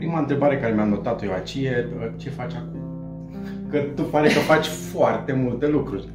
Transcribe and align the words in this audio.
Prima 0.00 0.18
întrebare 0.18 0.58
care 0.58 0.72
mi-am 0.72 0.88
notat-o 0.88 1.24
eu 1.24 1.32
aici 1.32 1.54
e 1.54 1.86
ce 2.16 2.30
faci 2.30 2.52
acum? 2.54 2.80
Că 3.70 3.78
tu 3.78 4.02
pare 4.02 4.28
că 4.28 4.38
faci 4.38 4.66
foarte 4.66 5.32
multe 5.32 5.68
lucruri. 5.68 6.08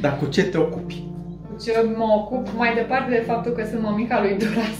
Dar 0.00 0.16
cu 0.18 0.26
ce 0.26 0.44
te 0.44 0.58
ocupi? 0.58 1.02
Cu 1.48 1.62
ce 1.64 1.72
mă 1.96 2.04
ocup 2.16 2.48
mai 2.56 2.74
departe 2.74 3.10
de 3.10 3.24
faptul 3.26 3.52
că 3.52 3.64
sunt 3.64 3.82
mămica 3.82 4.20
lui 4.20 4.36
Duras, 4.38 4.78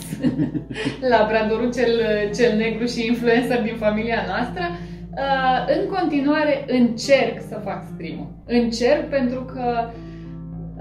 labradorul 1.10 1.73
cel, 1.77 1.91
cel 2.35 2.56
negru 2.56 2.87
și 2.87 3.06
influencer 3.06 3.63
din 3.63 3.77
familia 3.77 4.24
noastră, 4.27 4.63
uh, 4.71 5.77
în 5.77 5.88
continuare 5.95 6.64
încerc 6.67 7.41
să 7.49 7.60
fac 7.64 7.85
stream 7.95 8.42
Încerc 8.46 9.09
pentru 9.09 9.41
că 9.45 9.91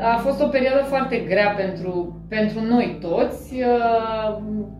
a 0.01 0.17
fost 0.17 0.41
o 0.41 0.47
perioadă 0.47 0.83
foarte 0.83 1.17
grea 1.17 1.49
pentru, 1.49 2.21
pentru 2.29 2.61
noi 2.61 2.97
toți, 3.01 3.53
uh, 3.53 4.37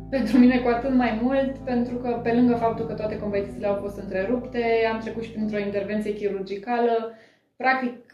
pentru 0.10 0.38
mine 0.38 0.60
cu 0.60 0.68
atât 0.68 0.94
mai 0.94 1.20
mult, 1.22 1.58
pentru 1.58 1.96
că 1.96 2.10
pe 2.24 2.34
lângă 2.34 2.56
faptul 2.56 2.86
că 2.86 2.94
toate 2.94 3.20
competițiile 3.20 3.68
au 3.68 3.80
fost 3.82 3.98
întrerupte, 3.98 4.64
am 4.94 5.00
trecut 5.00 5.24
și 5.24 5.32
printr-o 5.32 5.60
intervenție 5.60 6.14
chirurgicală, 6.14 7.14
practic 7.56 8.14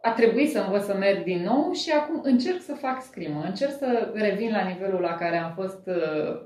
a 0.00 0.10
trebuit 0.10 0.50
să 0.50 0.58
învăț 0.58 0.84
să 0.84 0.96
merg 0.98 1.24
din 1.24 1.42
nou 1.42 1.72
și 1.72 1.90
acum 1.90 2.20
încerc 2.22 2.60
să 2.60 2.74
fac 2.74 3.02
scrimă, 3.02 3.42
încerc 3.46 3.70
să 3.70 4.12
revin 4.14 4.50
la 4.50 4.66
nivelul 4.68 5.00
la 5.00 5.14
care 5.14 5.36
am 5.36 5.52
fost 5.54 5.86
uh, 5.86 6.40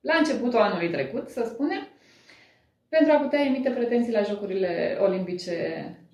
la 0.00 0.14
începutul 0.18 0.58
anului 0.58 0.90
trecut, 0.90 1.28
să 1.28 1.42
spunem, 1.46 1.88
pentru 2.88 3.12
a 3.12 3.20
putea 3.20 3.40
emite 3.40 3.70
pretenții 3.70 4.12
la 4.12 4.22
Jocurile 4.22 4.98
Olimpice 5.00 5.52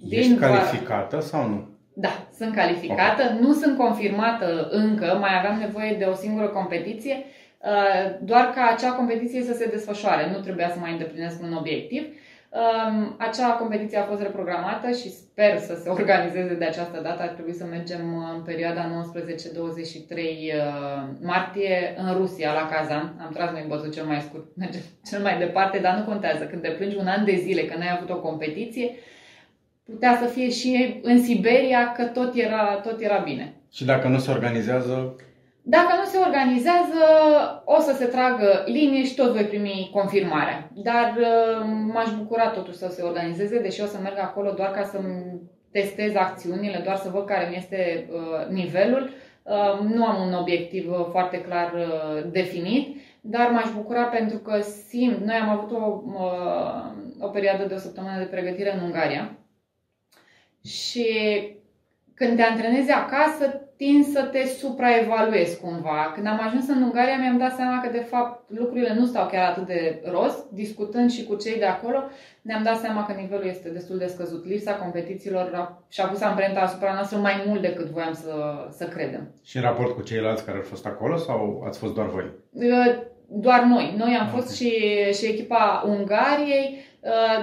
Ești 0.09 0.29
din 0.29 0.39
calificată 0.39 1.21
sau 1.21 1.49
nu? 1.49 1.74
Da, 1.97 2.27
sunt 2.39 2.55
calificată, 2.55 3.23
okay. 3.23 3.39
nu 3.41 3.53
sunt 3.53 3.77
confirmată 3.79 4.69
încă, 4.71 5.17
mai 5.21 5.39
aveam 5.39 5.59
nevoie 5.59 5.95
de 5.99 6.05
o 6.05 6.15
singură 6.15 6.49
competiție, 6.49 7.25
uh, 7.59 8.17
doar 8.23 8.53
ca 8.55 8.75
acea 8.77 8.93
competiție 8.93 9.43
să 9.43 9.53
se 9.53 9.67
desfășoare, 9.67 10.31
nu 10.31 10.39
trebuia 10.39 10.71
să 10.71 10.79
mai 10.79 10.93
îndeplinesc 10.93 11.43
un 11.43 11.53
obiectiv. 11.53 12.03
Um, 12.55 13.15
acea 13.19 13.51
competiție 13.51 13.99
a 13.99 14.03
fost 14.03 14.23
reprogramată 14.23 14.91
și 14.91 15.11
sper 15.11 15.59
să 15.59 15.75
se 15.75 15.89
organizeze 15.99 16.55
de 16.55 16.65
această 16.65 17.01
dată. 17.03 17.23
Ar 17.23 17.29
trebui 17.29 17.53
să 17.53 17.65
mergem 17.65 18.31
în 18.35 18.43
perioada 18.43 18.83
19-23 18.85 18.91
uh, 18.91 20.25
martie 21.23 21.95
în 21.97 22.15
Rusia, 22.15 22.53
la 22.53 22.69
Kazan. 22.69 23.15
Am 23.25 23.31
tras 23.33 23.51
noi 23.51 23.65
bățul 23.69 23.93
cel 23.93 24.05
mai 24.05 24.21
scurt, 24.21 24.45
mergem 24.57 24.81
cel 25.11 25.23
mai 25.23 25.39
departe, 25.39 25.79
dar 25.79 25.97
nu 25.97 26.05
contează. 26.05 26.45
Când 26.45 26.63
te 26.63 26.69
plângi 26.69 26.97
un 26.97 27.07
an 27.07 27.25
de 27.25 27.37
zile 27.37 27.63
că 27.63 27.79
n-ai 27.79 27.97
avut 27.97 28.11
o 28.11 28.21
competiție, 28.21 28.91
putea 29.85 30.19
să 30.23 30.27
fie 30.27 30.51
și 30.51 31.01
în 31.03 31.23
Siberia, 31.23 31.93
că 31.93 32.05
tot 32.05 32.35
era, 32.35 32.75
tot 32.75 33.01
era 33.01 33.19
bine. 33.19 33.55
Și 33.73 33.85
dacă 33.85 34.09
nu 34.09 34.19
se 34.19 34.31
organizează? 34.31 35.17
Dacă 35.67 35.93
nu 35.99 36.05
se 36.05 36.19
organizează, 36.19 37.01
o 37.65 37.81
să 37.81 37.93
se 37.93 38.05
tragă 38.05 38.65
linie 38.67 39.05
și 39.05 39.15
tot 39.15 39.33
voi 39.33 39.45
primi 39.45 39.91
confirmarea. 39.93 40.71
Dar 40.75 41.15
uh, 41.19 41.67
m-aș 41.93 42.09
bucura 42.19 42.49
totuși 42.49 42.77
să 42.77 42.89
se 42.91 43.03
organizeze, 43.03 43.61
deși 43.61 43.83
o 43.83 43.87
să 43.87 43.99
merg 44.03 44.19
acolo 44.19 44.51
doar 44.51 44.71
ca 44.71 44.83
să 44.83 45.01
testez 45.71 46.15
acțiunile, 46.15 46.81
doar 46.85 46.97
să 46.97 47.11
văd 47.13 47.27
care 47.27 47.49
mi 47.51 47.57
este 47.57 48.09
uh, 48.11 48.55
nivelul. 48.55 49.11
Uh, 49.43 49.87
nu 49.95 50.05
am 50.05 50.27
un 50.27 50.33
obiectiv 50.35 50.91
foarte 51.11 51.41
clar 51.41 51.73
definit, 52.31 52.97
dar 53.21 53.51
m-aș 53.51 53.73
bucura 53.77 54.03
pentru 54.03 54.39
că 54.39 54.61
simt, 54.61 55.25
noi 55.25 55.35
am 55.35 55.49
avut 55.49 55.71
o, 55.71 56.03
o 57.27 57.29
perioadă 57.29 57.65
de 57.65 57.75
o 57.75 57.79
săptămână 57.79 58.19
de 58.19 58.25
pregătire 58.25 58.75
în 58.75 58.81
Ungaria, 58.81 59.39
și 60.65 61.09
când 62.15 62.37
te 62.37 62.43
antrenezi 62.43 62.91
acasă, 62.91 63.65
tin 63.77 64.03
să 64.03 64.23
te 64.23 64.47
supraevaluezi 64.47 65.61
cumva. 65.61 66.13
Când 66.15 66.27
am 66.27 66.41
ajuns 66.47 66.69
în 66.69 66.83
Ungaria, 66.83 67.19
mi-am 67.19 67.39
dat 67.39 67.55
seama 67.55 67.81
că, 67.81 67.89
de 67.91 68.07
fapt, 68.11 68.51
lucrurile 68.51 68.95
nu 68.95 69.05
stau 69.05 69.27
chiar 69.27 69.51
atât 69.51 69.67
de 69.67 70.03
rost. 70.05 70.51
Discutând 70.51 71.11
și 71.11 71.25
cu 71.25 71.35
cei 71.35 71.59
de 71.59 71.65
acolo, 71.65 72.03
ne-am 72.43 72.63
dat 72.63 72.77
seama 72.77 73.07
că 73.07 73.13
nivelul 73.13 73.47
este 73.47 73.69
destul 73.69 73.99
de 73.99 74.07
scăzut. 74.07 74.47
Lipsa 74.47 74.75
competițiilor 74.75 75.77
și-a 75.89 76.07
pus 76.07 76.21
amprenta 76.21 76.61
asupra 76.61 76.93
noastră 76.93 77.19
mai 77.19 77.45
mult 77.47 77.61
decât 77.61 77.87
voiam 77.87 78.13
să, 78.13 78.67
să 78.71 78.85
credem. 78.85 79.35
Și 79.43 79.57
în 79.57 79.63
raport 79.63 79.95
cu 79.95 80.03
ceilalți 80.03 80.45
care 80.45 80.57
au 80.57 80.63
fost 80.63 80.87
acolo 80.87 81.17
sau 81.17 81.63
ați 81.67 81.79
fost 81.79 81.95
doar 81.95 82.07
voi? 82.07 82.31
Doar 83.29 83.63
noi. 83.63 83.95
Noi 83.99 84.15
am 84.15 84.27
okay. 84.27 84.41
fost 84.41 84.57
și, 84.57 84.71
și 85.13 85.27
echipa 85.27 85.85
Ungariei 85.87 86.69
Uh, 86.69 86.94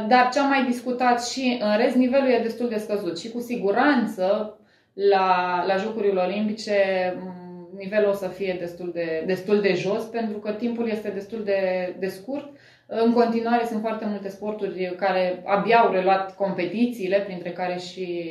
dar 0.07 0.29
ce 0.33 0.39
am 0.39 0.47
mai 0.47 0.65
discutat 0.65 1.25
și 1.25 1.59
în 1.61 1.77
rest, 1.77 1.95
nivelul 1.95 2.29
e 2.29 2.39
destul 2.43 2.69
de 2.69 2.77
scăzut 2.77 3.19
și 3.19 3.31
cu 3.31 3.39
siguranță 3.39 4.57
la, 4.93 5.63
la 5.67 5.75
Jocurile 5.75 6.21
Olimpice 6.21 6.75
mm, 7.19 7.69
nivelul 7.77 8.09
o 8.09 8.13
să 8.13 8.27
fie 8.27 8.55
destul 8.59 8.91
de, 8.93 9.23
destul 9.25 9.61
de 9.61 9.73
jos 9.73 10.03
pentru 10.03 10.37
că 10.37 10.51
timpul 10.51 10.89
este 10.89 11.09
destul 11.09 11.43
de, 11.43 11.95
de 11.99 12.07
scurt. 12.07 12.49
În 12.85 13.13
continuare 13.13 13.65
sunt 13.65 13.81
foarte 13.81 14.05
multe 14.05 14.29
sporturi 14.29 14.95
care 14.97 15.43
abia 15.45 15.77
au 15.79 15.91
reluat 15.91 16.35
competițiile, 16.35 17.19
printre 17.19 17.51
care 17.51 17.77
și, 17.77 18.29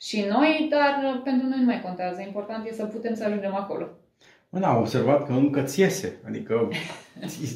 și 0.00 0.24
noi, 0.28 0.66
dar 0.70 1.20
pentru 1.24 1.46
noi 1.46 1.58
nu 1.58 1.64
mai 1.64 1.82
contează. 1.82 2.22
Important 2.26 2.66
e 2.66 2.72
să 2.72 2.84
putem 2.84 3.14
să 3.14 3.24
ajungem 3.24 3.54
acolo. 3.54 3.88
Mă, 4.48 4.58
da, 4.58 4.68
am 4.68 4.78
observat 4.78 5.26
că 5.26 5.32
încă 5.32 5.62
ți 5.62 5.74
țiese. 5.74 6.20
Adică 6.26 6.68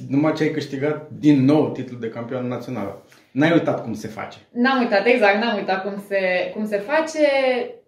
numai 0.08 0.32
ce 0.32 0.42
ai 0.42 0.50
câștigat 0.50 1.08
din 1.18 1.44
nou 1.44 1.70
titlul 1.70 2.00
de 2.00 2.08
campion 2.08 2.46
național. 2.46 3.02
N-ai 3.30 3.52
uitat 3.52 3.82
cum 3.82 3.94
se 3.94 4.08
face. 4.08 4.38
N-am 4.50 4.80
uitat, 4.80 5.06
exact, 5.06 5.42
n-am 5.42 5.56
uitat 5.56 5.82
cum 5.82 6.04
se, 6.08 6.50
cum 6.54 6.66
se 6.66 6.76
face. 6.76 7.28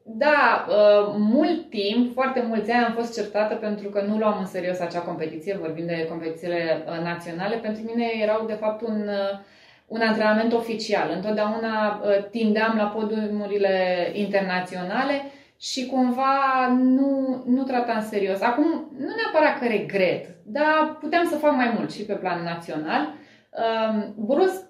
Da, 0.05 0.67
uh, 0.69 1.15
mult 1.19 1.71
timp, 1.71 2.13
foarte 2.13 2.45
mulți 2.49 2.71
ani 2.71 2.85
am 2.85 2.93
fost 2.93 3.15
certată 3.15 3.55
pentru 3.55 3.89
că 3.89 4.05
nu 4.09 4.19
luam 4.19 4.37
în 4.41 4.47
serios 4.47 4.79
acea 4.79 4.99
competiție, 5.01 5.59
vorbim 5.61 5.87
de 5.87 6.07
competițiile 6.09 6.85
uh, 6.87 7.05
naționale. 7.05 7.57
Pentru 7.57 7.83
mine 7.85 8.07
erau 8.21 8.45
de 8.47 8.53
fapt 8.61 8.83
un, 8.83 9.09
uh, 9.09 9.39
un 9.87 10.01
antrenament 10.01 10.53
oficial. 10.53 11.13
Întotdeauna 11.15 12.03
tindeam 12.31 12.77
la 12.77 12.85
podiumurile 12.85 14.11
internaționale 14.13 15.23
și 15.63 15.87
cumva 15.87 16.69
nu, 16.79 17.43
nu 17.47 17.63
tratam 17.63 17.97
în 17.97 18.03
serios. 18.03 18.41
Acum, 18.41 18.65
nu 18.99 19.11
neapărat 19.17 19.59
că 19.59 19.67
regret, 19.67 20.27
dar 20.45 20.97
puteam 21.01 21.27
să 21.27 21.37
fac 21.37 21.55
mai 21.55 21.73
mult 21.77 21.93
și 21.93 22.03
pe 22.03 22.13
plan 22.13 22.43
național. 22.43 23.15
Brusc, 24.17 24.63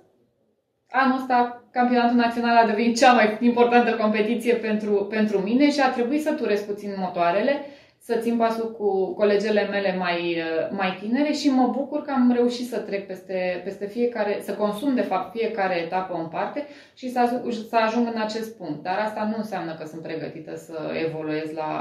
anul 0.91 1.17
ăsta 1.17 1.65
campionatul 1.71 2.17
național 2.17 2.57
a 2.57 2.67
devenit 2.67 2.97
cea 2.99 3.13
mai 3.13 3.37
importantă 3.41 3.91
competiție 3.91 4.55
pentru, 4.55 4.93
pentru 5.11 5.39
mine 5.39 5.71
și 5.71 5.81
a 5.81 5.91
trebuit 5.91 6.23
să 6.23 6.33
turez 6.33 6.61
puțin 6.61 6.95
motoarele, 6.97 7.67
să 8.05 8.17
țin 8.21 8.37
pasul 8.37 8.73
cu 8.73 9.15
colegele 9.15 9.69
mele 9.71 9.97
mai, 9.97 10.43
mai 10.71 10.99
tinere 11.01 11.33
și 11.33 11.51
mă 11.51 11.67
bucur 11.67 12.03
că 12.03 12.11
am 12.11 12.33
reușit 12.33 12.69
să 12.69 12.79
trec 12.79 13.07
peste, 13.07 13.61
peste 13.65 13.87
fiecare, 13.87 14.39
să 14.41 14.55
consum 14.55 14.95
de 14.95 15.01
fapt 15.01 15.37
fiecare 15.37 15.81
etapă 15.81 16.15
în 16.15 16.29
parte 16.29 16.67
și 16.95 17.11
să, 17.11 17.43
să 17.69 17.77
ajung 17.77 18.07
în 18.15 18.21
acest 18.21 18.57
punct. 18.57 18.83
Dar 18.83 18.99
asta 18.99 19.25
nu 19.25 19.35
înseamnă 19.37 19.75
că 19.75 19.87
sunt 19.87 20.03
pregătită 20.03 20.57
să 20.57 20.79
evoluez 21.07 21.53
la, 21.55 21.73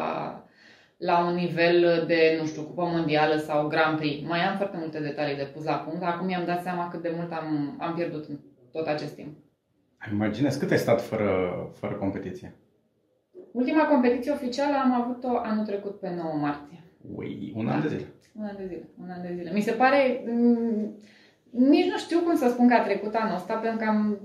la 0.97 1.25
un 1.25 1.33
nivel 1.33 2.03
de, 2.07 2.37
nu 2.39 2.45
știu, 2.45 2.61
cupă 2.61 2.83
mondială 2.83 3.35
sau 3.35 3.67
Grand 3.67 3.97
Prix. 3.97 4.27
Mai 4.27 4.39
am 4.39 4.57
foarte 4.57 4.77
multe 4.79 4.99
detalii 4.99 5.35
de 5.35 5.51
pus 5.53 5.63
la 5.63 5.75
punct. 5.75 6.03
Acum 6.03 6.25
mi-am 6.25 6.45
dat 6.45 6.61
seama 6.61 6.87
cât 6.87 7.01
de 7.01 7.13
mult 7.15 7.31
am, 7.31 7.77
am 7.79 7.93
pierdut 7.93 8.25
tot 8.71 8.87
acest 8.87 9.15
timp. 9.15 9.37
Imaginez 10.11 10.55
cât 10.55 10.71
ai 10.71 10.77
stat 10.77 11.01
fără, 11.01 11.29
fără 11.79 11.93
competiție? 11.93 12.55
Ultima 13.51 13.83
competiție 13.85 14.31
oficială 14.31 14.75
am 14.83 15.01
avut-o 15.01 15.37
anul 15.37 15.65
trecut 15.65 15.99
pe 15.99 16.09
9 16.17 16.37
martie. 16.37 16.83
Ui, 17.15 17.53
un 17.55 17.65
da. 17.65 17.71
an 17.71 17.81
de 17.81 17.87
zile. 17.87 18.07
Un 18.39 18.43
an 18.43 18.55
de 18.57 18.65
zile, 18.67 18.89
un 19.03 19.09
an 19.09 19.21
de 19.21 19.33
zile. 19.37 19.51
Mi 19.53 19.61
se 19.61 19.71
pare, 19.71 20.23
mm, 20.27 20.95
nici 21.49 21.89
nu 21.91 21.97
știu 21.97 22.19
cum 22.19 22.35
să 22.35 22.49
spun 22.49 22.67
că 22.67 22.73
a 22.73 22.83
trecut 22.83 23.15
anul 23.15 23.35
ăsta, 23.35 23.53
pentru 23.53 23.79
că 23.79 23.85
am, 23.85 24.19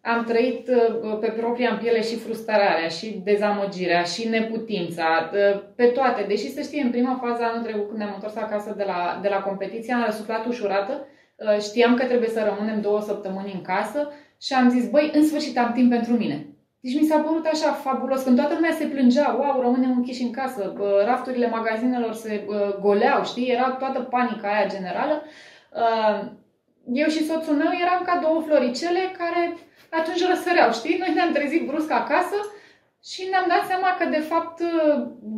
am 0.00 0.24
trăit 0.24 0.68
uh, 0.68 1.18
pe 1.20 1.30
propria 1.30 1.70
în 1.70 1.78
piele 1.78 2.02
și 2.02 2.16
frustrarea, 2.16 2.88
și 2.88 3.20
dezamăgirea, 3.24 4.02
și 4.02 4.28
neputința, 4.28 5.30
uh, 5.32 5.62
pe 5.76 5.84
toate. 5.84 6.24
Deși 6.28 6.52
să 6.52 6.60
știi, 6.60 6.82
în 6.82 6.90
prima 6.90 7.20
fază 7.22 7.42
anul 7.42 7.62
trecut, 7.62 7.86
când 7.86 7.98
ne-am 7.98 8.14
întors 8.14 8.36
acasă 8.36 8.74
de 8.76 8.84
la, 8.86 9.18
de 9.22 9.28
la 9.28 9.40
competiție, 9.40 9.94
am 9.94 10.04
răsuflat 10.06 10.46
ușurată, 10.46 11.06
Uh, 11.36 11.60
știam 11.60 11.94
că 11.96 12.04
trebuie 12.04 12.28
să 12.28 12.54
rămânem 12.54 12.80
două 12.80 13.00
săptămâni 13.00 13.52
în 13.52 13.60
casă 13.60 14.12
și 14.40 14.52
am 14.52 14.68
zis, 14.68 14.90
băi, 14.90 15.10
în 15.14 15.26
sfârșit 15.26 15.58
am 15.58 15.72
timp 15.72 15.90
pentru 15.90 16.12
mine. 16.12 16.46
Deci 16.84 17.00
mi 17.00 17.06
s-a 17.06 17.18
părut 17.18 17.46
așa 17.46 17.72
fabulos, 17.72 18.22
când 18.22 18.36
toată 18.36 18.54
lumea 18.54 18.72
se 18.72 18.84
plângea, 18.84 19.36
wow, 19.38 19.60
rămânem 19.60 19.90
închiși 19.90 20.22
în 20.22 20.30
casă, 20.30 20.72
rafturile 21.04 21.48
magazinelor 21.48 22.12
se 22.12 22.46
goleau, 22.80 23.24
știi, 23.24 23.48
era 23.50 23.70
toată 23.70 24.00
panica 24.00 24.48
aia 24.48 24.66
generală. 24.66 25.22
Uh, 25.82 26.18
eu 26.92 27.08
și 27.08 27.24
soțul 27.24 27.54
meu 27.54 27.70
eram 27.84 28.02
ca 28.04 28.18
două 28.22 28.40
floricele 28.40 29.00
care 29.18 29.56
atunci 29.90 30.28
răsăreau, 30.28 30.72
știi? 30.72 30.96
Noi 30.98 31.12
ne-am 31.14 31.32
trezit 31.32 31.66
brusc 31.66 31.90
acasă 31.90 32.38
și 33.04 33.28
ne-am 33.30 33.46
dat 33.48 33.64
seama 33.66 33.96
că, 33.98 34.04
de 34.04 34.22
fapt, 34.30 34.60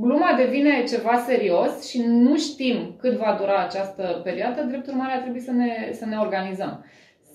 gluma 0.01 0.33
devine 0.37 0.85
ceva 0.89 1.17
serios 1.17 1.89
și 1.89 2.03
nu 2.07 2.37
știm 2.37 2.97
cât 3.01 3.17
va 3.17 3.37
dura 3.41 3.59
această 3.63 4.21
perioadă. 4.25 4.63
Drept 4.63 4.87
urmare, 4.87 5.13
a 5.13 5.21
trebuit 5.21 5.43
să 5.43 5.53
ne, 5.53 5.91
să 5.93 6.05
ne 6.07 6.17
organizăm. 6.17 6.85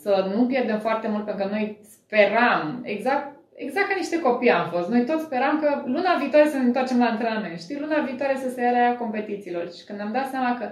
Să 0.01 0.31
nu 0.35 0.45
pierdem 0.45 0.79
foarte 0.79 1.07
mult, 1.07 1.25
pentru 1.25 1.45
că 1.45 1.53
noi 1.53 1.79
speram, 1.83 2.81
exact, 2.83 3.39
exact 3.55 3.87
ca 3.87 3.95
niște 3.97 4.19
copii 4.19 4.49
am 4.49 4.69
fost. 4.69 4.89
Noi 4.89 5.05
toți 5.05 5.23
speram 5.23 5.59
că 5.59 5.83
luna 5.85 6.17
viitoare 6.19 6.49
să 6.49 6.57
ne 6.57 6.63
întoarcem 6.63 6.99
la 6.99 7.05
antrenament, 7.05 7.59
știi? 7.59 7.79
Luna 7.79 7.99
viitoare 7.99 8.35
să 8.37 8.49
se 8.49 8.61
ia 8.61 8.95
competițiilor. 8.97 9.71
Și 9.71 9.83
când 9.85 9.99
am 10.01 10.11
dat 10.11 10.29
seama 10.29 10.57
că 10.59 10.69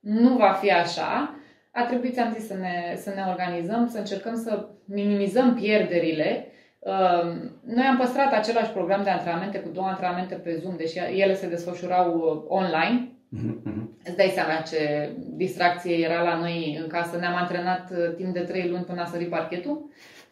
nu 0.00 0.36
va 0.36 0.52
fi 0.52 0.70
așa, 0.72 1.34
a 1.72 1.84
trebuit, 1.84 2.12
ți-am 2.12 2.32
zis, 2.32 2.46
să 2.46 2.54
ne, 2.54 2.96
să 2.96 3.12
ne 3.14 3.24
organizăm, 3.28 3.88
să 3.88 3.98
încercăm 3.98 4.36
să 4.36 4.68
minimizăm 4.84 5.54
pierderile. 5.54 6.46
Um, 6.78 7.60
noi 7.64 7.84
am 7.84 7.96
păstrat 7.96 8.32
același 8.32 8.70
program 8.70 9.02
de 9.02 9.10
antrenamente 9.10 9.58
cu 9.58 9.68
două 9.68 9.86
antrenamente 9.86 10.34
pe 10.34 10.56
Zoom, 10.56 10.76
deși 10.76 10.98
ele 10.98 11.34
se 11.34 11.48
desfășurau 11.48 12.14
uh, 12.14 12.58
online. 12.58 13.10
Mm-hmm. 13.36 13.86
Îți 14.04 14.16
dai 14.16 14.32
seama 14.34 14.60
ce 14.70 15.10
distracție 15.16 16.04
era 16.04 16.22
la 16.22 16.38
noi 16.38 16.78
în 16.82 16.88
casă. 16.88 17.16
Ne-am 17.16 17.34
antrenat 17.34 17.90
uh, 17.90 18.14
timp 18.16 18.34
de 18.34 18.40
trei 18.40 18.68
luni 18.68 18.84
până 18.84 19.00
a 19.00 19.04
sări 19.04 19.24
parchetul. 19.24 19.90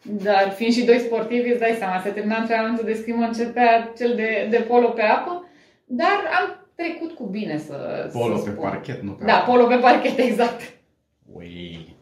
Dar 0.09 0.51
fiind 0.55 0.73
și 0.73 0.85
doi 0.85 0.99
sportivi, 0.99 1.49
îți 1.49 1.59
dai 1.59 1.75
seama, 1.77 2.01
se 2.01 2.09
termina 2.09 2.35
antrenamentul 2.37 2.85
de 2.85 2.93
scrimă, 2.93 3.25
începea 3.25 3.93
cel 3.97 4.15
de, 4.15 4.47
de 4.49 4.57
polo 4.67 4.87
pe 4.87 5.01
apă. 5.01 5.49
Dar 5.85 6.23
am 6.39 6.67
trecut 6.75 7.11
cu 7.11 7.23
bine 7.25 7.57
să 7.57 8.09
Polo 8.13 8.35
să 8.37 8.43
pe 8.43 8.49
spun. 8.49 8.63
parchet, 8.63 9.01
nu 9.01 9.11
pe 9.11 9.25
Da, 9.25 9.35
apă. 9.35 9.51
polo 9.51 9.65
pe 9.67 9.75
parchet, 9.75 10.17
exact. 10.17 10.61
Ui. 11.33 11.95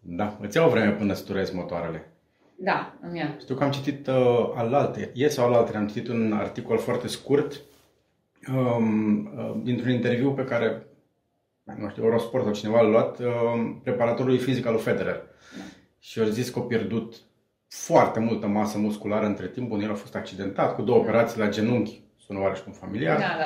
Da, 0.00 0.36
îți 0.40 0.56
iau 0.56 0.70
vreme 0.70 0.90
până 0.90 1.12
să 1.14 1.24
turezi 1.24 1.54
motoarele. 1.54 2.12
Da, 2.56 2.94
îmi 3.02 3.18
ia. 3.18 3.36
Știu 3.40 3.54
că 3.54 3.64
am 3.64 3.70
citit 3.70 4.06
uh, 4.06 4.14
alalte, 4.54 5.10
ieri 5.14 5.32
sau 5.32 5.46
alalte, 5.46 5.76
am 5.76 5.86
citit 5.86 6.08
un 6.08 6.32
articol 6.32 6.78
foarte 6.78 7.08
scurt 7.08 7.60
um, 8.54 9.16
uh, 9.38 9.54
dintr-un 9.62 9.90
interviu 9.90 10.32
pe 10.32 10.44
care, 10.44 10.86
nu 11.78 11.88
știu, 11.88 12.04
Eurosport 12.04 12.44
sau 12.44 12.52
cineva 12.52 12.80
l-a 12.80 12.88
luat, 12.88 13.18
uh, 13.18 13.26
preparatorului 13.82 14.38
fizic 14.38 14.66
al 14.66 14.72
lui 14.72 14.82
Federer. 14.82 15.22
Și 15.98 16.20
au 16.20 16.26
zis 16.26 16.50
că 16.50 16.58
a 16.58 16.62
pierdut 16.62 17.14
foarte 17.68 18.20
multă 18.20 18.46
masă 18.46 18.78
musculară 18.78 19.26
între 19.26 19.46
timp. 19.46 19.68
Bun, 19.68 19.80
el 19.80 19.90
a 19.90 19.94
fost 19.94 20.14
accidentat 20.14 20.74
cu 20.74 20.82
două 20.82 20.98
operații 20.98 21.38
la 21.40 21.48
genunchi, 21.48 22.00
sună 22.16 22.38
oareși 22.40 22.62
cum 22.62 22.72
familiar. 22.72 23.18
Da, 23.18 23.36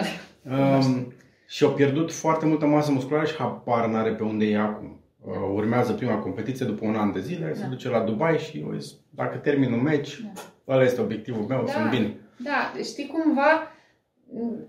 da. 0.57 0.77
Um, 0.77 1.13
și 1.47 1.65
au 1.65 1.71
pierdut 1.71 2.13
foarte 2.13 2.47
multă 2.47 2.67
masă 2.67 2.93
musculară 2.93 3.27
și 3.27 3.37
habar 3.37 3.87
n-are 3.87 4.11
pe 4.11 4.23
unde 4.23 4.45
e 4.45 4.59
acum. 4.59 5.01
Uh, 5.21 5.33
urmează 5.55 5.93
prima 5.93 6.15
competiție 6.19 6.67
după 6.67 6.85
un 6.87 6.95
an 6.97 7.13
de 7.13 7.21
zile, 7.21 7.55
se 7.55 7.63
Da. 7.63 7.67
duce 7.69 7.89
la 7.89 8.01
Dubai 8.01 8.39
și 8.39 8.65
o 8.71 8.75
zis, 8.77 8.93
dacă 9.11 9.37
termin 9.37 9.73
un 9.73 9.83
meci, 9.83 10.23
ăla 10.69 10.83
este 10.83 11.01
obiectivul 11.01 11.45
meu, 11.49 11.63
Da. 11.67 11.73
sunt 11.73 11.91
bine. 11.91 12.17
Da, 12.37 12.73
știi 12.85 13.07
cumva, 13.07 13.73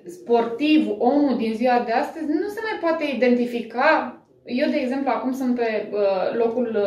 sportivul, 0.05 0.95
omul 0.99 1.37
din 1.37 1.53
ziua 1.55 1.83
de 1.85 1.91
astăzi 1.91 2.25
nu 2.25 2.47
se 2.47 2.59
mai 2.63 2.79
poate 2.81 3.03
identifica. 3.15 4.17
Eu, 4.45 4.69
de 4.69 4.77
exemplu, 4.77 5.09
acum 5.11 5.33
sunt 5.33 5.55
pe 5.55 5.89
uh, 5.91 6.37
locul 6.37 6.77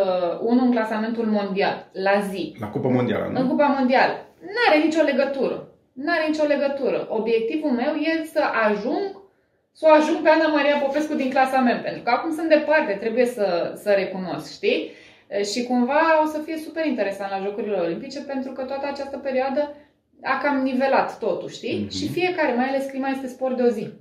uh, 0.41 0.49
1 0.49 0.64
în 0.64 0.70
clasamentul 0.70 1.25
mondial, 1.25 1.87
la 1.93 2.20
zi. 2.31 2.56
La 2.61 2.67
Cupa 2.67 2.88
Mondială, 2.88 3.26
În 3.26 3.43
nu? 3.43 3.49
Cupa 3.49 3.67
Mondială. 3.79 4.12
N-are 4.41 4.82
nicio 4.85 5.03
legătură. 5.03 5.69
N-are 5.93 6.25
nicio 6.29 6.44
legătură. 6.47 7.06
Obiectivul 7.11 7.70
meu 7.70 7.94
e 7.94 8.25
să 8.25 8.43
ajung 8.69 9.25
să 9.73 9.87
o 9.88 9.94
ajung 9.94 10.19
pe 10.23 10.29
Ana 10.29 10.49
Maria 10.49 10.76
Popescu 10.76 11.14
din 11.14 11.31
clasament, 11.31 11.82
pentru 11.82 12.03
că 12.03 12.11
acum 12.11 12.35
sunt 12.35 12.49
departe, 12.49 12.93
trebuie 12.93 13.26
să, 13.26 13.73
să 13.82 13.91
recunosc, 13.91 14.53
știi? 14.53 14.91
E, 15.29 15.43
Și 15.43 15.64
cumva 15.64 16.03
o 16.25 16.26
să 16.26 16.38
fie 16.44 16.56
super 16.56 16.87
interesant 16.87 17.31
la 17.31 17.44
Jocurile 17.44 17.76
Olimpice, 17.76 18.20
pentru 18.20 18.53
că 18.53 18.62
toată 18.62 18.87
această 18.93 19.17
perioadă 19.19 19.75
a 20.23 20.38
cam 20.43 20.62
nivelat 20.62 21.19
totul, 21.19 21.49
știi? 21.49 21.79
Mhm. 21.79 21.91
Și 21.97 22.08
fiecare, 22.08 22.53
mai 22.53 22.69
ales 22.69 22.85
clima, 22.87 23.08
este 23.08 23.26
sport 23.26 23.56
de 23.56 23.62
o 23.62 23.69
zi. 23.69 23.93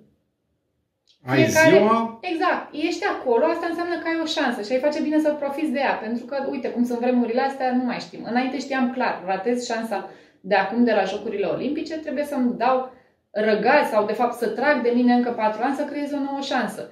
Ai 1.26 1.44
fiecare- 1.44 1.76
ziua, 1.78 2.20
Exact. 2.22 2.74
Ești 2.74 3.06
acolo, 3.06 3.46
asta 3.46 3.68
înseamnă 3.70 3.96
că 3.98 4.08
ai 4.08 4.20
o 4.24 4.26
șansă 4.26 4.62
și 4.62 4.72
ai 4.72 4.80
face 4.80 5.02
bine 5.02 5.20
să 5.20 5.30
profiți 5.32 5.72
de 5.72 5.80
ea. 5.80 5.94
Pentru 5.94 6.26
că, 6.26 6.48
uite, 6.50 6.70
cum 6.70 6.84
sunt 6.86 7.00
vremurile 7.00 7.42
astea, 7.42 7.76
nu 7.76 7.84
mai 7.84 8.00
știm. 8.00 8.24
Înainte 8.30 8.58
știam 8.60 8.92
clar, 8.94 9.24
ratez 9.26 9.66
șansa 9.66 10.10
de 10.42 10.56
acum 10.56 10.84
de 10.84 10.94
la 10.94 11.04
Jocurile 11.04 11.46
Olimpice, 11.46 11.98
trebuie 11.98 12.24
să-mi 12.24 12.58
dau 12.58 12.94
răgaz 13.32 13.90
sau, 13.90 14.06
de 14.06 14.14
fapt, 14.14 14.34
să 14.38 14.48
trag 14.48 14.82
de 14.82 14.90
mine 14.90 15.14
încă 15.14 15.32
patru 15.32 15.62
ani 15.64 15.76
să 15.76 15.84
creez 15.84 16.12
o 16.12 16.20
nouă 16.20 16.40
șansă. 16.42 16.92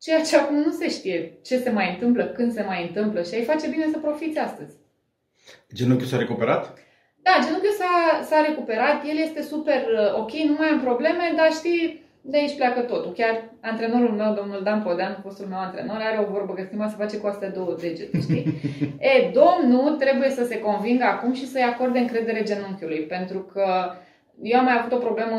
Ceea 0.00 0.20
ce 0.22 0.36
acum 0.36 0.56
nu 0.56 0.70
se 0.70 0.88
știe 0.88 1.38
ce 1.44 1.56
se 1.58 1.70
mai 1.70 1.90
întâmplă, 1.92 2.24
când 2.24 2.52
se 2.52 2.62
mai 2.62 2.82
întâmplă 2.82 3.22
și 3.22 3.34
ai 3.34 3.42
face 3.42 3.68
bine 3.68 3.86
să 3.92 3.98
profiți 3.98 4.38
astăzi. 4.38 4.74
genunchiul 5.74 6.06
s-a 6.06 6.16
recuperat? 6.16 6.74
Da, 7.22 7.30
genunchiul 7.44 7.72
s-a, 7.78 8.22
s-a 8.24 8.40
recuperat, 8.46 9.04
el 9.08 9.16
este 9.18 9.42
super 9.42 9.82
uh, 9.98 10.18
ok, 10.18 10.32
nu 10.32 10.54
mai 10.58 10.68
am 10.68 10.80
probleme, 10.80 11.32
dar 11.36 11.50
știi, 11.52 11.99
de 12.20 12.36
aici 12.36 12.56
pleacă 12.56 12.80
totul. 12.80 13.12
Chiar 13.12 13.44
antrenorul 13.60 14.10
meu, 14.10 14.34
domnul 14.34 14.60
Dan 14.62 14.82
Podean, 14.82 15.18
fostul 15.22 15.46
meu 15.46 15.58
antrenor, 15.58 15.96
are 16.00 16.26
o 16.26 16.32
vorbă 16.32 16.52
că 16.52 16.62
stima 16.66 16.88
se 16.88 16.96
face 16.98 17.16
cu 17.16 17.26
astea 17.26 17.50
două 17.50 17.76
degete, 17.80 18.20
știi? 18.20 18.60
e, 19.12 19.30
domnul 19.32 19.96
trebuie 19.96 20.30
să 20.30 20.44
se 20.44 20.60
convingă 20.60 21.04
acum 21.04 21.32
și 21.32 21.46
să-i 21.46 21.62
acorde 21.62 21.98
încredere 21.98 22.42
genunchiului, 22.42 22.98
pentru 22.98 23.38
că 23.38 23.64
eu 24.42 24.58
am 24.58 24.64
mai 24.64 24.76
avut 24.78 24.92
o 24.92 25.04
problemă 25.04 25.38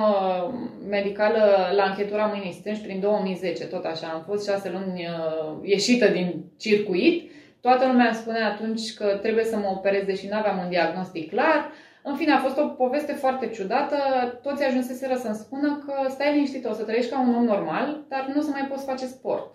medicală 0.90 1.72
la 1.76 1.84
închetura 1.84 2.26
mâinii 2.26 2.52
stângi 2.60 2.82
prin 2.82 3.00
2010, 3.00 3.66
tot 3.66 3.86
așa. 3.86 4.08
Am 4.08 4.24
fost 4.28 4.48
șase 4.48 4.70
luni 4.70 5.08
uh, 5.08 5.70
ieșită 5.70 6.08
din 6.08 6.44
circuit. 6.58 7.32
Toată 7.62 7.86
lumea 7.86 8.06
îmi 8.06 8.16
spunea 8.16 8.48
atunci 8.48 8.94
că 8.94 9.06
trebuie 9.06 9.44
să 9.44 9.58
mă 9.58 9.68
operez, 9.72 10.06
deși 10.06 10.28
nu 10.28 10.38
aveam 10.38 10.58
un 10.64 10.70
diagnostic 10.70 11.30
clar. 11.30 11.72
În 12.04 12.16
fine, 12.16 12.32
a 12.32 12.38
fost 12.40 12.58
o 12.58 12.66
poveste 12.68 13.14
foarte 13.14 13.48
ciudată. 13.48 13.98
Toți 14.42 14.64
ajunseseră 14.64 15.16
să-mi 15.16 15.36
spună 15.36 15.84
că 15.86 16.10
stai 16.10 16.34
liniștit, 16.34 16.66
o 16.66 16.74
să 16.74 16.84
trăiești 16.84 17.12
ca 17.12 17.20
un 17.20 17.36
om 17.36 17.44
normal, 17.44 18.06
dar 18.08 18.32
nu 18.34 18.40
o 18.40 18.44
să 18.44 18.50
mai 18.52 18.68
poți 18.70 18.86
face 18.86 19.06
sport. 19.06 19.54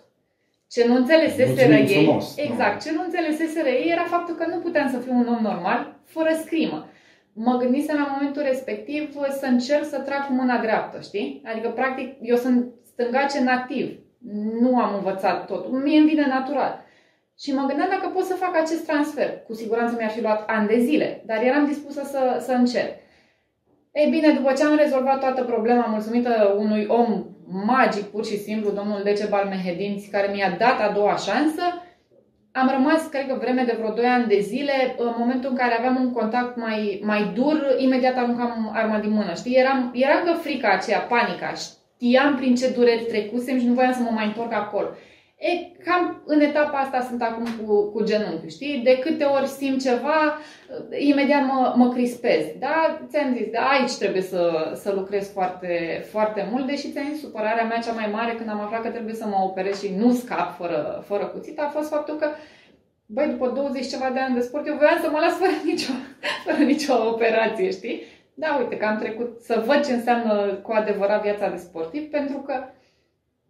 Ce 0.71 0.87
nu 0.87 0.95
înțeleseseră 0.95 1.75
Mulțumim 1.75 1.99
ei, 1.99 2.05
frumos, 2.05 2.35
da. 2.35 2.43
exact, 2.43 2.83
ce 2.83 2.93
nu 2.93 3.03
înțeleseseră 3.03 3.69
ei 3.69 3.91
era 3.91 4.05
faptul 4.05 4.35
că 4.35 4.47
nu 4.47 4.57
puteam 4.57 4.91
să 4.91 4.99
fiu 4.99 5.15
un 5.15 5.29
om 5.29 5.43
normal 5.43 5.95
fără 6.05 6.31
scrimă. 6.45 6.89
Mă 7.33 7.57
gândisem 7.57 7.97
la 7.97 8.13
momentul 8.17 8.43
respectiv 8.43 9.15
să 9.39 9.47
încerc 9.47 9.85
să 9.85 9.99
trag 9.99 10.27
cu 10.27 10.33
mâna 10.33 10.59
dreaptă, 10.59 11.01
știi? 11.01 11.43
Adică, 11.45 11.69
practic, 11.69 12.15
eu 12.21 12.37
sunt 12.37 12.67
stângace 12.93 13.43
nativ. 13.43 13.99
Nu 14.61 14.79
am 14.79 14.95
învățat 14.95 15.47
tot. 15.47 15.83
Mie 15.85 15.99
îmi 15.99 16.09
vine 16.09 16.27
natural. 16.27 16.85
Și 17.39 17.55
mă 17.55 17.65
gândeam 17.67 17.89
dacă 17.89 18.09
pot 18.09 18.25
să 18.25 18.35
fac 18.35 18.57
acest 18.57 18.87
transfer. 18.87 19.43
Cu 19.47 19.55
siguranță 19.55 19.95
mi-ar 19.99 20.11
fi 20.11 20.21
luat 20.21 20.45
ani 20.47 20.69
de 20.69 20.79
zile, 20.81 21.23
dar 21.27 21.43
eram 21.43 21.67
dispusă 21.67 22.03
să, 22.05 22.43
să 22.47 22.53
încerc. 22.53 22.93
Ei 23.93 24.11
bine, 24.11 24.33
după 24.33 24.53
ce 24.53 24.65
am 24.65 24.77
rezolvat 24.77 25.21
toată 25.21 25.43
problema, 25.43 25.87
mulțumită 25.87 26.55
unui 26.59 26.87
om 26.89 27.25
magic, 27.67 28.05
pur 28.05 28.25
și 28.25 28.39
simplu, 28.39 28.71
domnul 28.71 29.01
Decebal 29.05 29.47
Mehedinți, 29.49 30.11
care 30.11 30.31
mi-a 30.33 30.57
dat 30.59 30.81
a 30.81 30.93
doua 30.95 31.17
șansă, 31.17 31.63
am 32.53 32.71
rămas, 32.71 33.07
cred 33.07 33.27
că, 33.27 33.37
vreme 33.41 33.63
de 33.63 33.77
vreo 33.79 33.95
2 33.95 34.05
ani 34.05 34.27
de 34.27 34.41
zile, 34.41 34.95
în 34.99 35.15
momentul 35.19 35.51
în 35.51 35.57
care 35.57 35.75
aveam 35.75 35.97
un 35.97 36.13
contact 36.13 36.57
mai, 36.57 37.01
mai 37.05 37.33
dur, 37.35 37.75
imediat 37.79 38.17
aruncam 38.17 38.71
arma 38.75 38.99
din 38.99 39.11
mână, 39.11 39.33
știi? 39.35 39.55
Eram, 39.55 39.91
era 39.95 40.15
încă 40.19 40.33
frica 40.33 40.69
aceea, 40.69 40.99
panica, 40.99 41.53
știam 41.55 42.37
prin 42.37 42.55
ce 42.55 42.71
dureri 42.71 43.05
trecusem 43.09 43.59
și 43.59 43.67
nu 43.67 43.75
voiam 43.75 43.93
să 43.93 44.03
mă 44.03 44.11
mai 44.11 44.27
întorc 44.27 44.53
acolo. 44.53 44.89
E, 45.49 45.83
cam 45.85 46.23
în 46.27 46.41
etapa 46.41 46.79
asta 46.79 47.01
sunt 47.01 47.23
acum 47.23 47.47
cu, 47.67 47.91
cu 47.91 48.05
genunchiul, 48.05 48.49
știi? 48.49 48.81
De 48.85 48.99
câte 48.99 49.25
ori 49.25 49.47
simt 49.47 49.81
ceva, 49.83 50.39
imediat 50.99 51.45
mă, 51.47 51.73
mă 51.77 51.89
crispez. 51.89 52.45
Da, 52.59 53.01
ți-am 53.09 53.35
zis, 53.37 53.47
da, 53.51 53.61
aici 53.61 53.97
trebuie 53.97 54.23
să, 54.23 54.73
să 54.75 54.93
lucrez 54.95 55.33
foarte, 55.33 56.05
foarte 56.11 56.49
mult, 56.51 56.67
deși 56.67 56.91
ți-am 56.93 57.09
zis, 57.13 57.21
supărarea 57.21 57.65
mea 57.65 57.79
cea 57.79 57.93
mai 57.93 58.09
mare 58.13 58.33
când 58.33 58.49
am 58.49 58.61
aflat 58.61 58.83
că 58.83 58.89
trebuie 58.89 59.15
să 59.15 59.27
mă 59.27 59.39
operez 59.43 59.83
și 59.83 59.95
nu 59.97 60.13
scap 60.13 60.57
fără, 60.57 61.05
fără 61.07 61.25
cuțit, 61.27 61.61
a 61.61 61.71
fost 61.75 61.89
faptul 61.89 62.17
că 62.17 62.27
Băi, 63.09 63.27
după 63.27 63.49
20 63.49 63.89
ceva 63.89 64.11
de 64.11 64.19
ani 64.19 64.35
de 64.35 64.41
sport, 64.41 64.67
eu 64.67 64.77
voiam 64.77 64.99
să 65.03 65.11
mă 65.11 65.19
las 65.19 65.37
fără 65.43 65.53
nicio, 65.65 65.93
fără 66.45 66.59
nicio 66.59 67.09
operație, 67.09 67.71
știi? 67.71 68.03
Da, 68.35 68.57
uite 68.61 68.77
că 68.77 68.87
am 68.87 68.99
trecut 68.99 69.41
să 69.41 69.63
văd 69.67 69.85
ce 69.85 69.93
înseamnă 69.93 70.55
cu 70.63 70.73
adevărat 70.73 71.23
viața 71.23 71.49
de 71.49 71.57
sportiv, 71.57 72.11
pentru 72.11 72.39
că 72.39 72.65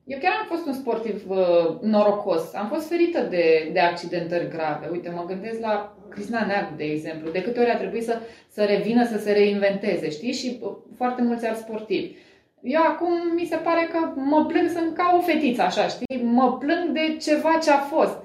eu 0.07 0.19
chiar 0.19 0.33
am 0.41 0.47
fost 0.49 0.67
un 0.67 0.73
sportiv 0.73 1.31
uh, 1.31 1.81
norocos. 1.81 2.55
Am 2.55 2.69
fost 2.69 2.89
ferită 2.89 3.21
de, 3.31 3.71
de 3.73 3.81
accidentări 3.81 4.49
grave. 4.49 4.89
Uite, 4.93 5.11
mă 5.11 5.25
gândesc 5.27 5.61
la 5.61 5.97
Cristina 6.09 6.47
Neagu, 6.47 6.75
de 6.77 6.85
exemplu. 6.85 7.31
De 7.31 7.43
câte 7.43 7.61
ori 7.61 7.71
a 7.71 7.77
trebuit 7.77 8.05
să, 8.05 8.19
să 8.49 8.65
revină, 8.65 9.05
să 9.05 9.19
se 9.19 9.33
reinventeze, 9.33 10.11
știi? 10.11 10.33
Și 10.33 10.59
uh, 10.61 10.71
foarte 10.97 11.23
mulți 11.23 11.47
alți 11.47 11.61
sportivi. 11.61 12.15
Eu 12.63 12.83
acum 12.83 13.13
mi 13.35 13.45
se 13.45 13.57
pare 13.57 13.89
că 13.93 14.21
mă 14.21 14.45
plâng, 14.45 14.69
sunt 14.69 14.97
ca 14.97 15.15
o 15.19 15.21
fetiță, 15.21 15.63
așa, 15.63 15.87
știi? 15.87 16.23
Mă 16.23 16.57
plâng 16.59 16.91
de 16.93 17.17
ceva 17.21 17.59
ce 17.63 17.71
a 17.71 17.79
fost. 17.79 18.19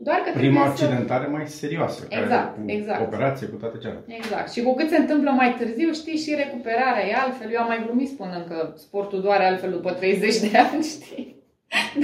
Doar 0.00 0.18
că 0.18 0.30
Prima 0.38 0.62
trebuie 0.62 0.76
să... 0.76 0.84
accidentare 0.84 1.26
mai 1.26 1.46
serioasă, 1.46 2.06
Exact, 2.08 2.28
care, 2.54 2.64
cu 2.64 2.70
exact. 2.70 3.00
operație, 3.06 3.46
cu 3.46 3.56
toate 3.56 3.78
celelalte. 3.78 4.14
Exact. 4.14 4.52
Și 4.52 4.62
cu 4.62 4.74
cât 4.74 4.88
se 4.88 4.96
întâmplă 4.96 5.30
mai 5.30 5.54
târziu, 5.58 5.92
știi, 5.92 6.16
și 6.18 6.34
recuperarea 6.34 7.06
e 7.06 7.14
altfel. 7.14 7.50
Eu 7.52 7.60
am 7.60 7.66
mai 7.66 7.82
glumit 7.84 8.08
spunând 8.08 8.44
că 8.48 8.72
sportul 8.76 9.20
doare 9.20 9.44
altfel 9.44 9.70
după 9.70 9.92
30 9.92 10.36
de 10.50 10.58
ani, 10.58 10.82
știi? 10.94 11.36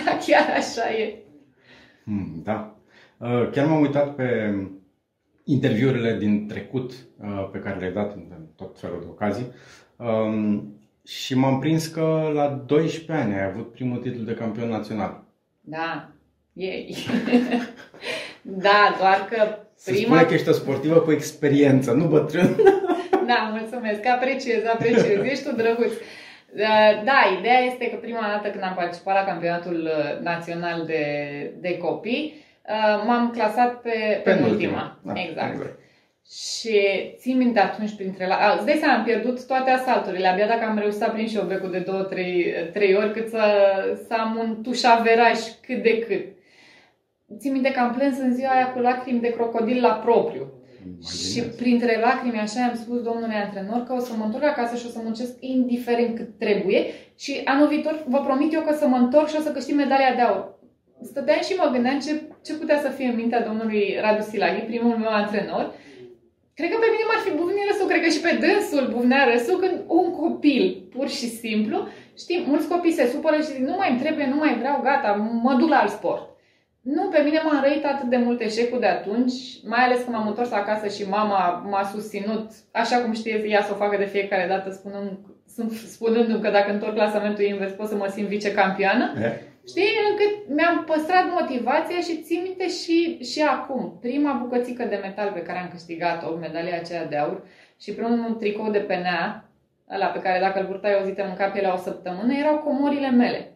Da, 0.05 0.17
chiar 0.27 0.57
așa 0.57 0.91
e. 0.91 1.19
Hmm, 2.05 2.41
da. 2.45 2.77
Uh, 3.19 3.49
Chiar 3.53 3.67
m-am 3.67 3.81
uitat 3.81 4.15
pe 4.15 4.55
interviurile 5.45 6.17
din 6.19 6.47
trecut 6.49 6.93
uh, 6.93 7.49
pe 7.53 7.59
care 7.59 7.79
le-ai 7.79 7.93
dat 7.93 8.15
în 8.15 8.23
tot 8.57 8.79
felul 8.81 9.01
de 9.01 9.07
ocazii 9.09 9.47
um, 9.97 10.73
și 11.05 11.35
m-am 11.39 11.59
prins 11.59 11.87
că 11.87 12.31
la 12.35 12.49
12 12.67 13.13
ani 13.25 13.35
ai 13.35 13.45
avut 13.45 13.73
primul 13.73 13.99
titlu 13.99 14.23
de 14.25 14.35
campion 14.35 14.69
național. 14.69 15.25
Da, 15.61 16.09
ei. 16.55 16.97
da, 18.67 18.95
doar 18.99 19.29
că 19.31 19.59
Se 19.75 19.91
prima... 19.91 20.07
spune 20.07 20.23
că 20.23 20.35
ești 20.35 20.49
o 20.49 20.53
sportivă 20.53 21.01
cu 21.01 21.13
experiență, 21.13 21.93
nu 21.93 22.05
bătrân. 22.05 22.57
Da, 23.27 23.57
mulțumesc, 23.59 24.07
apreciez, 24.07 24.65
apreciez, 24.73 25.23
ești 25.23 25.45
tu 25.45 25.55
drăguț. 25.55 25.93
Da, 27.05 27.37
ideea 27.39 27.59
este 27.59 27.91
că 27.91 27.97
prima 27.97 28.27
dată 28.33 28.49
când 28.49 28.63
am 28.63 28.75
participat 28.75 29.15
la 29.15 29.25
campionatul 29.25 29.91
uh, 29.91 30.23
național 30.23 30.85
de, 30.87 31.05
de 31.61 31.77
copii, 31.77 32.45
Uh, 32.69 33.03
m-am 33.07 33.31
clasat 33.31 33.81
pe 33.81 34.21
penultima. 34.25 34.99
Da, 35.03 35.13
exact. 35.17 35.53
exact. 35.53 35.79
Și 36.31 36.79
țin 37.17 37.37
minte 37.37 37.61
atunci 37.61 37.95
printre 37.97 38.27
la... 38.27 38.55
Îți 38.57 38.67
dai 38.67 38.77
seama, 38.77 38.95
am 38.95 39.05
pierdut 39.05 39.47
toate 39.47 39.71
asalturile. 39.71 40.27
Abia 40.27 40.47
dacă 40.47 40.65
am 40.65 40.79
reușit 40.79 40.99
să 40.99 41.05
aprind 41.05 41.29
și 41.29 41.37
eu 41.37 41.45
becul 41.45 41.71
de 41.71 41.79
două, 41.79 42.03
trei, 42.03 42.55
trei 42.73 42.95
ori, 42.95 43.13
cât 43.13 43.29
să, 43.29 43.43
să 44.07 44.15
am 44.19 44.37
un 44.37 44.63
tușaveraj 44.63 45.39
cât 45.67 45.83
de 45.83 45.99
cât. 45.99 46.27
Țin 47.38 47.53
minte 47.53 47.71
că 47.71 47.81
am 47.81 47.95
plâns 47.95 48.19
în 48.19 48.35
ziua 48.35 48.50
aia 48.50 48.73
cu 48.73 48.79
lacrimi 48.79 49.21
de 49.21 49.31
crocodil 49.31 49.81
la 49.81 49.93
propriu. 50.05 50.53
Imaginez. 50.85 51.33
Și 51.33 51.41
printre 51.41 52.00
lacrimi 52.00 52.38
așa 52.38 52.64
am 52.64 52.75
spus 52.75 53.03
domnule 53.03 53.35
antrenor 53.45 53.83
că 53.83 53.93
o 53.93 53.99
să 53.99 54.12
mă 54.19 54.25
întorc 54.25 54.45
acasă 54.45 54.76
și 54.76 54.87
o 54.87 54.91
să 54.91 55.00
muncesc 55.03 55.33
indiferent 55.41 56.17
cât 56.17 56.38
trebuie 56.38 56.85
și 57.19 57.41
anul 57.45 57.69
viitor 57.69 58.05
vă 58.09 58.19
promit 58.19 58.53
eu 58.53 58.61
că 58.61 58.73
o 58.73 58.76
să 58.76 58.87
mă 58.87 58.97
întorc 58.97 59.29
și 59.29 59.37
o 59.38 59.43
să 59.43 59.53
câștig 59.53 59.76
medalia 59.76 60.14
de 60.14 60.21
aur. 60.21 60.59
Stăteam 61.03 61.41
și 61.43 61.55
mă 61.59 61.71
gândeam 61.73 61.99
ce, 61.99 62.23
ce 62.45 62.55
putea 62.55 62.81
să 62.81 62.88
fie 62.88 63.07
în 63.07 63.17
mintea 63.17 63.47
domnului 63.47 63.99
Radu 64.00 64.23
Silaghi, 64.23 64.61
primul 64.61 64.97
meu 64.97 65.11
antrenor, 65.11 65.75
Cred 66.59 66.71
că 66.71 66.79
pe 66.81 66.93
mine 66.93 67.07
m-ar 67.09 67.23
fi 67.26 67.33
buvnit 67.41 67.67
răsul, 67.71 67.87
cred 67.91 68.03
că 68.03 68.09
și 68.09 68.25
pe 68.26 68.38
dânsul 68.45 68.93
buvnea 68.95 69.23
răsul 69.33 69.59
când 69.62 69.76
un 69.87 70.07
copil, 70.21 70.64
pur 70.95 71.09
și 71.09 71.26
simplu, 71.43 71.88
știi, 72.19 72.45
mulți 72.47 72.69
copii 72.69 72.99
se 72.99 73.11
supără 73.12 73.37
și 73.37 73.53
zic, 73.55 73.59
nu 73.59 73.76
mai 73.76 73.99
trebuie, 74.03 74.26
nu 74.26 74.37
mai 74.37 74.59
vreau, 74.59 74.81
gata, 74.83 75.11
mă 75.43 75.55
duc 75.59 75.69
la 75.69 75.76
alt 75.76 75.91
sport. 75.91 76.34
Nu, 76.85 77.09
pe 77.09 77.21
mine 77.21 77.41
m-a 77.45 77.57
înrăit 77.57 77.85
atât 77.85 78.09
de 78.09 78.17
mult 78.17 78.41
eșecul 78.41 78.81
de 78.81 78.87
atunci, 78.87 79.33
mai 79.67 79.85
ales 79.85 80.03
când 80.03 80.17
m-am 80.17 80.29
întors 80.29 80.53
acasă 80.53 80.88
și 80.88 81.09
mama 81.09 81.67
m-a 81.71 81.83
susținut, 81.83 82.50
așa 82.73 82.99
cum 82.99 83.12
știe 83.12 83.45
ea 83.49 83.62
să 83.62 83.73
o 83.73 83.76
facă 83.76 83.97
de 83.97 84.05
fiecare 84.05 84.49
dată, 84.49 84.71
spunând, 84.71 85.19
spunându-mi 85.88 86.41
că 86.41 86.50
dacă 86.50 86.73
întorc 86.73 86.95
clasamentul 86.95 87.45
invers 87.45 87.73
pot 87.73 87.88
să 87.88 87.97
mă 87.97 88.07
simt 88.07 88.29
vicecampioană. 88.29 89.12
Yeah. 89.19 89.33
Știi, 89.69 89.88
încât 90.11 90.57
mi-am 90.57 90.85
păstrat 90.85 91.25
motivația 91.41 92.00
și 92.00 92.23
țin 92.23 92.41
minte 92.43 92.69
și, 92.69 93.19
și 93.25 93.43
acum. 93.43 93.99
Prima 94.00 94.33
bucățică 94.33 94.85
de 94.85 94.99
metal 95.03 95.31
pe 95.33 95.43
care 95.43 95.59
am 95.59 95.69
câștigat-o, 95.69 96.37
medalia 96.37 96.76
aceea 96.76 97.07
de 97.07 97.17
aur, 97.17 97.43
și 97.81 97.93
primul 97.93 98.35
tricou 98.35 98.71
de 98.71 98.79
penea, 98.79 99.49
ăla 99.95 100.07
pe 100.07 100.21
care 100.21 100.41
dacă 100.41 100.61
îl 100.61 100.67
purtai 100.67 100.99
o 101.00 101.05
zi 101.05 101.12
te 101.12 101.23
mânca 101.23 101.49
pe 101.49 101.61
la 101.61 101.73
o 101.73 101.76
săptămână, 101.76 102.33
erau 102.33 102.59
comorile 102.59 103.11
mele. 103.11 103.53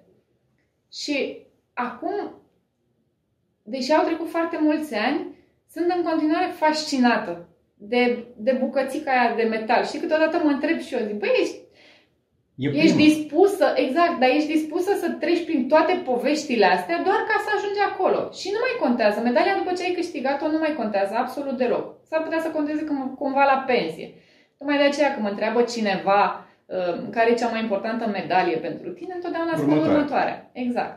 Și 0.92 1.46
acum, 1.72 2.37
deși 3.68 3.92
au 3.92 4.04
trecut 4.04 4.28
foarte 4.28 4.58
mulți 4.60 4.94
ani, 4.94 5.18
sunt 5.70 5.86
în 5.96 6.02
continuare 6.02 6.46
fascinată 6.62 7.48
de, 7.74 8.24
de 8.36 8.52
bucățica 8.60 9.10
aia 9.10 9.34
de 9.36 9.42
metal. 9.42 9.84
Și 9.84 9.98
câteodată 9.98 10.40
mă 10.44 10.50
întreb 10.50 10.78
și 10.78 10.94
eu, 10.94 11.06
zic, 11.06 11.18
băi, 11.18 11.38
ești 11.40 11.56
E 12.60 12.68
ești 12.82 12.96
dispusă, 12.96 13.66
exact, 13.84 14.14
dar 14.20 14.28
ești 14.28 14.52
dispusă 14.52 14.92
să 15.02 15.08
treci 15.10 15.44
prin 15.44 15.68
toate 15.68 15.92
poveștile 16.04 16.66
astea 16.66 17.02
doar 17.02 17.20
ca 17.28 17.36
să 17.44 17.50
ajungi 17.56 17.82
acolo. 17.90 18.20
Și 18.40 18.48
nu 18.54 18.60
mai 18.64 18.74
contează. 18.84 19.18
Medalia 19.20 19.60
după 19.60 19.72
ce 19.74 19.82
ai 19.82 19.98
câștigat-o 20.00 20.50
nu 20.50 20.58
mai 20.58 20.74
contează 20.80 21.14
absolut 21.16 21.56
deloc. 21.56 21.84
S-ar 22.08 22.22
putea 22.22 22.40
să 22.40 22.48
conteze 22.48 22.84
cumva 23.18 23.44
la 23.52 23.64
pensie. 23.66 24.08
Tocmai 24.58 24.78
de 24.78 24.88
aceea 24.88 25.12
când 25.12 25.24
mă 25.24 25.30
întreabă 25.30 25.62
cineva 25.62 26.46
uh, 26.66 26.94
care 27.10 27.30
e 27.30 27.40
cea 27.40 27.48
mai 27.54 27.62
importantă 27.62 28.04
medalie 28.06 28.56
pentru 28.56 28.88
tine, 28.90 29.12
întotdeauna 29.14 29.56
spun 29.56 29.78
următoarea. 29.78 30.50
Exact. 30.52 30.96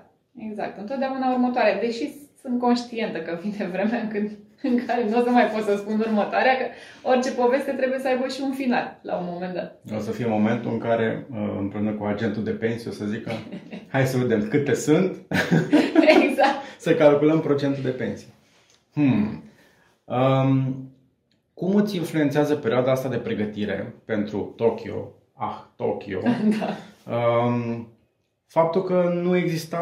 Exact. 0.49 0.77
Întotdeauna 0.77 1.31
următoarea. 1.31 1.79
Deși 1.79 2.05
sunt 2.41 2.59
conștientă 2.59 3.19
că 3.19 3.39
vine 3.41 3.69
vremea 3.71 4.07
când 4.07 4.29
în 4.63 4.85
care 4.85 5.09
nu 5.09 5.19
o 5.19 5.23
să 5.23 5.29
mai 5.29 5.45
pot 5.45 5.63
să 5.63 5.75
spun 5.75 5.99
următoarea, 5.99 6.57
că 6.57 6.65
orice 7.03 7.31
poveste 7.31 7.71
trebuie 7.71 7.99
să 7.99 8.07
aibă 8.07 8.27
și 8.27 8.41
un 8.43 8.51
final 8.51 8.99
la 9.01 9.15
un 9.17 9.25
moment 9.29 9.53
dat. 9.53 9.81
O 9.95 9.99
să 9.99 10.11
fie 10.11 10.25
momentul 10.25 10.71
în 10.71 10.77
care, 10.77 11.25
uh, 11.31 11.55
împreună 11.57 11.91
cu 11.91 12.03
agentul 12.03 12.43
de 12.43 12.51
pensie, 12.51 12.89
o 12.89 12.93
să 12.93 13.05
zică 13.05 13.31
hai 13.87 14.05
să 14.05 14.17
vedem 14.17 14.47
câte 14.47 14.73
sunt, 14.73 15.15
exact. 16.21 16.61
să 16.85 16.95
calculăm 16.95 17.39
procentul 17.39 17.83
de 17.83 17.89
pensie. 17.89 18.27
Hmm. 18.93 19.43
Um, 20.03 20.91
cum 21.53 21.75
îți 21.75 21.95
influențează 21.95 22.55
perioada 22.55 22.91
asta 22.91 23.09
de 23.09 23.17
pregătire 23.17 23.95
pentru 24.05 24.53
Tokyo? 24.55 25.11
Ah, 25.33 25.59
Tokyo. 25.75 26.19
da. 26.59 26.75
Um, 27.15 27.87
faptul 28.47 28.83
că 28.83 29.19
nu 29.23 29.35
exista 29.35 29.79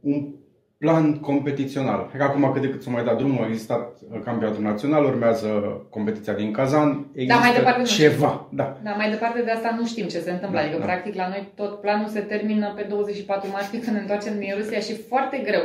un 0.00 0.37
plan 0.78 1.18
competițional. 1.20 2.10
Că 2.16 2.22
acum 2.22 2.52
cât 2.52 2.62
de 2.62 2.68
cât 2.68 2.82
s-a 2.82 2.90
mai 2.90 3.04
dat 3.04 3.16
drumul, 3.16 3.44
a 3.44 3.46
existat 3.46 3.98
uh, 4.12 4.20
campionatul 4.24 4.62
național, 4.62 5.04
urmează 5.04 5.48
competiția 5.90 6.32
din 6.32 6.52
Kazan, 6.52 7.06
există 7.12 7.34
da, 7.34 7.46
mai 7.46 7.56
departe 7.56 7.82
ceva. 7.82 8.48
Da. 8.50 8.78
da, 8.82 8.90
mai 8.90 9.10
departe 9.10 9.42
de 9.42 9.50
asta 9.50 9.76
nu 9.78 9.86
știm 9.86 10.06
ce 10.06 10.18
se 10.18 10.30
întâmplă. 10.30 10.58
Da, 10.58 10.64
adică, 10.64 10.78
da. 10.78 10.84
practic, 10.84 11.14
la 11.14 11.28
noi 11.28 11.52
tot 11.54 11.80
planul 11.80 12.08
se 12.08 12.20
termină 12.20 12.72
pe 12.76 12.82
24 12.82 13.48
martie 13.50 13.80
când 13.80 13.94
ne 13.94 14.00
întoarcem 14.00 14.38
din 14.38 14.54
Rusia 14.56 14.78
și 14.78 14.94
foarte 14.96 15.38
greu. 15.38 15.62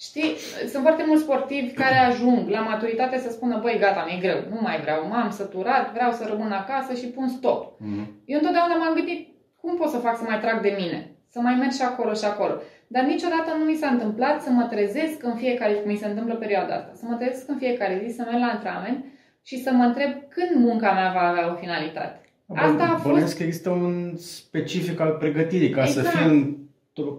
Știi, 0.00 0.36
sunt 0.70 0.82
foarte 0.82 1.04
mulți 1.06 1.22
sportivi 1.22 1.72
care 1.72 1.96
ajung 1.96 2.48
la 2.48 2.60
maturitate 2.60 3.18
să 3.18 3.30
spună, 3.30 3.58
băi, 3.62 3.78
gata, 3.80 4.04
mi-e 4.08 4.18
greu, 4.20 4.38
nu 4.50 4.58
mai 4.62 4.80
vreau, 4.80 5.06
m-am 5.08 5.30
săturat, 5.30 5.92
vreau 5.92 6.12
să 6.12 6.24
rămân 6.28 6.52
acasă 6.52 6.94
și 6.94 7.06
pun 7.06 7.28
stop. 7.28 7.60
Mm-hmm. 7.66 8.06
Eu 8.24 8.38
întotdeauna 8.38 8.76
m-am 8.76 8.94
gândit, 8.94 9.28
cum 9.60 9.76
pot 9.76 9.88
să 9.88 9.98
fac 9.98 10.16
să 10.16 10.24
mai 10.26 10.40
trag 10.40 10.60
de 10.60 10.74
mine? 10.78 11.12
Să 11.30 11.38
mai 11.40 11.54
merg 11.54 11.72
și 11.72 11.82
acolo 11.82 12.12
și 12.12 12.24
acolo. 12.24 12.54
Dar 12.94 13.04
niciodată 13.04 13.50
nu 13.58 13.64
mi 13.64 13.76
s-a 13.80 13.88
întâmplat 13.88 14.42
să 14.42 14.50
mă 14.50 14.64
trezesc 14.70 15.22
în 15.22 15.34
fiecare 15.34 15.72
zi, 15.72 15.80
cum 15.80 15.90
mi 15.90 15.96
se 15.96 16.06
întâmplă 16.06 16.34
perioada 16.34 16.74
asta, 16.74 16.92
să 16.94 17.04
mă 17.08 17.14
trezesc 17.14 17.48
în 17.48 17.56
fiecare 17.56 18.02
zi, 18.04 18.14
să 18.14 18.22
merg 18.22 18.40
la 18.40 18.46
antrenament 18.46 19.04
și 19.42 19.62
să 19.62 19.70
mă 19.72 19.84
întreb 19.84 20.10
când 20.28 20.64
munca 20.64 20.92
mea 20.92 21.12
va 21.12 21.28
avea 21.28 21.52
o 21.52 21.56
finalitate. 21.56 22.20
Asta 22.54 22.84
a 22.84 22.96
fost... 22.96 23.14
Bănesc 23.14 23.36
că 23.36 23.42
există 23.42 23.70
un 23.70 24.16
specific 24.16 25.00
al 25.00 25.10
pregătirii 25.10 25.70
ca 25.70 25.82
exact. 25.82 26.06
să 26.06 26.16
fie 26.16 26.26
în 26.26 26.56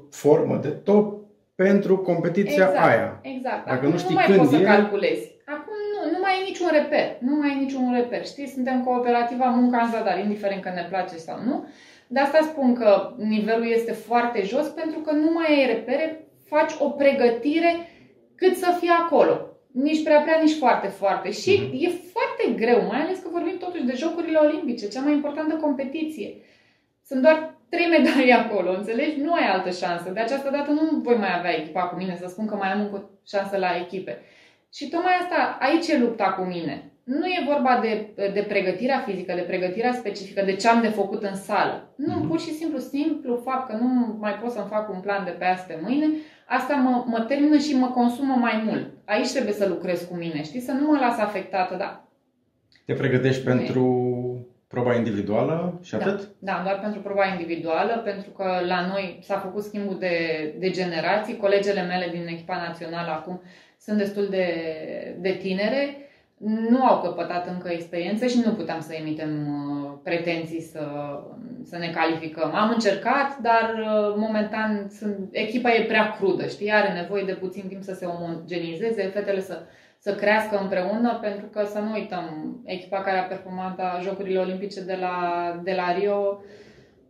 formă 0.09 0.59
de 0.61 0.67
top 0.69 1.19
pentru 1.55 1.97
competiția 1.97 2.67
exact. 2.67 2.87
aia. 2.87 3.19
Exact. 3.21 3.65
Dacă 3.65 3.77
Acum 3.77 3.89
nu 3.91 3.97
știi 3.97 4.15
nu 4.15 4.15
mai 4.15 4.25
când 4.25 4.37
poți 4.37 4.55
e... 4.55 4.57
să 4.57 4.63
calculezi. 4.63 5.25
Acum 5.45 5.77
nu, 5.93 5.99
nu 6.13 6.19
mai 6.21 6.33
e 6.39 6.47
niciun 6.49 6.69
reper. 6.71 7.07
Nu 7.19 7.35
mai 7.35 7.51
e 7.51 7.63
niciun 7.65 7.93
reper. 7.93 8.25
Știi, 8.25 8.47
suntem 8.47 8.83
cooperativa 8.83 9.45
munca 9.45 9.81
în 9.81 9.91
zadar, 9.91 10.19
indiferent 10.19 10.61
că 10.61 10.71
ne 10.75 10.85
place 10.89 11.15
sau 11.15 11.37
nu. 11.43 11.67
De 12.11 12.19
asta 12.19 12.39
spun 12.41 12.73
că 12.73 13.13
nivelul 13.17 13.71
este 13.71 13.91
foarte 13.91 14.41
jos 14.43 14.67
pentru 14.67 14.99
că 14.99 15.11
nu 15.11 15.31
mai 15.31 15.45
ai 15.47 15.65
repere, 15.65 16.27
faci 16.45 16.71
o 16.79 16.89
pregătire 16.89 17.89
cât 18.35 18.55
să 18.55 18.77
fie 18.79 18.91
acolo. 18.91 19.45
Nici 19.71 20.03
prea 20.03 20.21
prea, 20.21 20.39
nici 20.41 20.57
foarte, 20.57 20.87
foarte. 20.87 21.31
Și 21.31 21.57
uh-huh. 21.57 21.79
e 21.79 21.89
foarte 21.89 22.63
greu, 22.65 22.85
mai 22.87 23.01
ales 23.01 23.19
că 23.19 23.29
vorbim 23.31 23.57
totuși 23.57 23.85
de 23.85 23.95
Jocurile 23.95 24.37
Olimpice, 24.37 24.87
cea 24.87 25.01
mai 25.01 25.13
importantă 25.13 25.55
competiție. 25.55 26.35
Sunt 27.05 27.21
doar 27.21 27.57
trei 27.69 27.87
medalii 27.87 28.31
acolo, 28.31 28.71
înțelegi? 28.71 29.21
Nu 29.21 29.33
ai 29.33 29.47
altă 29.47 29.69
șansă. 29.69 30.09
De 30.09 30.19
această 30.19 30.49
dată 30.49 30.71
nu 30.71 30.99
voi 31.03 31.15
mai 31.15 31.37
avea 31.37 31.55
echipa 31.55 31.83
cu 31.87 31.95
mine, 31.95 32.17
să 32.21 32.27
spun 32.27 32.45
că 32.47 32.55
mai 32.55 32.71
am 32.71 32.79
încă 32.79 33.09
șansă 33.27 33.57
la 33.57 33.77
echipe. 33.81 34.21
Și 34.73 34.89
tocmai 34.89 35.13
asta, 35.21 35.57
aici 35.59 35.87
e 35.87 35.97
lupta 35.97 36.31
cu 36.31 36.41
mine. 36.41 36.88
Nu 37.17 37.25
e 37.25 37.49
vorba 37.53 37.79
de, 37.81 38.07
de 38.33 38.45
pregătirea 38.47 38.99
fizică, 38.99 39.33
de 39.33 39.41
pregătirea 39.41 39.93
specifică, 39.93 40.41
de 40.45 40.55
ce 40.55 40.67
am 40.67 40.81
de 40.81 40.87
făcut 40.87 41.23
în 41.23 41.35
sală. 41.35 41.93
Nu, 41.95 42.13
mm-hmm. 42.13 42.27
pur 42.27 42.39
și 42.39 42.53
simplu, 42.53 42.79
simplu 42.79 43.41
fapt 43.43 43.69
că 43.69 43.75
nu 43.75 44.17
mai 44.19 44.33
pot 44.33 44.51
să-mi 44.51 44.69
fac 44.69 44.89
un 44.89 44.99
plan 44.99 45.23
de 45.23 45.29
pe 45.29 45.45
azi 45.45 45.65
pe 45.65 45.79
mâine, 45.81 46.05
asta 46.47 46.75
mă, 46.75 47.03
mă 47.05 47.19
termină 47.19 47.57
și 47.57 47.75
mă 47.75 47.87
consumă 47.87 48.33
mai 48.33 48.63
mult. 48.65 48.87
Aici 49.05 49.31
trebuie 49.31 49.53
să 49.53 49.67
lucrez 49.67 50.01
cu 50.01 50.15
mine, 50.15 50.43
știi? 50.43 50.59
Să 50.59 50.71
nu 50.71 50.85
mă 50.85 50.97
las 50.99 51.17
afectată, 51.17 51.75
da. 51.75 52.07
Te 52.85 52.93
pregătești 52.93 53.41
okay. 53.41 53.55
pentru 53.55 53.85
proba 54.67 54.95
individuală 54.95 55.79
și 55.83 55.91
da. 55.91 55.97
atât? 55.97 56.19
Da, 56.19 56.51
da, 56.51 56.61
doar 56.63 56.79
pentru 56.79 56.99
proba 56.99 57.25
individuală, 57.25 58.01
pentru 58.03 58.29
că 58.29 58.47
la 58.67 58.87
noi 58.87 59.19
s-a 59.21 59.37
făcut 59.37 59.63
schimbul 59.63 59.97
de, 59.99 60.15
de 60.59 60.69
generații. 60.69 61.37
Colegele 61.37 61.81
mele 61.81 62.07
din 62.11 62.27
echipa 62.27 62.55
națională 62.67 63.11
acum 63.11 63.41
sunt 63.79 63.97
destul 63.97 64.27
de, 64.29 64.47
de 65.19 65.31
tinere 65.31 66.03
nu 66.45 66.85
au 66.85 67.01
căpătat 67.01 67.47
încă 67.47 67.69
experiență 67.71 68.25
și 68.25 68.41
nu 68.45 68.51
puteam 68.51 68.81
să 68.81 68.93
emitem 68.93 69.47
uh, 69.47 69.91
pretenții 70.03 70.61
să, 70.61 70.83
să 71.63 71.77
ne 71.77 71.89
calificăm. 71.89 72.55
Am 72.55 72.69
încercat, 72.69 73.37
dar 73.37 73.75
uh, 73.79 74.15
momentan 74.17 74.89
sunt, 74.89 75.17
echipa 75.31 75.73
e 75.73 75.83
prea 75.83 76.11
crudă, 76.11 76.47
știi, 76.47 76.71
are 76.71 76.93
nevoie 76.93 77.23
de 77.23 77.33
puțin 77.33 77.67
timp 77.67 77.83
să 77.83 77.93
se 77.93 78.05
omogenizeze, 78.05 79.03
fetele 79.03 79.41
să, 79.41 79.61
să 79.99 80.15
crească 80.15 80.59
împreună, 80.61 81.19
pentru 81.21 81.45
că 81.45 81.65
să 81.65 81.79
nu 81.79 81.91
uităm, 81.91 82.57
echipa 82.65 83.01
care 83.01 83.17
a 83.17 83.23
performat 83.23 83.77
la 83.77 83.99
Jocurile 84.01 84.39
Olimpice 84.39 84.81
de 84.81 84.97
la, 84.99 85.15
de 85.63 85.73
la 85.73 85.97
Rio, 85.97 86.41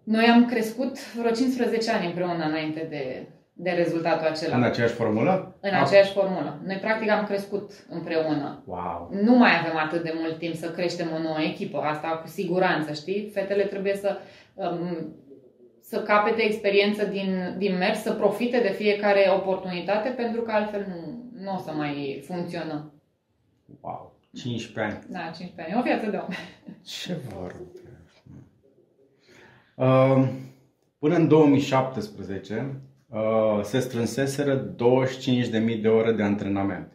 noi 0.03 0.25
am 0.25 0.45
crescut 0.45 1.13
vreo 1.13 1.31
15 1.31 1.91
ani 1.91 2.05
împreună 2.05 2.45
înainte 2.45 2.87
de, 2.89 3.27
de 3.61 3.69
rezultatul 3.69 4.27
acela. 4.27 4.55
În 4.55 4.63
aceeași 4.63 4.93
formulă? 4.93 5.57
În 5.59 5.73
ah. 5.73 5.81
aceeași 5.81 6.11
formulă. 6.11 6.61
Noi 6.65 6.75
practic 6.75 7.09
am 7.09 7.25
crescut 7.25 7.71
împreună. 7.89 8.63
Wow. 8.65 9.09
Nu 9.23 9.37
mai 9.37 9.51
avem 9.59 9.77
atât 9.77 10.03
de 10.03 10.13
mult 10.19 10.37
timp 10.37 10.55
să 10.55 10.71
creștem 10.71 11.07
o 11.15 11.21
nouă 11.21 11.41
echipă, 11.41 11.77
asta 11.77 12.07
cu 12.07 12.27
siguranță, 12.27 12.93
știi? 12.93 13.29
Fetele 13.33 13.63
trebuie 13.63 13.95
să 13.95 14.17
um, 14.53 15.13
să 15.81 16.01
capete 16.01 16.41
experiență 16.41 17.05
din, 17.05 17.55
din 17.57 17.77
mers, 17.77 18.01
să 18.01 18.13
profite 18.13 18.59
de 18.59 18.71
fiecare 18.71 19.29
oportunitate, 19.35 20.09
pentru 20.09 20.41
că 20.41 20.51
altfel 20.51 20.85
nu, 20.87 21.23
nu 21.43 21.55
o 21.55 21.57
să 21.57 21.71
mai 21.71 22.23
funcționăm. 22.25 22.93
Wow, 23.81 24.19
15 24.33 24.95
ani. 24.95 25.05
Da, 25.09 25.31
15 25.35 25.61
ani. 25.61 25.79
O 25.79 25.83
viață 25.83 26.09
de 26.09 26.17
om. 26.17 26.27
Ce 26.83 27.13
vorbe. 27.13 27.55
Uh, 29.75 30.29
până 30.99 31.15
în 31.15 31.27
2017, 31.27 32.81
uh, 33.09 33.59
se 33.63 33.79
strânseseră 33.79 34.65
25.000 34.65 35.81
de 35.81 35.87
ore 35.87 36.11
de 36.11 36.23
antrenament. 36.23 36.87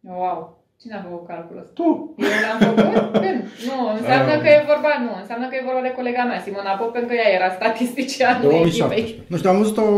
Wow! 0.00 0.62
Cine 0.80 0.94
a 0.96 1.02
făcut 1.08 1.26
calculul 1.26 1.60
ăsta? 1.62 1.72
Tu! 1.74 2.14
Eu 2.18 2.38
l-am 2.44 2.58
făcut? 2.68 3.12
Când? 3.24 3.38
Nu, 3.68 3.76
înseamnă 3.96 4.32
Um. 4.34 4.40
că 4.42 4.48
e 4.48 4.64
vorba, 4.72 4.90
nu, 5.06 5.12
înseamnă 5.20 5.46
că 5.48 5.54
e 5.56 5.68
vorba 5.70 5.80
de 5.88 5.92
colega 5.98 6.22
mea, 6.24 6.40
Simona 6.44 6.74
Pop, 6.80 6.92
pentru 6.92 7.08
că 7.10 7.16
ea 7.22 7.30
era 7.38 7.48
statisticianul 7.60 8.42
2017. 8.42 9.00
echipei. 9.00 9.22
Nu 9.30 9.36
știu, 9.36 9.50
am 9.50 9.58
văzut 9.62 9.76
o, 9.76 9.88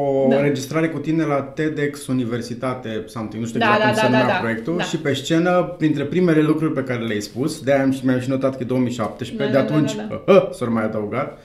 o 0.00 0.26
Da. 0.28 0.36
înregistrare 0.36 0.88
cu 0.88 0.98
tine 0.98 1.24
la 1.24 1.40
TEDx 1.56 2.06
Universitate, 2.06 2.90
something, 3.06 3.42
nu 3.42 3.48
știu 3.48 3.60
Da, 3.60 3.66
exact 3.66 3.82
da, 3.82 3.88
cum 3.88 3.96
se 3.96 4.02
da, 4.02 4.08
numea 4.08 4.26
da, 4.26 4.32
da. 4.32 4.38
proiectul, 4.44 4.76
Da. 4.76 4.82
și 4.90 4.96
pe 4.98 5.12
scenă, 5.14 5.74
printre 5.80 6.04
primele 6.04 6.40
lucruri 6.50 6.72
pe 6.72 6.82
care 6.88 7.02
le-ai 7.08 7.20
spus, 7.30 7.60
de-aia 7.64 7.82
am 7.82 7.90
și, 7.90 8.06
mi-am 8.06 8.20
și 8.20 8.28
notat 8.30 8.50
că 8.56 8.62
e 8.62 8.66
2017, 8.74 9.50
Da, 9.52 9.60
de 9.60 9.66
da, 9.66 9.72
atunci 9.74 9.94
da, 9.94 10.02
da, 10.02 10.22
uh, 10.34 10.50
s-au 10.50 10.72
mai 10.72 10.84
adăugat, 10.84 11.38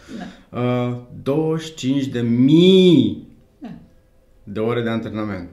Da. 0.51 0.59
uh, 0.59 0.91
25 1.23 2.05
de 2.05 2.19
mii 2.21 3.17
Da. 3.21 3.27
De 4.51 4.59
ore 4.59 4.81
de 4.81 4.89
antrenament. 4.89 5.49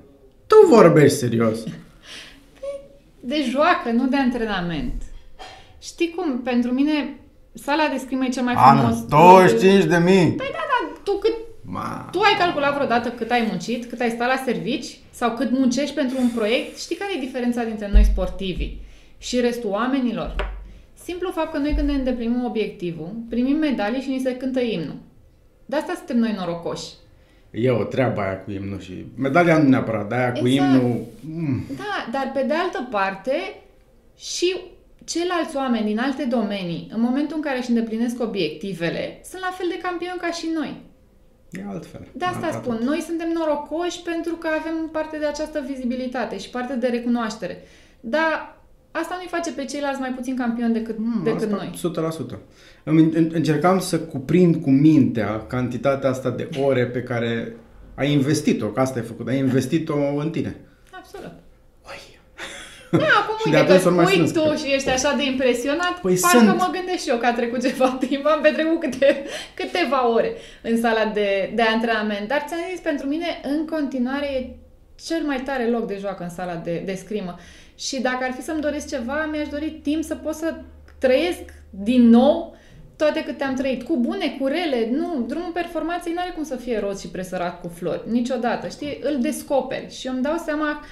Tu 0.47 0.67
vorbești 0.69 1.19
serios. 1.19 1.59
De 3.21 3.45
joacă, 3.51 3.91
nu 3.91 4.07
de 4.07 4.17
antrenament. 4.17 5.03
Știi 5.83 6.13
cum, 6.17 6.39
pentru 6.39 6.73
mine, 6.73 7.19
sala 7.53 7.89
de 7.93 7.99
scrimă 7.99 8.25
e 8.25 8.29
cel 8.29 8.43
mai 8.43 8.55
frumos. 8.55 8.97
Ana, 8.97 9.07
25 9.09 9.85
de 9.85 9.97
mii! 9.97 10.33
Păi 10.33 10.49
da, 10.53 10.59
da, 10.71 11.01
tu 11.05 11.13
cât 11.19 11.35
Ma. 11.69 12.09
Tu 12.11 12.21
ai 12.21 12.35
calculat 12.39 12.75
vreodată 12.75 13.11
cât 13.11 13.31
ai 13.31 13.47
muncit, 13.49 13.85
cât 13.85 14.01
ai 14.01 14.11
stat 14.11 14.29
la 14.29 14.43
servici 14.45 14.99
sau 15.11 15.35
cât 15.35 15.51
muncești 15.51 15.95
pentru 15.95 16.17
un 16.21 16.29
proiect? 16.29 16.79
Știi 16.79 16.97
care 16.97 17.11
e 17.17 17.21
diferența 17.21 17.65
dintre 17.65 17.91
noi 17.93 18.05
sportivi 18.05 18.77
și 19.19 19.41
restul 19.41 19.71
oamenilor? 19.71 20.55
Simplu 21.03 21.31
fapt 21.31 21.53
că 21.53 21.59
noi 21.59 21.75
când 21.75 21.89
ne 21.89 21.95
îndeplinim 21.95 22.45
obiectivul, 22.45 23.11
primim 23.29 23.57
medalii 23.57 24.01
și 24.01 24.09
ni 24.09 24.19
se 24.19 24.37
cântă 24.37 24.61
imnul. 24.61 24.97
De 25.67 25.77
asta 25.77 25.93
suntem 25.97 26.19
noi 26.19 26.35
norocoși. 26.39 26.87
E 27.51 27.71
o 27.71 27.85
treabă 27.85 28.21
aia 28.21 28.41
cu 28.41 28.51
imnul 28.51 28.81
și 28.81 29.07
medalia 29.17 29.59
nu 29.59 29.69
neapărat, 29.69 30.09
dar 30.09 30.19
aia 30.19 30.33
cu 30.33 30.47
Exact. 30.47 30.75
imnul... 30.75 31.05
Mm. 31.21 31.65
Da, 31.77 32.09
dar 32.13 32.31
pe 32.35 32.43
de 32.43 32.55
altă 32.55 32.89
parte 32.91 33.33
și 34.17 34.57
ceilalți 35.05 35.57
oameni 35.57 35.87
din 35.87 35.99
alte 35.99 36.25
domenii, 36.25 36.91
în 36.95 37.01
momentul 37.01 37.37
în 37.37 37.43
care 37.43 37.59
își 37.59 37.69
îndeplinesc 37.69 38.21
obiectivele, 38.21 39.21
sunt 39.25 39.41
la 39.41 39.51
fel 39.57 39.67
de 39.69 39.79
campioni 39.83 40.19
ca 40.21 40.31
și 40.31 40.47
noi. 40.55 40.77
E 41.51 41.65
altfel. 41.69 42.07
De 42.13 42.25
asta 42.25 42.47
Alt- 42.47 42.63
spun, 42.65 42.79
noi 42.85 43.01
suntem 43.01 43.29
norocoși 43.35 44.03
pentru 44.03 44.35
că 44.35 44.49
avem 44.59 44.89
parte 44.93 45.19
de 45.19 45.27
această 45.27 45.65
vizibilitate 45.67 46.39
și 46.39 46.51
parte 46.51 46.75
de 46.75 46.87
recunoaștere. 46.87 47.63
Dar 48.01 48.56
asta 49.01 49.15
nu-i 49.19 49.29
face 49.31 49.53
pe 49.53 49.65
ceilalți 49.65 50.01
mai 50.01 50.11
puțin 50.11 50.37
campioni 50.37 50.73
decât, 50.73 50.99
Mm, 50.99 51.21
decât 51.25 51.41
asta 51.53 51.57
noi. 51.57 51.71
100%. 51.75 52.39
Îmi 52.85 53.03
în- 53.03 53.31
încercam 53.33 53.79
să 53.79 53.99
cuprind 54.01 54.57
cu 54.63 54.71
mintea 54.71 55.45
cantitatea 55.47 56.09
asta 56.11 56.31
de 56.31 56.49
ore 56.63 56.87
pe 56.87 57.03
care 57.03 57.57
ai 57.95 58.13
investit-o, 58.13 58.67
că 58.67 58.81
asta 58.81 58.99
ai 58.99 59.05
făcut, 59.05 59.29
ai 59.29 59.39
investit-o 59.39 59.97
în 60.19 60.31
tine. 60.31 60.57
Absolut. 60.91 61.33
Oi. 61.87 62.19
Da, 62.91 62.99
acum 63.23 63.37
Și 63.45 63.51
de 63.51 63.57
uite 63.57 63.73
atunci 63.73 63.77
că 63.77 63.83
s-au 63.83 63.95
mai 63.95 64.05
spui 64.05 64.27
strâns, 64.27 64.33
tu 64.47 64.49
cred. 64.53 64.59
și 64.59 64.75
ești 64.75 64.89
așa 64.91 65.15
de 65.17 65.25
impresionat, 65.25 65.95
Păi 66.03 66.17
parcă 66.21 66.39
sunt. 66.39 66.59
mă 66.59 66.69
gândesc 66.73 67.03
și 67.03 67.09
eu 67.09 67.17
că 67.19 67.27
a 67.27 67.33
trecut 67.33 67.61
ceva 67.67 67.89
timp, 68.09 68.27
am 68.27 68.41
petrecut 68.43 68.81
câte, 68.81 69.25
câteva 69.55 70.13
ore 70.15 70.33
în 70.63 70.81
sala 70.81 71.05
de, 71.15 71.53
de 71.55 71.63
antrenament. 71.63 72.29
Dar 72.29 72.45
ți-am 72.49 72.61
zis, 72.71 72.81
pentru 72.81 73.07
mine, 73.09 73.27
în 73.43 73.67
continuare, 73.67 74.27
e 74.27 74.51
cel 75.07 75.23
mai 75.27 75.41
tare 75.45 75.69
loc 75.69 75.87
de 75.87 75.97
joacă 76.01 76.23
în 76.23 76.31
sala 76.31 76.55
de, 76.55 76.83
de 76.85 76.95
scrimă. 76.95 77.35
Și 77.77 78.01
dacă 78.01 78.25
ar 78.25 78.33
fi 78.33 78.43
să-mi 78.43 78.61
doresc 78.61 78.89
ceva, 78.89 79.29
mi-aș 79.33 79.49
dori 79.49 79.71
timp 79.71 80.05
să 80.05 80.15
pot 80.15 80.35
să 80.35 80.55
trăiesc 80.99 81.43
din 81.71 82.09
nou 82.09 82.57
toate 82.97 83.25
câte 83.25 83.45
am 83.45 83.55
trăit, 83.55 83.83
cu 83.83 83.97
bune, 83.97 84.37
cu 84.41 84.47
rele, 84.47 84.89
nu, 84.91 85.25
drumul 85.29 85.51
performanței 85.53 86.13
nu 86.13 86.21
are 86.21 86.31
cum 86.31 86.45
să 86.45 86.57
fie 86.57 86.79
roz 86.79 87.01
și 87.01 87.09
presărat 87.09 87.61
cu 87.61 87.69
flori, 87.69 88.11
niciodată, 88.11 88.69
știi, 88.69 88.99
îl 89.03 89.21
descoperi 89.21 89.95
și 89.95 90.07
eu 90.07 90.13
îmi 90.13 90.23
dau 90.23 90.43
seama 90.45 90.85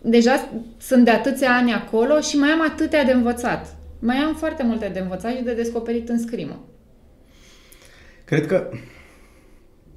deja 0.00 0.48
sunt 0.78 1.04
de 1.04 1.10
atâția 1.10 1.56
ani 1.56 1.72
acolo 1.72 2.20
și 2.20 2.36
mai 2.36 2.50
am 2.50 2.62
atâtea 2.62 3.04
de 3.04 3.12
învățat. 3.12 3.76
Mai 3.98 4.16
am 4.16 4.34
foarte 4.34 4.62
multe 4.62 4.88
de 4.88 4.98
învățat 4.98 5.36
și 5.36 5.42
de 5.42 5.54
descoperit 5.54 6.08
în 6.08 6.18
scrimă. 6.18 6.64
Cred 8.24 8.46
că 8.46 8.70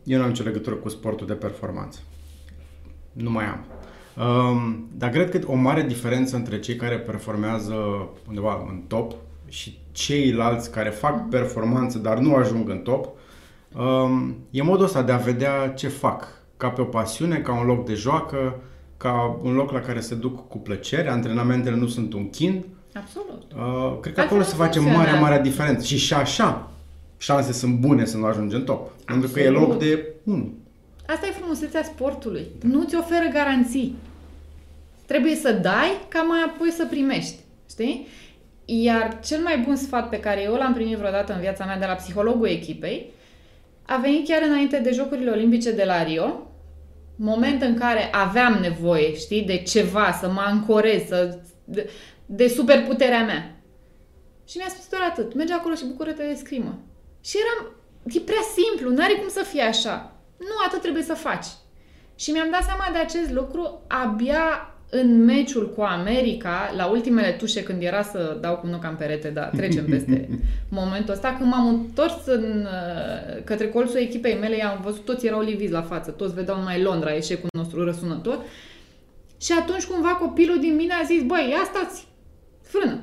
eu 0.04 0.18
nu 0.18 0.24
am 0.24 0.30
nicio 0.30 0.44
legătură 0.44 0.76
cu 0.76 0.90
sportul 0.90 1.28
de 1.28 1.34
performanță. 1.34 2.00
Nu 3.14 3.30
mai 3.30 3.46
am. 3.46 3.66
Um, 4.18 4.88
dar 4.98 5.10
cred 5.10 5.30
că 5.30 5.40
o 5.48 5.56
mare 5.56 5.82
diferență 5.82 6.36
între 6.36 6.60
cei 6.60 6.76
care 6.76 6.96
performează 6.98 7.74
undeva 8.28 8.66
în 8.70 8.82
top 8.88 9.14
și 9.48 9.80
ceilalți 9.92 10.72
care 10.72 10.90
fac 10.90 11.30
performanță, 11.30 11.98
dar 11.98 12.18
nu 12.18 12.36
ajung 12.36 12.70
în 12.70 12.78
top, 12.78 13.10
um, 13.78 14.36
e 14.52 14.62
modul 14.62 14.86
ăsta 14.86 15.02
de 15.02 15.12
a 15.12 15.18
vedea 15.18 15.70
ce 15.70 15.88
fac. 15.88 16.28
Ca 16.58 16.70
pe 16.70 16.82
o 16.82 16.86
pasiune, 16.86 17.38
ca 17.38 17.60
un 17.60 17.66
loc 17.66 17.86
de 17.86 17.94
joacă, 17.94 18.56
ca 18.98 19.40
un 19.42 19.54
loc 19.54 19.72
la 19.72 19.80
care 19.80 20.00
se 20.00 20.16
duc 20.16 20.48
cu 20.48 20.58
plăcere, 20.58 21.10
antrenamentele 21.10 21.76
nu 21.76 21.88
sunt 21.88 22.14
un 22.14 22.30
chin. 22.30 22.66
Absolut. 22.94 23.52
Uh, 23.56 24.00
cred 24.02 24.14
că 24.14 24.20
Altfel 24.20 24.24
acolo 24.24 24.40
nu 24.40 24.46
se 24.46 24.56
face 24.56 24.80
funcționează. 24.80 25.12
marea, 25.12 25.20
marea 25.20 25.40
diferență. 25.40 25.86
Și 25.86 25.98
și 25.98 26.14
așa, 26.14 26.72
șanse 27.18 27.54
sunt 27.54 27.80
bune 27.80 28.06
să 28.06 28.18
nu 28.18 28.26
ajungi 28.26 28.56
în 28.56 28.64
top. 28.64 28.92
Pentru 29.06 29.30
că 29.30 29.40
e 29.40 29.48
Absolut. 29.48 29.70
loc 29.70 29.80
de 29.80 30.06
1. 30.24 30.54
Asta 31.08 31.28
e 31.28 31.32
frumusețea 31.32 31.84
sportului. 31.84 32.48
Nu 32.62 32.84
ți 32.84 32.96
oferă 32.96 33.30
garanții. 33.34 33.96
Trebuie 35.06 35.36
să 35.36 35.52
dai 35.52 35.92
ca 36.08 36.22
mai 36.22 36.40
apoi 36.46 36.70
să 36.70 36.86
primești. 36.86 37.36
Știi? 37.70 38.08
Iar 38.66 39.20
cel 39.26 39.42
mai 39.42 39.58
bun 39.58 39.76
sfat 39.76 40.10
pe 40.10 40.20
care 40.20 40.42
eu 40.42 40.54
l-am 40.54 40.74
primit 40.74 40.98
vreodată 40.98 41.34
în 41.34 41.40
viața 41.40 41.66
mea 41.66 41.80
de 41.80 41.86
la 41.86 41.94
psihologul 41.94 42.48
echipei 42.48 43.14
a 43.86 43.98
venit 43.98 44.28
chiar 44.28 44.42
înainte 44.42 44.80
de 44.80 44.92
Jocurile 44.92 45.32
Olimpice 45.32 45.72
de 45.72 45.84
la 45.84 46.04
Rio, 46.04 46.52
moment 47.16 47.62
în 47.62 47.78
care 47.78 48.10
aveam 48.12 48.58
nevoie, 48.62 49.16
știi, 49.16 49.42
de 49.42 49.58
ceva, 49.58 50.18
să 50.22 50.30
mă 50.30 50.42
ancorez, 50.46 51.08
să, 51.08 51.40
de, 51.64 51.90
de 52.26 52.48
superputerea 52.48 53.24
mea. 53.24 53.60
Și 54.48 54.58
mi-a 54.58 54.68
spus 54.70 54.88
doar 54.90 55.02
atât, 55.02 55.34
merge 55.34 55.54
acolo 55.54 55.76
și 55.76 55.86
bucură-te 55.86 56.24
de 56.24 56.34
scrimă. 56.34 56.80
Și 57.24 57.38
eram, 57.38 57.72
e 58.06 58.20
prea 58.20 58.42
simplu, 58.56 58.90
nu 58.90 59.04
are 59.04 59.14
cum 59.14 59.30
să 59.30 59.44
fie 59.44 59.62
așa. 59.62 60.15
Nu 60.38 60.56
atât 60.68 60.82
trebuie 60.82 61.04
să 61.04 61.14
faci. 61.14 61.46
Și 62.16 62.32
mi-am 62.32 62.50
dat 62.52 62.64
seama 62.64 62.90
de 62.92 62.98
acest 62.98 63.32
lucru 63.32 63.82
abia 63.88 64.76
în 64.90 65.24
meciul 65.24 65.74
cu 65.74 65.82
America, 65.82 66.74
la 66.76 66.86
ultimele 66.86 67.32
tușe 67.32 67.64
când 67.64 67.82
era 67.82 68.02
să 68.02 68.38
dau 68.42 68.56
cu 68.58 68.68
nuca 68.68 68.88
în 68.88 68.96
perete, 68.96 69.30
dar 69.30 69.52
trecem 69.56 69.86
peste 69.86 70.30
momentul 70.70 71.14
ăsta, 71.14 71.36
când 71.38 71.52
m-am 71.52 71.68
întors 71.68 72.26
în, 72.26 72.66
uh, 72.66 73.44
către 73.44 73.70
colțul 73.70 74.00
echipei 74.00 74.38
mele, 74.40 74.58
i-am 74.58 74.80
văzut, 74.84 75.06
toți 75.06 75.26
erau 75.26 75.42
liviți 75.42 75.72
la 75.72 75.82
față, 75.82 76.12
toți 76.12 76.34
vedeau 76.34 76.58
numai 76.58 76.82
Londra, 76.82 77.16
eșecul 77.16 77.50
nostru 77.58 77.84
răsunător. 77.84 78.40
Și 79.42 79.52
atunci 79.60 79.86
cumva 79.86 80.10
copilul 80.10 80.60
din 80.60 80.76
mine 80.76 80.94
a 80.94 81.04
zis, 81.06 81.24
băi, 81.24 81.48
ia 81.50 81.64
stați, 81.74 82.08
frână, 82.62 83.00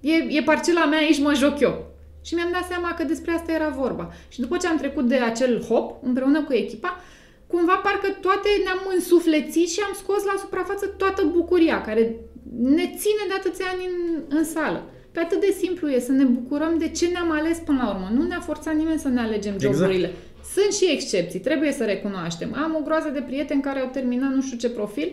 e, 0.00 0.12
e 0.12 0.42
parcela 0.42 0.86
mea, 0.86 0.98
aici 0.98 1.20
mă 1.20 1.34
joc 1.34 1.60
eu. 1.60 1.91
Și 2.22 2.34
mi-am 2.34 2.52
dat 2.52 2.66
seama 2.68 2.94
că 2.94 3.04
despre 3.04 3.32
asta 3.32 3.52
era 3.52 3.68
vorba. 3.68 4.12
Și 4.28 4.40
după 4.40 4.56
ce 4.56 4.66
am 4.66 4.76
trecut 4.76 5.08
de 5.08 5.14
acel 5.16 5.62
hop, 5.62 6.04
împreună 6.04 6.42
cu 6.42 6.52
echipa, 6.52 7.00
cumva 7.46 7.74
parcă 7.74 8.08
toate 8.20 8.48
ne-am 8.64 8.80
însuflețit 8.94 9.68
și 9.70 9.80
am 9.80 9.94
scos 9.94 10.24
la 10.24 10.34
suprafață 10.38 10.86
toată 10.86 11.30
bucuria 11.32 11.80
care 11.80 12.16
ne 12.60 12.84
ține 12.96 13.24
de 13.28 13.34
atâția 13.38 13.64
ani 13.72 13.84
în, 13.90 14.22
în 14.38 14.44
sală. 14.44 14.82
Pe 15.12 15.20
atât 15.20 15.40
de 15.40 15.54
simplu 15.58 15.88
e 15.90 15.98
să 16.00 16.12
ne 16.12 16.24
bucurăm 16.24 16.78
de 16.78 16.88
ce 16.88 17.06
ne-am 17.06 17.30
ales 17.30 17.58
până 17.58 17.82
la 17.82 17.90
urmă. 17.90 18.10
Nu 18.12 18.22
ne-a 18.26 18.40
forțat 18.40 18.74
nimeni 18.74 18.98
să 18.98 19.08
ne 19.08 19.20
alegem 19.20 19.54
Exact. 19.54 19.74
joburile. 19.74 20.12
Sunt 20.54 20.72
și 20.72 20.92
excepții, 20.92 21.40
trebuie 21.40 21.72
să 21.72 21.84
recunoaștem. 21.84 22.54
Am 22.54 22.76
o 22.80 22.84
groază 22.84 23.08
de 23.08 23.20
prieteni 23.20 23.62
care 23.62 23.78
au 23.80 23.88
terminat 23.92 24.30
nu 24.34 24.42
știu 24.42 24.56
ce 24.58 24.68
profil 24.70 25.12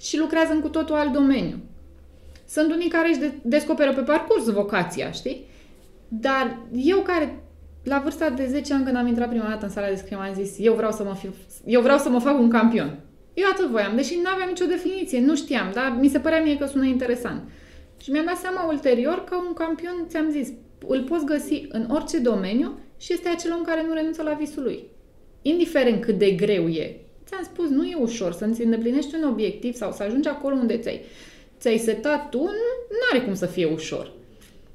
și 0.00 0.18
lucrează 0.18 0.52
în 0.52 0.60
cu 0.60 0.68
totul 0.68 0.94
alt 0.94 1.12
domeniu. 1.12 1.56
Sunt 2.48 2.72
unii 2.72 2.88
care 2.88 3.08
își 3.08 3.18
de- 3.18 3.32
descoperă 3.42 3.92
pe 3.92 4.00
parcurs 4.00 4.44
vocația, 4.50 5.10
știi? 5.10 5.44
Dar 6.08 6.58
eu 6.72 6.98
care, 6.98 7.42
la 7.84 7.98
vârsta 7.98 8.30
de 8.30 8.46
10 8.46 8.74
ani 8.74 8.84
când 8.84 8.96
am 8.96 9.06
intrat 9.06 9.28
prima 9.28 9.48
dată 9.48 9.64
în 9.64 9.70
sala 9.70 9.88
de 9.88 9.94
scrim, 9.94 10.18
am 10.18 10.34
zis, 10.34 10.56
eu 10.58 10.74
vreau 10.74 10.92
să 10.92 11.04
mă, 11.04 11.14
fiu, 11.14 11.34
eu 11.66 11.80
vreau 11.80 11.98
să 11.98 12.08
mă 12.08 12.18
fac 12.18 12.38
un 12.38 12.50
campion. 12.50 12.98
Eu 13.34 13.46
atât 13.52 13.68
voiam, 13.68 13.96
deși 13.96 14.20
nu 14.22 14.28
aveam 14.34 14.48
nicio 14.48 14.64
definiție, 14.64 15.20
nu 15.20 15.36
știam, 15.36 15.70
dar 15.72 15.96
mi 16.00 16.08
se 16.08 16.18
părea 16.18 16.42
mie 16.42 16.58
că 16.58 16.66
sună 16.66 16.84
interesant. 16.84 17.42
Și 18.02 18.10
mi-am 18.10 18.24
dat 18.24 18.36
seama 18.36 18.68
ulterior 18.68 19.24
că 19.24 19.34
un 19.46 19.52
campion, 19.52 20.04
ți-am 20.08 20.30
zis, 20.30 20.48
îl 20.86 21.02
poți 21.02 21.24
găsi 21.24 21.66
în 21.68 21.86
orice 21.90 22.18
domeniu 22.18 22.78
și 22.98 23.12
este 23.12 23.28
acel 23.28 23.52
om 23.56 23.62
care 23.62 23.84
nu 23.86 23.94
renunță 23.94 24.22
la 24.22 24.32
visul 24.32 24.62
lui. 24.62 24.84
Indiferent 25.42 26.04
cât 26.04 26.18
de 26.18 26.30
greu 26.30 26.68
e. 26.68 26.96
Ți-am 27.26 27.42
spus, 27.42 27.68
nu 27.68 27.84
e 27.84 27.94
ușor 27.94 28.32
să-ți 28.32 28.62
îndeplinești 28.62 29.14
un 29.14 29.28
obiectiv 29.28 29.74
sau 29.74 29.92
să 29.92 30.02
ajungi 30.02 30.28
acolo 30.28 30.54
unde 30.54 30.76
ți-ai, 30.76 31.00
ți-ai 31.58 31.78
setat 31.78 32.28
tu, 32.28 32.42
nu 32.90 33.04
are 33.12 33.24
cum 33.24 33.34
să 33.34 33.46
fie 33.46 33.64
ușor. 33.64 34.12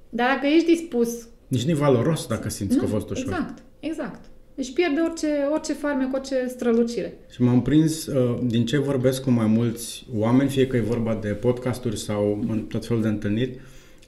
Dar 0.10 0.28
dacă 0.34 0.48
ești 0.48 0.65
dispus 0.65 1.28
Nici 1.48 1.63
nu 1.63 1.69
e 1.72 1.74
valoros 1.74 2.28
dacă 2.28 2.50
simți 2.50 2.78
că 2.78 2.86
a 2.86 2.88
fost 2.88 3.10
ușor. 3.10 3.24
Exact, 3.24 3.63
exact. 3.80 4.19
Deci 4.56 4.74
pierde 4.74 5.02
orice, 5.02 5.28
orice 5.52 5.74
farmec, 5.74 6.13
orice 6.13 6.45
strălucire. 6.48 7.13
Și 7.32 7.41
m-am 7.41 7.62
prins, 7.62 8.06
uh, 8.06 8.39
din 8.43 8.65
ce 8.65 8.78
vorbesc 8.78 9.22
cu 9.22 9.30
mai 9.30 9.45
mulți 9.45 10.06
oameni, 10.15 10.50
fie 10.50 10.67
că 10.67 10.78
e 10.78 10.82
vorba 10.82 11.19
de 11.22 11.28
podcasturi 11.28 12.00
sau 12.00 12.45
în 12.50 12.60
tot 12.60 12.86
felul 12.86 13.02
de 13.02 13.08
întâlniri, 13.08 13.60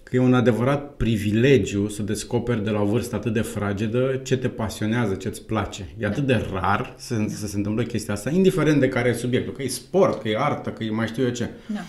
că 0.03 0.15
e 0.15 0.19
un 0.19 0.33
adevărat 0.33 0.95
privilegiu 0.95 1.87
să 1.87 2.03
descoperi 2.03 2.63
de 2.63 2.69
la 2.69 2.81
o 2.81 2.85
vârstă 2.85 3.15
atât 3.15 3.33
de 3.33 3.41
fragedă 3.41 4.19
ce 4.23 4.37
te 4.37 4.47
pasionează, 4.47 5.13
ce 5.13 5.27
îți 5.27 5.45
place. 5.45 5.87
E 5.99 6.05
atât 6.05 6.25
de 6.25 6.47
rar 6.53 6.95
să, 6.97 7.25
să 7.27 7.47
se 7.47 7.57
întâmple 7.57 7.85
chestia 7.85 8.13
asta, 8.13 8.29
indiferent 8.29 8.79
de 8.79 8.89
care 8.89 9.09
e 9.09 9.13
subiectul, 9.13 9.53
că 9.53 9.63
e 9.63 9.67
sport, 9.67 10.21
că 10.21 10.29
e 10.29 10.35
artă, 10.37 10.69
că 10.69 10.83
e 10.83 10.89
mai 10.89 11.07
știu 11.07 11.23
eu 11.23 11.29
ce. 11.29 11.49
Da. 11.73 11.81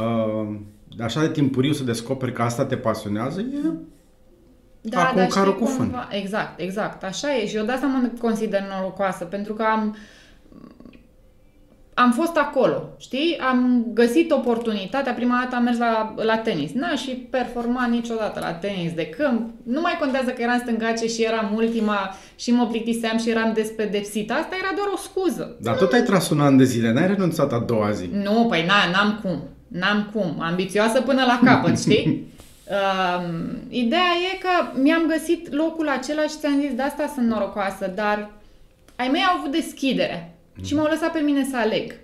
Uh, 0.00 0.56
așa 1.02 1.20
de 1.20 1.30
timpuriu 1.30 1.72
să 1.72 1.84
descoperi 1.84 2.32
că 2.32 2.42
asta 2.42 2.64
te 2.64 2.76
pasionează, 2.76 3.40
e 3.40 3.70
da, 4.88 5.04
acum 5.04 5.16
dar 5.16 5.26
carul 5.26 5.52
știi 5.52 5.64
cu 5.64 5.70
fân. 5.70 5.84
cumva, 5.84 6.08
exact, 6.10 6.60
exact, 6.60 7.04
așa 7.04 7.36
e 7.36 7.46
și 7.46 7.56
eu 7.56 7.64
de 7.64 7.72
asta 7.72 7.86
mă 7.86 8.10
consider 8.20 8.60
norocoasă, 8.70 9.24
pentru 9.24 9.54
că 9.54 9.62
am, 9.62 9.96
am 11.94 12.12
fost 12.12 12.36
acolo, 12.36 12.88
știi? 12.98 13.38
Am 13.50 13.86
găsit 13.94 14.30
oportunitatea, 14.30 15.12
prima 15.12 15.40
dată 15.42 15.56
am 15.56 15.62
mers 15.62 15.78
la, 15.78 16.14
la 16.16 16.36
tenis, 16.36 16.72
n-aș 16.72 17.04
fi 17.04 17.10
performat 17.10 17.90
niciodată 17.90 18.40
la 18.40 18.52
tenis 18.52 18.92
de 18.92 19.06
câmp, 19.06 19.50
nu 19.64 19.80
mai 19.80 19.96
contează 20.00 20.30
că 20.30 20.42
eram 20.42 20.58
stângace 20.58 21.06
și 21.06 21.22
eram 21.22 21.52
ultima 21.54 22.14
și 22.36 22.50
mă 22.50 22.66
plictiseam 22.66 23.18
și 23.18 23.30
eram 23.30 23.52
despedepsită, 23.54 24.32
asta 24.32 24.56
era 24.62 24.72
doar 24.76 24.88
o 24.92 24.96
scuză. 24.96 25.56
Dar 25.60 25.76
tot 25.76 25.92
ai 25.92 26.02
tras 26.02 26.30
un 26.30 26.40
an 26.40 26.56
de 26.56 26.64
zile, 26.64 26.92
n-ai 26.92 27.06
renunțat 27.06 27.52
a 27.52 27.58
doua 27.58 27.90
zi. 27.90 28.08
Nu, 28.12 28.46
păi 28.48 28.64
na, 28.66 28.90
n-am 28.92 29.20
cum. 29.22 29.42
N-am 29.68 30.10
cum. 30.12 30.40
Ambițioasă 30.40 31.00
până 31.00 31.24
la 31.24 31.40
capăt, 31.44 31.80
știi? 31.80 32.26
Uh, 32.70 33.28
ideea 33.84 34.12
e 34.32 34.38
că 34.38 34.80
mi-am 34.80 35.06
găsit 35.06 35.52
locul 35.52 35.88
acela 35.88 36.22
și 36.22 36.38
ți-am 36.38 36.60
zis, 36.60 36.74
de 36.74 36.82
asta 36.82 37.12
sunt 37.14 37.26
norocoasă, 37.26 37.92
dar 37.94 38.30
ai 38.96 39.08
mei 39.08 39.22
au 39.22 39.38
avut 39.38 39.50
deschidere 39.50 40.34
și 40.64 40.74
m-au 40.74 40.86
lăsat 40.86 41.12
pe 41.12 41.18
mine 41.18 41.44
să 41.44 41.56
aleg. 41.56 41.94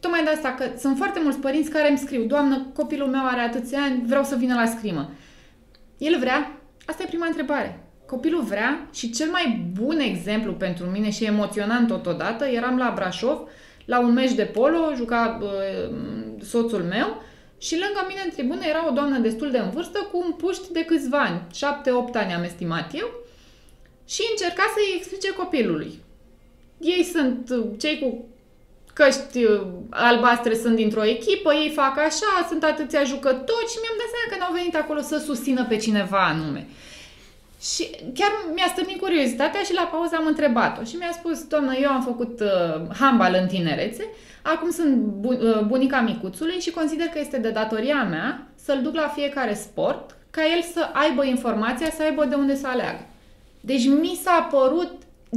Tocmai 0.00 0.24
de 0.24 0.30
asta 0.30 0.54
că 0.58 0.64
sunt 0.78 0.96
foarte 0.96 1.20
mulți 1.22 1.38
părinți 1.38 1.70
care 1.70 1.88
îmi 1.88 1.98
scriu, 1.98 2.24
doamnă, 2.24 2.66
copilul 2.74 3.08
meu 3.08 3.26
are 3.26 3.40
atâția 3.40 3.78
ani, 3.82 4.02
vreau 4.06 4.24
să 4.24 4.36
vină 4.36 4.54
la 4.54 4.66
scrimă. 4.66 5.10
El 5.98 6.18
vrea? 6.18 6.60
Asta 6.86 7.02
e 7.02 7.06
prima 7.08 7.26
întrebare. 7.26 7.80
Copilul 8.06 8.42
vrea 8.42 8.88
și 8.92 9.10
cel 9.10 9.30
mai 9.30 9.70
bun 9.72 9.98
exemplu 9.98 10.52
pentru 10.52 10.86
mine 10.86 11.10
și 11.10 11.24
emoționant 11.24 11.86
totodată, 11.88 12.44
eram 12.44 12.76
la 12.76 12.92
Brașov, 12.94 13.38
la 13.86 14.00
un 14.00 14.12
meci 14.12 14.32
de 14.32 14.44
polo, 14.44 14.94
juca 14.94 15.38
uh, 15.42 15.94
soțul 16.42 16.82
meu 16.82 17.22
și 17.58 17.78
lângă 17.78 18.04
mine 18.08 18.20
în 18.24 18.30
tribună 18.30 18.64
era 18.64 18.88
o 18.88 18.90
doamnă 18.90 19.18
destul 19.18 19.50
de 19.50 19.58
în 19.58 19.70
vârstă 19.70 19.98
cu 20.12 20.22
un 20.24 20.32
puști 20.32 20.72
de 20.72 20.84
câțiva 20.84 21.18
ani, 21.18 21.40
7-8 22.10 22.12
ani 22.12 22.34
am 22.34 22.42
estimat 22.42 22.94
eu, 22.94 23.08
și 24.08 24.22
încerca 24.30 24.62
să-i 24.74 24.96
explice 24.96 25.32
copilului. 25.32 25.92
Ei 26.80 27.04
sunt 27.04 27.50
uh, 27.50 27.64
cei 27.78 27.98
cu 27.98 28.24
căști 28.92 29.44
uh, 29.44 29.66
albastre 29.90 30.54
sunt 30.54 30.76
dintr-o 30.76 31.04
echipă, 31.04 31.54
ei 31.54 31.70
fac 31.70 31.98
așa, 31.98 32.46
sunt 32.48 32.64
atâția 32.64 33.04
jucători 33.04 33.70
și 33.72 33.78
mi-am 33.80 33.98
dat 34.00 34.10
seama 34.12 34.28
că 34.30 34.36
n-au 34.38 34.52
venit 34.52 34.76
acolo 34.76 35.00
să 35.00 35.16
susțină 35.18 35.64
pe 35.64 35.76
cineva 35.76 36.26
anume. 36.26 36.66
Și 37.60 37.90
chiar 38.14 38.30
mi-a 38.54 38.66
stârnit 38.72 39.00
curiozitatea 39.00 39.60
și 39.62 39.74
la 39.74 39.82
pauză 39.92 40.14
am 40.18 40.26
întrebat-o 40.26 40.84
și 40.84 40.96
mi-a 40.96 41.12
spus, 41.12 41.44
doamnă, 41.44 41.74
eu 41.82 41.90
am 41.90 42.02
făcut 42.02 42.40
uh, 42.40 42.96
handbal 42.98 43.38
în 43.40 43.46
tinerețe, 43.46 44.04
acum 44.42 44.70
sunt 44.70 44.94
bu- 44.96 45.32
uh, 45.42 45.60
bunica 45.66 46.00
micuțului 46.00 46.58
și 46.60 46.70
consider 46.70 47.06
că 47.06 47.18
este 47.18 47.38
de 47.38 47.50
datoria 47.50 48.04
mea 48.04 48.46
să-l 48.54 48.80
duc 48.82 48.94
la 48.94 49.12
fiecare 49.14 49.54
sport 49.54 50.16
ca 50.30 50.42
el 50.56 50.62
să 50.62 50.88
aibă 50.92 51.24
informația, 51.24 51.90
să 51.90 52.02
aibă 52.02 52.24
de 52.24 52.34
unde 52.34 52.56
să 52.56 52.66
aleagă. 52.68 53.06
Deci 53.60 53.86
mi 53.86 54.18
s-a 54.22 54.48
părut 54.50 54.92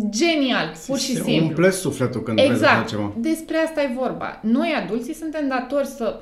genial, 0.10 0.71
pur 0.88 0.97
și 0.97 1.15
Se 1.15 1.21
simplu. 1.21 1.45
umple 1.47 1.69
sufletul 1.69 2.23
când 2.23 2.38
vezi 2.38 2.49
așa 2.49 2.71
Exact. 2.71 2.88
ceva. 2.89 3.13
Despre 3.17 3.58
asta 3.58 3.82
e 3.82 3.91
vorba. 3.95 4.39
Noi, 4.41 4.73
adulții, 4.84 5.13
suntem 5.13 5.47
datori 5.47 5.88
să 5.88 6.19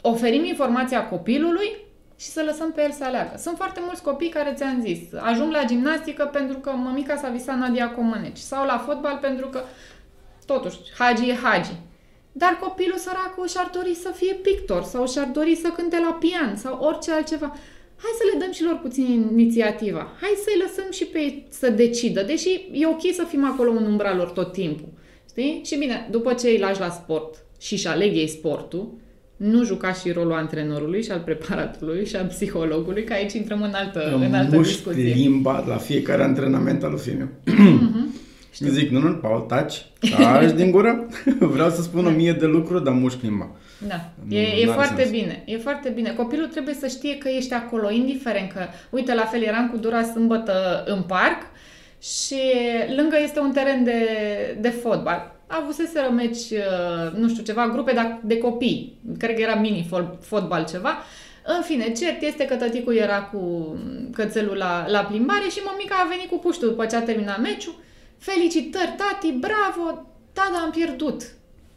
oferim 0.00 0.44
informația 0.44 1.08
copilului 1.08 1.70
și 2.22 2.28
să 2.28 2.42
lăsăm 2.46 2.72
pe 2.72 2.82
el 2.82 2.92
să 2.92 3.04
aleagă. 3.04 3.34
Sunt 3.38 3.56
foarte 3.56 3.80
mulți 3.84 4.02
copii 4.02 4.28
care 4.28 4.52
ți-am 4.56 4.80
zis, 4.80 4.98
ajung 5.20 5.52
la 5.52 5.64
gimnastică 5.64 6.24
pentru 6.32 6.58
că 6.58 6.70
mămica 6.70 7.16
s-a 7.16 7.28
visat 7.28 7.58
Nadia 7.58 7.90
Comăneci 7.90 8.38
sau 8.38 8.66
la 8.66 8.78
fotbal 8.78 9.18
pentru 9.20 9.46
că, 9.48 9.60
totuși, 10.46 10.76
Hagi 10.98 11.28
e 11.28 11.34
Hagi. 11.34 11.70
Dar 12.32 12.58
copilul 12.60 12.98
săracul 12.98 13.48
și-ar 13.48 13.70
dori 13.74 13.94
să 13.94 14.10
fie 14.14 14.34
pictor 14.34 14.82
sau 14.82 15.08
și-ar 15.08 15.26
dori 15.26 15.54
să 15.54 15.68
cânte 15.68 15.98
la 15.98 16.12
pian 16.12 16.56
sau 16.56 16.78
orice 16.80 17.12
altceva. 17.12 17.46
Hai 18.02 18.10
să 18.18 18.24
le 18.32 18.38
dăm 18.38 18.52
și 18.52 18.64
lor 18.64 18.78
puțin 18.78 19.28
inițiativa. 19.30 20.12
Hai 20.20 20.32
să-i 20.44 20.62
lăsăm 20.62 20.90
și 20.90 21.04
pe 21.04 21.18
ei 21.18 21.46
să 21.50 21.70
decidă, 21.70 22.22
deși 22.22 22.68
e 22.72 22.86
ok 22.86 23.02
să 23.14 23.24
fim 23.24 23.44
acolo 23.44 23.70
în 23.70 23.86
umbra 23.86 24.14
lor 24.14 24.30
tot 24.30 24.52
timpul. 24.52 24.88
Știi? 25.28 25.60
Și 25.64 25.76
bine, 25.76 26.08
după 26.10 26.32
ce 26.32 26.48
îi 26.48 26.58
lași 26.58 26.80
la 26.80 26.90
sport 26.90 27.44
și 27.58 27.72
își 27.72 27.86
aleg 27.86 28.16
ei 28.16 28.28
sportul, 28.28 28.92
nu 29.42 29.64
juca 29.64 29.92
și 29.92 30.10
rolul 30.10 30.32
antrenorului 30.32 31.02
și 31.02 31.10
al 31.10 31.20
preparatului 31.24 32.06
și 32.06 32.16
al 32.16 32.26
psihologului, 32.26 33.04
că 33.04 33.12
aici 33.12 33.32
intrăm 33.32 33.62
în 33.62 33.72
altă, 33.74 34.18
în 34.24 34.34
altă 34.34 34.56
muști 34.56 34.72
discuție. 34.74 35.12
limba 35.14 35.64
la 35.68 35.76
fiecare 35.76 36.22
antrenament 36.22 36.82
al 36.82 36.90
lui 36.90 37.00
Fimiu. 37.00 37.28
Mhm. 37.80 38.14
Și 38.54 38.70
zic, 38.70 38.90
nu, 38.90 38.98
nu, 38.98 39.12
Paul, 39.14 39.40
taci, 39.40 39.86
taci 40.16 40.52
din 40.52 40.70
gură. 40.70 41.06
Vreau 41.54 41.70
să 41.70 41.82
spun 41.82 42.06
o 42.06 42.10
mie 42.10 42.32
de 42.32 42.46
lucruri, 42.46 42.84
dar 42.84 42.92
muști 42.94 43.24
limba. 43.24 43.50
Da, 43.88 44.10
Nu- 44.28 44.34
e, 44.34 44.40
e 44.40 44.64
n-are 44.64 44.74
foarte 44.78 45.00
sens. 45.02 45.10
bine, 45.10 45.42
e 45.46 45.56
foarte 45.56 45.88
bine. 45.88 46.10
Copilul 46.12 46.46
trebuie 46.46 46.74
să 46.74 46.86
știe 46.86 47.18
că 47.18 47.28
ești 47.28 47.52
acolo, 47.54 47.90
indiferent 47.90 48.52
că, 48.52 48.60
uite, 48.90 49.14
la 49.14 49.24
fel 49.24 49.42
eram 49.42 49.68
cu 49.68 49.76
Dura 49.76 50.02
sâmbătă 50.02 50.84
în 50.86 51.02
parc 51.02 51.42
și 52.02 52.40
lângă 52.96 53.16
este 53.22 53.40
un 53.40 53.52
teren 53.52 53.84
de, 53.84 53.98
de 54.60 54.68
fotbal. 54.68 55.34
Avuseseră 55.60 56.10
meci, 56.10 56.50
uh, 56.50 57.12
nu 57.16 57.28
știu, 57.28 57.42
ceva, 57.42 57.68
grupe 57.68 57.92
de, 57.92 58.00
de 58.22 58.38
copii, 58.38 58.98
cred 59.18 59.34
că 59.34 59.40
era 59.40 59.54
mini 59.54 59.86
fol- 59.90 60.18
fotbal 60.22 60.64
ceva. 60.70 60.92
În 61.56 61.62
fine, 61.62 61.92
cert 61.92 62.22
este 62.22 62.44
că 62.44 62.54
tăticul 62.54 62.94
era 62.96 63.22
cu 63.22 63.40
cățelul 64.12 64.56
la, 64.56 64.84
la 64.88 65.00
plimbare 65.04 65.48
și 65.50 65.60
mămica 65.70 65.94
a 66.04 66.08
venit 66.08 66.28
cu 66.30 66.38
puștul 66.38 66.68
după 66.68 66.86
ce 66.86 66.96
a 66.96 67.02
terminat 67.02 67.40
meciul. 67.40 67.74
Felicitări, 68.18 68.94
tati, 69.00 69.30
bravo! 69.46 69.84
Da, 70.32 70.44
da, 70.52 70.58
am 70.64 70.70
pierdut. 70.70 71.20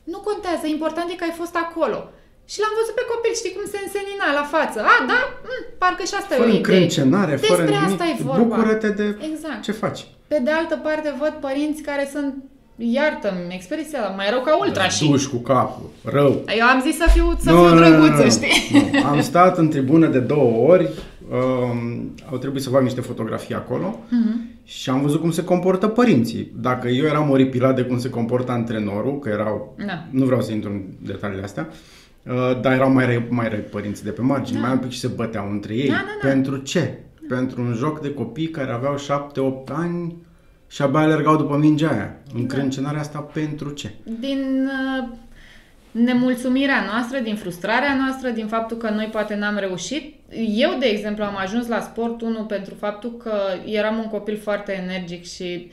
Nu 0.04 0.20
contează, 0.30 0.66
important 0.68 1.08
e 1.12 1.16
că 1.16 1.24
ai 1.24 1.40
fost 1.42 1.56
acolo. 1.66 2.00
Și 2.52 2.60
l-am 2.62 2.74
văzut 2.80 2.96
pe 2.98 3.06
copil, 3.14 3.34
știi 3.42 3.56
cum 3.58 3.66
se 3.74 3.80
însenina 3.86 4.28
la 4.40 4.46
față. 4.56 4.80
A, 4.94 4.96
da? 5.12 5.20
Mm, 5.48 5.62
parcă 5.82 6.04
și 6.10 6.16
asta 6.20 6.34
e 6.34 6.38
Fără 6.42 6.50
o 6.50 6.54
idee. 6.54 6.62
încrâncenare, 6.62 7.36
fără 7.36 7.62
Despre 7.62 7.80
nimic. 7.80 7.92
asta 7.92 8.06
e 8.12 8.24
vorba. 8.30 8.44
Bucură-te 8.44 8.90
de 9.02 9.08
Exact. 9.30 9.62
ce 9.68 9.72
faci. 9.84 10.02
Pe 10.32 10.38
de 10.48 10.52
altă 10.60 10.76
parte, 10.88 11.10
văd 11.22 11.34
părinți 11.46 11.82
care 11.90 12.04
sunt, 12.14 12.32
iartă-mi 12.78 13.54
expresia, 13.54 14.00
mai 14.16 14.26
rău 14.30 14.42
ca 14.42 14.58
ultra 14.66 14.88
și... 14.90 15.10
Duși 15.10 15.30
cu 15.30 15.36
capul, 15.38 15.90
rău. 16.04 16.44
Eu 16.60 16.66
am 16.66 16.82
zis 16.86 16.96
să 16.98 17.10
fiu, 17.14 17.36
să 17.40 17.50
fiu 17.50 17.76
drăguță, 17.76 18.28
știi? 18.30 18.90
nu. 18.92 19.08
Am 19.08 19.22
stat 19.22 19.58
în 19.58 19.70
tribună 19.70 20.08
de 20.08 20.20
două 20.20 20.68
ori, 20.72 20.90
um, 21.32 22.12
au 22.32 22.38
trebuit 22.38 22.62
să 22.64 22.70
fac 22.70 22.82
niște 22.82 23.02
fotografii 23.02 23.56
acolo 23.56 24.00
Mhm. 24.10 24.50
și 24.64 24.90
am 24.90 25.02
văzut 25.02 25.20
cum 25.20 25.32
se 25.32 25.44
comportă 25.44 25.88
părinții. 25.88 26.52
Dacă 26.56 26.88
eu 26.88 27.06
eram 27.06 27.30
oripilat 27.30 27.76
de 27.76 27.82
cum 27.82 28.00
se 28.00 28.10
comportă 28.10 28.52
antrenorul, 28.52 29.20
că 29.20 29.30
erau, 29.30 29.76
Da. 29.86 30.06
nu 30.10 30.26
vreau 30.26 30.42
să 30.42 30.52
intru 30.52 30.70
în 30.70 30.82
detaliile 31.02 31.44
astea, 31.44 31.68
uh, 32.24 32.62
dar 32.62 32.74
erau 32.74 32.92
mai 32.92 33.06
răi, 33.06 33.26
mai 33.30 33.50
răi 33.50 33.60
părinții 33.60 34.04
de 34.04 34.12
pe 34.12 34.22
margine, 34.22 34.60
mai 34.60 34.72
un 34.72 34.78
pic 34.78 34.90
și 34.92 35.00
se 35.00 35.08
băteau 35.08 35.50
între 35.52 35.74
ei. 35.74 35.88
Da, 35.88 35.94
da, 35.94 36.00
da. 36.22 36.28
Pentru 36.28 36.58
ce? 36.58 37.00
Pentru 37.30 37.62
un 37.62 37.74
joc 37.78 38.02
de 38.02 38.14
copii 38.14 38.50
care 38.50 38.72
aveau 38.72 38.98
7-8 38.98 39.70
ani 39.74 40.16
și 40.67 40.82
abia 40.82 40.99
alergau 40.99 41.36
după 41.36 41.56
mingea 41.58 41.89
aia. 41.89 42.15
Da. 42.34 42.39
Încrâncenarea 42.39 42.99
asta 42.99 43.19
pentru 43.19 43.69
ce? 43.69 43.91
Din 44.19 44.69
uh, 45.01 45.08
nemulțumirea 45.91 46.84
noastră, 46.91 47.19
din 47.19 47.36
frustrarea 47.36 47.95
noastră, 48.04 48.30
din 48.30 48.47
faptul 48.47 48.78
că 48.78 48.89
noi 48.89 49.10
poate 49.12 49.36
n-am 49.36 49.58
reușit. 49.58 50.13
Eu, 50.56 50.75
de 50.80 50.86
exemplu, 50.86 51.23
am 51.23 51.38
ajuns 51.38 51.67
la 51.67 51.80
sport 51.80 52.21
1 52.21 52.43
pentru 52.43 52.73
faptul 52.80 53.17
că 53.17 53.32
eram 53.65 53.97
un 53.97 54.08
copil 54.08 54.38
foarte 54.43 54.82
energic 54.84 55.25
și 55.25 55.71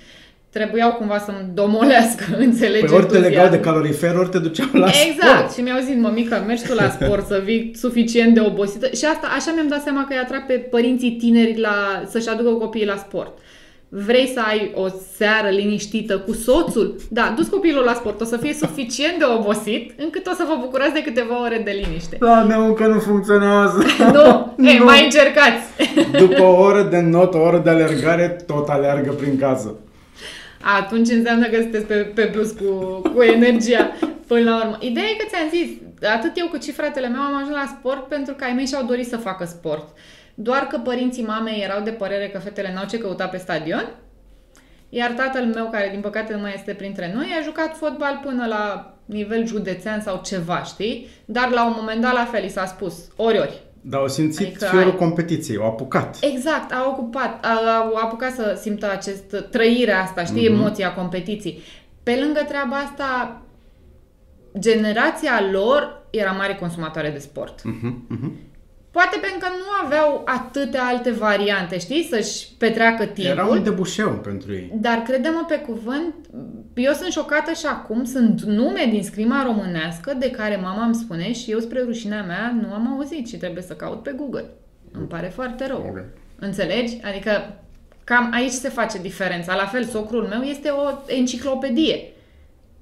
trebuiau 0.50 0.92
cumva 0.92 1.18
să-mi 1.18 1.50
domolească, 1.54 2.24
înțelegi? 2.46 2.84
Păi 2.84 2.94
ori 2.96 3.06
te 3.06 3.18
legau 3.18 3.30
de 3.30 3.38
entuziasmul. 3.38 3.60
calorifer, 3.72 4.14
ori 4.16 4.28
te 4.28 4.38
duceau 4.38 4.68
la 4.72 4.86
Exact. 4.86 5.32
sport. 5.38 5.52
Și 5.52 5.60
mi-au 5.60 5.80
zis, 5.80 5.96
mămică, 5.96 6.44
mergi 6.46 6.66
tu 6.66 6.74
la 6.74 6.88
sport 7.00 7.26
să 7.26 7.40
vii 7.44 7.72
suficient 7.74 8.34
de 8.34 8.40
obosită. 8.40 8.86
Și 8.86 9.04
asta, 9.04 9.26
așa 9.36 9.52
mi-am 9.54 9.68
dat 9.68 9.82
seama 9.82 10.04
că 10.04 10.12
îi 10.12 10.18
atrag 10.18 10.46
pe 10.46 10.52
părinții 10.52 11.10
tineri 11.16 11.60
la, 11.60 12.02
să-și 12.08 12.28
aducă 12.28 12.50
copiii 12.50 12.86
la 12.86 12.96
sport. 12.96 13.38
Vrei 13.94 14.26
să 14.34 14.40
ai 14.46 14.72
o 14.74 14.86
seară 15.16 15.48
liniștită 15.48 16.18
cu 16.18 16.32
soțul? 16.32 16.94
Da, 17.10 17.32
dus 17.36 17.48
copilul 17.48 17.84
la 17.84 17.94
sport. 17.94 18.20
O 18.20 18.24
să 18.24 18.36
fie 18.36 18.52
suficient 18.52 19.18
de 19.18 19.24
obosit 19.38 20.00
încât 20.00 20.26
o 20.26 20.30
să 20.34 20.44
vă 20.48 20.56
bucurați 20.60 20.92
de 20.92 21.02
câteva 21.02 21.42
ore 21.42 21.60
de 21.64 21.70
liniște. 21.84 22.16
Da, 22.20 22.42
meu, 22.42 22.66
încă 22.66 22.86
nu 22.86 22.98
funcționează. 22.98 23.82
Nu, 24.12 24.54
ei, 24.70 24.78
Nu. 24.78 24.84
mai 24.84 25.04
încercați. 25.04 25.62
După 26.24 26.42
o 26.42 26.60
oră 26.60 26.82
de 26.82 27.00
not, 27.00 27.34
o 27.34 27.38
oră 27.38 27.58
de 27.64 27.70
alergare, 27.70 28.36
tot 28.46 28.68
aleargă 28.68 29.10
prin 29.12 29.38
casă. 29.38 29.74
Atunci 30.78 31.08
înseamnă 31.10 31.46
că 31.46 31.60
sunteți 31.60 31.84
pe, 31.84 31.94
pe 31.94 32.22
plus 32.22 32.50
cu, 32.50 33.00
cu 33.14 33.22
energia 33.22 33.90
până 34.26 34.50
la 34.50 34.56
urmă. 34.64 34.76
Ideea 34.80 35.06
e 35.06 35.16
că 35.22 35.26
ți-am 35.28 35.48
zis, 35.50 35.68
atât 36.08 36.32
eu 36.34 36.46
cât 36.46 36.62
și 36.62 36.72
fratele 36.72 37.08
meu 37.08 37.20
am 37.20 37.36
ajuns 37.36 37.54
la 37.54 37.76
sport 37.78 38.08
pentru 38.08 38.34
că 38.34 38.44
ai 38.44 38.52
mei 38.52 38.66
și-au 38.66 38.84
dorit 38.84 39.06
să 39.08 39.16
facă 39.16 39.44
sport. 39.44 39.88
Doar 40.34 40.66
că 40.66 40.78
părinții 40.78 41.24
mamei 41.24 41.62
erau 41.62 41.82
de 41.82 41.90
părere 41.90 42.28
că 42.28 42.38
fetele 42.38 42.72
n-au 42.74 42.86
ce 42.86 42.98
căuta 42.98 43.26
pe 43.26 43.36
stadion, 43.36 43.94
iar 44.88 45.10
tatăl 45.10 45.44
meu, 45.44 45.68
care 45.70 45.88
din 45.90 46.00
păcate 46.00 46.34
nu 46.34 46.40
mai 46.40 46.52
este 46.54 46.72
printre 46.72 47.12
noi, 47.14 47.26
a 47.38 47.42
jucat 47.42 47.76
fotbal 47.76 48.20
până 48.24 48.46
la 48.46 48.94
nivel 49.04 49.46
județean 49.46 50.00
sau 50.00 50.20
ceva, 50.24 50.62
știi? 50.62 51.08
Dar 51.24 51.50
la 51.50 51.66
un 51.66 51.72
moment 51.76 52.00
dat 52.00 52.12
la 52.12 52.24
fel 52.24 52.44
i 52.44 52.48
s-a 52.48 52.66
spus, 52.66 52.94
ori 53.16 53.38
ori, 53.38 53.62
Dar 53.80 54.00
au 54.00 54.08
simțit 54.08 54.46
adică 54.46 54.64
fiorul 54.64 54.90
ai... 54.90 54.96
competiției, 54.96 55.56
au 55.56 55.66
apucat. 55.66 56.18
Exact, 56.20 56.72
au 56.72 56.90
ocupat, 56.90 57.44
au, 57.44 57.66
au 57.66 57.94
apucat 57.94 58.32
să 58.32 58.58
simtă 58.60 58.90
acest 58.90 59.44
trăirea 59.50 60.02
asta, 60.02 60.24
știi, 60.24 60.48
mm-hmm. 60.48 60.52
emoția 60.52 60.94
competiției. 60.94 61.60
Pe 62.02 62.18
lângă 62.20 62.40
treaba 62.48 62.76
asta, 62.76 63.40
generația 64.58 65.48
lor 65.50 66.02
era 66.10 66.30
mare 66.30 66.54
consumatoare 66.54 67.10
de 67.10 67.18
sport. 67.18 67.60
Mm-hmm, 67.60 68.16
mm-hmm. 68.16 68.51
Poate 68.92 69.18
pentru 69.20 69.38
că 69.38 69.46
nu 69.48 69.86
aveau 69.86 70.22
atâtea 70.24 70.84
alte 70.84 71.10
variante, 71.10 71.78
știi, 71.78 72.08
să-și 72.10 72.54
petreacă 72.58 73.04
timpul. 73.04 73.32
Era 73.32 73.46
un 73.46 73.62
debușeu 73.62 74.10
pentru 74.10 74.52
ei. 74.52 74.70
Dar 74.74 75.02
credem 75.02 75.44
pe 75.48 75.58
cuvânt, 75.58 76.14
eu 76.74 76.92
sunt 76.92 77.12
șocată 77.12 77.52
și 77.52 77.66
acum, 77.66 78.04
sunt 78.04 78.42
nume 78.42 78.86
din 78.90 79.02
scrima 79.02 79.42
românească 79.42 80.14
de 80.18 80.30
care 80.30 80.56
mama 80.56 80.84
îmi 80.84 80.94
spune 80.94 81.32
și 81.32 81.50
eu 81.50 81.58
spre 81.58 81.82
rușinea 81.82 82.22
mea 82.22 82.56
nu 82.60 82.72
am 82.72 82.94
auzit 82.94 83.28
și 83.28 83.36
trebuie 83.36 83.62
să 83.62 83.72
caut 83.72 84.02
pe 84.02 84.14
Google. 84.16 84.44
Îmi 84.92 85.06
pare 85.06 85.26
foarte 85.26 85.66
rău. 85.66 85.86
Okay. 85.88 86.04
Înțelegi? 86.38 86.98
Adică 87.04 87.62
cam 88.04 88.30
aici 88.34 88.50
se 88.50 88.68
face 88.68 88.98
diferența. 88.98 89.54
La 89.54 89.66
fel, 89.66 89.84
socrul 89.84 90.22
meu 90.22 90.40
este 90.40 90.68
o 90.68 90.90
enciclopedie. 91.06 92.12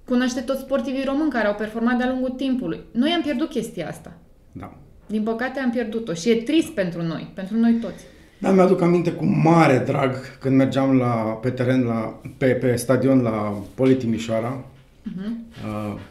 Cunoaște 0.05 0.40
toți 0.40 0.61
sportivii 0.61 1.05
români 1.05 1.31
care 1.31 1.46
au 1.46 1.55
performat 1.55 1.96
de-a 1.96 2.09
lungul 2.09 2.31
timpului. 2.31 2.81
Noi 2.92 3.11
am 3.11 3.23
pierdut 3.23 3.49
chestia 3.49 3.88
asta. 3.88 4.12
Da. 4.53 4.75
Din 5.11 5.23
păcate 5.23 5.61
am 5.61 5.70
pierdut-o 5.70 6.12
și 6.12 6.31
e 6.31 6.35
trist 6.35 6.68
pentru 6.68 7.03
noi, 7.03 7.31
pentru 7.35 7.57
noi 7.57 7.73
toți. 7.73 8.05
Da, 8.38 8.51
mi-aduc 8.51 8.81
aminte 8.81 9.12
cu 9.12 9.25
mare 9.25 9.83
drag 9.87 10.38
când 10.38 10.57
mergeam 10.57 10.96
la, 10.96 11.07
pe 11.42 11.51
teren, 11.51 11.83
la, 11.83 12.20
pe, 12.37 12.46
pe 12.46 12.77
stadion 12.77 13.23
la 13.23 13.62
Poli 13.75 13.94
Timișoara, 13.94 14.64
uh-huh. 15.07 15.31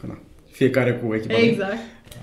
uh, 0.04 0.14
fiecare 0.50 0.92
cu 0.92 1.14
echipament. 1.14 1.50
Exact. 1.50 1.78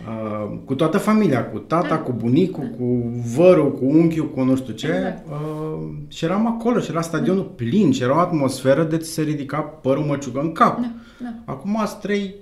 Uh, 0.07 0.57
cu 0.65 0.75
toată 0.75 0.97
familia, 0.97 1.45
cu 1.45 1.57
tata, 1.57 1.87
da. 1.87 1.97
cu 1.97 2.11
bunicul, 2.11 2.63
da. 2.63 2.77
cu 2.77 3.11
vărul, 3.35 3.73
cu 3.73 3.85
unchiul, 3.85 4.29
cu 4.29 4.41
nu 4.43 4.55
știu 4.55 4.73
ce. 4.73 4.87
Exact. 4.87 5.27
Uh, 5.27 5.87
și 6.07 6.25
eram 6.25 6.47
acolo 6.47 6.79
și 6.79 6.89
era 6.89 7.01
stadionul 7.01 7.43
da. 7.43 7.63
plin 7.63 7.91
și 7.91 8.03
era 8.03 8.15
o 8.15 8.19
atmosferă 8.19 8.83
de 8.83 8.97
ți 8.97 9.09
se 9.09 9.21
ridica 9.21 9.59
părul 9.59 10.03
măciugă 10.03 10.39
în 10.39 10.51
cap. 10.51 10.79
Da. 10.79 10.91
Da. 11.19 11.33
Acum 11.45 11.81
ați 11.81 11.99
trei 11.99 12.35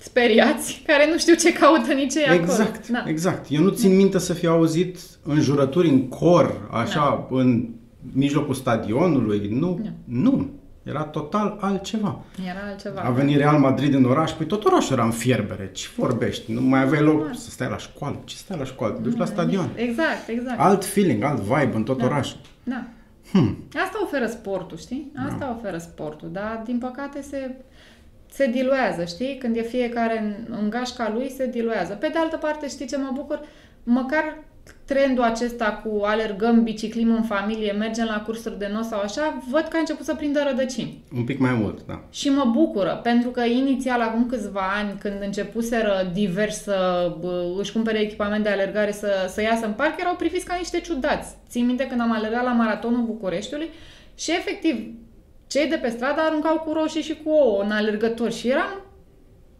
speriați, 0.00 0.82
care 0.86 1.10
nu 1.10 1.18
știu 1.18 1.34
ce 1.34 1.52
caută 1.52 1.92
nici 1.92 2.14
ei 2.14 2.34
exact, 2.34 2.60
acolo. 2.60 2.98
Da. 3.04 3.04
Exact. 3.06 3.46
Eu 3.50 3.62
nu 3.62 3.70
țin 3.70 3.96
minte 3.96 4.18
să 4.18 4.32
fi 4.32 4.46
auzit 4.46 4.98
în 5.22 5.40
jurături 5.40 5.88
în 5.88 6.08
cor, 6.08 6.68
așa, 6.70 7.26
da. 7.30 7.36
în 7.36 7.68
mijlocul 8.12 8.54
stadionului. 8.54 9.48
Nu, 9.50 9.80
da. 9.82 9.90
nu. 10.04 10.50
Era 10.82 11.02
total 11.02 11.56
altceva. 11.60 12.24
Era 12.48 12.68
altceva. 12.68 13.00
A 13.00 13.10
venit 13.10 13.36
Real 13.36 13.58
Madrid 13.58 13.94
în 13.94 14.04
oraș, 14.04 14.30
păi 14.30 14.46
tot 14.46 14.64
orașul 14.64 14.92
era 14.92 15.04
în 15.04 15.10
fierbere. 15.10 15.70
Ce 15.72 15.88
vorbești? 15.96 16.52
Nu 16.52 16.60
mai 16.60 16.82
aveai 16.82 17.02
loc 17.02 17.34
să 17.34 17.50
stai 17.50 17.68
la 17.68 17.76
școală. 17.76 18.20
Ce 18.24 18.36
stai 18.36 18.58
la 18.58 18.64
școală? 18.64 18.94
Te 18.94 19.00
duci 19.00 19.18
la 19.18 19.24
stadion. 19.24 19.70
Exact, 19.74 20.28
exact. 20.28 20.60
Alt 20.60 20.84
feeling, 20.84 21.22
alt 21.22 21.40
vibe 21.40 21.76
în 21.76 21.82
tot 21.82 21.98
da. 21.98 22.04
orașul. 22.04 22.38
Da. 22.62 22.84
Hmm. 23.32 23.64
Asta 23.84 23.98
oferă 24.02 24.26
sportul, 24.26 24.76
știi? 24.76 25.12
Asta 25.26 25.38
da. 25.38 25.56
oferă 25.58 25.78
sportul, 25.78 26.28
dar 26.32 26.62
din 26.64 26.78
păcate 26.78 27.22
se 27.22 27.54
se 28.32 28.46
diluează, 28.46 29.04
știi? 29.04 29.36
Când 29.38 29.56
e 29.56 29.62
fiecare 29.62 30.18
în, 30.18 30.56
în 30.60 30.70
gașca 30.70 31.10
lui, 31.14 31.30
se 31.30 31.46
diluează. 31.46 31.94
Pe 31.94 32.08
de 32.12 32.18
altă 32.18 32.36
parte, 32.36 32.68
știi 32.68 32.86
ce 32.86 32.96
mă 32.96 33.10
bucur? 33.14 33.40
Măcar 33.84 34.38
trendul 34.84 35.24
acesta 35.24 35.82
cu 35.84 36.04
alergăm, 36.04 36.62
biciclim 36.62 37.14
în 37.14 37.22
familie, 37.22 37.72
mergem 37.72 38.04
la 38.04 38.22
cursuri 38.22 38.58
de 38.58 38.70
nos 38.72 38.86
sau 38.86 39.00
așa, 39.00 39.42
văd 39.50 39.62
că 39.62 39.76
a 39.76 39.78
început 39.78 40.04
să 40.04 40.14
prindă 40.14 40.42
rădăcini. 40.48 41.02
Un 41.16 41.24
pic 41.24 41.38
mai 41.38 41.54
mult, 41.54 41.86
da. 41.86 42.04
Și 42.10 42.28
mă 42.28 42.50
bucură, 42.52 43.00
pentru 43.02 43.30
că 43.30 43.44
inițial, 43.44 44.00
acum 44.00 44.26
câțiva 44.26 44.60
ani, 44.78 44.98
când 44.98 45.14
începuseră 45.20 46.10
divers 46.12 46.62
să 46.62 47.10
își 47.58 47.72
cumpere 47.72 47.98
echipament 47.98 48.42
de 48.42 48.50
alergare 48.50 48.92
să, 48.92 49.26
să 49.28 49.42
iasă 49.42 49.66
în 49.66 49.72
parc, 49.72 50.00
erau 50.00 50.14
priviți 50.14 50.44
ca 50.44 50.54
niște 50.54 50.80
ciudați. 50.80 51.34
Țin 51.48 51.66
minte 51.66 51.86
când 51.86 52.00
am 52.00 52.12
alergat 52.12 52.44
la 52.44 52.52
Maratonul 52.52 53.02
Bucureștiului 53.02 53.70
și 54.14 54.30
efectiv 54.30 54.76
cei 55.50 55.68
de 55.68 55.76
pe 55.76 55.88
stradă 55.88 56.20
aruncau 56.20 56.58
cu 56.58 56.72
roșii 56.72 57.02
și 57.02 57.20
cu 57.24 57.30
ouă 57.30 57.62
în 57.62 57.70
alergători 57.70 58.34
și 58.34 58.48
eram 58.48 58.84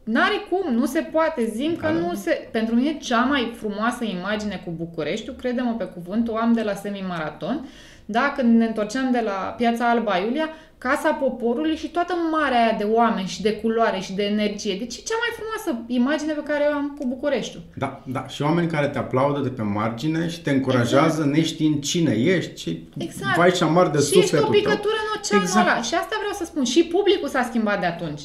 N-are 0.05 0.35
cum, 0.51 0.75
nu 0.75 0.87
se 0.87 1.01
poate, 1.01 1.45
zim 1.45 1.77
că 1.77 1.89
nu 1.89 2.15
se... 2.15 2.49
Pentru 2.53 2.75
mine 2.75 2.99
cea 2.99 3.21
mai 3.21 3.53
frumoasă 3.57 4.05
imagine 4.05 4.63
cu 4.65 4.71
Bucureștiul, 4.71 5.35
credem 5.35 5.75
pe 5.79 5.85
cuvânt, 5.85 6.29
o 6.29 6.37
am 6.37 6.53
de 6.53 6.63
la 6.63 6.75
semi-maraton, 6.75 7.69
da, 8.11 8.33
când 8.37 8.59
ne 8.59 8.67
întorceam 8.67 9.11
de 9.11 9.21
la 9.25 9.55
Piața 9.57 9.91
Alba 9.91 10.17
Iulia, 10.17 10.49
Casa 10.79 11.13
Poporului 11.13 11.77
și 11.77 11.89
toată 11.89 12.15
marea 12.31 12.63
aia 12.63 12.77
de 12.79 12.85
oameni 12.85 13.27
și 13.29 13.43
de 13.43 13.53
culoare 13.53 14.01
și 14.01 14.13
de 14.13 14.23
energie. 14.23 14.75
Deci 14.79 14.97
e 14.97 15.01
cea 15.11 15.19
mai 15.25 15.33
frumoasă 15.39 15.85
imagine 15.87 16.33
pe 16.33 16.43
care 16.43 16.65
o 16.73 16.75
am 16.75 16.97
cu 16.99 17.07
Bucureștiul. 17.07 17.63
Da, 17.75 18.03
da. 18.07 18.29
Și 18.29 18.43
oameni 18.43 18.69
care 18.69 18.89
te 18.89 18.99
aplaudă 18.99 19.41
de 19.41 19.49
pe 19.49 19.63
margine 19.63 20.29
și 20.29 20.41
te 20.41 20.51
încurajează 20.51 21.21
exact. 21.21 21.37
neștiind 21.37 21.83
cine 21.83 22.13
ești, 22.13 22.55
ce 22.55 22.79
exact. 22.99 23.37
vai 23.37 23.51
și 23.51 23.63
amar 23.63 23.89
de 23.89 23.99
și 23.99 24.05
sufletul 24.05 24.29
Și 24.29 24.35
ești 24.35 24.49
o 24.49 24.59
picătură 24.59 24.99
în 25.05 25.19
oceanul 25.19 25.45
exact. 25.45 25.69
ăla. 25.69 25.83
Și 25.83 25.95
asta 25.95 26.17
vreau 26.19 26.35
să 26.41 26.45
spun. 26.45 26.65
Și 26.65 26.85
publicul 26.85 27.29
s-a 27.29 27.43
schimbat 27.43 27.81
de 27.81 27.87
atunci. 27.87 28.23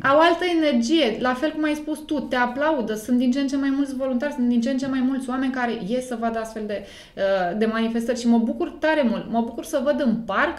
Au 0.00 0.18
altă 0.18 0.44
energie, 0.44 1.16
la 1.20 1.34
fel 1.34 1.50
cum 1.50 1.64
ai 1.64 1.74
spus 1.74 1.98
tu, 1.98 2.20
te 2.20 2.36
aplaudă, 2.36 2.94
sunt 2.94 3.18
din 3.18 3.30
ce 3.30 3.40
în 3.40 3.46
ce 3.46 3.56
mai 3.56 3.70
mulți 3.70 3.96
voluntari, 3.96 4.32
sunt 4.32 4.48
din 4.48 4.60
ce 4.60 4.70
în 4.70 4.78
ce 4.78 4.86
mai 4.86 5.00
mulți 5.00 5.28
oameni 5.28 5.52
care 5.52 5.80
ies 5.86 6.06
să 6.06 6.16
vadă 6.20 6.38
astfel 6.38 6.62
de, 6.66 6.84
uh, 7.16 7.58
de 7.58 7.66
manifestări 7.66 8.20
și 8.20 8.28
mă 8.28 8.38
bucur 8.38 8.70
tare 8.70 9.02
mult. 9.02 9.30
Mă 9.30 9.40
bucur 9.40 9.64
să 9.64 9.80
văd 9.84 10.00
în 10.00 10.16
parc 10.16 10.58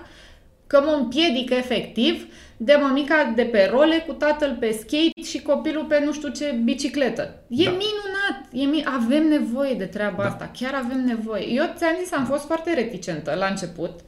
că 0.68 0.82
mă 0.86 0.98
împiedică 1.00 1.54
efectiv 1.54 2.28
de 2.58 2.78
mămica 2.82 3.34
de 3.36 3.44
pe 3.44 3.70
role 3.72 4.04
cu 4.08 4.14
tatăl 4.14 4.58
pe 4.60 4.72
skate 4.72 5.22
și 5.24 5.42
copilul 5.42 5.84
pe 5.84 6.02
nu 6.06 6.14
știu 6.14 6.30
ce 6.30 6.62
bicicletă. 6.64 7.44
E 7.48 7.64
da. 7.64 7.70
minunat! 7.70 8.40
E 8.52 8.66
mi- 8.66 8.86
avem 8.86 9.28
nevoie 9.28 9.74
de 9.74 9.86
treaba 9.86 10.24
da. 10.24 10.30
asta. 10.30 10.52
Chiar 10.60 10.74
avem 10.74 11.06
nevoie. 11.06 11.48
Eu 11.48 11.66
ți-am 11.76 11.96
zis, 12.04 12.14
am 12.14 12.26
fost 12.26 12.46
foarte 12.46 12.74
reticentă 12.74 13.36
la 13.40 13.46
început 13.46 14.00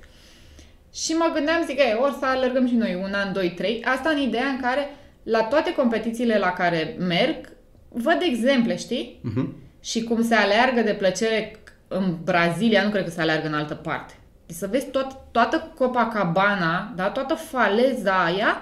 și 0.93 1.13
mă 1.13 1.31
gândeam, 1.33 1.63
zic, 1.65 1.79
ei, 1.79 1.97
ori 2.01 2.15
să 2.19 2.25
alergăm 2.25 2.67
și 2.67 2.75
noi 2.75 2.99
un 3.03 3.13
an, 3.13 3.33
doi, 3.33 3.51
trei. 3.51 3.83
Asta 3.83 4.09
în 4.09 4.19
ideea 4.19 4.47
în 4.47 4.59
care 4.61 4.89
la 5.25 5.43
toate 5.43 5.73
competițiile 5.73 6.37
la 6.37 6.51
care 6.51 6.95
merg, 6.99 7.49
văd 7.89 8.17
exemple, 8.21 8.77
știi? 8.77 9.21
Uh-huh. 9.23 9.47
Și 9.79 10.03
cum 10.03 10.23
se 10.23 10.35
aleargă 10.35 10.81
de 10.81 10.93
plăcere 10.93 11.59
în 11.87 12.17
Brazilia, 12.23 12.83
nu 12.83 12.89
cred 12.89 13.03
că 13.03 13.09
se 13.09 13.21
aleargă 13.21 13.47
în 13.47 13.53
altă 13.53 13.73
parte. 13.73 14.13
Deci 14.45 14.55
să 14.55 14.67
vezi 14.71 14.85
tot, 14.85 15.17
toată 15.31 15.71
Copacabana, 15.75 16.93
da, 16.95 17.09
toată 17.09 17.33
faleza 17.33 18.23
aia, 18.23 18.61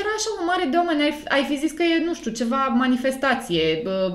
era 0.00 0.10
așa 0.16 0.30
o 0.40 0.44
mare 0.44 0.64
de 0.70 0.76
oameni, 0.76 1.02
ai, 1.02 1.22
ai 1.28 1.44
fi 1.48 1.56
zis 1.56 1.72
că 1.72 1.82
e, 1.82 2.04
nu 2.04 2.14
știu, 2.14 2.30
ceva 2.30 2.66
manifestație, 2.66 3.82
uh, 3.84 4.14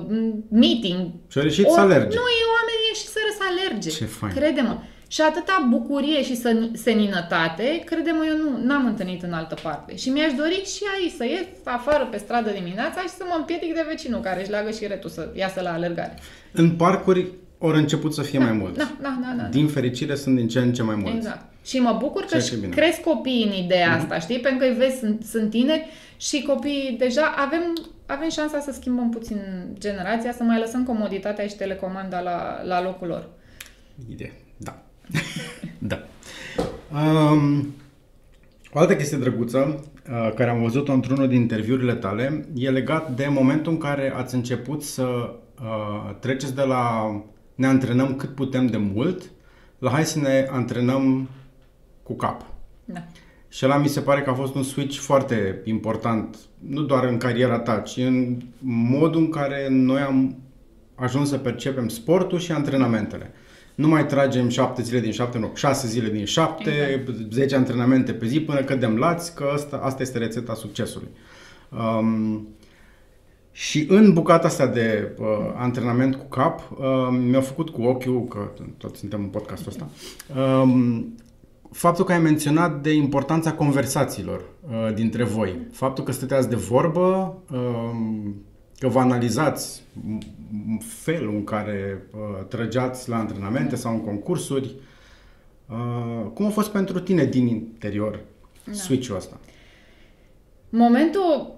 meeting. 0.50 1.10
Și 1.30 1.38
au 1.38 1.44
ieșit 1.44 1.68
să 1.68 1.80
alerge. 1.80 2.16
Nu, 2.16 2.26
e 2.40 2.44
oamenii 2.56 2.88
ieși 2.88 3.06
să 3.06 3.18
să 3.38 3.44
alerge. 3.50 3.90
Ce 3.90 4.04
fain. 4.04 4.32
Crede-mă. 4.32 4.76
Și 5.14 5.20
atâta 5.20 5.66
bucurie 5.70 6.22
și 6.22 6.40
seninătate, 6.72 7.82
crede-mă, 7.84 8.24
eu 8.28 8.36
nu 8.36 8.64
n-am 8.66 8.86
întâlnit 8.86 9.22
în 9.22 9.32
altă 9.32 9.56
parte. 9.62 9.96
Și 9.96 10.08
mi-aș 10.08 10.32
dori 10.32 10.62
și 10.74 10.82
aici 10.94 11.12
să 11.16 11.24
ies 11.24 11.46
afară 11.64 12.04
pe 12.10 12.16
stradă 12.16 12.50
dimineața 12.50 13.00
și 13.00 13.08
să 13.08 13.24
mă 13.28 13.34
împiedic 13.38 13.74
de 13.74 13.84
vecinul 13.88 14.20
care 14.20 14.40
își 14.40 14.50
leagă 14.50 14.70
și 14.70 14.86
retul 14.86 15.10
să 15.10 15.30
iasă 15.34 15.60
la 15.60 15.72
alergare. 15.72 16.18
În 16.52 16.70
parcuri 16.70 17.26
ori 17.58 17.78
început 17.78 18.14
să 18.14 18.22
fie 18.22 18.38
da, 18.38 18.44
mai 18.44 18.54
mulți. 18.54 18.78
Da, 18.78 18.96
da, 19.00 19.18
da, 19.20 19.42
da. 19.42 19.48
Din 19.48 19.68
fericire 19.68 20.14
sunt 20.14 20.36
din 20.36 20.48
ce 20.48 20.58
în 20.58 20.72
ce 20.72 20.82
mai 20.82 20.94
mulți. 20.94 21.16
Exact. 21.16 21.44
Și 21.64 21.78
mă 21.78 21.96
bucur 21.98 22.24
că 22.24 22.38
cresc 22.70 23.00
copiii 23.00 23.44
în 23.44 23.64
ideea 23.64 23.96
mm-hmm. 23.96 24.00
asta, 24.00 24.18
știi? 24.18 24.40
Pentru 24.40 24.58
că 24.58 24.72
îi 24.72 24.78
vezi, 24.78 24.98
sunt, 24.98 25.24
sunt 25.24 25.50
tineri 25.50 25.86
și 26.16 26.42
copiii 26.42 26.96
deja 26.98 27.34
avem, 27.36 27.62
avem 28.06 28.28
șansa 28.28 28.60
să 28.60 28.72
schimbăm 28.72 29.10
puțin 29.10 29.38
generația, 29.78 30.32
să 30.32 30.42
mai 30.42 30.58
lăsăm 30.58 30.84
comoditatea 30.84 31.46
și 31.46 31.56
telecomanda 31.56 32.20
la, 32.20 32.62
la 32.64 32.82
locul 32.82 33.06
lor. 33.06 33.28
Idee, 34.10 34.32
da. 34.56 34.82
da. 35.90 36.02
Um, 36.92 37.74
o 38.72 38.78
altă 38.78 38.96
chestie 38.96 39.18
drăguță 39.18 39.84
uh, 40.10 40.32
care 40.34 40.50
am 40.50 40.62
văzut-o 40.62 40.92
într-unul 40.92 41.28
din 41.28 41.40
interviurile 41.40 41.94
tale 41.94 42.46
e 42.54 42.70
legat 42.70 43.14
de 43.14 43.26
momentul 43.30 43.72
în 43.72 43.78
care 43.78 44.12
ați 44.16 44.34
început 44.34 44.82
să 44.82 45.34
uh, 45.62 46.14
treceți 46.20 46.54
de 46.54 46.62
la 46.62 47.14
ne 47.54 47.66
antrenăm 47.66 48.14
cât 48.14 48.34
putem 48.34 48.66
de 48.66 48.76
mult 48.76 49.30
la 49.78 49.90
hai 49.90 50.04
să 50.04 50.18
ne 50.18 50.48
antrenăm 50.50 51.28
cu 52.02 52.14
cap. 52.14 52.46
Da. 52.84 53.04
Și 53.48 53.64
ăla 53.64 53.76
mi 53.76 53.88
se 53.88 54.00
pare 54.00 54.20
că 54.20 54.30
a 54.30 54.34
fost 54.34 54.54
un 54.54 54.62
switch 54.62 54.98
foarte 54.98 55.60
important, 55.64 56.36
nu 56.58 56.82
doar 56.82 57.04
în 57.04 57.16
cariera 57.16 57.58
ta, 57.58 57.78
ci 57.78 57.96
în 57.96 58.42
modul 58.68 59.20
în 59.20 59.28
care 59.28 59.66
noi 59.70 60.00
am 60.00 60.36
ajuns 60.94 61.28
să 61.28 61.38
percepem 61.38 61.88
sportul 61.88 62.38
și 62.38 62.52
antrenamentele. 62.52 63.32
Nu 63.74 63.88
mai 63.88 64.06
tragem 64.06 64.48
șapte 64.48 64.82
zile 64.82 65.00
din 65.00 65.12
șapte, 65.12 65.38
nu, 65.38 65.50
șase 65.54 65.86
zile 65.86 66.08
din 66.08 66.24
șapte, 66.24 66.70
exact. 66.70 67.32
10 67.32 67.56
antrenamente 67.56 68.12
pe 68.12 68.26
zi 68.26 68.40
până 68.40 68.60
cădem 68.60 68.96
lați, 68.96 69.34
că 69.34 69.50
asta, 69.54 69.76
asta 69.76 70.02
este 70.02 70.18
rețeta 70.18 70.54
succesului. 70.54 71.08
Um, 71.70 72.48
și 73.52 73.86
în 73.88 74.12
bucata 74.12 74.46
asta 74.46 74.66
de 74.66 75.16
uh, 75.18 75.26
antrenament 75.56 76.14
cu 76.14 76.24
cap, 76.24 76.70
uh, 76.70 77.18
mi-a 77.28 77.40
făcut 77.40 77.70
cu 77.70 77.82
ochiul, 77.82 78.26
că 78.26 78.50
toți 78.76 78.98
suntem 78.98 79.20
în 79.20 79.26
podcastul 79.28 79.68
ăsta, 79.68 79.88
uh, 80.36 81.02
faptul 81.70 82.04
că 82.04 82.12
ai 82.12 82.18
menționat 82.18 82.82
de 82.82 82.92
importanța 82.92 83.52
conversațiilor 83.52 84.40
uh, 84.40 84.94
dintre 84.94 85.24
voi. 85.24 85.56
Faptul 85.72 86.04
că 86.04 86.12
stăteați 86.12 86.48
de 86.48 86.56
vorbă, 86.56 87.38
uh, 87.52 87.90
că 88.78 88.88
vă 88.88 88.98
analizați 88.98 89.82
felul 90.80 91.34
în 91.34 91.44
care 91.44 92.02
uh, 92.14 92.44
trăgeați 92.48 93.08
la 93.08 93.16
antrenamente 93.16 93.76
sau 93.76 93.92
în 93.92 94.00
concursuri. 94.00 94.74
Uh, 95.70 96.30
cum 96.34 96.46
a 96.46 96.48
fost 96.48 96.70
pentru 96.70 97.00
tine 97.00 97.24
din 97.24 97.46
interior 97.46 98.20
da. 98.64 98.72
switch-ul 98.72 99.16
ăsta? 99.16 99.40
Momentul 100.68 101.54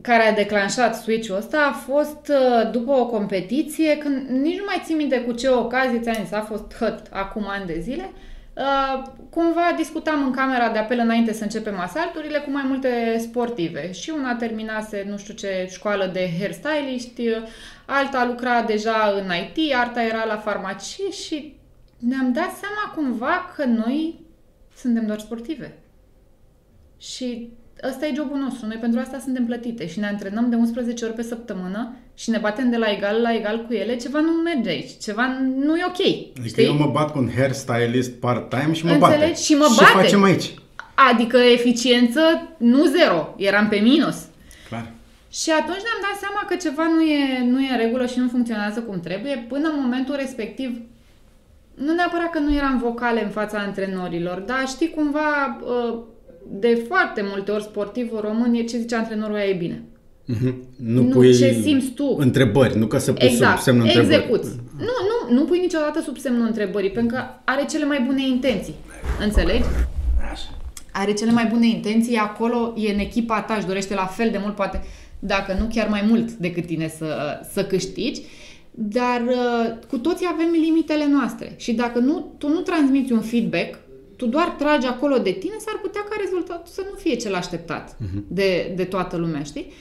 care 0.00 0.22
a 0.22 0.32
declanșat 0.32 0.96
switch-ul 0.96 1.36
ăsta 1.36 1.70
a 1.70 1.72
fost 1.72 2.28
uh, 2.28 2.70
după 2.72 2.92
o 2.92 3.06
competiție, 3.06 3.98
când 3.98 4.28
nici 4.28 4.58
nu 4.58 4.64
mai 4.66 4.82
țin 4.84 4.96
minte 4.96 5.20
cu 5.20 5.32
ce 5.32 5.48
ocazie, 5.48 6.00
ți-am 6.00 6.24
zis, 6.24 6.32
a 6.32 6.40
fost 6.40 6.74
hăt 6.74 7.06
acum 7.10 7.44
ani 7.48 7.66
de 7.66 7.80
zile, 7.80 8.10
Uh, 8.12 8.29
cumva 9.30 9.72
discutam 9.76 10.24
în 10.24 10.32
camera 10.32 10.70
de 10.70 10.78
apel 10.78 10.98
înainte 10.98 11.32
să 11.32 11.42
începem 11.42 11.78
asalturile 11.78 12.38
cu 12.38 12.50
mai 12.50 12.62
multe 12.66 13.18
sportive 13.18 13.92
și 13.92 14.10
una 14.10 14.34
terminase 14.34 15.06
nu 15.08 15.16
știu 15.16 15.34
ce 15.34 15.68
școală 15.70 16.06
de 16.06 16.30
hairstylist, 16.38 17.18
alta 17.86 18.24
lucra 18.26 18.62
deja 18.62 19.12
în 19.16 19.30
IT, 19.30 19.74
alta 19.74 20.02
era 20.02 20.24
la 20.24 20.36
farmacie 20.36 21.10
și 21.10 21.56
ne-am 21.98 22.32
dat 22.32 22.50
seama 22.50 22.92
cumva 22.94 23.52
că 23.56 23.64
noi 23.64 24.20
suntem 24.76 25.06
doar 25.06 25.18
sportive. 25.18 25.78
Și 26.98 27.52
ăsta 27.88 28.06
e 28.06 28.12
jobul 28.14 28.38
nostru. 28.38 28.66
Noi 28.66 28.76
pentru 28.76 29.00
asta 29.00 29.18
suntem 29.18 29.44
plătite 29.44 29.88
și 29.88 29.98
ne 29.98 30.06
antrenăm 30.06 30.50
de 30.50 30.56
11 30.56 31.04
ori 31.04 31.14
pe 31.14 31.22
săptămână 31.22 31.94
și 32.14 32.30
ne 32.30 32.38
batem 32.38 32.70
de 32.70 32.76
la 32.76 32.90
egal 32.90 33.20
la 33.20 33.34
egal 33.34 33.64
cu 33.66 33.72
ele. 33.72 33.96
Ceva 33.96 34.20
nu 34.20 34.30
merge 34.30 34.68
aici. 34.68 34.90
Ceva 35.02 35.38
nu 35.56 35.76
e 35.76 35.84
ok. 35.86 36.06
Adică 36.06 36.46
știi? 36.46 36.64
eu 36.64 36.74
mă 36.74 36.90
bat 36.92 37.12
cu 37.12 37.18
un 37.18 37.30
hairstylist 37.36 38.10
part-time 38.10 38.72
și 38.72 38.84
mă 38.84 38.90
Înțelegi? 38.90 39.20
bate. 39.20 39.34
Și 39.34 39.54
mă 39.54 39.66
bate. 39.76 39.84
Ce 39.84 39.98
facem 39.98 40.22
aici? 40.22 40.54
Adică 41.12 41.36
eficiență 41.36 42.20
nu 42.56 42.84
zero. 42.84 43.34
Eram 43.36 43.68
pe 43.68 43.76
minus. 43.76 44.16
Clar. 44.68 44.92
Și 45.30 45.50
atunci 45.50 45.84
ne-am 45.86 46.02
dat 46.02 46.18
seama 46.20 46.44
că 46.48 46.54
ceva 46.54 46.86
nu 46.94 47.02
e, 47.02 47.44
nu 47.50 47.60
e 47.60 47.70
în 47.70 47.78
regulă 47.78 48.06
și 48.06 48.18
nu 48.18 48.28
funcționează 48.28 48.80
cum 48.80 49.00
trebuie. 49.00 49.46
Până 49.48 49.68
în 49.68 49.80
momentul 49.82 50.14
respectiv, 50.16 50.80
nu 51.74 51.92
neapărat 51.92 52.30
că 52.30 52.38
nu 52.38 52.54
eram 52.54 52.78
vocale 52.78 53.24
în 53.24 53.30
fața 53.30 53.58
antrenorilor, 53.58 54.38
dar 54.38 54.64
știi 54.66 54.90
cumva... 54.90 55.58
Uh, 55.62 55.98
de 56.52 56.84
foarte 56.88 57.24
multe 57.30 57.50
ori 57.50 57.62
sportivul 57.62 58.20
român 58.20 58.54
e 58.54 58.62
ce 58.62 58.78
zice 58.78 58.94
antrenorul 58.94 59.36
ea 59.36 59.48
e 59.48 59.54
bine. 59.54 59.82
Mm-hmm. 60.32 60.54
Nu, 60.76 61.02
nu 61.02 61.08
pui 61.08 61.36
ce 61.36 61.60
simți 61.62 61.90
tu. 61.90 62.16
întrebări, 62.18 62.78
nu 62.78 62.86
ca 62.86 62.98
să 62.98 63.12
pui 63.12 63.26
exact, 63.26 63.56
sub 63.56 63.62
semnul 63.62 63.84
întrebării. 63.86 64.16
Execuți. 64.16 64.48
Nu, 64.78 64.84
nu, 64.84 65.34
nu 65.34 65.44
pui 65.44 65.58
niciodată 65.58 66.00
sub 66.00 66.16
semnul 66.16 66.46
întrebării, 66.46 66.90
pentru 66.90 67.16
că 67.16 67.22
are 67.44 67.64
cele 67.70 67.84
mai 67.84 68.02
bune 68.06 68.26
intenții. 68.26 68.74
Înțelegi? 69.20 69.64
Are 70.92 71.12
cele 71.12 71.30
mai 71.30 71.46
bune 71.46 71.66
intenții, 71.66 72.16
acolo 72.16 72.74
e 72.76 72.92
în 72.92 72.98
echipa 72.98 73.40
ta, 73.40 73.54
își 73.54 73.66
dorește 73.66 73.94
la 73.94 74.06
fel 74.06 74.30
de 74.30 74.38
mult, 74.42 74.54
poate, 74.54 74.82
dacă 75.18 75.56
nu 75.58 75.68
chiar 75.74 75.88
mai 75.88 76.04
mult 76.08 76.30
decât 76.32 76.66
tine 76.66 76.88
să, 76.88 77.40
să 77.52 77.64
câștigi. 77.64 78.20
Dar 78.70 79.22
uh, 79.26 79.72
cu 79.88 79.98
toții 79.98 80.26
avem 80.32 80.48
limitele 80.62 81.06
noastre 81.06 81.54
și 81.56 81.72
dacă 81.72 81.98
nu, 81.98 82.34
tu 82.38 82.48
nu 82.48 82.60
transmiți 82.60 83.12
un 83.12 83.20
feedback 83.20 83.78
tu 84.20 84.26
doar 84.26 84.48
tragi 84.48 84.86
acolo 84.86 85.18
de 85.18 85.30
tine, 85.30 85.54
s-ar 85.58 85.78
putea 85.82 86.00
ca 86.00 86.16
rezultatul 86.24 86.72
să 86.72 86.82
nu 86.90 86.96
fie 86.98 87.14
cel 87.14 87.34
așteptat 87.34 87.94
uh-huh. 87.94 88.22
de, 88.28 88.72
de 88.76 88.84
toată 88.84 89.16
lumea, 89.16 89.42
știi? 89.42 89.72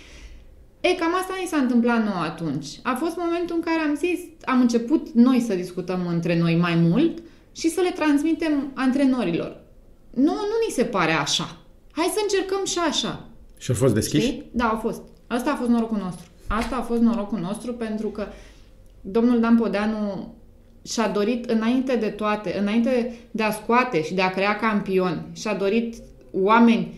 E, 0.82 0.94
cam 0.94 1.16
asta 1.16 1.34
ni 1.42 1.48
s-a 1.48 1.58
întâmplat 1.58 2.04
nou 2.04 2.22
atunci. 2.22 2.68
A 2.84 2.94
fost 2.94 3.16
momentul 3.18 3.56
în 3.56 3.62
care 3.62 3.80
am 3.80 3.96
zis, 3.96 4.20
am 4.44 4.60
început 4.62 5.10
noi 5.14 5.40
să 5.40 5.54
discutăm 5.54 6.08
între 6.08 6.40
noi 6.40 6.56
mai 6.56 6.76
mult 6.76 7.22
și 7.52 7.70
să 7.70 7.82
le 7.82 7.92
transmitem 7.92 8.72
antrenorilor. 8.76 9.62
Nu, 10.10 10.34
nu 10.34 10.58
ni 10.68 10.74
se 10.74 10.84
pare 10.84 11.12
așa. 11.12 11.58
Hai 11.92 12.12
să 12.14 12.20
încercăm 12.22 12.66
și 12.66 12.80
așa. 12.90 13.30
Și 13.58 13.72
au 13.72 13.78
fost 13.78 13.94
deschiși? 13.94 14.26
Știi? 14.26 14.50
Da, 14.52 14.66
au 14.66 14.78
fost. 14.78 15.02
Asta 15.28 15.52
a 15.52 15.56
fost 15.56 15.70
norocul 15.70 15.98
nostru. 15.98 16.26
Asta 16.48 16.76
a 16.76 16.82
fost 16.82 17.02
norocul 17.02 17.40
nostru 17.40 17.74
pentru 17.74 18.08
că 18.08 18.28
domnul 19.02 19.40
Dan 19.40 19.58
Podeanu 19.58 20.34
și-a 20.90 21.08
dorit 21.08 21.50
înainte 21.50 21.96
de 21.96 22.08
toate, 22.08 22.58
înainte 22.60 23.14
de 23.32 23.44
a 23.44 23.52
scoate 23.52 24.04
și 24.04 24.14
de 24.14 24.22
a 24.22 24.30
crea 24.30 24.56
campioni, 24.56 25.22
și-a 25.34 25.54
dorit 25.54 25.96
oameni 26.32 26.94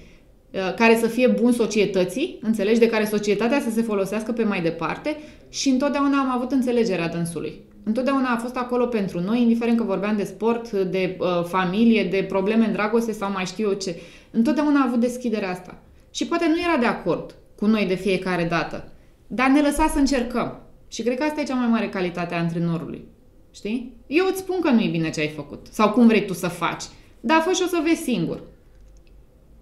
uh, 0.51 0.73
care 0.75 0.95
să 0.95 1.08
fie 1.08 1.27
buni 1.27 1.54
societății, 1.54 2.39
înțelegi, 2.41 2.80
de 2.80 2.89
care 2.89 3.06
societatea 3.06 3.60
să 3.60 3.69
se 3.69 3.82
folosească 3.82 4.32
pe 4.32 4.43
mai 4.43 4.62
departe 4.62 5.17
și 5.49 5.69
întotdeauna 5.69 6.19
am 6.19 6.30
avut 6.30 6.51
înțelegerea 6.51 7.08
dânsului. 7.08 7.60
Întotdeauna 7.84 8.30
a 8.30 8.38
fost 8.38 8.56
acolo 8.56 8.86
pentru 8.86 9.19
noi, 9.19 9.41
indiferent 9.41 9.77
că 9.77 9.84
vorbeam 9.84 10.15
de 10.15 10.23
sport, 10.23 10.71
de 10.71 11.17
uh, 11.19 11.43
familie, 11.43 12.04
de 12.04 12.25
probleme 12.27 12.65
în 12.65 12.71
dragoste 12.71 13.12
sau 13.12 13.32
mai 13.32 13.45
știu 13.45 13.67
eu 13.67 13.73
ce. 13.73 13.99
Întotdeauna 14.32 14.80
a 14.80 14.86
avut 14.88 14.99
deschiderea 14.99 15.49
asta. 15.49 15.77
Și 16.12 16.25
poate 16.27 16.45
nu 16.47 16.60
era 16.60 16.77
de 16.80 16.86
acord 16.86 17.36
cu 17.56 17.65
noi 17.65 17.86
de 17.86 17.95
fiecare 17.95 18.43
dată, 18.43 18.91
dar 19.27 19.49
ne 19.49 19.62
lăsa 19.62 19.88
să 19.88 19.99
încercăm. 19.99 20.60
Și 20.88 21.01
cred 21.01 21.17
că 21.17 21.23
asta 21.23 21.41
e 21.41 21.43
cea 21.43 21.56
mai 21.56 21.67
mare 21.67 21.89
calitate 21.89 22.34
a 22.34 22.39
antrenorului. 22.39 23.11
Știi? 23.51 23.93
Eu 24.07 24.25
îți 24.29 24.39
spun 24.39 24.59
că 24.61 24.69
nu 24.69 24.81
e 24.81 24.89
bine 24.89 25.09
ce 25.09 25.19
ai 25.19 25.27
făcut. 25.27 25.67
Sau 25.71 25.91
cum 25.91 26.07
vrei 26.07 26.25
tu 26.25 26.33
să 26.33 26.47
faci. 26.47 26.83
Dar 27.19 27.41
fă 27.41 27.51
și 27.51 27.61
o 27.65 27.67
să 27.67 27.81
vezi 27.83 28.01
singur. 28.01 28.43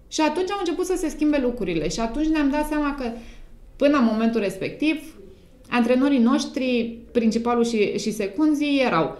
Și 0.08 0.20
atunci 0.20 0.50
au 0.50 0.58
început 0.58 0.86
să 0.86 0.94
se 0.96 1.08
schimbe 1.08 1.38
lucrurile. 1.38 1.88
Și 1.88 2.00
atunci 2.00 2.26
ne-am 2.26 2.50
dat 2.50 2.66
seama 2.66 2.94
că 2.94 3.10
până 3.76 3.98
în 3.98 4.04
momentul 4.04 4.40
respectiv, 4.40 5.16
antrenorii 5.68 6.18
noștri, 6.18 6.98
principalul 7.12 7.64
și, 7.64 7.98
și 7.98 8.12
secunzii, 8.12 8.82
erau 8.84 9.18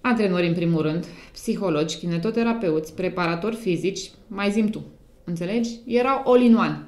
antrenori 0.00 0.46
în 0.46 0.54
primul 0.54 0.82
rând, 0.82 1.06
psihologi, 1.32 1.98
kinetoterapeuți, 1.98 2.94
preparatori 2.94 3.56
fizici, 3.56 4.10
mai 4.26 4.50
zim 4.50 4.68
tu. 4.68 4.84
Înțelegi? 5.24 5.70
Erau 5.86 6.22
all-in-one. 6.32 6.86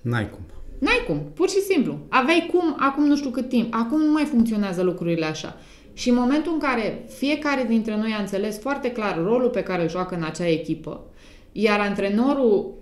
N-ai 0.00 0.30
cum. 0.30 0.40
N-ai 0.82 1.02
cum, 1.06 1.22
pur 1.34 1.48
și 1.48 1.60
simplu. 1.60 1.98
Aveai 2.08 2.48
cum, 2.52 2.76
acum 2.78 3.04
nu 3.04 3.16
știu 3.16 3.30
cât 3.30 3.48
timp. 3.48 3.74
Acum 3.74 4.00
nu 4.00 4.12
mai 4.12 4.24
funcționează 4.24 4.82
lucrurile 4.82 5.24
așa. 5.24 5.56
Și 5.92 6.08
în 6.08 6.14
momentul 6.14 6.52
în 6.52 6.58
care 6.58 7.04
fiecare 7.16 7.64
dintre 7.68 7.96
noi 7.96 8.14
a 8.18 8.20
înțeles 8.20 8.58
foarte 8.60 8.90
clar 8.90 9.22
rolul 9.24 9.48
pe 9.48 9.62
care 9.62 9.82
îl 9.82 9.88
joacă 9.88 10.14
în 10.14 10.22
acea 10.22 10.48
echipă, 10.48 11.04
iar 11.52 11.80
antrenorul 11.80 12.74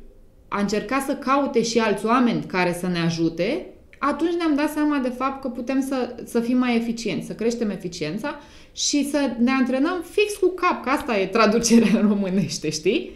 a 0.48 0.60
încercat 0.60 1.02
să 1.02 1.14
caute 1.14 1.62
și 1.62 1.78
alți 1.78 2.06
oameni 2.06 2.44
care 2.44 2.76
să 2.80 2.86
ne 2.86 2.98
ajute, 2.98 3.66
atunci 3.98 4.34
ne-am 4.34 4.54
dat 4.54 4.70
seama 4.70 4.98
de 4.98 5.08
fapt 5.08 5.40
că 5.40 5.48
putem 5.48 5.80
să, 5.88 6.14
să 6.24 6.40
fim 6.40 6.56
mai 6.56 6.76
eficienți, 6.76 7.26
să 7.26 7.32
creștem 7.32 7.70
eficiența 7.70 8.40
și 8.72 9.08
să 9.10 9.30
ne 9.38 9.50
antrenăm 9.50 10.04
fix 10.10 10.36
cu 10.36 10.48
cap, 10.48 10.82
că 10.82 10.88
asta 10.88 11.18
e 11.18 11.26
traducerea 11.26 12.00
în 12.00 12.08
românește, 12.08 12.70
știi? 12.70 13.10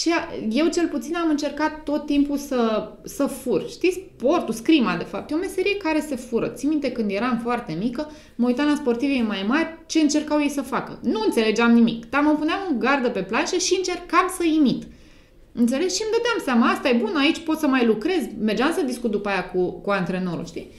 Și 0.00 0.10
eu 0.50 0.66
cel 0.66 0.88
puțin 0.88 1.16
am 1.16 1.28
încercat 1.28 1.82
tot 1.82 2.06
timpul 2.06 2.36
să, 2.36 2.90
să 3.04 3.26
fur. 3.26 3.68
Știți, 3.68 4.00
sportul, 4.16 4.54
scrima, 4.54 4.96
de 4.96 5.04
fapt, 5.04 5.30
e 5.30 5.34
o 5.34 5.38
meserie 5.38 5.76
care 5.76 6.00
se 6.00 6.16
fură. 6.16 6.48
Țin 6.48 6.68
minte 6.68 6.92
când 6.92 7.10
eram 7.10 7.40
foarte 7.42 7.76
mică, 7.80 8.10
mă 8.34 8.46
uitam 8.46 8.66
la 8.66 8.74
sportivii 8.74 9.22
mai 9.22 9.44
mari, 9.48 9.78
ce 9.86 10.00
încercau 10.00 10.40
ei 10.40 10.48
să 10.48 10.62
facă. 10.62 10.98
Nu 11.02 11.20
înțelegeam 11.24 11.72
nimic, 11.72 12.10
dar 12.10 12.20
mă 12.20 12.30
puneam 12.30 12.58
în 12.70 12.78
gardă 12.78 13.10
pe 13.10 13.22
planșă 13.22 13.56
și 13.56 13.74
încercam 13.76 14.32
să 14.36 14.44
imit. 14.44 14.82
Înțelegi? 15.52 15.94
Și 15.94 16.02
îmi 16.02 16.14
dădeam 16.16 16.40
seama, 16.44 16.72
asta 16.72 16.88
e 16.88 16.92
bun, 16.92 17.16
aici 17.16 17.38
pot 17.38 17.58
să 17.58 17.66
mai 17.66 17.86
lucrez. 17.86 18.22
Mergeam 18.40 18.72
să 18.72 18.82
discut 18.82 19.10
după 19.10 19.28
aia 19.28 19.50
cu, 19.50 19.70
cu 19.70 19.90
antrenorul, 19.90 20.46
știi? 20.46 20.70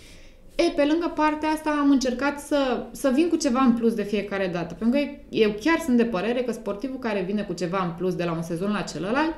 E, 0.66 0.72
pe 0.76 0.86
lângă 0.86 1.12
partea 1.16 1.50
asta 1.50 1.70
am 1.70 1.90
încercat 1.90 2.40
să, 2.40 2.86
să 2.92 3.12
vin 3.14 3.28
cu 3.30 3.36
ceva 3.36 3.60
în 3.60 3.74
plus 3.74 3.94
de 3.94 4.04
fiecare 4.04 4.48
dată. 4.48 4.74
Pentru 4.74 5.00
că 5.00 5.08
eu 5.30 5.56
chiar 5.62 5.80
sunt 5.80 5.98
de 5.98 6.06
părere 6.06 6.42
că 6.42 6.52
sportivul 6.52 7.00
care 7.00 7.22
vine 7.22 7.42
cu 7.42 7.54
ceva 7.54 7.84
în 7.84 7.92
plus 7.98 8.16
de 8.16 8.24
la 8.24 8.32
un 8.32 8.42
sezon 8.42 8.72
la 8.72 8.82
celălalt 8.82 9.34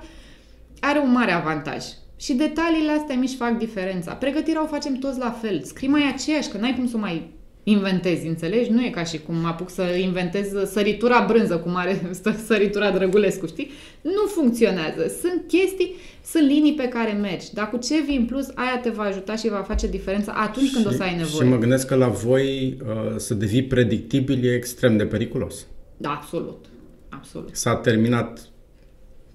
are 0.79 0.99
un 0.99 1.11
mare 1.11 1.31
avantaj. 1.31 1.83
Și 2.15 2.33
detaliile 2.33 2.91
astea 2.91 3.15
mici 3.15 3.35
fac 3.35 3.57
diferența. 3.57 4.13
Pregătirea 4.13 4.63
o 4.63 4.67
facem 4.67 4.93
toți 4.93 5.19
la 5.19 5.31
fel. 5.31 5.63
Scrii 5.63 5.89
mai 5.89 6.11
aceeași, 6.13 6.49
că 6.49 6.57
n-ai 6.57 6.75
cum 6.75 6.87
să 6.87 6.97
mai 6.97 7.38
inventezi, 7.63 8.27
înțelegi? 8.27 8.71
Nu 8.71 8.85
e 8.85 8.89
ca 8.89 9.03
și 9.03 9.19
cum 9.19 9.35
mă 9.35 9.47
apuc 9.47 9.69
să 9.69 9.81
inventez 9.81 10.47
săritura 10.71 11.25
brânză, 11.27 11.57
cum 11.57 11.75
are 11.75 12.11
săritura 12.45 12.91
Drăgulescu, 12.91 13.45
știi? 13.45 13.71
Nu 14.01 14.27
funcționează. 14.27 15.07
Sunt 15.21 15.43
chestii, 15.47 15.95
sunt 16.25 16.47
linii 16.47 16.73
pe 16.73 16.87
care 16.87 17.11
mergi. 17.11 17.53
Dar 17.53 17.69
cu 17.69 17.77
ce 17.77 18.01
vii 18.01 18.17
în 18.17 18.25
plus, 18.25 18.47
aia 18.55 18.79
te 18.81 18.89
va 18.89 19.03
ajuta 19.03 19.35
și 19.35 19.49
va 19.49 19.61
face 19.67 19.87
diferența 19.87 20.31
atunci 20.31 20.67
și, 20.67 20.73
când 20.73 20.85
o 20.87 20.91
să 20.91 21.03
ai 21.03 21.15
nevoie. 21.15 21.43
Și 21.43 21.49
mă 21.49 21.57
gândesc 21.57 21.87
că 21.87 21.95
la 21.95 22.07
voi 22.07 22.77
uh, 22.81 23.15
să 23.17 23.33
devii 23.33 23.63
predictibil 23.63 24.45
e 24.45 24.55
extrem 24.55 24.97
de 24.97 25.05
periculos. 25.05 25.65
Da, 25.97 26.09
absolut. 26.09 26.65
Absolut. 27.09 27.55
S-a 27.55 27.75
terminat 27.75 28.49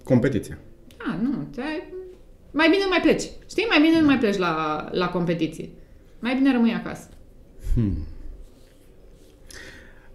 competiția. 0.04 0.58
Ah, 0.98 1.18
nu. 1.22 1.48
Te-ai... 1.54 1.82
Mai 2.50 2.68
bine 2.68 2.82
nu 2.82 2.88
mai 2.88 3.00
pleci. 3.00 3.30
Știi? 3.50 3.66
Mai 3.68 3.80
bine 3.80 4.00
nu 4.00 4.06
mai 4.06 4.18
pleci 4.18 4.36
la, 4.36 4.88
la 4.92 5.08
competiție. 5.08 5.68
Mai 6.18 6.34
bine 6.34 6.52
rămâi 6.52 6.72
acasă. 6.72 7.08
Hmm. 7.74 7.96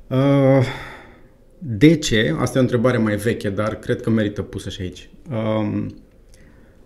Uh, 0.10 0.66
de 1.57 1.95
ce? 1.95 2.36
Asta 2.39 2.57
e 2.57 2.60
o 2.60 2.64
întrebare 2.64 2.97
mai 2.97 3.16
veche, 3.16 3.49
dar 3.49 3.76
cred 3.76 4.01
că 4.01 4.10
merită 4.10 4.41
pusă 4.41 4.70
și 4.70 4.82
aici. 4.82 5.10
Uh, 5.32 5.86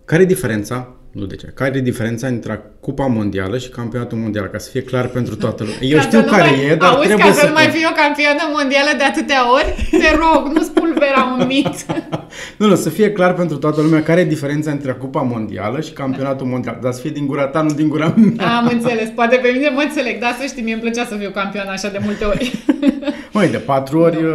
care 0.06 0.22
e 0.22 0.26
diferența? 0.26 0.96
Nu 1.12 1.26
de 1.26 1.36
ce. 1.36 1.48
Care 1.48 1.78
e 1.78 1.82
diferența 1.82 2.28
între 2.28 2.62
Cupa 2.80 3.06
Mondială 3.06 3.58
și 3.58 3.70
Campionatul 3.70 4.18
Mondial? 4.18 4.48
Ca 4.48 4.58
să 4.58 4.70
fie 4.70 4.84
clar 4.84 5.08
pentru 5.08 5.36
toată 5.36 5.64
lumea. 5.64 5.80
Eu 5.82 5.98
ca 5.98 6.04
știu 6.04 6.22
care 6.22 6.50
mai, 6.50 6.66
e, 6.66 6.76
dar 6.76 6.94
auzi, 6.94 7.08
trebuie 7.08 7.28
ca 7.28 7.34
să... 7.34 7.46
nu 7.46 7.54
mai 7.54 7.68
fie 7.68 7.88
o 7.92 7.96
campioană 7.96 8.42
mondială 8.54 8.90
de 8.98 9.04
atâtea 9.04 9.52
ori, 9.54 9.90
te 9.92 10.16
rog, 10.16 10.52
nu 10.54 10.62
spulbera 10.62 11.38
un 11.40 11.48
mit. 11.48 11.86
Nu, 12.58 12.68
nu, 12.68 12.76
să 12.76 12.90
fie 12.90 13.12
clar 13.12 13.34
pentru 13.34 13.58
toată 13.58 13.82
lumea 13.82 14.04
care 14.04 14.22
e 14.22 14.26
diferența 14.26 14.72
între 14.72 14.92
Cupa 14.92 15.22
Mondială 15.22 15.82
și 15.82 15.92
Campionatul 15.92 16.48
Mondial. 16.48 16.78
Dar 16.82 16.92
să 16.92 17.02
fie 17.02 17.10
din 17.10 17.26
gura 17.26 17.48
ta, 17.48 17.62
nu 17.62 17.74
din 17.74 17.90
gura 17.90 18.14
mea. 18.16 18.58
Am 18.58 18.70
înțeles. 18.72 19.10
Poate 19.10 19.36
pe 19.36 19.50
mine 19.54 19.70
mă 19.70 19.82
înțeleg. 19.82 20.20
Da, 20.20 20.36
să 20.40 20.46
știi, 20.46 20.64
mie 20.64 20.74
îmi 20.74 20.82
plăcea 20.82 21.06
să 21.06 21.16
fiu 21.16 21.30
campion 21.30 21.68
așa 21.68 21.90
de 21.90 22.00
multe 22.04 22.26
ori. 22.26 22.64
Măi, 23.34 23.48
de 23.50 23.58
patru 23.58 24.00
ori, 24.00 24.22
no. 24.22 24.30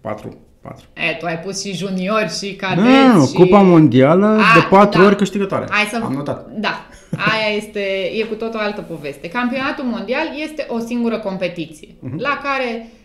patru, 0.00 0.36
patru. 0.60 0.84
E, 0.92 1.16
tu 1.18 1.26
ai 1.26 1.38
pus 1.38 1.64
și 1.64 1.76
juniori 1.76 2.32
și 2.38 2.54
cadeți 2.54 2.86
Nu, 2.86 3.18
nu, 3.18 3.26
și... 3.26 3.32
Cupa 3.32 3.60
Mondială 3.60 4.26
A, 4.26 4.54
de 4.54 4.66
patru 4.70 5.00
da. 5.00 5.06
ori 5.06 5.16
câștigătoare. 5.16 5.66
Hai 5.70 5.88
să... 5.90 6.00
Am 6.04 6.12
notat. 6.12 6.48
Da, 6.50 6.86
aia 7.10 7.56
este, 7.56 7.80
e 8.20 8.22
cu 8.22 8.34
tot 8.34 8.54
o 8.54 8.58
altă 8.58 8.80
poveste. 8.80 9.28
Campionatul 9.28 9.84
mondial 9.84 10.26
este 10.42 10.66
o 10.68 10.78
singură 10.78 11.18
competiție 11.18 11.88
uh-huh. 11.88 12.16
la 12.16 12.40
care 12.42 12.68
uh, 12.78 12.84
uh, 12.84 13.01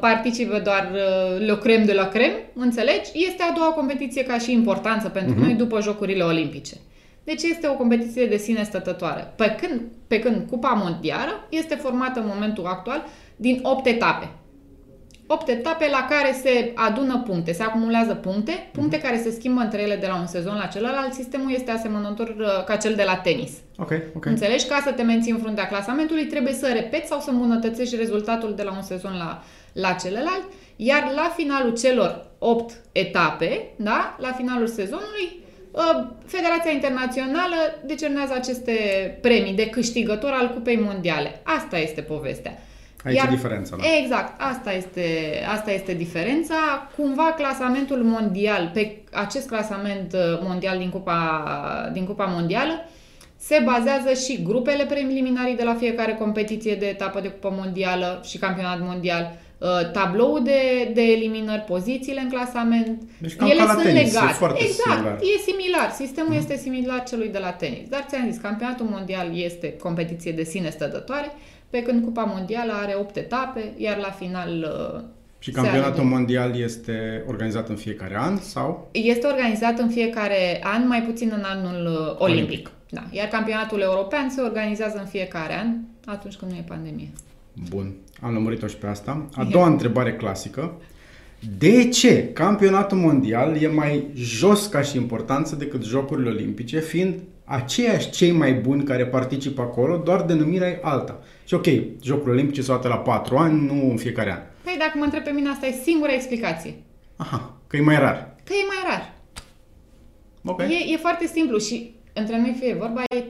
participă 0.00 0.58
doar 0.58 0.90
uh, 0.92 1.46
le 1.46 1.56
crem 1.56 1.84
de 1.84 1.92
la 1.92 2.08
crem, 2.08 2.32
înțelegi? 2.54 3.10
Este 3.14 3.42
a 3.42 3.52
doua 3.52 3.70
competiție 3.70 4.22
ca 4.22 4.38
și 4.38 4.52
importanță 4.52 5.08
pentru 5.08 5.34
uh-huh. 5.34 5.44
noi 5.44 5.54
după 5.54 5.80
Jocurile 5.80 6.22
Olimpice. 6.22 6.74
Deci 7.24 7.42
este 7.42 7.68
o 7.68 7.74
competiție 7.74 8.26
de 8.26 8.36
sine 8.36 8.62
stătătoare. 8.62 9.32
Pe 9.36 9.56
când, 9.60 9.80
pe 10.06 10.18
când 10.18 10.46
Cupa 10.50 10.82
Mondială 10.84 11.46
este 11.48 11.74
formată 11.74 12.20
în 12.20 12.30
momentul 12.32 12.66
actual 12.66 13.04
din 13.36 13.60
8 13.62 13.86
etape. 13.86 14.28
8 15.32 15.48
etape 15.48 15.88
la 15.90 16.06
care 16.08 16.36
se 16.42 16.72
adună 16.74 17.22
puncte, 17.26 17.52
se 17.52 17.62
acumulează 17.62 18.14
puncte, 18.14 18.68
puncte 18.72 19.00
care 19.00 19.20
se 19.22 19.30
schimbă 19.30 19.60
între 19.60 19.82
ele 19.82 19.96
de 19.96 20.06
la 20.06 20.16
un 20.16 20.26
sezon 20.26 20.56
la 20.56 20.66
celălalt. 20.66 21.12
Sistemul 21.12 21.52
este 21.52 21.70
asemănător 21.70 22.28
uh, 22.28 22.64
ca 22.64 22.76
cel 22.76 22.94
de 22.94 23.02
la 23.02 23.16
tenis. 23.16 23.52
Ok, 23.78 23.90
ok. 24.16 24.24
Înțelegi? 24.24 24.66
Ca 24.66 24.82
să 24.84 24.92
te 24.92 25.02
menții 25.02 25.32
în 25.32 25.38
fruntea 25.38 25.66
clasamentului, 25.66 26.26
trebuie 26.26 26.52
să 26.52 26.70
repeți 26.72 27.08
sau 27.08 27.20
să 27.20 27.30
îmbunătățești 27.30 27.96
rezultatul 27.96 28.54
de 28.54 28.62
la 28.62 28.72
un 28.72 28.82
sezon 28.82 29.16
la, 29.16 29.42
la 29.72 29.92
celălalt. 29.92 30.44
Iar 30.76 31.12
la 31.14 31.32
finalul 31.36 31.76
celor 31.76 32.26
8 32.38 32.74
etape, 32.92 33.68
da? 33.76 34.16
la 34.20 34.32
finalul 34.32 34.66
sezonului, 34.66 35.44
uh, 35.70 36.06
Federația 36.26 36.70
Internațională 36.70 37.56
decernează 37.84 38.32
aceste 38.34 38.72
premii 39.20 39.54
de 39.54 39.68
câștigător 39.68 40.30
al 40.30 40.50
Cupei 40.50 40.80
Mondiale. 40.80 41.40
Asta 41.44 41.78
este 41.78 42.00
povestea. 42.00 42.58
Aici 43.04 43.16
Iar, 43.16 43.26
e 43.26 43.30
diferența. 43.30 43.76
Da? 43.76 43.82
Exact, 44.02 44.40
asta 44.40 44.72
este, 44.72 45.04
asta 45.54 45.70
este 45.70 45.94
diferența. 45.94 46.54
Cumva 46.96 47.34
clasamentul 47.36 48.02
mondial, 48.02 48.70
pe 48.74 48.96
acest 49.12 49.48
clasament 49.48 50.12
uh, 50.12 50.20
mondial 50.42 50.78
din 50.78 50.90
Cupa, 50.90 51.44
din 51.92 52.04
Cupa 52.04 52.24
Mondială, 52.24 52.72
se 53.36 53.62
bazează 53.64 54.12
și 54.24 54.42
grupele 54.42 54.84
preliminarii 54.84 55.56
de 55.56 55.62
la 55.62 55.74
fiecare 55.74 56.14
competiție 56.14 56.74
de 56.74 56.86
etapă 56.86 57.20
de 57.20 57.28
Cupa 57.28 57.48
Mondială 57.48 58.20
și 58.24 58.38
Campionat 58.38 58.80
Mondial, 58.80 59.32
uh, 59.58 59.68
tabloul 59.92 60.42
de, 60.44 60.90
de 60.94 61.02
eliminări, 61.02 61.60
pozițiile 61.60 62.20
în 62.20 62.28
clasament. 62.28 63.02
Deci 63.18 63.32
Ele 63.38 63.66
sunt 63.66 63.82
tenis, 63.82 64.12
legate. 64.12 64.30
E 64.30 64.34
foarte 64.34 64.62
exact, 64.62 64.96
similar. 64.96 65.18
e 65.20 65.50
similar. 65.50 65.90
Sistemul 65.90 66.32
mm. 66.32 66.38
este 66.38 66.56
similar 66.56 67.02
celui 67.02 67.28
de 67.28 67.38
la 67.38 67.50
tenis. 67.50 67.88
Dar 67.88 68.04
ți-am 68.08 68.30
zis, 68.30 68.40
campionatul 68.40 68.86
mondial 68.86 69.38
este 69.38 69.76
competiție 69.76 70.32
de 70.32 70.42
sine 70.42 70.70
stătătoare 70.70 71.32
pe 71.72 71.82
când 71.82 72.04
Cupa 72.04 72.22
Mondială 72.22 72.72
are 72.72 72.96
8 72.98 73.16
etape, 73.16 73.72
iar 73.76 73.96
la 73.96 74.10
final 74.10 74.50
uh, 74.94 75.00
și 75.38 75.50
campionatul 75.50 76.04
mondial 76.04 76.58
este 76.58 77.24
organizat 77.26 77.68
în 77.68 77.76
fiecare 77.76 78.16
an 78.18 78.36
sau? 78.36 78.88
Este 78.92 79.26
organizat 79.26 79.78
în 79.78 79.88
fiecare 79.88 80.60
an, 80.62 80.86
mai 80.86 81.02
puțin 81.02 81.32
în 81.34 81.42
anul 81.44 81.86
uh, 81.86 82.20
olimpic. 82.20 82.48
olimpic. 82.48 82.70
Da. 82.90 83.04
Iar 83.10 83.28
campionatul 83.28 83.80
european 83.80 84.30
se 84.30 84.40
organizează 84.40 84.98
în 84.98 85.06
fiecare 85.06 85.54
an, 85.58 85.76
atunci 86.04 86.34
când 86.34 86.50
nu 86.50 86.56
e 86.56 86.64
pandemie. 86.68 87.10
Bun, 87.68 87.94
am 88.20 88.32
lămurit-o 88.32 88.66
și 88.66 88.76
pe 88.76 88.86
asta. 88.86 89.28
A 89.34 89.44
doua 89.44 89.66
întrebare 89.66 90.14
clasică. 90.14 90.72
De 91.58 91.88
ce 91.88 92.28
campionatul 92.32 92.98
mondial 92.98 93.62
e 93.62 93.66
mai 93.66 94.06
jos 94.14 94.66
ca 94.66 94.80
și 94.80 94.96
importanță 94.96 95.56
decât 95.56 95.84
Jocurile 95.84 96.30
Olimpice, 96.30 96.80
fiind 96.80 97.14
aceiași 97.44 98.10
cei 98.10 98.32
mai 98.32 98.52
buni 98.52 98.84
care 98.84 99.06
participă 99.06 99.60
acolo, 99.60 99.96
doar 99.96 100.22
denumirea 100.22 100.68
e 100.68 100.78
alta. 100.82 101.20
Și 101.44 101.54
ok, 101.54 101.66
Jocurile 102.02 102.32
Olimpice 102.32 102.62
s-au 102.62 102.80
la 102.82 102.98
4 102.98 103.36
ani, 103.36 103.66
nu 103.66 103.90
în 103.90 103.96
fiecare 103.96 104.32
an. 104.32 104.40
Păi 104.64 104.76
dacă 104.78 104.98
mă 104.98 105.04
întreb 105.04 105.22
pe 105.22 105.30
mine, 105.30 105.48
asta 105.48 105.66
e 105.66 105.80
singura 105.82 106.12
explicație. 106.12 106.74
Aha, 107.16 107.56
că 107.66 107.76
e 107.76 107.80
mai 107.80 107.98
rar. 107.98 108.34
Că 108.44 108.52
e 108.52 108.66
mai 108.66 108.90
rar. 108.90 109.12
Ok. 110.44 110.60
E, 110.60 110.92
e 110.92 110.96
foarte 110.96 111.26
simplu 111.26 111.58
și 111.58 111.94
între 112.12 112.40
noi 112.40 112.56
fie 112.60 112.74
vorba, 112.74 113.02
e 113.16 113.24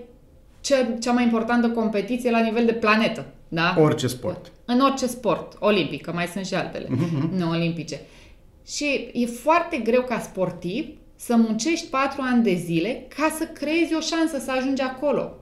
cea, 0.60 0.96
cea 1.00 1.12
mai 1.12 1.24
importantă 1.24 1.70
competiție 1.70 2.30
la 2.30 2.40
nivel 2.40 2.64
de 2.64 2.72
planetă. 2.72 3.26
Da? 3.48 3.74
Orice 3.78 4.06
sport. 4.06 4.52
În 4.64 4.80
orice 4.80 5.06
sport, 5.06 5.56
olimpic, 5.58 6.02
că 6.02 6.12
mai 6.12 6.26
sunt 6.26 6.46
și 6.46 6.54
altele, 6.54 6.86
uh-huh. 6.86 7.30
nu 7.38 7.50
olimpice. 7.50 8.00
Și 8.66 9.10
e 9.12 9.26
foarte 9.26 9.76
greu 9.76 10.02
ca 10.02 10.18
sportiv 10.18 10.86
să 11.16 11.36
muncești 11.36 11.86
patru 11.86 12.20
ani 12.24 12.42
de 12.42 12.54
zile 12.54 13.06
ca 13.16 13.34
să 13.38 13.44
creezi 13.44 13.94
o 13.94 14.00
șansă 14.00 14.38
să 14.38 14.50
ajungi 14.50 14.82
acolo. 14.82 15.36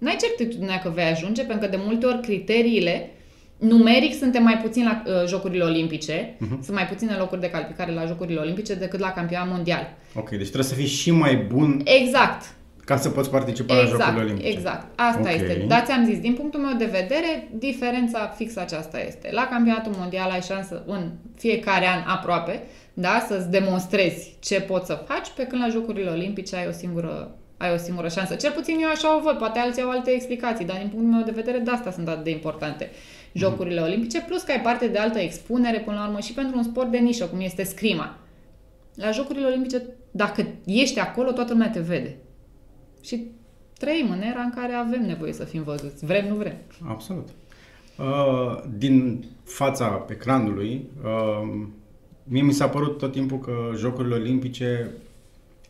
N-ai 0.00 0.16
certitudinea 0.20 0.78
că 0.78 0.90
vei 0.94 1.04
ajunge, 1.04 1.42
pentru 1.42 1.68
că 1.68 1.76
de 1.76 1.82
multe 1.86 2.06
ori 2.06 2.20
criteriile 2.20 3.10
numeric 3.58 4.14
suntem 4.14 4.42
mai 4.42 4.58
puțin 4.62 4.84
la 4.84 5.02
uh, 5.06 5.28
Jocurile 5.28 5.64
Olimpice, 5.64 6.34
uh-huh. 6.34 6.64
sunt 6.64 6.76
mai 6.76 6.86
puține 6.86 7.14
locuri 7.14 7.40
de 7.40 7.50
calificare 7.50 7.92
la 7.92 8.04
Jocurile 8.04 8.40
Olimpice 8.40 8.74
decât 8.74 9.00
la 9.00 9.12
campionat 9.12 9.48
mondial. 9.48 9.96
Ok, 10.14 10.28
deci 10.28 10.46
trebuie 10.46 10.64
să 10.64 10.74
fii 10.74 10.86
și 10.86 11.10
mai 11.10 11.36
bun. 11.36 11.80
Exact. 11.84 12.54
Ca 12.84 12.96
să 12.96 13.08
poți 13.08 13.30
participa 13.30 13.80
exact, 13.80 13.98
la 13.98 14.04
Jocurile 14.04 14.22
Olimpice. 14.30 14.48
Exact, 14.48 15.00
asta 15.00 15.20
okay. 15.20 15.34
este. 15.34 15.64
Dar 15.68 15.82
ți-am 15.84 16.04
zis, 16.04 16.18
din 16.18 16.34
punctul 16.34 16.60
meu 16.60 16.76
de 16.78 16.84
vedere, 16.84 17.48
diferența 17.52 18.34
fixă 18.36 18.60
aceasta 18.60 19.00
este. 19.00 19.28
La 19.32 19.48
campionatul 19.50 19.94
mondial 19.98 20.30
ai 20.30 20.40
șansă 20.40 20.84
în 20.86 21.10
fiecare 21.36 21.86
an 21.86 22.02
aproape, 22.06 22.62
da, 22.94 23.24
să-ți 23.28 23.50
demonstrezi 23.50 24.36
ce 24.40 24.60
poți 24.60 24.86
să 24.86 25.04
faci, 25.06 25.28
pe 25.36 25.42
când 25.42 25.62
la 25.62 25.68
Jocurile 25.68 26.10
Olimpice 26.10 26.56
ai 26.56 26.66
o 26.68 26.72
singură 26.72 27.34
ai 27.60 27.72
o 27.74 27.76
singură 27.76 28.08
șansă. 28.08 28.34
Cel 28.34 28.50
puțin 28.50 28.78
eu 28.80 28.88
așa 28.88 29.16
o 29.16 29.20
văd, 29.20 29.38
poate 29.38 29.58
alții 29.58 29.82
au 29.82 29.90
alte 29.90 30.10
explicații, 30.10 30.64
dar 30.64 30.76
din 30.76 30.88
punctul 30.88 31.12
meu 31.12 31.22
de 31.22 31.30
vedere 31.30 31.58
de 31.58 31.70
asta 31.70 31.90
sunt 31.90 32.08
atât 32.08 32.24
de 32.24 32.30
importante 32.30 32.90
Jocurile 33.32 33.80
mm. 33.80 33.86
Olimpice, 33.86 34.20
plus 34.20 34.42
că 34.42 34.52
ai 34.52 34.60
parte 34.60 34.88
de 34.88 34.98
altă 34.98 35.18
expunere 35.18 35.80
până 35.80 35.96
la 35.96 36.06
urmă 36.06 36.20
și 36.20 36.32
pentru 36.32 36.56
un 36.56 36.62
sport 36.62 36.90
de 36.90 36.98
nișă, 36.98 37.24
cum 37.26 37.40
este 37.40 37.62
scrima. 37.62 38.18
La 38.94 39.10
Jocurile 39.10 39.46
Olimpice, 39.46 39.82
dacă 40.10 40.46
ești 40.64 40.98
acolo, 40.98 41.32
toată 41.32 41.52
lumea 41.52 41.70
te 41.70 41.80
vede. 41.80 42.16
Și 43.02 43.26
trăim 43.78 44.10
în 44.10 44.20
era 44.20 44.40
în 44.40 44.52
care 44.54 44.72
avem 44.72 45.06
nevoie 45.06 45.32
să 45.32 45.44
fim 45.44 45.62
văzuți. 45.62 46.04
Vrem, 46.04 46.28
nu 46.28 46.34
vrem. 46.34 46.56
Absolut. 46.88 47.28
Uh, 47.98 48.62
din 48.78 49.24
fața 49.44 50.06
ecranului, 50.10 50.88
uh, 51.04 51.66
mie 52.24 52.42
mi 52.42 52.52
s-a 52.52 52.68
părut 52.68 52.98
tot 52.98 53.12
timpul 53.12 53.38
că 53.38 53.52
Jocurile 53.76 54.14
Olimpice 54.14 54.90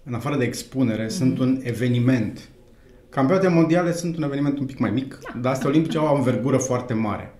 în 0.04 0.14
afară 0.14 0.36
de 0.36 0.44
expunere, 0.44 1.04
mm-hmm. 1.04 1.16
sunt 1.16 1.38
un 1.38 1.60
eveniment. 1.62 2.48
Campionatele 3.08 3.52
mondiale 3.52 3.92
sunt 3.92 4.16
un 4.16 4.22
eveniment 4.22 4.58
un 4.58 4.66
pic 4.66 4.78
mai 4.78 4.90
mic, 4.90 5.18
da. 5.22 5.40
dar 5.40 5.52
astea 5.52 5.68
olimpice 5.68 5.98
au 5.98 6.14
o 6.14 6.16
învergură 6.16 6.56
foarte 6.56 6.94
mare. 6.94 7.34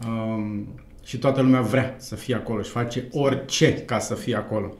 Da. 0.00 0.12
Um, 0.12 0.68
și 1.04 1.18
toată 1.18 1.40
lumea 1.40 1.60
vrea 1.60 1.94
să 1.98 2.14
fie 2.14 2.34
acolo 2.34 2.62
și 2.62 2.70
face 2.70 3.08
orice 3.12 3.74
ca 3.74 3.98
să 3.98 4.14
fie 4.14 4.36
acolo. 4.36 4.74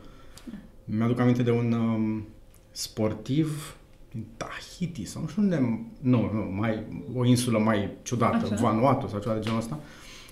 Mi-aduc 0.84 1.20
aminte 1.20 1.42
de 1.42 1.50
un 1.50 1.72
um, 1.72 2.26
sportiv 2.70 3.76
din 4.10 4.26
Tahiti 4.36 5.04
sau 5.04 5.22
nu 5.22 5.28
știu 5.28 5.42
unde, 5.42 5.88
nu, 6.00 6.30
nu, 6.32 6.52
mai, 6.56 6.82
o 7.14 7.24
insulă 7.24 7.58
mai 7.58 7.90
ciudată, 8.02 8.48
Așa. 8.52 8.54
Vanuatu 8.60 9.06
sau 9.06 9.20
ceva 9.20 9.34
de 9.34 9.40
genul 9.40 9.58
ăsta, 9.58 9.78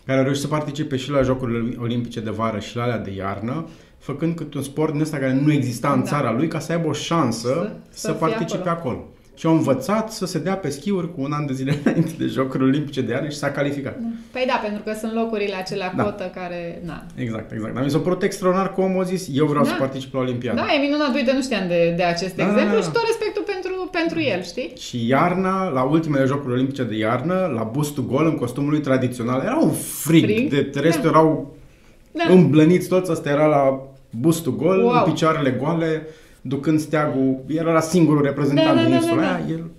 care 0.04 0.18
a 0.18 0.22
reușit 0.22 0.42
să 0.42 0.48
participe 0.48 0.96
și 0.96 1.10
la 1.10 1.22
Jocurile 1.22 1.76
Olimpice 1.78 2.20
de 2.20 2.30
vară 2.30 2.58
și 2.58 2.76
la 2.76 2.82
alea 2.82 2.98
de 2.98 3.10
iarnă 3.10 3.68
făcând 3.98 4.34
cât 4.34 4.54
un 4.54 4.62
sport 4.62 4.92
din 4.92 5.00
ăsta 5.00 5.16
care 5.16 5.32
nu 5.32 5.52
exista 5.52 5.92
în 5.92 5.98
da. 5.98 6.06
țara 6.06 6.32
lui 6.32 6.48
ca 6.48 6.58
să 6.58 6.72
aibă 6.72 6.88
o 6.88 6.92
șansă 6.92 7.48
să, 7.48 7.72
să, 7.90 8.06
să 8.06 8.12
participe 8.12 8.68
acolo. 8.68 8.94
acolo. 8.94 9.08
Și 9.36 9.46
au 9.46 9.52
învățat 9.52 10.12
să 10.12 10.26
se 10.26 10.38
dea 10.38 10.56
pe 10.56 10.68
schiuri 10.68 11.14
cu 11.14 11.20
un 11.20 11.32
an 11.32 11.46
de 11.46 11.52
zile 11.52 11.78
înainte 11.84 12.12
de 12.18 12.26
Jocuri 12.26 12.62
Olimpice 12.62 13.00
de 13.00 13.12
iarnă 13.12 13.28
și 13.28 13.36
s-a 13.36 13.50
calificat. 13.50 13.98
Da. 13.98 14.06
Păi 14.30 14.44
da, 14.46 14.60
pentru 14.62 14.82
că 14.82 14.92
sunt 14.98 15.12
locurile 15.12 15.54
acelea 15.54 15.92
da. 15.96 16.02
cotă 16.02 16.30
care... 16.34 16.82
Na. 16.84 17.06
Exact, 17.14 17.52
exact. 17.52 17.74
Dar 17.74 17.84
mi 17.84 17.90
s-a 17.90 17.98
părut 17.98 18.22
extraordinar 18.22 18.72
cum 18.72 18.84
omul 18.84 19.02
a 19.02 19.04
zis, 19.04 19.28
eu 19.32 19.46
vreau 19.46 19.64
da. 19.64 19.70
să 19.70 19.76
particip 19.78 20.14
la 20.14 20.20
Olimpiadă. 20.20 20.60
Da, 20.60 20.74
e 20.74 20.80
minunat. 20.80 21.14
Uite, 21.14 21.32
nu 21.32 21.42
știam 21.42 21.68
de, 21.68 21.94
de 21.96 22.02
acest 22.02 22.34
da, 22.36 22.42
exemplu 22.42 22.70
da, 22.70 22.80
da. 22.80 22.82
și 22.82 22.90
tot 22.90 23.04
respectul 23.06 23.42
pentru, 23.42 23.88
pentru 23.92 24.20
el, 24.20 24.42
știi? 24.42 24.72
Și 24.78 25.08
iarna, 25.08 25.68
la 25.68 25.82
ultimele 25.82 26.24
Jocuri 26.24 26.52
Olimpice 26.52 26.82
de 26.82 26.96
iarnă, 26.96 27.52
la 27.54 27.62
bustul 27.62 28.06
gol, 28.06 28.26
în 28.26 28.36
costumul 28.36 28.70
lui 28.70 28.80
tradițional, 28.80 29.42
era 29.44 29.58
un 29.58 29.72
frig. 29.72 30.24
frig? 30.24 30.50
De 30.50 30.80
restul 30.80 31.10
da. 31.10 31.18
erau 31.18 31.55
da. 32.16 32.32
îmblăniți 32.32 32.88
toți. 32.88 33.10
Asta 33.10 33.28
era 33.28 33.46
la 33.46 33.82
bustul 34.10 34.56
gol, 34.56 34.82
wow. 34.82 34.92
în 34.92 35.12
picioarele 35.12 35.50
goale, 35.50 36.06
ducând 36.40 36.80
steagul, 36.80 37.44
el 37.46 37.66
era 37.66 37.80
singurul 37.80 38.22
reprezentant 38.22 38.66
da, 38.66 38.74
da, 38.74 38.80
din 38.80 38.90
da, 38.90 38.96
insula 38.96 39.22
da, 39.22 39.28
da. 39.28 39.52
el... 39.52 39.70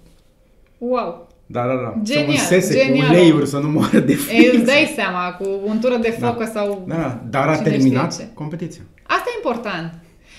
Wow! 0.78 1.28
Da, 1.46 1.62
da, 1.62 1.74
da. 1.74 2.02
Genial, 2.04 2.36
să 2.36 2.74
genial. 2.74 3.08
cu 3.08 3.14
uleiuri 3.14 3.48
să 3.48 3.58
nu 3.58 3.70
moară 3.70 4.00
de 4.00 4.16
frig. 4.16 4.40
Ei, 4.40 4.56
îți 4.56 4.66
dai 4.66 4.92
seama, 4.96 5.32
cu 5.32 5.46
untură 5.66 5.98
de 5.98 6.10
focă 6.20 6.44
da. 6.44 6.60
sau... 6.60 6.84
Da, 6.88 6.96
da, 6.96 7.22
dar 7.30 7.48
a 7.48 7.58
terminat 7.58 8.30
competiția. 8.34 8.82
Asta 9.04 9.26
e 9.28 9.40
important. 9.44 9.94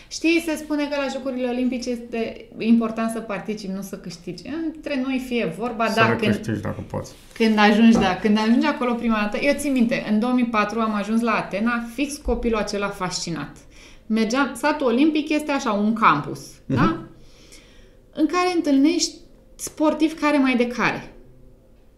Știi, 0.09 0.45
se 0.47 0.57
spune 0.57 0.89
că 0.89 0.97
la 0.97 1.07
Jocurile 1.13 1.49
Olimpice 1.49 1.91
este 1.91 2.49
important 2.59 3.11
să 3.11 3.21
participi, 3.21 3.73
nu 3.73 3.83
să 3.83 3.97
câștigi. 3.97 4.43
Între 4.67 5.01
noi 5.05 5.23
fie 5.27 5.55
vorba, 5.59 5.89
să 5.89 5.95
da, 5.95 6.17
când, 6.17 6.47
dacă 6.47 6.85
poți. 6.91 7.13
Când 7.35 7.59
ajungi, 7.59 7.93
da. 7.93 8.01
da, 8.01 8.17
când 8.17 8.39
ajungi 8.39 8.67
acolo 8.67 8.95
prima 8.95 9.19
dată, 9.21 9.39
eu 9.45 9.55
țin 9.57 9.73
minte, 9.73 10.07
în 10.11 10.19
2004 10.19 10.81
am 10.81 10.95
ajuns 10.95 11.21
la 11.21 11.33
Atena, 11.33 11.85
fix 11.95 12.17
copilul 12.17 12.59
acela 12.59 12.89
fascinat 12.89 13.57
mergeam, 14.09 14.51
satul 14.55 14.87
olimpic 14.87 15.29
este 15.29 15.53
așa, 15.53 15.73
un 15.73 15.93
campus, 15.93 16.41
uh-huh. 16.41 16.75
da? 16.75 17.03
În 18.13 18.27
care 18.27 18.53
întâlnești 18.55 19.15
sportivi 19.55 20.15
care 20.15 20.39
mai 20.39 20.57
de 20.57 20.67
care. 20.67 21.13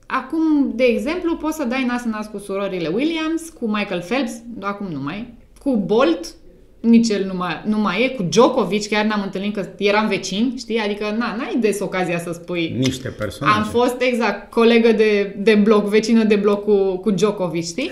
Acum, 0.06 0.72
de 0.74 0.84
exemplu, 0.84 1.36
poți 1.36 1.56
să 1.56 1.64
dai 1.64 1.84
nas 1.84 2.04
în 2.04 2.10
nas 2.10 2.26
cu 2.26 2.38
surorile 2.38 2.88
Williams, 2.88 3.48
cu 3.48 3.66
Michael 3.66 4.00
Phelps, 4.00 4.32
acum 4.60 4.86
nu 4.86 5.00
mai, 5.00 5.34
cu 5.58 5.76
Bolt, 5.76 6.34
nici 6.80 7.08
el 7.08 7.24
nu 7.24 7.36
mai, 7.36 7.62
nu 7.64 7.78
mai 7.78 8.04
e, 8.04 8.08
cu 8.08 8.22
Djokovic, 8.22 8.88
chiar 8.88 9.04
n-am 9.04 9.22
întâlnit 9.22 9.54
că 9.54 9.68
eram 9.78 10.08
vecini, 10.08 10.54
știi? 10.56 10.78
Adică, 10.78 11.04
na, 11.18 11.34
n-ai 11.36 11.56
des 11.60 11.80
ocazia 11.80 12.18
să 12.18 12.32
spui... 12.32 12.74
Niște 12.78 13.08
persoane. 13.08 13.52
Am 13.52 13.64
fost, 13.64 14.00
exact, 14.00 14.50
colegă 14.50 14.92
de, 14.92 15.36
de 15.38 15.54
bloc, 15.54 15.84
vecină 15.84 16.24
de 16.24 16.36
bloc 16.36 16.64
cu, 16.64 16.96
cu 16.96 17.10
Djokovic, 17.10 17.64
știi? 17.64 17.90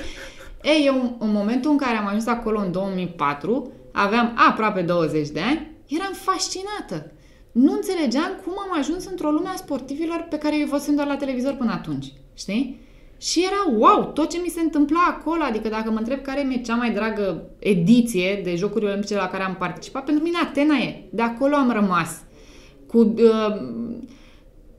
Ei, 0.62 0.82
eu, 0.86 1.16
în 1.18 1.32
momentul 1.32 1.70
în 1.70 1.76
care 1.76 1.96
am 1.96 2.06
ajuns 2.06 2.26
acolo 2.26 2.60
în 2.60 2.72
2004, 2.72 3.72
aveam 3.92 4.34
aproape 4.48 4.80
20 4.80 5.28
de 5.28 5.40
ani, 5.40 5.70
eram 5.86 6.12
fascinată. 6.12 7.12
Nu 7.52 7.72
înțelegeam 7.72 8.40
cum 8.44 8.52
am 8.58 8.78
ajuns 8.78 9.06
într-o 9.06 9.30
lume 9.30 9.48
a 9.48 9.56
sportivilor 9.56 10.26
pe 10.30 10.38
care 10.38 10.58
eu 10.58 10.66
văzusem 10.66 10.94
doar 10.94 11.06
la 11.06 11.16
televizor 11.16 11.52
până 11.52 11.72
atunci, 11.72 12.06
știi? 12.34 12.80
Și 13.18 13.44
era 13.44 13.78
wow, 13.78 14.10
tot 14.12 14.30
ce 14.30 14.40
mi 14.42 14.48
se 14.48 14.60
întâmpla 14.60 15.00
acolo, 15.08 15.42
adică 15.42 15.68
dacă 15.68 15.90
mă 15.90 15.98
întreb 15.98 16.22
care 16.22 16.42
mi-e 16.42 16.60
cea 16.60 16.74
mai 16.74 16.90
dragă 16.90 17.42
ediție 17.58 18.40
de 18.44 18.54
Jocuri 18.54 18.84
Olimpice 18.84 19.14
la 19.14 19.28
care 19.28 19.42
am 19.42 19.56
participat, 19.58 20.04
pentru 20.04 20.24
mine 20.24 20.36
Atena 20.42 20.76
e. 20.76 21.02
De 21.10 21.22
acolo 21.22 21.54
am 21.54 21.70
rămas. 21.70 22.20
Cu, 22.86 22.98
uh, 22.98 23.54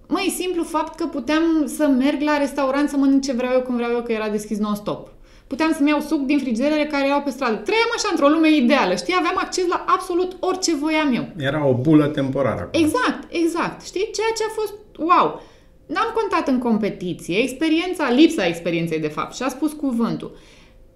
mai 0.08 0.34
simplu 0.38 0.64
fapt 0.64 0.96
că 0.96 1.06
puteam 1.06 1.44
să 1.66 1.88
merg 1.88 2.22
la 2.22 2.38
restaurant 2.38 2.90
să 2.90 2.98
mănânc 2.98 3.24
ce 3.24 3.34
vreau 3.34 3.54
eu 3.54 3.62
când 3.62 3.78
vreau 3.78 3.92
eu, 3.92 4.02
că 4.02 4.12
era 4.12 4.30
deschis 4.30 4.58
non-stop. 4.58 5.08
Puteam 5.48 5.74
să-mi 5.74 5.90
iau 5.90 6.00
suc 6.00 6.22
din 6.26 6.40
frigiderele 6.40 6.86
care 6.86 7.06
erau 7.06 7.22
pe 7.22 7.30
stradă. 7.30 7.56
Trăiam 7.56 7.92
așa 7.96 8.08
într-o 8.12 8.28
lume 8.28 8.56
ideală, 8.56 8.96
știi? 8.96 9.16
Aveam 9.18 9.38
acces 9.38 9.68
la 9.68 9.86
absolut 9.88 10.38
orice 10.40 10.76
voiam 10.76 11.14
eu. 11.16 11.26
Era 11.38 11.66
o 11.66 11.74
bulă 11.74 12.08
temporară. 12.08 12.62
Acolo. 12.62 12.84
Exact, 12.84 13.24
exact. 13.30 13.86
Știi? 13.86 14.10
Ceea 14.18 14.34
ce 14.38 14.44
a 14.48 14.52
fost 14.60 14.74
wow. 14.98 15.42
N-am 15.94 16.14
contat 16.14 16.48
în 16.48 16.58
competiție, 16.58 17.38
experiența, 17.38 18.10
lipsa 18.10 18.46
experienței 18.46 19.00
de 19.00 19.08
fapt 19.08 19.36
și 19.36 19.44
a 19.44 19.50
spus 19.50 19.74
cuvântul. 19.74 20.38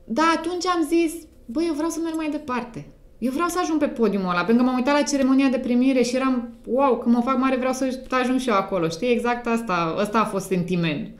Dar 0.04 0.26
atunci 0.36 0.66
am 0.66 0.88
zis, 0.88 1.14
băi, 1.46 1.66
eu 1.68 1.74
vreau 1.74 1.89
să 1.89 2.00
merg 2.04 2.16
mai 2.16 2.30
departe. 2.30 2.88
Eu 3.18 3.32
vreau 3.32 3.48
să 3.48 3.60
ajung 3.62 3.80
pe 3.80 3.88
podiumul 3.88 4.30
ăla, 4.30 4.44
pentru 4.44 4.64
că 4.64 4.70
m-am 4.70 4.78
uitat 4.78 4.94
la 4.94 5.02
ceremonia 5.02 5.48
de 5.48 5.58
primire 5.58 6.02
și 6.02 6.16
eram, 6.16 6.54
wow, 6.66 6.98
când 6.98 7.16
mă 7.16 7.22
fac 7.22 7.38
mare 7.38 7.56
vreau 7.56 7.74
să 7.74 8.00
ajung 8.10 8.39
și 8.39 8.50
eu 8.50 8.56
acolo, 8.56 8.88
știi? 8.88 9.12
Exact 9.12 9.48
asta, 9.48 9.96
asta 9.98 10.20
a 10.20 10.26
fost 10.26 10.46
sentimentul. 10.46 11.14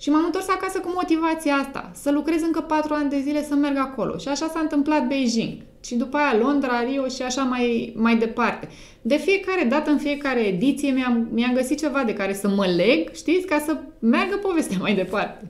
Și 0.00 0.10
m-am 0.10 0.24
întors 0.24 0.48
acasă 0.48 0.78
cu 0.78 0.90
motivația 0.94 1.54
asta, 1.54 1.90
să 1.94 2.10
lucrez 2.10 2.42
încă 2.42 2.60
patru 2.60 2.94
ani 2.94 3.10
de 3.10 3.20
zile 3.20 3.44
să 3.44 3.54
merg 3.54 3.76
acolo. 3.76 4.16
Și 4.16 4.28
așa 4.28 4.48
s-a 4.52 4.60
întâmplat 4.60 5.06
Beijing. 5.06 5.62
Și 5.84 5.94
după 5.94 6.16
aia 6.16 6.38
Londra, 6.40 6.82
Rio 6.82 7.08
și 7.08 7.22
așa 7.22 7.42
mai, 7.42 7.92
mai 7.96 8.16
departe. 8.16 8.68
De 9.02 9.16
fiecare 9.16 9.66
dată, 9.68 9.90
în 9.90 9.98
fiecare 9.98 10.40
ediție, 10.40 10.90
mi-am, 10.90 11.28
mi-am 11.32 11.54
găsit 11.54 11.78
ceva 11.78 12.02
de 12.06 12.12
care 12.12 12.34
să 12.34 12.48
mă 12.48 12.66
leg, 12.66 13.14
știți, 13.14 13.46
ca 13.46 13.62
să 13.66 13.76
meargă 13.98 14.36
povestea 14.36 14.78
mai 14.80 14.94
departe. 14.94 15.46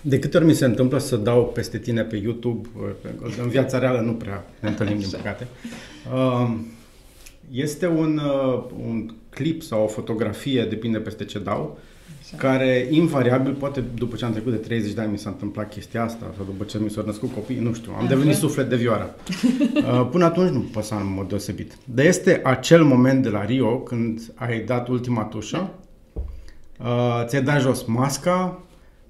De 0.00 0.18
câte 0.18 0.36
ori 0.36 0.46
mi 0.46 0.54
se 0.54 0.64
întâmplă 0.64 0.98
să 0.98 1.16
dau 1.16 1.46
peste 1.46 1.78
tine 1.78 2.02
pe 2.02 2.16
YouTube, 2.16 2.68
în 3.42 3.48
viața 3.48 3.78
reală 3.78 4.00
nu 4.00 4.12
prea 4.12 4.46
ne 4.60 4.68
întâlnim, 4.68 4.98
din 4.98 5.08
păcate, 5.10 5.46
um, 6.14 6.66
este 7.50 7.86
un, 7.86 8.20
uh, 8.24 8.64
un 8.86 9.10
clip 9.30 9.62
sau 9.62 9.82
o 9.82 9.86
fotografie, 9.86 10.64
depinde 10.64 10.98
peste 10.98 11.24
ce 11.24 11.38
dau, 11.38 11.78
Așa. 12.26 12.36
care 12.36 12.86
invariabil, 12.90 13.52
poate 13.52 13.80
după 13.94 14.16
ce 14.16 14.24
am 14.24 14.32
trecut 14.32 14.52
de 14.52 14.58
30 14.58 14.92
de 14.92 15.00
ani 15.00 15.10
mi 15.10 15.18
s-a 15.18 15.30
întâmplat 15.30 15.68
chestia 15.68 16.04
asta, 16.04 16.32
sau 16.36 16.44
după 16.44 16.64
ce 16.64 16.78
mi 16.78 16.90
s-au 16.90 17.04
născut 17.06 17.32
copii, 17.34 17.58
nu 17.58 17.72
știu, 17.72 17.92
am 17.92 17.98
Așa. 17.98 18.08
devenit 18.08 18.34
suflet 18.34 18.68
de 18.68 18.76
vioară. 18.76 19.14
Uh, 19.76 20.08
până 20.10 20.24
atunci 20.24 20.50
nu 20.50 20.60
păsa 20.60 20.96
în 20.96 21.12
mod 21.14 21.28
deosebit. 21.28 21.76
Dar 21.84 22.04
este 22.04 22.40
acel 22.44 22.84
moment 22.84 23.22
de 23.22 23.28
la 23.28 23.44
Rio, 23.44 23.78
când 23.78 24.32
ai 24.34 24.60
dat 24.60 24.88
ultima 24.88 25.22
tușă, 25.22 25.70
uh, 26.80 27.24
ți-ai 27.26 27.42
dat 27.42 27.60
jos 27.60 27.84
masca, 27.84 28.62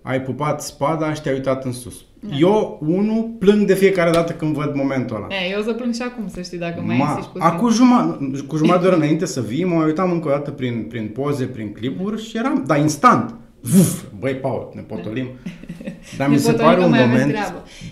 ai 0.03 0.23
pupat 0.23 0.63
spada 0.63 1.15
și 1.15 1.21
te-ai 1.21 1.35
uitat 1.35 1.65
în 1.65 1.73
sus. 1.73 2.05
Da. 2.29 2.37
Eu, 2.37 2.79
unul, 2.87 3.31
plâng 3.39 3.67
de 3.67 3.75
fiecare 3.75 4.11
dată 4.11 4.33
când 4.33 4.55
văd 4.55 4.75
momentul 4.75 5.17
ăla. 5.17 5.27
E, 5.27 5.51
eu 5.53 5.61
o 5.61 5.63
să 5.63 5.73
plâng 5.73 5.95
și 5.95 6.03
acum, 6.03 6.29
să 6.29 6.41
știi, 6.43 6.59
dacă 6.59 6.81
mai 6.81 6.97
Ma, 6.97 7.09
insisti 7.09 7.31
puțin. 7.33 7.47
Acum 7.47 7.71
jumătate, 7.71 8.45
cu 8.47 8.57
jumătate 8.57 8.83
de 8.83 8.87
oră 8.87 8.97
înainte 8.97 9.27
să 9.27 9.41
vii, 9.41 9.65
mă 9.65 9.85
uitam 9.85 10.11
încă 10.11 10.29
o 10.29 10.31
dată 10.31 10.51
prin, 10.51 10.87
prin 10.89 11.09
poze, 11.09 11.45
prin 11.45 11.73
clipuri 11.73 12.29
și 12.29 12.37
eram, 12.37 12.65
dar 12.67 12.79
instant, 12.79 13.35
Vuf, 13.61 14.03
băi, 14.19 14.35
Paul, 14.35 14.71
ne 14.75 14.81
potolim. 14.81 15.29
Dar 16.19 16.29
mi 16.29 16.39
se 16.39 16.53
pare 16.53 16.85
un 16.85 16.91
moment 16.91 17.33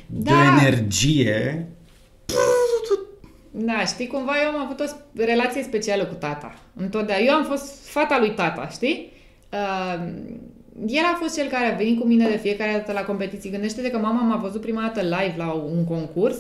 de 0.07 0.31
da. 0.31 0.33
energie. 0.59 1.69
Da, 3.51 3.85
știi, 3.87 4.07
cumva 4.07 4.33
eu 4.43 4.49
am 4.49 4.65
avut 4.65 4.81
o 4.81 4.85
relație 5.15 5.63
specială 5.63 6.05
cu 6.05 6.15
tata. 6.15 6.55
Întotdeauna. 6.77 7.25
Eu 7.25 7.35
am 7.35 7.45
fost 7.45 7.89
fata 7.89 8.19
lui 8.19 8.31
tata, 8.31 8.69
știi? 8.69 9.13
Uh, 9.53 10.13
el 10.87 11.05
a 11.13 11.19
fost 11.21 11.37
cel 11.37 11.49
care 11.49 11.67
a 11.67 11.77
venit 11.77 12.01
cu 12.01 12.07
mine 12.07 12.29
de 12.29 12.37
fiecare 12.37 12.73
dată 12.73 12.93
la 12.93 13.05
competiții. 13.05 13.51
Gândește-te 13.51 13.91
că 13.91 13.99
mama 13.99 14.21
m-a 14.21 14.37
văzut 14.37 14.61
prima 14.61 14.81
dată 14.81 15.01
live 15.01 15.35
la 15.37 15.53
un 15.53 15.85
concurs 15.85 16.37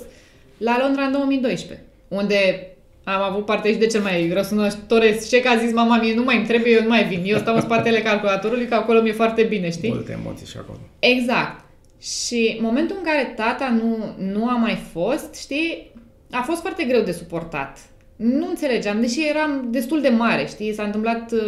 la 0.59 0.77
Londra 0.81 1.03
în 1.05 1.13
2012, 1.13 1.87
unde 2.09 2.69
am 3.05 3.23
avut 3.23 3.45
parte 3.45 3.73
și 3.73 3.79
de 3.79 3.87
cel 3.87 4.01
mai 4.01 4.31
răsunător 4.33 5.03
ce 5.29 5.41
că 5.41 5.49
a 5.49 5.57
zis 5.57 5.73
mama 5.73 5.97
mie, 5.97 6.15
nu 6.15 6.25
mai 6.25 6.37
îmi 6.37 6.47
trebuie, 6.47 6.73
eu 6.73 6.83
nu 6.83 6.89
mai 6.89 7.05
vin. 7.05 7.23
Eu 7.25 7.39
stau 7.39 7.55
în 7.55 7.61
spatele 7.61 8.03
calculatorului, 8.03 8.67
că 8.67 8.75
acolo 8.75 9.01
mi-e 9.01 9.13
foarte 9.13 9.43
bine, 9.43 9.71
știi? 9.71 9.91
Multe 9.91 10.13
emoții 10.13 10.47
și 10.47 10.57
acolo. 10.59 10.79
Exact. 10.99 11.65
Și 12.01 12.59
momentul 12.61 12.97
în 12.99 13.05
care 13.05 13.33
tata 13.37 13.69
nu, 13.83 14.15
nu 14.19 14.49
a 14.49 14.57
mai 14.57 14.79
fost, 14.93 15.35
știi, 15.35 15.93
a 16.31 16.43
fost 16.43 16.61
foarte 16.61 16.85
greu 16.85 17.03
de 17.03 17.13
suportat. 17.13 17.79
Nu 18.17 18.49
înțelegeam, 18.49 19.01
deși 19.01 19.29
eram 19.29 19.69
destul 19.71 20.01
de 20.01 20.09
mare, 20.09 20.47
știi? 20.47 20.75
S-a 20.75 20.83
întâmplat 20.83 21.33
uh, 21.33 21.41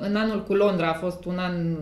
în 0.00 0.16
anul 0.16 0.44
cu 0.44 0.54
Londra, 0.54 0.88
a 0.88 0.94
fost 0.94 1.24
un 1.24 1.38
an 1.38 1.76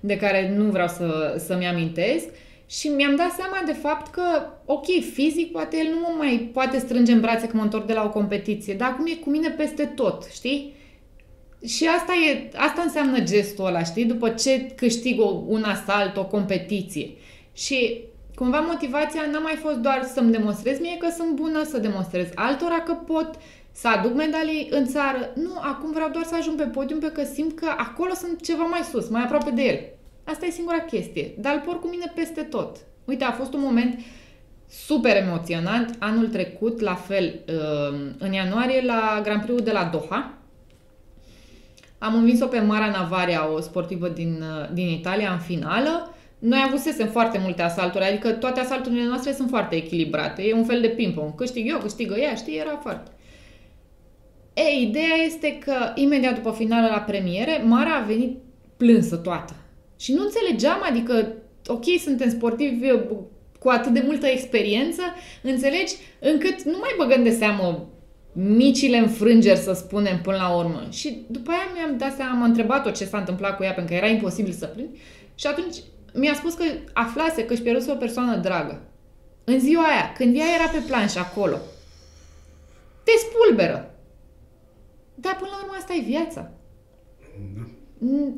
de 0.00 0.16
care 0.16 0.54
nu 0.56 0.64
vreau 0.64 0.88
să, 0.88 1.36
să-mi 1.46 1.66
amintesc. 1.66 2.24
Și 2.66 2.88
mi-am 2.88 3.16
dat 3.16 3.30
seama 3.30 3.62
de 3.66 3.72
fapt 3.72 4.10
că, 4.10 4.22
ok, 4.64 4.84
fizic 5.12 5.52
poate 5.52 5.76
el 5.76 5.86
nu 5.92 5.98
mă 6.00 6.14
mai 6.18 6.50
poate 6.52 6.78
strânge 6.78 7.12
în 7.12 7.20
brațe 7.20 7.46
când 7.46 7.52
mă 7.52 7.62
întorc 7.62 7.86
de 7.86 7.92
la 7.92 8.04
o 8.04 8.10
competiție, 8.10 8.74
dar 8.74 8.88
acum 8.88 9.06
e 9.06 9.14
cu 9.14 9.30
mine 9.30 9.48
peste 9.48 9.84
tot, 9.84 10.24
știi? 10.32 10.76
Și 11.66 11.86
asta, 11.86 12.12
e, 12.30 12.50
asta 12.56 12.82
înseamnă 12.82 13.20
gestul 13.20 13.66
ăla, 13.66 13.82
știi? 13.82 14.04
După 14.04 14.28
ce 14.28 14.72
câștig 14.76 15.20
o, 15.20 15.42
un 15.46 15.62
asalt, 15.62 16.16
o 16.16 16.26
competiție. 16.26 17.10
Și 17.52 18.00
cumva 18.38 18.60
motivația 18.60 19.22
n-a 19.32 19.38
mai 19.38 19.54
fost 19.54 19.76
doar 19.76 20.00
să-mi 20.14 20.32
demonstrez 20.32 20.80
mie 20.80 20.96
că 20.96 21.08
sunt 21.16 21.30
bună, 21.34 21.64
să 21.64 21.78
demonstrez 21.78 22.26
altora 22.34 22.80
că 22.80 22.92
pot, 22.92 23.30
să 23.72 23.88
aduc 23.88 24.14
medalii 24.14 24.68
în 24.70 24.86
țară. 24.86 25.30
Nu, 25.34 25.50
acum 25.60 25.92
vreau 25.92 26.10
doar 26.10 26.24
să 26.24 26.34
ajung 26.38 26.56
pe 26.56 26.64
podium 26.64 26.98
pentru 26.98 27.20
că 27.22 27.28
simt 27.32 27.58
că 27.58 27.68
acolo 27.76 28.14
sunt 28.14 28.42
ceva 28.42 28.64
mai 28.64 28.80
sus, 28.90 29.08
mai 29.08 29.22
aproape 29.22 29.50
de 29.50 29.62
el. 29.62 29.78
Asta 30.24 30.46
e 30.46 30.50
singura 30.50 30.78
chestie. 30.78 31.34
Dar 31.38 31.54
îl 31.54 31.60
por 31.60 31.80
cu 31.80 31.88
mine 31.88 32.12
peste 32.14 32.42
tot. 32.42 32.76
Uite, 33.04 33.24
a 33.24 33.32
fost 33.32 33.52
un 33.52 33.60
moment 33.60 34.00
super 34.68 35.16
emoționant. 35.16 35.96
Anul 35.98 36.28
trecut, 36.28 36.80
la 36.80 36.94
fel, 36.94 37.40
uh, 37.48 37.98
în 38.18 38.32
ianuarie, 38.32 38.82
la 38.84 39.20
Grand 39.22 39.42
Prix 39.42 39.62
de 39.62 39.72
la 39.72 39.84
Doha. 39.92 40.32
Am 41.98 42.14
învins-o 42.14 42.46
pe 42.46 42.60
Mara 42.60 42.90
Navaria, 42.90 43.52
o 43.52 43.60
sportivă 43.60 44.08
din, 44.08 44.42
uh, 44.42 44.68
din 44.72 44.88
Italia, 44.88 45.32
în 45.32 45.38
finală. 45.38 46.12
Noi 46.38 46.64
avusesem 46.66 47.06
foarte 47.06 47.38
multe 47.42 47.62
asalturi, 47.62 48.04
adică 48.04 48.32
toate 48.32 48.60
asalturile 48.60 49.04
noastre 49.04 49.32
sunt 49.32 49.48
foarte 49.48 49.76
echilibrate. 49.76 50.42
E 50.42 50.54
un 50.54 50.64
fel 50.64 50.80
de 50.80 50.88
ping-pong. 50.88 51.34
Câștig 51.34 51.68
eu, 51.68 51.78
câștigă 51.78 52.14
ea, 52.14 52.34
știi, 52.34 52.56
era 52.56 52.78
foarte. 52.82 53.10
E, 54.54 54.80
ideea 54.80 55.16
este 55.26 55.58
că 55.58 55.74
imediat 55.94 56.34
după 56.34 56.50
finală 56.50 56.86
la 56.86 57.00
premiere, 57.00 57.62
Mara 57.64 57.94
a 57.94 58.06
venit 58.06 58.38
plânsă 58.76 59.16
toată. 59.16 59.54
Și 59.98 60.12
nu 60.12 60.22
înțelegeam, 60.22 60.78
adică, 60.90 61.32
ok, 61.66 61.84
suntem 62.02 62.30
sportivi 62.30 62.90
uh, 62.90 63.00
cu 63.58 63.68
atât 63.68 63.92
de 63.92 64.02
multă 64.04 64.26
experiență, 64.26 65.02
înțelegi, 65.42 65.94
încât 66.20 66.62
nu 66.62 66.76
mai 66.80 66.94
băgăm 66.96 67.22
de 67.22 67.30
seamă 67.30 67.88
micile 68.32 68.96
înfrângeri, 68.96 69.58
să 69.58 69.72
spunem, 69.72 70.20
până 70.20 70.36
la 70.36 70.56
urmă. 70.56 70.86
Și 70.90 71.24
după 71.28 71.50
aia 71.50 71.68
mi-am 71.74 71.98
dat 71.98 72.14
seama, 72.16 72.30
am 72.30 72.42
întrebat-o 72.42 72.90
ce 72.90 73.04
s-a 73.04 73.18
întâmplat 73.18 73.56
cu 73.56 73.62
ea, 73.62 73.72
pentru 73.72 73.94
că 73.94 73.98
era 74.00 74.12
imposibil 74.12 74.52
să 74.52 74.66
plâng. 74.66 74.88
Și 75.34 75.46
atunci 75.46 75.76
mi-a 76.14 76.34
spus 76.34 76.54
că 76.54 76.64
aflase 76.92 77.44
că 77.44 77.52
își 77.52 77.62
pierduse 77.62 77.90
o 77.90 77.94
persoană 77.96 78.36
dragă. 78.36 78.82
În 79.44 79.60
ziua 79.60 79.82
aia, 79.82 80.12
când 80.12 80.36
ea 80.36 80.54
era 80.54 80.68
pe 80.68 80.84
planșă 80.86 81.18
acolo. 81.18 81.56
Te 83.04 83.10
spulberă. 83.18 83.94
Dar 85.14 85.36
până 85.36 85.50
la 85.50 85.62
urmă 85.62 85.74
asta 85.78 85.94
e 85.94 86.00
viața. 86.00 86.50
Da. 87.56 87.62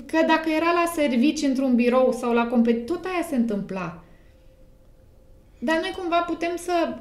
Că 0.06 0.26
dacă 0.26 0.48
era 0.56 0.72
la 0.72 0.92
servici 0.94 1.42
într-un 1.42 1.74
birou 1.74 2.12
sau 2.12 2.32
la 2.32 2.46
competiție, 2.46 2.84
tot 2.84 3.04
aia 3.04 3.26
se 3.28 3.36
întâmpla. 3.36 4.04
Dar 5.58 5.80
noi 5.80 5.94
cumva 5.98 6.20
putem 6.20 6.56
să... 6.56 6.96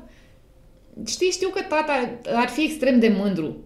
Știi, 1.05 1.29
știu 1.29 1.49
că 1.49 1.61
tata 1.61 2.19
ar 2.33 2.47
fi 2.47 2.63
extrem 2.63 2.99
de 2.99 3.09
mândru 3.09 3.63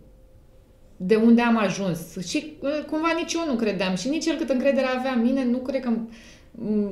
de 1.06 1.16
unde 1.16 1.42
am 1.42 1.58
ajuns. 1.58 2.18
Și 2.28 2.54
uh, 2.60 2.86
cumva 2.90 3.14
nici 3.16 3.34
eu 3.34 3.46
nu 3.48 3.56
credeam 3.56 3.96
și 3.96 4.10
nici 4.10 4.26
el 4.26 4.36
cât 4.36 4.50
încredere 4.50 4.86
avea 4.86 5.12
în 5.12 5.22
mine, 5.22 5.46
nu 5.46 5.58
cred 5.58 5.82
că 5.82 5.98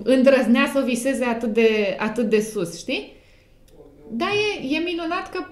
îndrăznea 0.03 0.70
să 0.74 0.84
viseze 0.86 1.26
atât 1.26 1.53
de, 1.53 1.95
atât 1.99 2.30
de 2.30 2.39
sus, 2.39 2.78
știi? 2.78 3.14
Da, 4.12 4.26
e, 4.26 4.76
e 4.76 4.80
minunat 4.80 5.30
că 5.32 5.45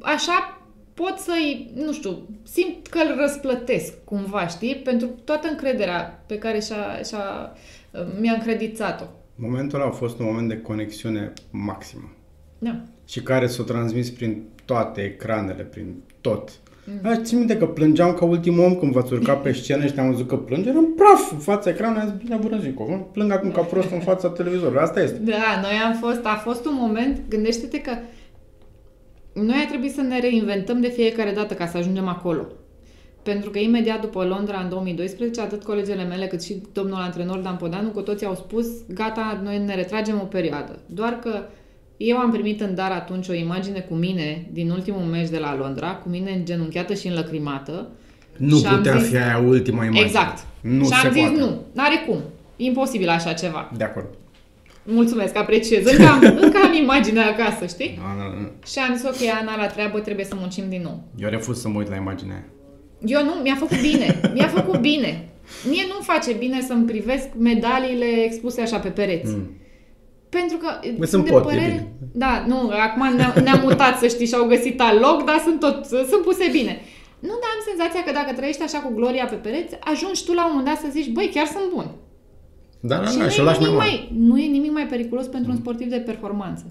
așa 0.00 0.62
pot 0.94 1.18
să-i, 1.18 1.70
nu 1.74 1.92
știu, 1.92 2.28
simt 2.42 2.86
că 2.86 2.98
îl 2.98 3.16
răsplătesc 3.20 4.04
cumva, 4.04 4.46
știi? 4.46 4.74
Pentru 4.74 5.06
toată 5.24 5.48
încrederea 5.48 6.24
pe 6.26 6.38
care 6.38 6.60
și-a, 6.60 7.02
și-a, 7.08 7.56
mi-a 8.20 8.32
încredițat-o. 8.32 9.04
Momentul 9.34 9.80
ăla 9.80 9.88
a 9.88 9.92
fost 9.92 10.18
un 10.18 10.24
moment 10.24 10.48
de 10.48 10.60
conexiune 10.60 11.32
maximă. 11.50 12.12
Da. 12.58 12.80
Și 13.06 13.22
care 13.22 13.46
s-a 13.46 13.62
transmis 13.62 14.10
prin 14.10 14.42
toate 14.64 15.00
ecranele, 15.00 15.62
prin 15.62 16.02
tot. 16.20 16.50
Mm. 16.84 17.10
Aș 17.10 17.16
țin 17.22 17.38
minte 17.38 17.56
că 17.56 17.66
plângeam 17.66 18.14
ca 18.14 18.24
ultimul 18.24 18.64
om 18.64 18.74
când 18.74 18.92
v-ați 18.92 19.12
urcat 19.12 19.42
pe 19.42 19.52
scenă 19.52 19.86
și 19.86 19.92
te-am 19.92 20.10
văzut 20.10 20.28
că 20.28 20.36
plânge, 20.36 20.68
eram 20.68 20.94
praf 20.94 21.32
în 21.32 21.38
fața 21.38 21.70
ecranului, 21.70 22.02
am 22.02 22.08
zis, 22.08 22.16
bine, 22.16 22.36
bună 22.36 22.58
ziua, 22.58 22.96
plâng 23.12 23.32
acum 23.32 23.50
ca 23.50 23.60
prost 23.60 23.90
în 23.90 24.00
fața 24.00 24.28
televizorului, 24.28 24.82
asta 24.82 25.02
este. 25.02 25.18
Da, 25.18 25.60
noi 25.62 25.72
am 25.86 25.94
fost, 26.00 26.24
a 26.24 26.40
fost 26.44 26.66
un 26.66 26.74
moment, 26.76 27.20
gândește-te 27.28 27.80
că 27.80 27.92
noi 29.34 29.56
a 29.64 29.68
trebuit 29.68 29.92
să 29.92 30.00
ne 30.00 30.20
reinventăm 30.20 30.80
de 30.80 30.88
fiecare 30.88 31.30
dată 31.30 31.54
ca 31.54 31.66
să 31.66 31.76
ajungem 31.76 32.08
acolo. 32.08 32.46
Pentru 33.22 33.50
că 33.50 33.58
imediat 33.58 34.00
după 34.00 34.24
Londra, 34.24 34.60
în 34.60 34.68
2012, 34.68 35.40
atât 35.40 35.64
colegele 35.64 36.04
mele 36.04 36.26
cât 36.26 36.42
și 36.42 36.62
domnul 36.72 37.00
antrenor 37.00 37.38
Dan 37.38 37.56
Podanu, 37.56 37.88
cu 37.88 38.00
toții 38.00 38.26
au 38.26 38.34
spus, 38.34 38.66
gata, 38.94 39.40
noi 39.44 39.58
ne 39.58 39.74
retragem 39.74 40.20
o 40.22 40.24
perioadă. 40.24 40.78
Doar 40.86 41.18
că 41.18 41.42
eu 42.08 42.16
am 42.16 42.30
primit 42.30 42.60
în 42.60 42.74
dar 42.74 42.90
atunci 42.90 43.28
o 43.28 43.32
imagine 43.32 43.80
cu 43.88 43.94
mine 43.94 44.46
din 44.52 44.70
ultimul 44.70 45.00
meci 45.00 45.28
de 45.28 45.38
la 45.38 45.56
Londra, 45.56 45.94
cu 45.94 46.08
mine 46.08 46.30
îngenunchiată 46.32 46.94
și 46.94 47.06
înlăcrimată. 47.06 47.88
Nu 48.36 48.56
și 48.56 48.62
putea 48.62 48.96
zis, 48.96 49.08
fi 49.08 49.16
aia 49.16 49.38
ultima 49.38 49.84
imagine. 49.84 50.04
Exact. 50.04 50.44
Nu 50.60 50.82
și 50.82 50.88
se 50.88 51.06
am 51.06 51.12
zis 51.12 51.22
poate. 51.22 51.38
nu, 51.38 51.62
n-are 51.72 52.04
cum. 52.06 52.20
Imposibil 52.56 53.08
așa 53.08 53.32
ceva. 53.32 53.70
De 53.76 53.84
acord. 53.84 54.06
Mulțumesc, 54.84 55.36
apreciez. 55.36 55.86
Încă 55.86 56.06
am, 56.06 56.20
încă 56.44 56.58
am 56.64 56.72
imaginea 56.82 57.26
acasă, 57.26 57.66
știi? 57.66 57.98
Da, 57.98 58.22
da, 58.22 58.42
da. 58.42 58.50
Și 58.66 58.78
am 58.78 58.96
zis, 58.96 59.06
ok, 59.06 59.28
Ana, 59.40 59.56
la 59.56 59.66
treabă 59.66 59.98
trebuie 59.98 60.24
să 60.24 60.34
muncim 60.38 60.64
din 60.68 60.82
nou. 60.82 61.02
Eu 61.16 61.28
refuz 61.28 61.60
să 61.60 61.68
mă 61.68 61.78
uit 61.78 61.88
la 61.88 61.96
imaginea 61.96 62.34
aia. 62.34 62.46
Eu 63.04 63.24
nu, 63.24 63.32
mi-a 63.42 63.56
făcut 63.58 63.80
bine. 63.80 64.20
Mi-a 64.34 64.46
făcut 64.46 64.80
bine. 64.80 65.28
Mie 65.68 65.82
nu-mi 65.88 66.04
face 66.04 66.32
bine 66.32 66.60
să-mi 66.60 66.84
privesc 66.84 67.28
medaliile 67.38 68.06
expuse 68.24 68.60
așa 68.60 68.78
pe 68.78 68.88
pereți. 68.88 69.34
Mm. 69.34 69.50
Pentru 70.38 70.56
că 70.56 70.68
Bă, 70.98 71.04
sunt 71.04 71.24
pot, 71.30 71.50
e 71.50 71.54
bine. 71.54 71.92
Da, 72.12 72.44
nu, 72.46 72.70
acum 72.86 73.16
ne-am, 73.16 73.32
ne 73.44 73.52
mutat, 73.62 73.98
să 73.98 74.06
știi, 74.06 74.26
și 74.26 74.34
au 74.34 74.46
găsit 74.46 74.80
alt 74.80 75.00
loc, 75.00 75.24
dar 75.24 75.38
sunt 75.46 75.60
tot, 75.60 75.84
sunt 75.84 76.22
puse 76.22 76.48
bine. 76.50 76.80
Nu, 77.18 77.34
dar 77.42 77.50
am 77.54 77.62
senzația 77.70 78.02
că 78.04 78.12
dacă 78.12 78.32
trăiești 78.32 78.62
așa 78.62 78.78
cu 78.78 78.92
gloria 78.94 79.24
pe 79.24 79.34
pereți, 79.34 79.76
ajungi 79.80 80.24
tu 80.24 80.32
la 80.32 80.44
un 80.44 80.50
moment 80.50 80.68
dat 80.70 80.78
să 80.84 80.88
zici, 80.90 81.12
băi, 81.16 81.30
chiar 81.34 81.46
sunt 81.46 81.68
bun. 81.74 81.86
Da, 82.80 82.96
da, 82.96 83.06
și 83.06 83.16
da, 83.16 83.24
nu 83.24 83.30
și 83.30 83.40
o 83.40 83.42
e 83.42 83.46
lași 83.46 83.60
mai 83.60 83.68
nimic 83.68 83.82
mare. 83.82 83.90
mai, 83.90 84.12
nu 84.28 84.38
e 84.38 84.46
nimic 84.46 84.72
mai 84.72 84.86
periculos 84.86 85.26
pentru 85.26 85.50
un 85.50 85.56
sportiv 85.56 85.88
de 85.88 85.96
performanță. 86.10 86.64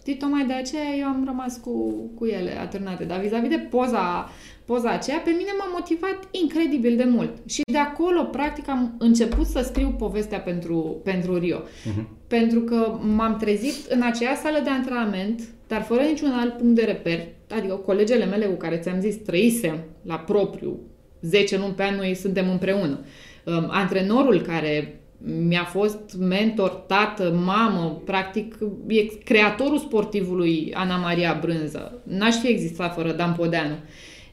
Știi, 0.00 0.16
tocmai 0.16 0.44
de 0.46 0.52
aceea 0.52 0.94
eu 0.98 1.06
am 1.06 1.22
rămas 1.26 1.56
cu, 1.56 1.94
cu 2.18 2.24
ele 2.26 2.60
atârnate. 2.60 3.04
Dar 3.04 3.20
vis-a-vis 3.20 3.48
de 3.48 3.58
poza, 3.58 4.30
poza 4.64 4.90
aceea, 4.90 5.18
pe 5.18 5.30
mine 5.30 5.50
m-a 5.58 5.70
motivat 5.72 6.18
incredibil 6.30 6.96
de 6.96 7.04
mult. 7.04 7.30
Și 7.46 7.62
de 7.72 7.78
acolo, 7.78 8.22
practic, 8.22 8.68
am 8.68 8.94
început 8.98 9.46
să 9.46 9.60
scriu 9.60 9.94
povestea 9.98 10.38
pentru, 10.38 11.00
pentru 11.04 11.38
Rio. 11.38 11.62
Mhm. 11.84 12.08
Pentru 12.26 12.60
că 12.60 12.98
m-am 13.14 13.36
trezit 13.36 13.86
în 13.88 14.02
aceea 14.02 14.34
sală 14.34 14.60
de 14.64 14.70
antrenament, 14.70 15.42
dar 15.66 15.82
fără 15.82 16.02
niciun 16.02 16.30
alt 16.30 16.56
punct 16.56 16.74
de 16.74 16.84
reper. 16.84 17.26
Adică 17.50 17.74
colegele 17.74 18.24
mele 18.24 18.44
cu 18.44 18.56
care 18.56 18.76
ți-am 18.76 19.00
zis, 19.00 19.16
trăisem 19.16 19.78
la 20.02 20.16
propriu 20.16 20.78
10 21.20 21.58
luni 21.58 21.72
pe 21.72 21.82
an, 21.82 21.96
noi 21.96 22.14
suntem 22.14 22.50
împreună. 22.50 22.98
Um, 23.44 23.68
antrenorul 23.70 24.40
care 24.40 25.00
mi-a 25.46 25.64
fost 25.64 26.16
mentor, 26.18 26.70
tată, 26.70 27.40
mamă, 27.44 28.02
practic 28.04 28.58
e 28.86 29.02
creatorul 29.24 29.78
sportivului 29.78 30.72
Ana 30.74 30.96
Maria 30.96 31.38
Brânză. 31.40 32.00
N-aș 32.04 32.34
fi 32.34 32.48
existat 32.48 32.94
fără 32.94 33.12
Dan 33.12 33.32
Podeanu. 33.32 33.74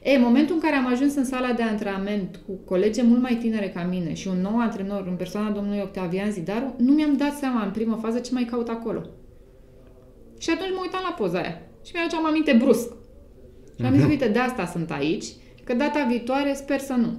E, 0.02 0.18
momentul 0.18 0.54
în 0.54 0.60
care 0.60 0.74
am 0.74 0.86
ajuns 0.86 1.14
în 1.14 1.24
sala 1.24 1.52
de 1.52 1.62
antrenament 1.62 2.40
cu 2.46 2.52
colegi 2.64 3.02
mult 3.02 3.20
mai 3.20 3.34
tinere 3.34 3.68
ca 3.68 3.82
mine 3.82 4.14
și 4.14 4.28
un 4.28 4.40
nou 4.40 4.58
antrenor 4.60 5.06
în 5.06 5.16
persoana 5.16 5.50
domnului 5.50 5.80
Octavian 5.80 6.30
Zidaru, 6.30 6.74
nu 6.78 6.92
mi-am 6.92 7.16
dat 7.16 7.36
seama 7.36 7.64
în 7.64 7.70
primă 7.70 7.98
fază 8.02 8.18
ce 8.18 8.32
mai 8.32 8.44
caut 8.44 8.68
acolo. 8.68 9.02
Și 10.38 10.50
atunci 10.50 10.70
mă 10.74 10.80
uitam 10.82 11.00
la 11.02 11.14
poza 11.14 11.38
aia 11.38 11.60
și 11.84 11.92
mi-aduceam 11.94 12.26
aminte 12.26 12.52
brusc. 12.52 12.92
Și 13.78 13.84
am 13.84 13.94
zis, 13.94 14.04
uite, 14.04 14.28
de 14.28 14.38
asta 14.38 14.66
sunt 14.66 14.90
aici, 14.90 15.24
că 15.64 15.74
data 15.74 16.06
viitoare 16.08 16.54
sper 16.54 16.78
să 16.78 16.92
nu. 16.92 17.12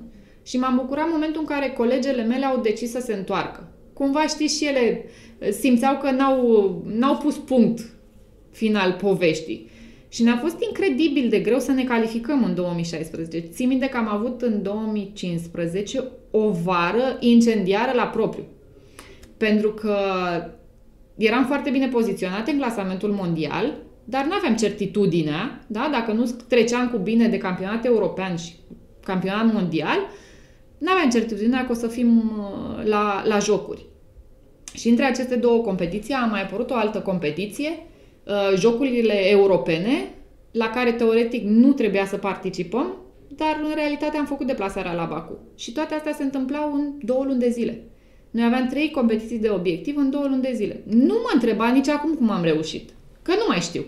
Și 0.44 0.58
m-am 0.58 0.76
bucurat 0.76 1.06
momentul 1.12 1.40
în 1.40 1.48
care 1.48 1.70
colegele 1.70 2.24
mele 2.24 2.46
au 2.46 2.62
decis 2.62 2.92
să 2.92 3.00
se 3.00 3.14
întoarcă. 3.14 3.72
Cumva, 3.94 4.28
știi, 4.28 4.48
și 4.48 4.66
ele 4.66 5.06
simțeau 5.52 5.98
că 5.98 6.12
n-au, 6.12 6.82
n-au 6.86 7.18
pus 7.18 7.38
punct 7.38 7.80
final 8.52 8.92
poveștii. 8.92 9.70
Și 10.14 10.24
ne-a 10.24 10.38
fost 10.38 10.56
incredibil 10.68 11.30
de 11.30 11.40
greu 11.40 11.60
să 11.60 11.72
ne 11.72 11.84
calificăm 11.84 12.44
în 12.44 12.56
2016. 12.56 13.40
Țin 13.40 13.68
minte 13.68 13.88
că 13.88 13.98
am 13.98 14.08
avut 14.08 14.42
în 14.42 14.62
2015 14.62 16.04
o 16.32 16.50
vară 16.50 17.18
incendiară 17.20 17.92
la 17.96 18.04
propriu. 18.04 18.44
Pentru 19.38 19.72
că 19.72 19.98
eram 21.16 21.46
foarte 21.46 21.70
bine 21.70 21.88
poziționate 21.88 22.52
în 22.52 22.58
clasamentul 22.58 23.12
mondial, 23.12 23.74
dar 24.04 24.26
nu 24.26 24.34
aveam 24.34 24.56
certitudinea, 24.56 25.66
da? 25.68 25.90
dacă 25.92 26.12
nu 26.12 26.24
treceam 26.48 26.90
cu 26.90 26.98
bine 26.98 27.28
de 27.28 27.38
campionat 27.38 27.86
european 27.86 28.36
și 28.36 28.54
campionat 29.04 29.54
mondial, 29.54 29.98
nu 30.78 30.92
aveam 30.92 31.10
certitudinea 31.10 31.66
că 31.66 31.72
o 31.72 31.76
să 31.76 31.88
fim 31.88 32.18
uh, 32.18 32.86
la, 32.86 33.24
la 33.26 33.40
jocuri. 33.40 33.86
Și 34.74 34.90
între 34.90 35.06
aceste 35.06 35.36
două 35.36 35.62
competiții 35.62 36.14
a 36.14 36.26
mai 36.26 36.42
apărut 36.42 36.70
o 36.70 36.76
altă 36.76 37.00
competiție, 37.00 37.70
uh, 37.70 37.92
jocurile 38.58 39.30
europene, 39.30 40.14
la 40.52 40.70
care 40.70 40.92
teoretic 40.92 41.44
nu 41.44 41.72
trebuia 41.72 42.06
să 42.06 42.18
participăm, 42.18 42.98
dar 43.28 43.62
în 43.64 43.76
realitate 43.76 44.18
am 44.18 44.26
făcut 44.26 44.48
deplasarea 44.48 44.94
la 44.94 45.06
Baku. 45.06 45.38
Și 45.56 45.72
toate 45.72 45.94
astea 45.94 46.14
se 46.14 46.24
întâmplau 46.24 46.74
în 46.74 46.92
două 47.02 47.24
luni 47.24 47.40
de 47.40 47.50
zile. 47.50 47.84
Noi 48.32 48.46
aveam 48.46 48.68
trei 48.68 48.92
competiții 48.92 49.40
de 49.40 49.50
obiectiv 49.50 49.98
în 49.98 50.10
două 50.10 50.28
luni 50.28 50.42
de 50.42 50.52
zile. 50.56 50.84
Nu 50.86 51.14
mă 51.14 51.30
întreba 51.34 51.72
nici 51.72 51.88
acum 51.88 52.14
cum 52.14 52.30
am 52.30 52.44
reușit, 52.44 52.90
că 53.22 53.32
nu 53.32 53.46
mai 53.48 53.60
știu. 53.60 53.84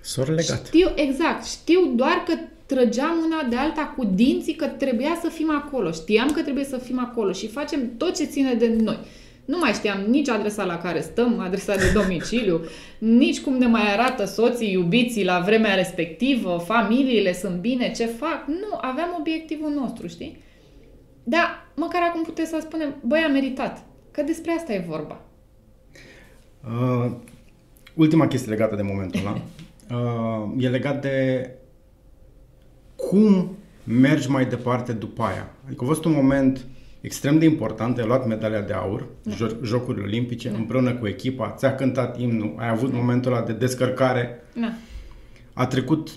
S-au 0.00 0.24
legat. 0.24 0.66
Știu, 0.66 0.88
exact. 0.94 1.46
Știu 1.46 1.92
doar 1.94 2.22
că 2.26 2.34
trăgeam 2.66 3.16
una 3.24 3.48
de 3.48 3.56
alta 3.56 3.94
cu 3.96 4.04
dinții 4.14 4.54
că 4.54 4.66
trebuia 4.66 5.18
să 5.22 5.28
fim 5.28 5.50
acolo. 5.50 5.90
Știam 5.90 6.30
că 6.30 6.42
trebuie 6.42 6.64
să 6.64 6.76
fim 6.76 6.98
acolo 6.98 7.32
și 7.32 7.48
facem 7.48 7.96
tot 7.96 8.16
ce 8.16 8.24
ține 8.24 8.54
de 8.54 8.76
noi. 8.82 8.98
Nu 9.44 9.58
mai 9.58 9.72
știam 9.72 10.00
nici 10.08 10.28
adresa 10.28 10.64
la 10.64 10.78
care 10.78 11.00
stăm, 11.00 11.38
adresa 11.38 11.76
de 11.76 11.90
domiciliu, 11.94 12.60
nici 12.98 13.40
cum 13.40 13.56
ne 13.56 13.66
mai 13.66 13.92
arată 13.92 14.24
soții, 14.24 14.72
iubiții 14.72 15.24
la 15.24 15.40
vremea 15.40 15.74
respectivă, 15.74 16.62
familiile 16.64 17.32
sunt 17.32 17.60
bine, 17.60 17.90
ce 17.90 18.06
fac. 18.06 18.44
Nu, 18.46 18.78
aveam 18.80 19.16
obiectivul 19.18 19.70
nostru, 19.70 20.06
știi? 20.06 20.42
Da, 21.24 21.66
măcar 21.76 22.00
acum 22.02 22.22
puteți 22.22 22.50
să 22.50 22.58
spunem, 22.60 22.94
băi, 23.02 23.24
a 23.26 23.28
meritat. 23.28 23.84
Că 24.10 24.22
despre 24.22 24.52
asta 24.52 24.72
e 24.72 24.84
vorba. 24.88 25.20
Uh, 26.64 27.12
ultima 27.94 28.26
chestie 28.26 28.50
legată 28.50 28.76
de 28.76 28.82
momentul 28.82 29.20
ăla 29.20 29.40
uh, 30.00 30.64
e 30.64 30.68
legat 30.68 31.00
de 31.00 31.50
cum 32.96 33.56
mergi 33.84 34.30
mai 34.30 34.46
departe 34.46 34.92
după 34.92 35.22
aia. 35.22 35.50
Adică 35.66 35.84
a 35.84 35.86
fost 35.86 36.04
un 36.04 36.12
moment 36.12 36.66
extrem 37.04 37.38
de 37.38 37.44
important, 37.44 37.98
ai 37.98 38.06
luat 38.06 38.26
medalia 38.26 38.60
de 38.60 38.72
aur, 38.72 39.06
da. 39.22 39.34
Jocurile 39.62 40.04
Olimpice, 40.04 40.48
da. 40.48 40.56
împreună 40.56 40.94
cu 40.94 41.06
echipa, 41.06 41.54
ți-a 41.56 41.74
cântat 41.74 42.18
imnul, 42.20 42.54
ai 42.58 42.68
avut 42.68 42.90
da. 42.90 42.96
momentul 42.96 43.32
ăla 43.32 43.42
de 43.42 43.52
descărcare, 43.52 44.44
Da. 44.60 44.72
a 45.52 45.66
trecut 45.66 46.08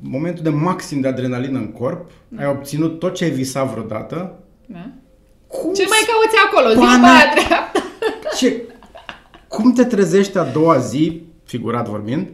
momentul 0.00 0.42
de 0.42 0.48
maxim 0.50 1.00
de 1.00 1.08
adrenalină 1.08 1.58
în 1.58 1.72
corp, 1.72 2.10
da. 2.28 2.42
ai 2.42 2.48
obținut 2.50 2.98
tot 2.98 3.14
ce 3.14 3.24
ai 3.24 3.30
visat 3.30 3.70
vreodată. 3.70 4.38
da. 4.66 4.90
Cum 5.46 5.72
Ce 5.74 5.84
mai 5.88 5.98
cauți 6.06 6.36
acolo? 6.46 6.68
Zi 6.68 6.76
Pana- 6.76 7.00
pe 7.00 7.06
aia 7.06 7.44
dreaptă. 7.46 7.80
Ce? 8.38 8.62
Cum 9.48 9.72
te 9.72 9.84
trezești 9.84 10.38
a 10.38 10.44
doua 10.44 10.78
zi, 10.78 11.22
figurat 11.44 11.88
vorbind, 11.88 12.28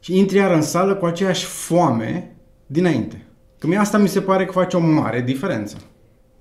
și 0.00 0.18
intri 0.18 0.36
iar 0.36 0.50
în 0.54 0.62
sală 0.62 0.94
cu 0.94 1.04
aceeași 1.04 1.44
foame 1.44 2.36
dinainte? 2.66 3.24
Că 3.58 3.66
mie 3.66 3.78
asta 3.78 3.98
mi 3.98 4.08
se 4.08 4.20
pare 4.20 4.44
că 4.44 4.52
face 4.52 4.76
o 4.76 4.80
mare 4.80 5.20
diferență. 5.20 5.76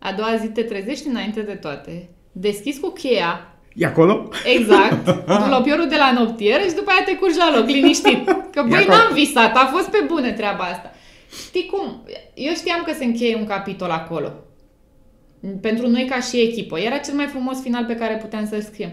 A 0.04 0.12
doua 0.14 0.36
zi 0.36 0.48
te 0.48 0.62
trezești 0.64 1.08
înainte 1.08 1.42
de 1.42 1.54
toate. 1.54 2.10
Deschizi 2.32 2.80
cu 2.80 2.90
cheia, 2.90 3.46
E 3.76 3.86
acolo? 3.86 4.30
exact, 4.56 5.26
dulopiorul 5.44 5.88
de 5.88 5.96
la 5.96 6.12
noptier 6.12 6.62
și 6.62 6.74
după 6.76 6.90
aia 6.92 7.04
te 7.06 7.16
curgi 7.16 7.38
la 7.38 7.58
loc, 7.58 7.68
liniștit. 7.68 8.26
Că 8.54 8.64
băi, 8.70 8.78
acolo. 8.78 8.96
n-am 8.98 9.14
visat, 9.14 9.56
a 9.56 9.70
fost 9.74 9.90
pe 9.90 10.04
bune 10.08 10.32
treaba 10.32 10.64
asta. 10.64 10.92
Știi 11.48 11.66
cum? 11.66 12.04
Eu 12.34 12.54
știam 12.54 12.84
că 12.84 12.94
se 12.94 13.06
încheie 13.06 13.36
un 13.36 13.46
capitol 13.46 13.90
acolo. 13.90 14.32
Pentru 15.62 15.88
noi 15.90 16.06
ca 16.06 16.20
și 16.20 16.42
echipă. 16.42 16.80
Era 16.80 16.98
cel 16.98 17.14
mai 17.14 17.26
frumos 17.28 17.62
final 17.62 17.86
pe 17.86 17.96
care 17.96 18.16
puteam 18.18 18.48
să-l 18.48 18.62
scriem. 18.62 18.92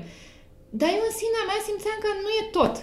Dar 0.70 0.88
eu 0.88 1.02
în 1.10 1.14
sinea 1.20 1.44
mea 1.46 1.60
simțeam 1.68 1.98
că 2.00 2.08
nu 2.22 2.28
e 2.40 2.50
tot. 2.58 2.76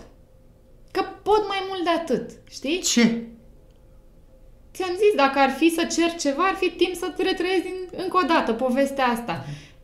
Că 0.91 1.01
pot 1.23 1.47
mai 1.47 1.61
mult 1.69 1.84
de 1.84 1.89
atât. 1.89 2.30
Știi? 2.49 2.80
Ce? 2.80 3.23
Ți-am 4.76 4.95
zis, 5.03 5.13
dacă 5.23 5.38
ar 5.39 5.51
fi 5.59 5.69
să 5.78 5.84
cer 5.95 6.11
ceva, 6.23 6.43
ar 6.47 6.57
fi 6.63 6.69
timp 6.69 6.93
să-ți 7.01 7.23
retrăiesc 7.30 7.63
din, 7.69 7.78
încă 8.03 8.15
o 8.23 8.26
dată 8.34 8.51
povestea 8.53 9.07
asta. 9.15 9.36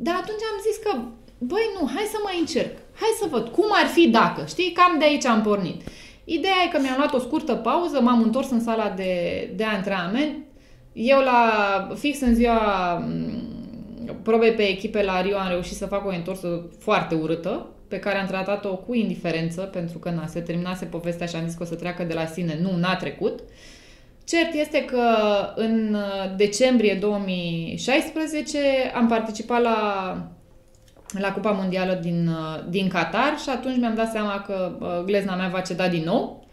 Dar 0.06 0.16
atunci 0.22 0.44
am 0.52 0.60
zis 0.68 0.78
că, 0.86 0.92
băi, 1.38 1.68
nu, 1.76 1.84
hai 1.94 2.08
să 2.14 2.20
mai 2.24 2.38
încerc. 2.40 2.74
hai 3.02 3.20
să 3.22 3.26
văd, 3.34 3.46
cum 3.48 3.70
ar 3.82 3.88
fi 3.96 4.04
dacă, 4.08 4.42
știi, 4.48 4.72
cam 4.72 4.94
de 5.00 5.06
aici 5.06 5.26
am 5.26 5.42
pornit. 5.42 5.80
Ideea 6.24 6.60
e 6.66 6.72
că 6.74 6.80
mi-am 6.82 6.98
luat 6.98 7.14
o 7.14 7.20
scurtă 7.20 7.54
pauză, 7.54 8.02
m-am 8.02 8.22
întors 8.22 8.50
în 8.50 8.62
sala 8.62 8.90
de, 8.90 9.14
de 9.56 9.64
antrenament, 9.64 10.36
eu 10.94 11.20
la 11.20 11.42
fix 11.96 12.20
în 12.20 12.36
ziua 12.36 12.94
mm, 12.98 14.20
probei 14.24 14.54
pe 14.54 14.64
echipe 14.64 15.04
la 15.04 15.22
Rio 15.22 15.38
am 15.38 15.50
reușit 15.50 15.78
să 15.78 15.86
fac 15.86 16.06
o 16.06 16.10
întorsă 16.10 16.70
foarte 16.80 17.16
urâtă, 17.16 17.68
pe 17.88 18.00
care 18.00 18.18
am 18.18 18.28
tratat-o 18.28 18.76
cu 18.76 18.94
indiferență, 18.94 19.62
pentru 19.62 20.00
că 20.00 20.10
na, 20.10 20.28
se 20.28 20.40
terminase 20.40 20.86
povestea 20.86 21.26
și 21.26 21.36
am 21.36 21.46
zis 21.46 21.56
că 21.56 21.64
o 21.64 21.66
să 21.66 21.76
treacă 21.76 22.04
de 22.04 22.14
la 22.14 22.26
sine. 22.26 22.60
Nu, 22.62 22.78
n-a 22.78 22.96
trecut. 22.96 23.40
Cert 24.32 24.54
este 24.54 24.86
că 24.86 25.04
în 25.56 25.94
uh, 25.94 26.36
decembrie 26.36 26.98
2016 27.02 28.60
am 28.96 29.08
participat 29.08 29.62
la, 29.62 29.78
la 31.20 31.34
Cupa 31.34 31.52
Mondială 31.52 31.94
din, 31.94 32.28
uh, 32.28 32.70
din 32.70 32.88
Qatar 32.88 33.38
și 33.44 33.50
atunci 33.50 33.78
mi-am 33.78 33.96
dat 33.96 34.12
seama 34.12 34.42
că 34.42 34.78
uh, 34.80 35.04
glezna 35.06 35.36
mea 35.36 35.48
va 35.48 35.60
ceda 35.60 35.88
din 35.88 36.04
nou. 36.04 36.48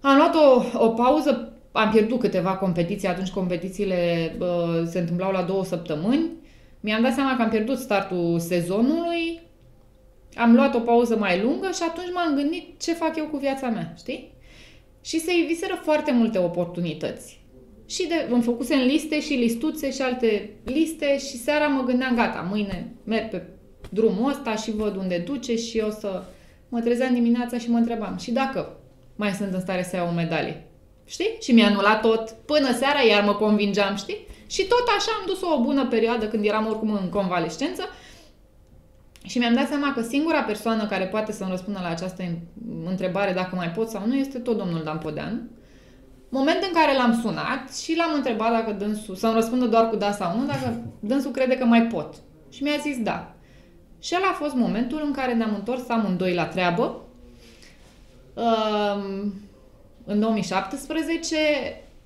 Am 0.00 0.16
luat 0.16 0.34
o, 0.34 0.78
o 0.84 0.88
pauză, 0.88 1.52
am 1.72 1.90
pierdut 1.90 2.20
câteva 2.20 2.56
competiții, 2.56 3.08
atunci 3.08 3.30
competițiile 3.30 4.32
uh, 4.38 4.82
se 4.84 4.98
întâmplau 4.98 5.32
la 5.32 5.42
două 5.42 5.64
săptămâni. 5.64 6.30
Mi-am 6.80 7.02
dat 7.02 7.12
seama 7.12 7.36
că 7.36 7.42
am 7.42 7.48
pierdut 7.48 7.78
startul 7.78 8.38
sezonului, 8.38 9.40
am 10.36 10.54
luat 10.54 10.74
o 10.74 10.80
pauză 10.80 11.16
mai 11.16 11.42
lungă 11.42 11.70
și 11.74 11.82
atunci 11.88 12.12
m-am 12.14 12.34
gândit 12.34 12.80
ce 12.80 12.92
fac 12.92 13.16
eu 13.16 13.24
cu 13.24 13.36
viața 13.36 13.68
mea, 13.68 13.94
știi? 13.96 14.38
Și 15.00 15.20
se 15.20 15.32
viseră 15.46 15.80
foarte 15.82 16.12
multe 16.12 16.38
oportunități. 16.38 17.40
Și 17.86 18.06
de, 18.06 18.28
îmi 18.30 18.42
făcusem 18.42 18.78
liste 18.78 19.20
și 19.20 19.32
listuțe 19.32 19.92
și 19.92 20.02
alte 20.02 20.50
liste 20.64 21.18
și 21.18 21.36
seara 21.36 21.66
mă 21.66 21.82
gândeam, 21.82 22.14
gata, 22.14 22.46
mâine 22.50 22.94
merg 23.04 23.30
pe 23.30 23.42
drumul 23.90 24.30
ăsta 24.30 24.54
și 24.56 24.70
văd 24.70 24.96
unde 24.96 25.18
duce 25.18 25.56
și 25.56 25.82
o 25.86 25.90
să 25.90 26.22
mă 26.68 26.80
trezeam 26.80 27.14
dimineața 27.14 27.58
și 27.58 27.70
mă 27.70 27.76
întrebam, 27.76 28.16
și 28.16 28.30
dacă 28.30 28.76
mai 29.16 29.32
sunt 29.32 29.54
în 29.54 29.60
stare 29.60 29.82
să 29.82 29.96
iau 29.96 30.08
o 30.08 30.12
medalie? 30.12 30.64
Știi? 31.04 31.36
Și 31.40 31.52
mi-a 31.52 31.66
anulat 31.66 32.00
tot 32.00 32.30
până 32.30 32.72
seara, 32.72 33.00
iar 33.00 33.24
mă 33.24 33.34
convingeam, 33.34 33.96
știi? 33.96 34.26
Și 34.46 34.66
tot 34.66 34.84
așa 34.98 35.10
am 35.20 35.24
dus 35.26 35.42
o 35.42 35.62
bună 35.62 35.86
perioadă 35.86 36.26
când 36.28 36.44
eram 36.44 36.66
oricum 36.66 36.92
în 36.92 37.08
convalescență 37.08 37.82
și 39.24 39.38
mi-am 39.38 39.54
dat 39.54 39.68
seama 39.68 39.92
că 39.92 40.02
singura 40.02 40.42
persoană 40.42 40.86
care 40.86 41.06
poate 41.06 41.32
să-mi 41.32 41.50
răspundă 41.50 41.78
la 41.82 41.88
această 41.88 42.22
întrebare, 42.84 43.32
dacă 43.32 43.56
mai 43.56 43.70
pot 43.70 43.88
sau 43.88 44.06
nu, 44.06 44.14
este 44.14 44.38
tot 44.38 44.56
domnul 44.56 44.82
Dan 44.82 44.98
Podean. 44.98 45.50
Moment 46.28 46.62
în 46.62 46.72
care 46.72 46.96
l-am 46.96 47.20
sunat 47.22 47.74
și 47.82 47.96
l-am 47.96 48.10
întrebat 48.14 48.50
dacă 48.50 48.72
dânsul, 48.72 49.14
să-mi 49.14 49.34
răspundă 49.34 49.66
doar 49.66 49.88
cu 49.88 49.96
da 49.96 50.12
sau 50.12 50.38
nu, 50.38 50.46
dacă 50.46 50.82
dânsul 51.10 51.30
crede 51.30 51.58
că 51.58 51.64
mai 51.64 51.82
pot. 51.82 52.14
Și 52.50 52.62
mi-a 52.62 52.76
zis 52.82 53.02
da. 53.02 53.34
Și 53.98 54.14
el 54.14 54.20
a 54.30 54.32
fost 54.32 54.54
momentul 54.54 55.02
în 55.04 55.12
care 55.12 55.34
ne-am 55.34 55.54
întors 55.54 55.88
amândoi 55.88 56.34
la 56.34 56.46
treabă. 56.46 57.02
În 60.04 60.20
2017 60.20 61.36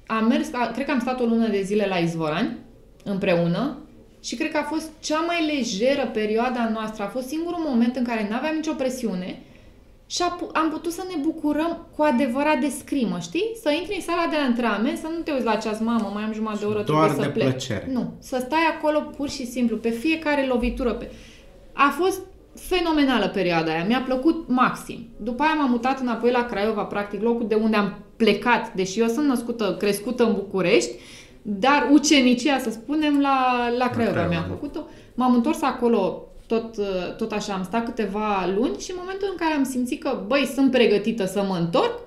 am 0.06 0.26
mers, 0.26 0.48
cred 0.72 0.86
că 0.86 0.92
am 0.92 1.00
stat 1.00 1.20
o 1.20 1.24
lună 1.24 1.48
de 1.48 1.62
zile 1.62 1.86
la 1.86 1.96
Izvorani, 1.96 2.56
împreună, 3.04 3.78
și 4.24 4.34
cred 4.34 4.50
că 4.50 4.56
a 4.56 4.62
fost 4.62 4.90
cea 5.00 5.20
mai 5.20 5.54
lejeră 5.54 6.10
perioada 6.12 6.70
noastră. 6.72 7.02
A 7.02 7.06
fost 7.06 7.26
singurul 7.26 7.64
moment 7.68 7.96
în 7.96 8.04
care 8.04 8.26
nu 8.30 8.36
aveam 8.36 8.54
nicio 8.54 8.72
presiune 8.72 9.42
și 10.06 10.22
am 10.52 10.70
putut 10.70 10.92
să 10.92 11.02
ne 11.08 11.22
bucurăm 11.22 11.86
cu 11.96 12.02
adevărat 12.02 12.58
de 12.58 12.68
scrimă, 12.78 13.18
știi? 13.20 13.50
Să 13.62 13.70
intri 13.70 13.94
în 13.94 14.00
sala 14.00 14.26
de 14.30 14.36
antrenament, 14.36 14.98
să 14.98 15.06
nu 15.16 15.22
te 15.22 15.32
uiți 15.32 15.44
la 15.44 15.54
ceas, 15.54 15.80
mamă, 15.80 16.10
mai 16.14 16.22
am 16.22 16.32
jumătate 16.32 16.60
de 16.60 16.66
oră, 16.66 16.82
Doar 16.82 17.08
trebuie 17.10 17.16
de 17.16 17.22
să 17.24 17.38
plec. 17.38 17.48
plăcere. 17.48 17.88
Nu, 17.92 18.12
să 18.18 18.42
stai 18.46 18.66
acolo 18.76 19.00
pur 19.00 19.28
și 19.28 19.46
simplu, 19.46 19.76
pe 19.76 19.90
fiecare 19.90 20.46
lovitură. 20.46 20.92
Pe... 20.92 21.10
A 21.72 21.94
fost 21.98 22.20
fenomenală 22.54 23.28
perioada 23.28 23.72
aia, 23.72 23.84
mi-a 23.84 24.02
plăcut 24.06 24.48
maxim. 24.48 25.08
După 25.16 25.42
aia 25.42 25.54
m-am 25.54 25.70
mutat 25.70 26.00
înapoi 26.00 26.30
la 26.30 26.46
Craiova, 26.46 26.82
practic 26.82 27.22
locul 27.22 27.48
de 27.48 27.54
unde 27.54 27.76
am 27.76 27.98
plecat, 28.16 28.74
deși 28.74 29.00
eu 29.00 29.06
sunt 29.06 29.26
născută, 29.26 29.76
crescută 29.78 30.24
în 30.24 30.34
București, 30.34 30.90
dar 31.46 31.88
ucenicia, 31.92 32.58
să 32.58 32.70
spunem, 32.70 33.20
la, 33.20 33.68
la 33.78 33.88
Craiova 33.88 34.26
mi-am 34.26 34.44
făcut-o. 34.48 34.86
M-am 35.14 35.34
întors 35.34 35.62
acolo 35.62 36.28
tot, 36.46 36.76
tot 37.16 37.32
așa, 37.32 37.52
am 37.54 37.62
stat 37.62 37.84
câteva 37.84 38.52
luni 38.56 38.78
și 38.78 38.90
în 38.90 38.96
momentul 39.00 39.28
în 39.30 39.36
care 39.36 39.54
am 39.54 39.64
simțit 39.64 40.02
că, 40.02 40.22
băi, 40.26 40.50
sunt 40.54 40.70
pregătită 40.70 41.24
să 41.24 41.44
mă 41.48 41.56
întorc, 41.56 41.98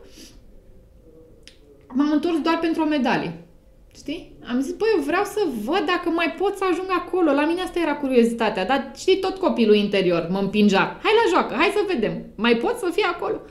m-am 1.87 2.11
întors 2.11 2.37
doar 2.41 2.59
pentru 2.59 2.81
o 2.81 2.85
medalie. 2.85 3.47
Știi? 3.95 4.33
Am 4.49 4.59
zis, 4.61 4.73
băi, 4.73 4.87
eu 4.95 5.01
vreau 5.01 5.23
să 5.23 5.39
văd 5.63 5.83
dacă 5.85 6.09
mai 6.09 6.35
pot 6.37 6.57
să 6.57 6.63
ajung 6.71 6.87
acolo. 6.89 7.31
La 7.31 7.45
mine 7.45 7.61
asta 7.61 7.79
era 7.79 7.95
curiozitatea, 7.95 8.65
dar 8.65 8.91
știi, 8.95 9.19
tot 9.19 9.37
copilul 9.37 9.75
interior 9.75 10.27
mă 10.31 10.39
împingea. 10.39 10.99
Hai 11.03 11.11
la 11.23 11.29
joacă, 11.29 11.53
hai 11.53 11.71
să 11.75 11.93
vedem. 11.93 12.25
Mai 12.35 12.55
pot 12.55 12.77
să 12.77 12.89
fie 12.91 13.05
acolo? 13.05 13.41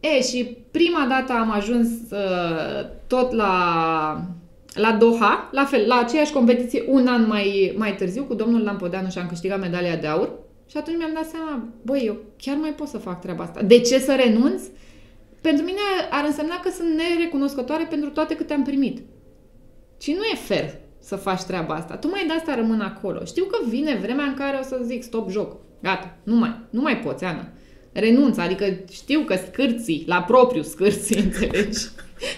E, 0.00 0.22
și 0.22 0.56
prima 0.70 1.06
dată 1.08 1.32
am 1.32 1.50
ajuns 1.50 1.88
uh, 2.10 2.86
tot 3.06 3.32
la 3.32 3.54
la 4.74 4.92
Doha, 4.92 5.48
la 5.52 5.64
fel, 5.64 5.86
la 5.86 5.98
aceeași 5.98 6.32
competiție, 6.32 6.84
un 6.88 7.06
an 7.06 7.26
mai, 7.26 7.74
mai 7.76 7.94
târziu, 7.94 8.24
cu 8.24 8.34
domnul 8.34 8.62
Lampodeanu 8.62 9.08
și 9.08 9.18
am 9.18 9.26
câștigat 9.28 9.60
medalia 9.60 9.96
de 9.96 10.06
aur. 10.06 10.30
Și 10.70 10.76
atunci 10.76 10.96
mi-am 10.96 11.12
dat 11.14 11.28
seama, 11.28 11.68
băi, 11.82 12.02
eu 12.06 12.16
chiar 12.36 12.56
mai 12.56 12.70
pot 12.70 12.88
să 12.88 12.98
fac 12.98 13.20
treaba 13.20 13.42
asta. 13.42 13.62
De 13.62 13.78
ce 13.80 13.98
să 13.98 14.14
renunț? 14.14 14.62
Pentru 15.40 15.64
mine 15.64 15.78
ar 16.10 16.24
însemna 16.26 16.60
că 16.60 16.70
sunt 16.70 16.88
nerecunoscătoare 16.88 17.86
pentru 17.90 18.10
toate 18.10 18.34
câte 18.34 18.52
am 18.52 18.62
primit. 18.62 18.98
Și 20.00 20.12
nu 20.12 20.22
e 20.22 20.34
fair 20.34 20.74
să 20.98 21.16
faci 21.16 21.42
treaba 21.42 21.74
asta. 21.74 21.96
Tu 21.96 22.08
mai 22.08 22.24
de 22.26 22.32
asta 22.32 22.54
rămân 22.54 22.80
acolo. 22.80 23.24
Știu 23.24 23.44
că 23.44 23.58
vine 23.68 23.98
vremea 24.02 24.24
în 24.24 24.34
care 24.34 24.58
o 24.60 24.62
să 24.62 24.80
zic 24.84 25.02
stop 25.02 25.30
joc. 25.30 25.56
Gata, 25.82 26.16
nu 26.22 26.36
mai, 26.36 26.60
nu 26.70 26.80
mai 26.80 26.98
poți, 26.98 27.24
Ana. 27.24 27.48
Renunț, 27.92 28.36
adică 28.36 28.64
știu 28.90 29.20
că 29.20 29.34
scârții, 29.46 30.04
la 30.06 30.22
propriu 30.22 30.62
scârții, 30.62 31.20
înțelegi? 31.24 31.78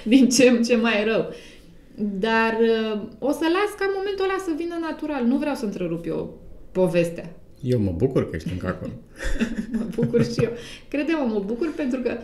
Din 0.03 0.29
ce, 0.29 0.61
ce 0.67 0.77
mai 0.77 1.01
e 1.01 1.05
rău. 1.05 1.33
Dar 1.97 2.59
uh, 2.61 3.01
o 3.19 3.31
să 3.31 3.47
las 3.53 3.79
ca 3.79 3.93
momentul 3.97 4.25
ăla 4.25 4.39
să 4.45 4.53
vină 4.57 4.77
natural. 4.81 5.25
Nu 5.25 5.37
vreau 5.37 5.55
să 5.55 5.65
întrerup 5.65 6.07
eu 6.07 6.41
povestea. 6.73 7.37
Eu 7.61 7.81
mă 7.81 7.91
bucur 7.91 8.31
că 8.31 8.37
ești 8.37 8.53
încă 8.53 8.67
acolo. 8.67 8.93
mă 9.79 9.85
bucur 9.95 10.25
și 10.25 10.41
eu. 10.43 10.51
Crede-mă, 10.89 11.33
mă 11.33 11.41
bucur 11.41 11.73
pentru 11.77 12.01
că 12.01 12.17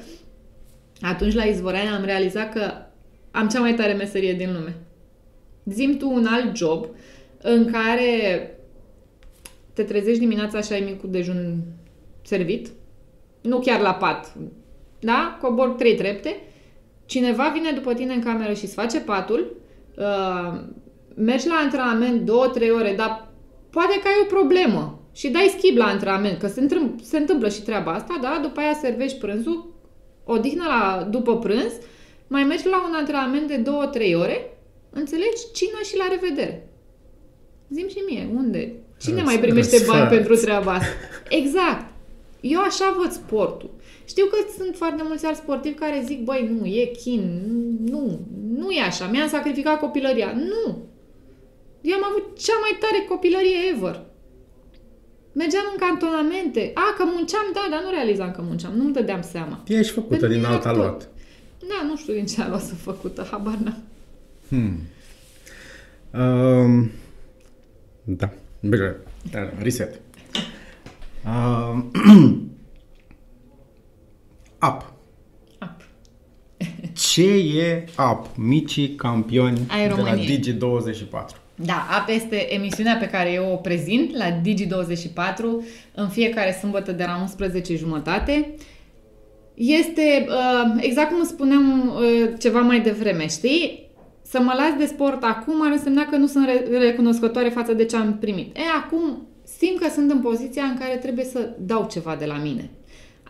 atunci 1.00 1.34
la 1.34 1.44
Izvorania 1.44 1.94
am 1.94 2.04
realizat 2.04 2.52
că 2.52 2.72
am 3.30 3.48
cea 3.48 3.60
mai 3.60 3.74
tare 3.74 3.92
meserie 3.92 4.32
din 4.32 4.52
lume. 4.52 4.76
Zim 5.64 5.96
tu 5.96 6.10
un 6.10 6.26
alt 6.26 6.56
job 6.56 6.86
în 7.42 7.70
care 7.70 8.50
te 9.72 9.82
trezești 9.82 10.20
dimineața 10.20 10.60
și 10.60 10.72
ai 10.72 10.80
micul 10.80 11.10
dejun 11.10 11.62
servit, 12.22 12.68
nu 13.40 13.58
chiar 13.58 13.80
la 13.80 13.94
pat, 13.94 14.36
da? 15.00 15.38
Cobor 15.40 15.68
trei 15.68 15.94
trepte, 15.94 16.36
cineva 17.06 17.50
vine 17.54 17.72
după 17.72 17.94
tine 17.94 18.14
în 18.14 18.22
cameră 18.22 18.52
și 18.52 18.64
îți 18.64 18.74
face 18.74 19.00
patul, 19.00 19.56
uh, 20.00 20.60
mergi 21.14 21.48
la 21.48 21.54
antrenament 21.54 22.20
două, 22.20 22.46
trei 22.46 22.70
ore, 22.70 22.94
dar 22.96 23.28
poate 23.70 24.00
că 24.02 24.08
ai 24.08 24.20
o 24.22 24.34
problemă 24.34 25.02
și 25.12 25.28
dai 25.28 25.54
schimb 25.58 25.76
la 25.76 25.84
antrenament, 25.84 26.38
că 26.38 26.46
se, 26.46 26.60
întâmplă, 26.60 26.94
se 27.02 27.16
întâmplă 27.16 27.48
și 27.48 27.62
treaba 27.62 27.92
asta, 27.92 28.18
da? 28.20 28.38
După 28.42 28.60
aia 28.60 28.74
servești 28.80 29.18
prânzul, 29.18 29.74
odihnă 30.24 30.64
la, 30.64 31.06
după 31.10 31.38
prânz, 31.38 31.72
mai 32.26 32.42
mergi 32.42 32.66
la 32.66 32.86
un 32.88 32.94
antrenament 32.94 33.46
de 33.46 33.56
două, 33.56 33.86
trei 33.86 34.14
ore, 34.14 34.58
înțelegi? 34.90 35.50
Cină 35.52 35.78
și 35.84 35.96
la 35.96 36.06
revedere. 36.10 36.68
Zim 37.70 37.88
și 37.88 38.02
mie, 38.08 38.28
unde? 38.34 38.72
Cine 39.00 39.22
mai 39.22 39.38
primește 39.38 39.84
bani 39.86 40.08
pentru 40.08 40.36
treaba 40.36 40.72
asta? 40.72 40.86
Exact. 41.28 41.84
Eu 42.40 42.60
așa 42.60 42.96
văd 43.00 43.10
sportul. 43.10 43.70
Știu 44.10 44.26
că 44.26 44.36
sunt 44.58 44.74
foarte 44.76 45.02
mulți 45.06 45.26
alți 45.26 45.40
sportivi 45.40 45.74
care 45.74 46.02
zic, 46.06 46.24
băi, 46.24 46.56
nu, 46.58 46.66
e 46.66 46.84
chin, 46.84 47.24
nu, 47.84 48.20
nu 48.54 48.70
e 48.70 48.80
așa, 48.82 49.06
mi-am 49.06 49.28
sacrificat 49.28 49.78
copilăria. 49.78 50.32
Nu! 50.32 50.88
Eu 51.80 51.96
am 51.96 52.04
avut 52.10 52.38
cea 52.38 52.58
mai 52.60 52.78
tare 52.80 53.04
copilărie 53.08 53.56
ever. 53.74 54.02
Mergeam 55.32 55.64
în 55.72 55.78
cantonamente. 55.78 56.70
A, 56.74 56.94
că 56.96 57.04
munceam, 57.04 57.46
da, 57.52 57.66
dar 57.70 57.82
nu 57.82 57.90
realizam 57.90 58.30
că 58.30 58.42
munceam. 58.42 58.72
Nu-mi 58.76 58.92
dădeam 58.92 59.22
seama. 59.22 59.62
Ești 59.66 59.92
făcută 59.92 60.16
Pentru 60.16 60.38
din 60.38 60.44
alta 60.44 60.72
luat. 60.72 61.08
Da, 61.58 61.86
nu 61.86 61.96
știu 61.96 62.12
din 62.12 62.26
ce 62.26 62.42
a 62.42 62.48
luat 62.48 62.62
să 62.62 62.74
făcută, 62.74 63.26
habar 63.30 63.54
n-am. 63.54 63.82
Hmm. 64.48 64.78
Um, 66.20 66.90
da. 68.04 68.32
Bine, 68.60 68.96
reset. 69.58 70.00
Um, 71.24 71.90
Up. 74.62 74.92
Up. 75.62 75.82
Ce 76.92 77.22
e 77.58 77.84
Up? 78.10 78.26
Micii 78.36 78.94
campioni 78.94 79.60
Ai 79.68 79.88
de 79.88 80.02
la 80.02 80.14
Digi24. 80.14 81.40
Da, 81.54 81.86
AP 81.98 82.08
este 82.08 82.54
emisiunea 82.54 82.96
pe 82.96 83.08
care 83.08 83.32
eu 83.32 83.52
o 83.52 83.56
prezint 83.56 84.16
la 84.16 84.40
Digi24 84.40 85.64
în 85.94 86.08
fiecare 86.08 86.56
sâmbătă 86.60 86.92
de 86.92 87.04
la 87.06 87.18
11 87.20 87.76
jumătate. 87.76 88.54
Este, 89.54 90.26
uh, 90.28 90.74
exact 90.80 91.10
cum 91.10 91.24
spuneam 91.24 91.88
uh, 91.88 92.32
ceva 92.38 92.60
mai 92.60 92.80
devreme, 92.80 93.26
știi? 93.28 93.88
Să 94.22 94.40
mă 94.40 94.52
las 94.56 94.78
de 94.78 94.86
sport 94.86 95.22
acum 95.22 95.62
ar 95.66 95.72
însemna 95.72 96.04
că 96.04 96.16
nu 96.16 96.26
sunt 96.26 96.48
recunoscătoare 96.80 97.48
față 97.48 97.72
de 97.72 97.84
ce 97.84 97.96
am 97.96 98.18
primit. 98.18 98.56
E, 98.56 98.60
acum 98.84 99.26
simt 99.58 99.80
că 99.80 99.88
sunt 99.88 100.10
în 100.10 100.20
poziția 100.20 100.62
în 100.62 100.78
care 100.78 100.96
trebuie 100.96 101.24
să 101.24 101.50
dau 101.58 101.86
ceva 101.90 102.16
de 102.18 102.24
la 102.24 102.36
mine. 102.36 102.70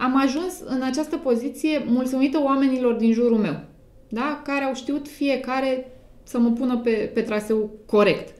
Am 0.00 0.16
ajuns 0.16 0.60
în 0.64 0.82
această 0.82 1.16
poziție 1.16 1.84
mulțumită 1.86 2.40
oamenilor 2.42 2.94
din 2.94 3.12
jurul 3.12 3.38
meu, 3.38 3.60
da? 4.08 4.42
care 4.44 4.64
au 4.64 4.74
știut 4.74 5.08
fiecare 5.08 5.92
să 6.22 6.38
mă 6.38 6.50
pună 6.50 6.78
pe, 6.78 6.90
pe 6.90 7.20
traseu 7.20 7.70
corect. 7.86 8.34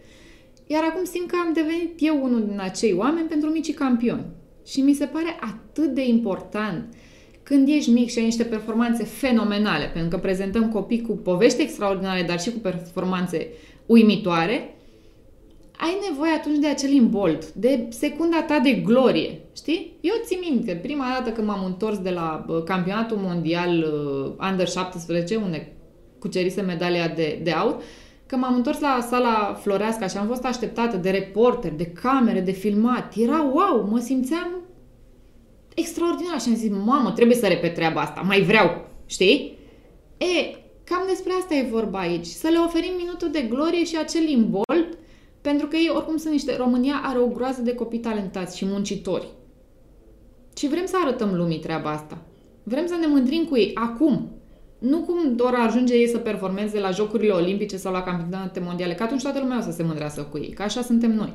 Iar 0.67 0.83
acum 0.85 1.05
simt 1.05 1.31
că 1.31 1.37
am 1.47 1.53
devenit 1.53 1.95
eu 1.99 2.23
unul 2.23 2.47
din 2.47 2.61
acei 2.61 2.93
oameni 2.93 3.29
pentru 3.29 3.51
micii 3.51 3.73
campioni. 3.73 4.25
Și 4.67 4.81
mi 4.81 4.93
se 4.93 5.05
pare 5.05 5.37
atât 5.41 5.95
de 5.95 6.07
important 6.07 6.95
când 7.43 7.69
ești 7.69 7.91
mic 7.91 8.11
și 8.11 8.19
ai 8.19 8.25
niște 8.25 8.45
performanțe 8.45 9.05
fenomenale, 9.05 9.91
pentru 9.93 10.11
că 10.11 10.19
prezentăm 10.19 10.69
copii 10.69 11.03
cu 11.03 11.13
povești 11.13 11.63
extraordinare, 11.63 12.23
dar 12.23 12.41
și 12.41 12.51
cu 12.51 12.59
performanțe 12.59 13.49
uimitoare, 13.87 14.75
ai 15.81 15.99
nevoie 16.11 16.31
atunci 16.33 16.59
de 16.59 16.67
acel 16.67 16.91
imbold, 16.91 17.45
de 17.45 17.87
secunda 17.89 18.43
ta 18.43 18.59
de 18.59 18.73
glorie, 18.73 19.41
știi? 19.57 19.97
Eu 20.01 20.15
țin 20.25 20.39
minte, 20.51 20.75
prima 20.75 21.05
dată 21.19 21.31
când 21.31 21.47
m-am 21.47 21.65
întors 21.65 21.99
de 21.99 22.11
la 22.11 22.45
campionatul 22.65 23.17
mondial 23.17 23.79
uh, 23.79 24.49
Under 24.51 24.69
17, 24.69 25.37
unde 25.37 25.73
cucerise 26.19 26.61
medalia 26.61 27.09
de, 27.09 27.41
de 27.43 27.51
aur, 27.51 27.83
că 28.27 28.37
m-am 28.37 28.55
întors 28.55 28.81
la 28.81 29.07
sala 29.09 29.59
Floreasca 29.61 30.07
și 30.07 30.17
am 30.17 30.27
fost 30.27 30.45
așteptată 30.45 30.97
de 30.97 31.11
reporteri, 31.11 31.77
de 31.77 31.87
camere, 31.87 32.41
de 32.41 32.51
filmat. 32.51 33.15
Era 33.17 33.43
wow, 33.43 33.89
mă 33.91 33.99
simțeam 33.99 34.49
extraordinar 35.75 36.41
și 36.41 36.49
am 36.49 36.55
zis, 36.55 36.71
mamă, 36.71 37.13
trebuie 37.13 37.37
să 37.37 37.47
repet 37.47 37.75
treaba 37.75 38.01
asta, 38.01 38.21
mai 38.21 38.41
vreau, 38.41 38.89
știi? 39.07 39.59
E, 40.17 40.57
cam 40.85 41.03
despre 41.09 41.33
asta 41.39 41.55
e 41.55 41.69
vorba 41.71 41.99
aici, 41.99 42.27
să 42.27 42.49
le 42.49 42.59
oferim 42.59 42.93
minutul 42.97 43.31
de 43.31 43.41
glorie 43.41 43.85
și 43.85 43.97
acel 43.97 44.29
imbold, 44.29 44.99
pentru 45.41 45.67
că 45.67 45.77
ei 45.77 45.91
oricum 45.95 46.17
sunt 46.17 46.33
niște, 46.33 46.57
România 46.57 47.01
are 47.03 47.19
o 47.19 47.27
groază 47.27 47.63
de 47.63 47.75
copii 47.75 47.99
talentați 47.99 48.57
și 48.57 48.65
muncitori. 48.65 49.29
Și 50.57 50.69
vrem 50.69 50.87
să 50.87 50.97
arătăm 51.03 51.35
lumii 51.35 51.59
treaba 51.59 51.91
asta. 51.91 52.19
Vrem 52.63 52.87
să 52.87 52.95
ne 53.01 53.07
mândrim 53.07 53.45
cu 53.45 53.57
ei 53.57 53.71
acum, 53.75 54.31
nu 54.79 55.01
cum 55.01 55.37
doar 55.37 55.55
ajunge 55.55 55.95
ei 55.95 56.09
să 56.09 56.19
performeze 56.19 56.81
la 56.81 56.91
Jocurile 56.91 57.33
Olimpice 57.33 57.77
sau 57.77 57.93
la 57.93 58.03
campionate 58.03 58.61
mondiale, 58.61 58.95
că 58.95 59.03
atunci 59.03 59.23
toată 59.23 59.39
lumea 59.39 59.59
o 59.59 59.61
să 59.61 59.71
se 59.71 59.83
mândrească 59.83 60.23
cu 60.23 60.39
ei, 60.39 60.51
că 60.51 60.63
așa 60.63 60.83
suntem 60.83 61.15
noi. 61.15 61.35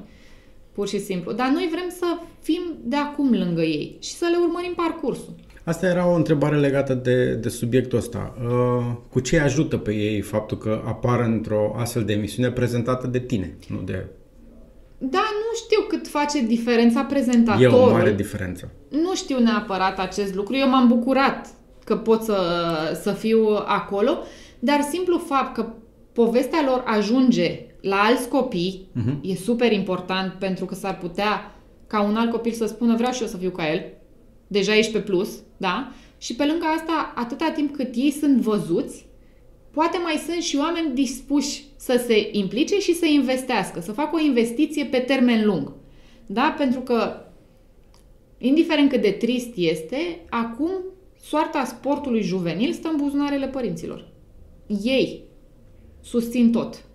Pur 0.72 0.88
și 0.88 1.00
simplu. 1.00 1.32
Dar 1.32 1.50
noi 1.50 1.70
vrem 1.72 1.90
să 1.90 2.06
fim 2.42 2.62
de 2.84 2.96
acum 2.96 3.32
lângă 3.32 3.62
ei 3.62 3.98
și 4.00 4.12
să 4.12 4.28
le 4.32 4.38
urmărim 4.38 4.74
parcursul. 4.74 5.34
Asta 5.66 5.88
era 5.88 6.08
o 6.08 6.16
întrebare 6.16 6.58
legată 6.58 6.94
de, 6.94 7.34
de 7.34 7.50
subiectul 7.50 7.98
ăsta. 7.98 8.34
Uh, 8.44 8.96
cu 9.10 9.20
ce 9.20 9.40
ajută 9.40 9.78
pe 9.78 9.94
ei 9.94 10.22
faptul 10.22 10.58
că 10.58 10.82
apar 10.86 11.20
într-o 11.20 11.76
astfel 11.78 12.04
de 12.04 12.14
emisiune 12.14 12.52
prezentată 12.52 13.08
de 13.08 13.20
tine, 13.20 13.58
nu 13.68 13.82
de... 13.82 14.06
Da, 14.98 15.24
nu 15.34 15.56
știu 15.56 15.82
cât 15.88 16.08
face 16.08 16.42
diferența 16.42 17.02
prezentatorul. 17.02 17.80
E 17.80 17.84
o 17.84 17.92
mare 17.92 18.14
diferență. 18.14 18.72
Nu 18.90 19.16
știu 19.16 19.40
neapărat 19.40 20.00
acest 20.00 20.36
lucru. 20.36 20.56
Eu 20.56 20.70
m-am 20.70 20.88
bucurat 20.88 21.48
că 21.84 21.96
pot 21.98 22.22
să, 22.22 22.38
să 23.02 23.12
fiu 23.12 23.48
acolo, 23.66 24.18
dar 24.60 24.82
simplu 24.82 25.18
fapt 25.18 25.54
că 25.54 25.68
povestea 26.12 26.60
lor 26.66 26.84
ajunge 26.86 27.66
la 27.82 27.96
alți 27.96 28.28
copii 28.28 28.90
uh-huh. 29.00 29.22
e 29.22 29.36
super 29.36 29.72
important 29.72 30.34
pentru 30.34 30.66
că 30.66 30.76
s-ar 30.76 30.98
putea 30.98 31.56
ca 31.88 32.02
un 32.02 32.16
alt 32.16 32.32
copil 32.32 32.52
să 32.52 32.66
spună 32.66 32.96
vreau 32.96 33.12
și 33.12 33.22
eu 33.22 33.28
să 33.28 33.38
fiu 33.38 33.50
ca 33.50 33.72
el, 33.72 33.84
deja 34.48 34.76
ești 34.76 34.92
pe 34.92 35.00
plus, 35.00 35.30
da? 35.58 35.92
Și 36.18 36.36
pe 36.36 36.46
lângă 36.46 36.66
asta, 36.66 37.14
atâta 37.16 37.52
timp 37.52 37.76
cât 37.76 37.96
ei 37.96 38.12
sunt 38.12 38.42
văzuți, 38.42 39.06
poate 39.72 39.98
mai 40.04 40.24
sunt 40.28 40.42
și 40.42 40.58
oameni 40.58 40.94
dispuși 40.94 41.64
să 41.76 42.04
se 42.08 42.30
implice 42.32 42.80
și 42.80 42.94
să 42.94 43.06
investească, 43.06 43.80
să 43.82 43.92
facă 43.92 44.16
o 44.16 44.20
investiție 44.20 44.86
pe 44.86 44.98
termen 44.98 45.46
lung. 45.46 45.72
Da? 46.26 46.56
Pentru 46.58 46.80
că, 46.80 47.26
indiferent 48.38 48.90
cât 48.90 49.02
de 49.02 49.12
trist 49.12 49.56
este, 49.56 50.26
acum 50.30 50.72
soarta 51.22 51.64
sportului 51.64 52.22
juvenil 52.22 52.72
stă 52.74 52.88
în 52.88 52.96
buzunarele 52.98 53.48
părinților. 53.48 54.08
Ei 54.84 55.24
susțin 56.02 56.52
tot. 56.52 56.86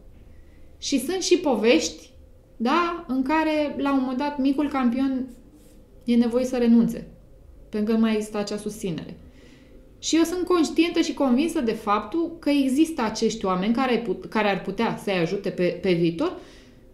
Și 0.78 0.98
sunt 0.98 1.22
și 1.22 1.38
povești, 1.38 2.10
da, 2.56 3.04
în 3.08 3.22
care, 3.22 3.74
la 3.78 3.92
un 3.92 4.00
moment 4.00 4.18
dat, 4.18 4.38
micul 4.38 4.68
campion 4.68 5.28
e 6.04 6.14
nevoie 6.16 6.44
să 6.44 6.56
renunțe, 6.56 7.08
pentru 7.70 7.92
că 7.92 7.98
nu 7.98 8.04
mai 8.04 8.14
există 8.14 8.38
acea 8.38 8.56
susținere. 8.56 9.16
Și 9.98 10.16
eu 10.16 10.22
sunt 10.22 10.46
conștientă 10.46 11.00
și 11.00 11.14
convinsă 11.14 11.60
de 11.60 11.72
faptul 11.72 12.36
că 12.38 12.50
există 12.50 13.02
acești 13.02 13.44
oameni 13.44 13.74
care, 13.74 14.06
care 14.28 14.48
ar 14.48 14.62
putea 14.62 14.98
să-i 15.02 15.18
ajute 15.18 15.50
pe, 15.50 15.78
pe 15.82 15.92
viitor, 15.92 16.36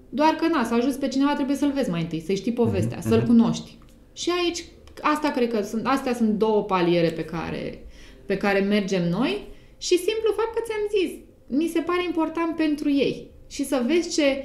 doar 0.09 0.31
că, 0.35 0.47
na, 0.47 0.65
să 0.65 0.75
ajuți 0.75 0.99
pe 0.99 1.09
cineva 1.09 1.35
trebuie 1.35 1.57
să-l 1.57 1.73
vezi 1.73 1.91
mai 1.91 2.01
întâi, 2.01 2.21
să-i 2.21 2.37
știi 2.37 2.53
povestea, 2.53 2.99
mm-hmm. 2.99 3.09
să-l 3.09 3.19
mhm. 3.19 3.27
cunoști. 3.27 3.77
Și 4.13 4.31
aici 4.43 4.65
asta 5.01 5.31
cred 5.31 5.53
că 5.53 5.63
sunt, 5.63 5.87
astea 5.87 6.15
sunt 6.15 6.31
două 6.31 6.63
paliere 6.63 7.11
pe 7.11 7.25
care, 7.25 7.87
pe 8.27 8.37
care 8.37 8.59
mergem 8.59 9.09
noi 9.09 9.47
și 9.79 9.97
simplu 9.97 10.33
fapt 10.37 10.55
că 10.55 10.63
ți-am 10.65 11.01
zis, 11.01 11.19
mi 11.47 11.71
se 11.73 11.81
pare 11.81 12.05
important 12.05 12.57
pentru 12.57 12.91
ei. 12.91 13.31
Și 13.49 13.65
să 13.65 13.83
vezi 13.87 14.15
ce, 14.15 14.45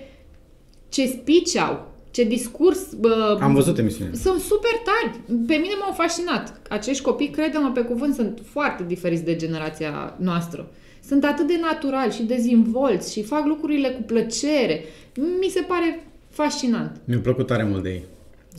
ce 0.89 1.05
speech 1.05 1.67
au, 1.67 1.90
ce 2.11 2.23
discurs... 2.23 2.93
Bă, 2.99 3.37
Am 3.41 3.53
văzut 3.53 3.77
emisiunea. 3.77 4.13
Sunt 4.13 4.39
super 4.39 4.71
tari. 4.83 5.19
Pe 5.47 5.55
mine 5.55 5.73
m-au 5.79 5.93
fascinat. 5.93 6.61
Acești 6.69 7.03
copii, 7.03 7.29
crede-mă 7.29 7.71
pe 7.73 7.81
cuvânt, 7.81 8.13
sunt 8.13 8.41
foarte 8.43 8.83
diferiți 8.87 9.23
de 9.23 9.35
generația 9.35 10.15
noastră. 10.19 10.71
Sunt 11.07 11.25
atât 11.25 11.47
de 11.47 11.59
naturali 11.61 12.11
și 12.11 12.23
dezvolți 12.23 13.13
și 13.13 13.23
fac 13.23 13.45
lucrurile 13.45 13.89
cu 13.89 14.01
plăcere. 14.01 14.83
Mi 15.15 15.47
se 15.49 15.61
pare 15.61 16.07
fascinant. 16.29 17.01
Mi-a 17.05 17.19
plăcut 17.19 17.47
tare 17.47 17.63
mult 17.63 17.83
de 17.83 17.89
ei. 17.89 18.03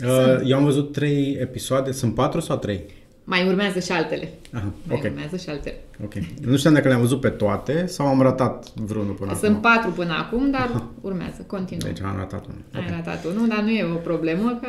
Uh, 0.05 0.40
eu 0.44 0.57
am 0.57 0.64
văzut 0.64 0.92
trei 0.92 1.36
episoade, 1.40 1.92
sunt 1.92 2.14
patru 2.14 2.40
sau 2.40 2.57
trei? 2.57 2.84
Mai 3.24 3.48
urmează 3.48 3.78
și 3.78 3.92
altele. 3.92 4.32
Aha, 4.52 4.72
Mai 4.86 4.96
okay. 4.96 5.10
urmează 5.10 5.36
și 5.36 5.48
altele. 5.48 5.76
Ok. 6.04 6.12
Nu 6.40 6.56
știam 6.56 6.74
dacă 6.74 6.88
le-am 6.88 7.00
văzut 7.00 7.20
pe 7.20 7.28
toate 7.28 7.86
sau 7.86 8.06
am 8.06 8.22
ratat 8.22 8.72
vreunul 8.74 9.14
până 9.14 9.34
Sunt 9.34 9.44
acum. 9.44 9.60
patru 9.60 9.90
până 9.90 10.12
acum, 10.12 10.50
dar 10.50 10.70
Aha. 10.74 10.90
urmează, 11.00 11.44
continuă. 11.46 11.92
Deci 11.92 12.02
am 12.02 12.16
ratat 12.16 12.46
unul. 12.46 12.60
Ai 12.72 12.80
okay. 12.80 12.96
ratat 12.96 13.24
unul, 13.24 13.48
dar 13.48 13.60
nu 13.62 13.70
e 13.70 13.84
o 13.84 13.96
problemă 13.96 14.58
că 14.62 14.68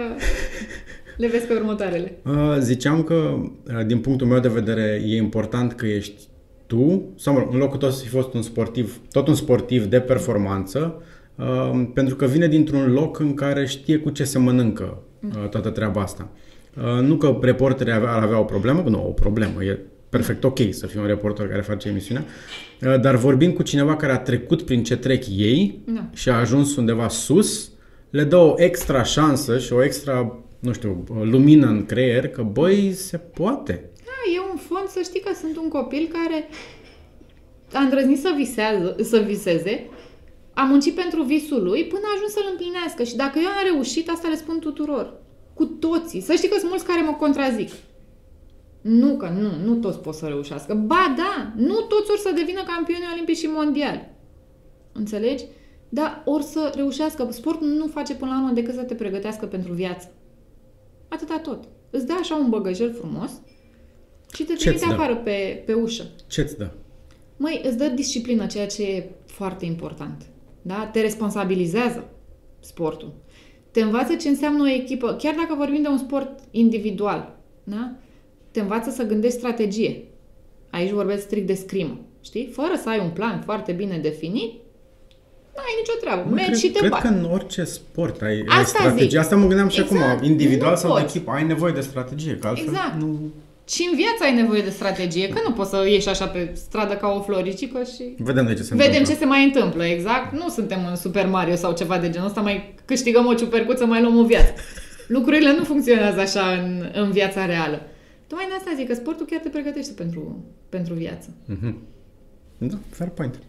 le 1.18 1.28
vezi 1.28 1.45
pe 1.45 1.54
următoarele. 1.54 2.18
Uh, 2.26 2.58
ziceam 2.60 3.04
că, 3.04 3.14
uh, 3.14 3.86
din 3.86 3.99
punctul 3.99 4.28
meu 4.28 4.39
de 4.39 4.47
vedere, 4.47 5.01
e 5.06 5.16
important 5.16 5.74
că 5.74 5.86
ești 5.86 6.22
tu, 6.68 7.14
sau 7.18 7.34
mă 7.34 7.47
în 7.51 7.58
locul 7.58 7.78
tău 7.78 7.89
să 7.89 8.04
fi 8.04 8.10
fost 8.10 8.34
un 8.34 8.41
sportiv, 8.41 8.99
tot 9.12 9.28
un 9.28 9.36
sportiv 9.36 9.86
de 9.86 9.99
performanță, 9.99 11.01
uh, 11.36 11.88
pentru 11.93 12.16
că 12.16 12.26
vine 12.26 12.47
dintr-un 12.47 12.91
loc 12.91 13.20
în 13.20 13.34
care 13.34 13.66
știe 13.66 13.97
cu 13.97 14.10
ce 14.10 14.24
se 14.24 14.39
mănâncă 14.39 14.97
uh, 15.20 15.49
toată 15.49 15.70
treaba 15.70 16.01
asta. 16.01 16.30
Uh, 16.32 16.53
nu 17.02 17.16
că 17.16 17.38
reporterii 17.42 17.94
ar 17.94 18.24
avea 18.24 18.40
o 18.40 18.44
problemă, 18.44 18.84
nu, 18.90 19.08
o 19.08 19.12
problemă, 19.12 19.64
e 19.64 19.80
perfect 20.10 20.44
ok 20.44 20.60
să 20.70 20.88
fii 20.88 21.00
un 21.00 21.06
reporter 21.06 21.48
care 21.48 21.62
face 21.62 21.88
emisiunea, 21.88 22.26
uh, 22.82 23.00
dar 23.00 23.16
vorbind 23.16 23.56
cu 23.56 23.64
cineva 23.64 23.96
care 23.96 24.12
a 24.12 24.18
trecut 24.18 24.62
prin 24.62 24.84
ce 24.84 24.98
trec 24.98 25.24
ei 25.28 25.82
da. 25.86 26.10
și 26.14 26.30
a 26.30 26.40
ajuns 26.40 26.76
undeva 26.76 27.08
sus, 27.08 27.72
le 28.10 28.24
dă 28.24 28.38
o 28.38 28.54
extra 28.58 29.04
șansă 29.04 29.58
și 29.60 29.74
o 29.74 29.84
extra, 29.84 30.40
nu 30.60 30.74
știu, 30.74 31.04
lumină 31.24 31.68
în 31.68 31.86
creier 31.86 32.28
că, 32.28 32.42
băi, 32.42 32.92
se 32.92 33.18
poate. 33.18 33.90
Da, 34.06 34.34
e 34.36 34.52
un 34.52 34.58
fond 34.58 34.88
să 34.88 35.00
știi 35.04 35.20
că 35.20 35.32
sunt 35.42 35.58
un 35.58 35.68
copil 35.68 36.10
care 36.12 36.48
a 37.74 37.80
îndrăznit 37.80 38.20
să, 38.20 38.34
visează, 38.36 38.96
să 39.02 39.24
viseze, 39.28 39.90
a 40.54 40.64
muncit 40.64 40.96
pentru 40.96 41.24
visul 41.24 41.64
lui 41.64 41.86
până 41.86 42.02
a 42.06 42.14
ajuns 42.16 42.32
să-l 42.32 42.48
împlinească. 42.52 43.04
Și 43.04 43.16
dacă 43.16 43.40
eu 43.40 43.48
am 43.48 43.68
reușit, 43.72 44.10
asta 44.10 44.28
le 44.28 44.36
spun 44.36 44.60
tuturor. 44.60 45.14
Cu 45.54 45.66
toții. 45.66 46.22
Să 46.22 46.34
știi 46.34 46.49
că 46.49 46.58
sunt 46.58 46.70
mulți 46.70 46.86
care 46.86 47.01
mă 47.01 47.14
contrazic. 47.14 47.72
Nu, 48.82 49.18
că 49.18 49.30
nu, 49.30 49.66
nu 49.66 49.76
toți 49.76 49.99
pot 49.99 50.14
să 50.14 50.26
reușească. 50.26 50.74
Ba 50.74 51.14
da, 51.18 51.54
nu 51.56 51.76
toți 51.76 52.12
or 52.12 52.18
să 52.18 52.32
devină 52.36 52.64
campioni 52.64 53.12
olimpici 53.14 53.38
și 53.38 53.45
mondiali. 53.45 54.10
Înțelegi? 54.91 55.43
Dar 55.89 56.22
or 56.26 56.41
să 56.41 56.72
reușească. 56.76 57.28
Sportul 57.32 57.68
nu 57.68 57.88
face 57.88 58.16
până 58.16 58.32
la 58.32 58.38
urmă 58.41 58.51
decât 58.54 58.74
să 58.74 58.82
te 58.82 58.93
pregătească 58.93 59.45
pentru 59.45 59.74
viață. 59.74 60.12
Atâta 61.08 61.39
tot. 61.39 61.64
Îți 61.89 62.06
dă 62.06 62.14
așa 62.20 62.36
un 62.36 62.49
băgăjel 62.49 62.93
frumos 62.93 63.32
și 64.34 64.43
te 64.43 64.54
trimite 64.54 64.86
afară 64.86 65.16
pe, 65.16 65.64
pe 65.66 65.74
ușă. 65.74 66.04
Ce-ți 66.28 66.58
dă? 66.58 66.72
Măi, 67.38 67.62
îți 67.64 67.78
dă 67.78 67.88
disciplină, 67.88 68.45
ceea 68.45 68.68
ce 68.68 68.84
e 68.84 69.10
foarte 69.26 69.66
important. 69.66 70.26
Da? 70.62 70.89
Te 70.91 71.01
responsabilizează 71.01 72.10
sportul. 72.60 73.14
Te 73.74 73.82
învață 73.82 74.16
ce 74.16 74.30
înseamnă 74.30 74.64
o 74.64 74.68
echipă, 74.68 75.14
chiar 75.14 75.34
dacă 75.36 75.56
vorbim 75.58 75.82
de 75.82 75.88
un 75.88 75.98
sport 75.98 76.40
individual. 76.52 77.36
Da? 77.64 77.92
Te 78.52 78.60
învață 78.60 78.90
să 78.90 79.04
gândești 79.04 79.38
strategie. 79.38 80.04
Aici 80.70 80.92
vorbesc 80.92 81.22
strict 81.22 81.48
de 81.48 81.54
scrimă. 81.54 82.00
Știi? 82.22 82.50
Fără 82.54 82.74
să 82.82 82.90
ai 82.90 83.00
un 83.00 83.10
plan 83.10 83.42
foarte 83.46 83.72
bine 83.72 83.98
definit, 83.98 84.52
n-ai 85.56 85.76
nicio 85.80 85.98
treabă. 86.02 86.22
Mă, 86.30 86.34
Mergi 86.34 86.50
cred, 86.50 86.60
și 86.60 86.72
te 86.72 86.78
Cred 86.80 86.90
bagi. 86.90 87.02
că 87.02 87.08
în 87.08 87.24
orice 87.32 87.64
sport 87.64 88.22
ai, 88.22 88.44
Asta 88.48 88.58
ai 88.58 88.66
strategie. 88.66 89.08
Zic. 89.10 89.20
Asta 89.20 89.36
mă 89.36 89.48
gândeam 89.48 89.68
și 89.68 89.80
exact. 89.82 90.04
acum. 90.04 90.30
Individual 90.30 90.72
nu 90.72 90.78
sau 90.78 90.90
poți. 90.92 91.04
de 91.04 91.10
echipă 91.10 91.32
ai 91.32 91.46
nevoie 91.46 91.74
de 91.74 91.82
strategie, 91.82 92.38
că 92.38 92.48
altfel 92.48 92.68
exact. 92.68 93.02
nu... 93.02 93.20
Și 93.68 93.88
în 93.91 93.95
viață 93.95 94.24
ai 94.24 94.36
nevoie 94.36 94.61
de 94.61 94.70
strategie, 94.70 95.28
că 95.28 95.39
nu 95.47 95.53
poți 95.53 95.70
să 95.70 95.86
ieși 95.88 96.09
așa 96.09 96.28
pe 96.28 96.51
stradă 96.53 96.93
ca 96.93 97.07
o 97.07 97.22
floricică 97.22 97.84
și... 97.95 98.03
Vedem 98.18 98.45
de 98.45 98.53
ce 98.53 98.61
se 98.64 98.76
Vedem 98.76 98.86
întâmplă. 98.91 99.14
ce 99.14 99.20
se 99.20 99.26
mai 99.26 99.43
întâmplă, 99.43 99.84
exact. 99.86 100.34
Nu 100.34 100.49
suntem 100.49 100.86
în 100.89 100.95
Super 100.95 101.28
Mario 101.28 101.55
sau 101.55 101.74
ceva 101.74 101.97
de 101.97 102.09
genul 102.09 102.28
ăsta, 102.28 102.41
mai 102.41 102.76
câștigăm 102.86 103.26
o 103.26 103.34
ciupercuță, 103.34 103.86
mai 103.86 104.01
luăm 104.01 104.18
o 104.18 104.24
viață. 104.26 104.53
Lucrurile 105.07 105.55
nu 105.57 105.64
funcționează 105.64 106.20
așa 106.20 106.41
în, 106.51 106.89
în 106.93 107.11
viața 107.11 107.45
reală. 107.45 107.82
Tocmai 108.28 108.47
de 108.49 108.55
asta 108.57 108.72
zic 108.76 108.88
că 108.88 108.93
sportul 108.93 109.26
chiar 109.26 109.39
te 109.39 109.49
pregătește 109.49 109.91
pentru, 109.95 110.45
pentru 110.70 110.93
viață. 110.93 111.30
Mhm. 111.45 111.78
Da, 112.57 112.78
fair 112.89 113.09
point. 113.09 113.39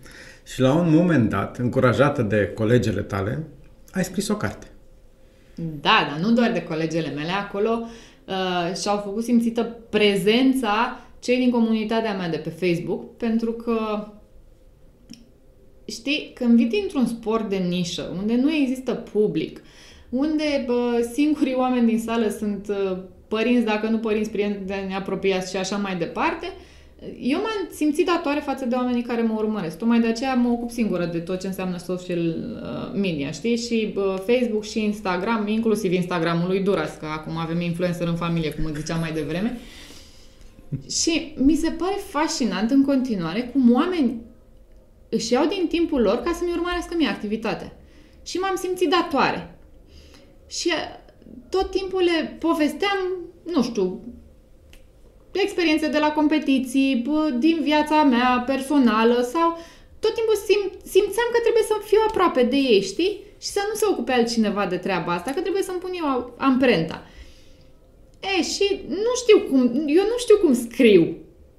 Și 0.45 0.61
la 0.61 0.75
un 0.75 0.95
moment 0.95 1.29
dat, 1.29 1.59
încurajată 1.59 2.23
de 2.23 2.51
colegele 2.55 3.01
tale, 3.03 3.43
ai 3.93 4.05
scris 4.05 4.29
o 4.29 4.37
carte. 4.37 4.67
Da, 5.81 6.07
dar 6.11 6.19
nu 6.21 6.33
doar 6.33 6.51
de 6.53 6.63
colegele 6.63 7.09
mele, 7.09 7.31
acolo 7.31 7.87
uh, 8.29 8.77
și-au 8.81 8.97
făcut 8.97 9.25
simțită 9.25 9.77
prezența 9.91 11.01
cei 11.19 11.37
din 11.37 11.51
comunitatea 11.51 12.17
mea 12.17 12.29
de 12.29 12.37
pe 12.37 12.49
Facebook, 12.49 13.17
pentru 13.17 13.53
că 13.53 14.07
știi, 15.85 16.31
când 16.35 16.57
vii 16.57 16.67
dintr-un 16.67 17.07
sport 17.07 17.49
de 17.49 17.57
nișă, 17.57 18.15
unde 18.19 18.37
nu 18.37 18.53
există 18.53 18.95
public, 18.95 19.63
unde 20.11 20.65
bă, 20.67 21.09
singurii 21.13 21.55
oameni 21.55 21.87
din 21.87 21.99
sală 21.99 22.29
sunt 22.29 22.69
uh, 22.69 22.99
părinți, 23.29 23.65
dacă 23.65 23.89
nu 23.89 23.99
părinți, 23.99 24.31
prieteni 24.31 24.95
apropiați 24.95 25.51
și 25.51 25.57
așa 25.57 25.77
mai 25.77 25.97
departe, 25.97 26.47
eu 27.21 27.39
m-am 27.39 27.69
simțit 27.75 28.07
datoare 28.07 28.41
față 28.41 28.65
de 28.65 28.75
oamenii 28.75 29.03
care 29.03 29.23
mă 29.23 29.35
urmăresc. 29.37 29.79
Tocmai 29.79 30.01
de 30.01 30.07
aceea 30.07 30.35
mă 30.35 30.49
ocup 30.49 30.71
singură 30.71 31.05
de 31.05 31.19
tot 31.19 31.41
ce 31.41 31.47
înseamnă 31.47 31.79
social 31.79 32.19
uh, 32.19 33.01
media, 33.01 33.31
știi? 33.31 33.57
Și 33.57 33.95
uh, 33.97 34.05
Facebook 34.05 34.65
și 34.65 34.83
Instagram, 34.83 35.47
inclusiv 35.47 35.93
Instagramul 35.93 36.49
lui 36.49 36.61
Duras, 36.61 36.95
că 36.95 37.07
acum 37.07 37.37
avem 37.37 37.61
influencer 37.61 38.09
în 38.09 38.17
familie, 38.17 38.51
cum 38.51 38.65
îți 38.65 38.79
ziceam 38.79 39.01
mai 39.01 39.13
devreme. 39.13 39.59
Și 41.01 41.35
mi 41.37 41.55
se 41.55 41.71
pare 41.71 41.97
fascinant 42.09 42.71
în 42.71 42.85
continuare 42.85 43.43
cum 43.53 43.73
oameni 43.73 44.21
își 45.09 45.33
iau 45.33 45.47
din 45.47 45.67
timpul 45.69 46.01
lor 46.01 46.17
ca 46.17 46.33
să-mi 46.33 46.53
urmărească 46.53 46.95
mie 46.97 47.09
activitatea. 47.09 47.77
Și 48.23 48.37
m-am 48.37 48.57
simțit 48.57 48.91
datoare. 48.91 49.59
Și 50.47 50.69
uh, 50.69 51.03
tot 51.49 51.71
timpul 51.71 52.03
le 52.03 52.37
povesteam, 52.39 52.97
nu 53.55 53.63
știu, 53.63 54.01
experiențe 55.43 55.89
de 55.89 55.99
la 55.99 56.13
competiții, 56.13 57.03
bă, 57.07 57.35
din 57.39 57.59
viața 57.63 58.03
mea 58.03 58.43
personală 58.47 59.29
sau 59.33 59.59
tot 59.99 60.15
timpul 60.15 60.37
sim, 60.47 60.61
simțeam 60.85 61.29
că 61.33 61.39
trebuie 61.43 61.63
să 61.63 61.75
fiu 61.85 61.99
aproape 62.09 62.43
de 62.43 62.57
ei, 62.57 62.83
știi? 62.83 63.21
Și 63.41 63.49
să 63.49 63.61
nu 63.69 63.75
se 63.75 63.85
ocupe 63.91 64.13
altcineva 64.13 64.67
de 64.67 64.77
treaba 64.77 65.13
asta, 65.13 65.31
că 65.31 65.41
trebuie 65.41 65.63
să-mi 65.63 65.79
pun 65.79 65.91
eu 65.95 66.35
amprenta. 66.37 67.07
E, 68.21 68.43
și 68.43 68.81
nu 68.89 69.13
știu 69.23 69.39
cum, 69.49 69.63
eu 69.87 70.03
nu 70.03 70.19
știu 70.19 70.37
cum 70.37 70.55
scriu. 70.55 71.17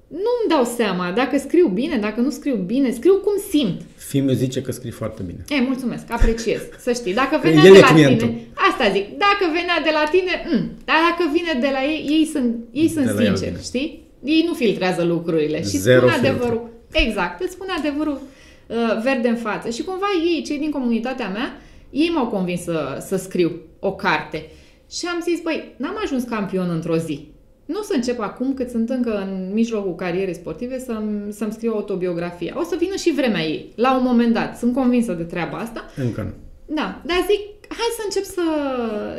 Nu-mi 0.08 0.48
dau 0.48 0.64
seama 0.64 1.10
dacă 1.10 1.38
scriu 1.38 1.68
bine, 1.68 1.96
dacă 1.96 2.20
nu 2.20 2.30
scriu 2.30 2.54
bine, 2.56 2.90
scriu 2.90 3.14
cum 3.14 3.32
simt. 3.50 3.80
Fimiu 3.96 4.32
zice 4.34 4.60
că 4.62 4.72
scrii 4.72 4.90
foarte 4.90 5.22
bine. 5.22 5.44
E, 5.48 5.60
mulțumesc, 5.60 6.04
apreciez, 6.12 6.60
să 6.78 6.92
știi. 6.92 7.14
Dacă 7.14 7.34
Că 7.36 7.40
venea 7.48 7.64
el 7.64 7.72
de 7.72 7.78
e 7.78 7.80
la 7.80 7.86
clientul. 7.86 8.26
tine, 8.28 8.40
asta 8.70 8.90
zic, 8.92 9.04
dacă 9.08 9.44
venea 9.58 9.80
de 9.84 9.90
la 9.92 10.04
tine, 10.10 10.32
mm, 10.52 10.70
dar 10.84 10.96
dacă 11.10 11.30
vine 11.32 11.60
de 11.60 11.68
la 11.72 11.82
ei, 11.84 12.06
ei 12.08 12.24
sunt, 12.32 12.56
ei 12.72 12.88
sunt 12.88 13.04
De 13.04 13.10
la 13.12 13.20
el 13.22 13.26
sinceri, 13.26 13.50
vine. 13.50 13.62
știi? 13.62 14.02
Ei 14.24 14.44
nu 14.46 14.52
filtrează 14.54 15.04
lucrurile 15.04 15.62
și 15.62 15.76
Zero 15.76 15.98
spun 15.98 16.10
filtre. 16.10 16.28
adevărul. 16.28 16.70
Exact, 16.92 17.42
îți 17.42 17.52
spun 17.52 17.66
adevărul 17.78 18.20
uh, 18.66 18.76
verde 19.02 19.28
în 19.28 19.36
față. 19.36 19.70
Și 19.70 19.82
cumva 19.82 20.06
ei, 20.26 20.42
cei 20.42 20.58
din 20.58 20.70
comunitatea 20.70 21.28
mea, 21.28 21.60
ei 21.90 22.10
m-au 22.14 22.26
convins 22.26 22.62
să, 22.62 23.04
să 23.06 23.16
scriu 23.16 23.52
o 23.80 23.92
carte. 23.92 24.50
Și 24.90 25.06
am 25.06 25.20
zis, 25.28 25.40
băi, 25.42 25.74
n-am 25.76 25.96
ajuns 26.04 26.22
campion 26.24 26.70
într-o 26.70 26.96
zi. 26.96 27.28
Nu 27.66 27.78
o 27.78 27.82
să 27.82 27.92
încep 27.94 28.20
acum, 28.20 28.54
cât 28.54 28.70
sunt 28.70 28.90
încă 28.90 29.20
în 29.20 29.50
mijlocul 29.52 29.94
carierei 29.94 30.34
sportive, 30.34 30.78
să-mi, 30.78 31.32
să-mi 31.32 31.52
scriu 31.52 31.72
o 31.72 31.76
autobiografie. 31.76 32.52
O 32.56 32.62
să 32.62 32.76
vină 32.78 32.94
și 32.94 33.14
vremea 33.14 33.42
ei, 33.42 33.72
la 33.74 33.96
un 33.96 34.02
moment 34.02 34.34
dat. 34.34 34.58
Sunt 34.58 34.74
convinsă 34.74 35.12
de 35.12 35.22
treaba 35.22 35.56
asta. 35.56 35.84
Încă 35.96 36.22
nu. 36.22 36.32
Da, 36.74 37.02
dar 37.04 37.16
zic, 37.16 37.40
hai 37.68 37.96
să 37.96 38.02
încep 38.04 38.22
să, 38.22 38.42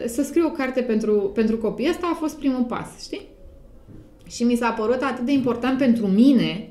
să 0.06 0.24
scriu 0.24 0.46
o 0.46 0.52
carte 0.52 0.82
pentru, 0.82 1.14
pentru 1.14 1.58
copii. 1.58 1.88
Asta 1.88 2.10
a 2.12 2.16
fost 2.16 2.38
primul 2.38 2.64
pas, 2.64 2.88
știi? 3.02 3.28
Și 4.28 4.44
mi 4.44 4.56
s-a 4.56 4.70
părut 4.70 5.02
atât 5.02 5.26
de 5.26 5.32
important 5.32 5.78
pentru 5.78 6.08
mine 6.08 6.70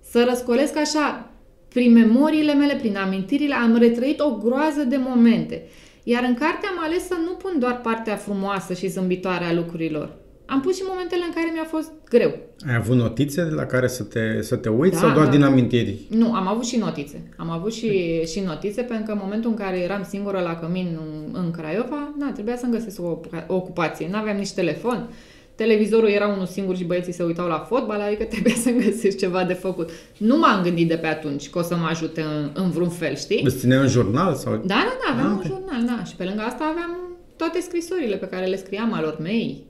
să 0.00 0.24
răscolesc 0.28 0.76
așa, 0.76 1.30
prin 1.68 1.92
memoriile 1.92 2.54
mele, 2.54 2.74
prin 2.74 2.96
amintirile, 2.96 3.54
am 3.54 3.76
retrăit 3.76 4.20
o 4.20 4.34
groază 4.34 4.82
de 4.82 4.96
momente. 4.96 5.62
Iar 6.02 6.22
în 6.22 6.34
carte 6.34 6.66
am 6.66 6.84
ales 6.84 7.06
să 7.06 7.14
nu 7.24 7.32
pun 7.32 7.58
doar 7.58 7.80
partea 7.80 8.16
frumoasă 8.16 8.74
și 8.74 8.88
zâmbitoare 8.88 9.44
a 9.44 9.52
lucrurilor. 9.52 10.16
Am 10.50 10.60
pus 10.60 10.76
și 10.76 10.82
momentele 10.88 11.22
în 11.26 11.32
care 11.34 11.50
mi-a 11.52 11.64
fost 11.64 11.90
greu. 12.10 12.32
Ai 12.68 12.74
avut 12.74 12.96
notițe 12.96 13.42
la 13.42 13.64
care 13.64 13.88
să 13.88 14.02
te, 14.02 14.42
să 14.42 14.56
te 14.56 14.68
uiți 14.68 14.94
Da, 14.94 15.00
sau 15.00 15.10
doar 15.12 15.24
da. 15.24 15.30
din 15.30 15.42
amintiri? 15.42 15.96
Nu, 16.08 16.34
am 16.34 16.46
avut 16.48 16.64
și 16.64 16.76
notițe. 16.76 17.28
Am 17.36 17.50
avut 17.50 17.72
și, 17.72 18.22
și 18.26 18.40
notițe 18.40 18.82
pentru 18.82 19.04
că 19.06 19.12
în 19.12 19.18
momentul 19.22 19.50
în 19.50 19.56
care 19.56 19.78
eram 19.78 20.06
singură 20.08 20.40
la 20.40 20.54
cămin 20.54 20.98
în, 21.00 21.40
în 21.44 21.50
Craiova, 21.50 22.14
na, 22.18 22.30
trebuia 22.32 22.56
să-mi 22.56 22.72
găsesc 22.72 23.00
o, 23.02 23.18
o 23.46 23.54
ocupație. 23.54 24.08
N-aveam 24.10 24.36
nici 24.36 24.50
telefon. 24.52 25.08
Televizorul 25.54 26.08
era 26.08 26.26
unul 26.28 26.46
singur 26.46 26.76
și 26.76 26.84
băieții 26.84 27.12
se 27.12 27.22
uitau 27.22 27.48
la 27.48 27.58
fotbal, 27.58 28.00
adică 28.00 28.24
trebuia 28.34 28.54
să-mi 28.54 28.82
găsesc 28.84 29.18
ceva 29.18 29.44
de 29.44 29.52
făcut. 29.52 29.90
Nu 30.18 30.38
m-am 30.38 30.62
gândit 30.62 30.88
de 30.88 30.96
pe 30.96 31.06
atunci 31.06 31.50
că 31.50 31.58
o 31.58 31.62
să 31.62 31.76
mă 31.76 31.86
ajute 31.90 32.20
în, 32.20 32.50
în 32.54 32.70
vreun 32.70 32.88
fel, 32.90 33.16
știi? 33.16 33.42
Îți 33.44 33.58
țineai 33.58 33.80
un 33.80 33.88
jurnal? 33.88 34.34
Sau... 34.34 34.52
Da, 34.52 34.60
da, 34.66 34.96
da, 35.06 35.12
aveam 35.12 35.26
Ah, 35.26 35.32
un 35.32 35.36
ok. 35.38 35.44
jurnal, 35.44 35.96
da. 35.96 36.04
Și 36.04 36.14
pe 36.16 36.24
lângă 36.24 36.42
asta 36.42 36.64
aveam 36.70 36.96
toate 37.36 37.60
scrisorile 37.60 38.16
pe 38.16 38.26
care 38.26 38.46
le 38.46 38.56
scriam 38.56 38.92
alor 38.92 39.18
mei 39.22 39.66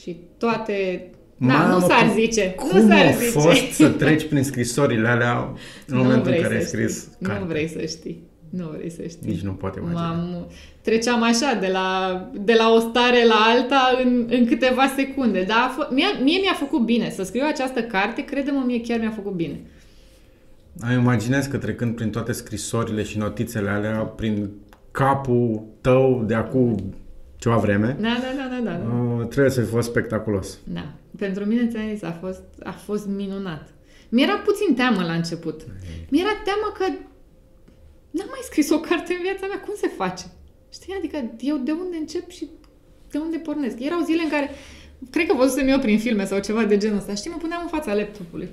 și 0.00 0.16
toate... 0.38 1.04
Da, 1.36 1.46
Mamă, 1.52 1.72
nu 1.74 1.80
s-ar 1.80 2.02
cum- 2.06 2.12
zice. 2.20 2.50
Cum 2.56 2.80
nu 2.80 2.88
s-ar 2.88 3.06
a 3.06 3.10
zice. 3.10 3.30
fost 3.30 3.70
să 3.72 3.88
treci 4.02 4.24
prin 4.28 4.42
scrisorile 4.42 5.08
alea 5.08 5.38
în 5.86 5.96
Nu 5.96 6.02
momentul 6.02 6.26
în 6.26 6.32
vrei 6.32 6.40
care 6.42 6.54
ai 6.54 6.60
să 6.62 6.68
scris 6.68 6.98
știi. 7.00 7.12
cartea? 7.22 7.42
Nu 7.42 7.48
vrei 7.48 7.68
să 7.68 7.86
știi. 7.86 8.22
Nu 8.50 8.70
vrei 8.76 8.90
să 8.90 9.02
știi. 9.08 9.30
Nici 9.30 9.40
nu 9.40 9.52
pot 9.52 9.76
imagina. 9.76 10.00
M-am, 10.12 10.46
treceam 10.82 11.22
așa 11.22 11.54
de 11.60 11.68
la, 11.72 11.90
de 12.40 12.52
la 12.58 12.72
o 12.72 12.78
stare 12.78 13.26
la 13.26 13.34
alta 13.54 14.00
în, 14.04 14.26
în 14.30 14.46
câteva 14.46 14.92
secunde. 14.96 15.42
Dar 15.42 15.56
a 15.58 15.72
f- 15.74 15.94
mie, 15.94 16.06
mie 16.22 16.38
mi-a 16.40 16.54
făcut 16.58 16.80
bine. 16.84 17.10
Să 17.10 17.22
scriu 17.22 17.42
această 17.48 17.82
carte, 17.82 18.24
crede-mă, 18.24 18.62
mie 18.66 18.80
chiar 18.80 18.98
mi-a 18.98 19.10
făcut 19.10 19.32
bine. 19.32 19.60
Ai 20.80 20.94
imaginez 20.94 21.46
că 21.46 21.56
trecând 21.56 21.94
prin 21.94 22.10
toate 22.10 22.32
scrisorile 22.32 23.02
și 23.02 23.18
notițele 23.18 23.68
alea, 23.70 23.98
prin 23.98 24.50
capul 24.90 25.62
tău 25.80 26.24
de 26.26 26.34
acum 26.34 26.94
ceva 27.40 27.56
vreme, 27.56 27.96
Da, 28.00 28.16
da, 28.22 28.30
da, 28.48 28.60
da, 28.60 28.70
da. 28.70 28.94
uh, 28.94 29.26
trebuie 29.28 29.50
să 29.50 29.60
fi 29.60 29.70
fost 29.70 29.88
spectaculos. 29.88 30.58
Da. 30.64 30.92
Pentru 31.18 31.44
mine, 31.44 31.68
ți-am 31.68 31.88
zis, 31.92 32.02
a 32.02 32.12
fost, 32.20 32.42
a 32.62 32.70
fost 32.72 33.06
minunat. 33.06 33.68
Mi-era 34.08 34.36
puțin 34.36 34.74
teamă 34.74 35.02
la 35.02 35.12
început. 35.12 35.60
Mi-era 36.08 36.34
teamă 36.44 36.72
că 36.78 36.84
n-am 38.10 38.26
mai 38.28 38.40
scris 38.42 38.70
o 38.70 38.80
carte 38.80 39.12
în 39.12 39.22
viața 39.22 39.46
mea. 39.46 39.60
Cum 39.60 39.74
se 39.76 39.88
face? 39.88 40.24
Știi? 40.72 40.94
Adică 40.98 41.16
eu 41.40 41.56
de 41.56 41.72
unde 41.72 41.96
încep 41.96 42.30
și 42.30 42.48
de 43.10 43.18
unde 43.18 43.36
pornesc? 43.36 43.76
Erau 43.80 44.00
zile 44.04 44.22
în 44.22 44.28
care, 44.30 44.50
cred 45.10 45.26
că 45.26 45.34
văzusem 45.34 45.68
eu 45.68 45.78
prin 45.78 45.98
filme 45.98 46.24
sau 46.24 46.38
ceva 46.40 46.64
de 46.64 46.76
genul 46.76 46.98
ăsta, 46.98 47.14
știi, 47.14 47.30
mă 47.30 47.36
puneam 47.36 47.60
în 47.62 47.68
fața 47.68 47.94
laptopului. 47.94 48.48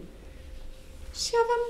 Și 1.15 1.31
aveam 1.43 1.63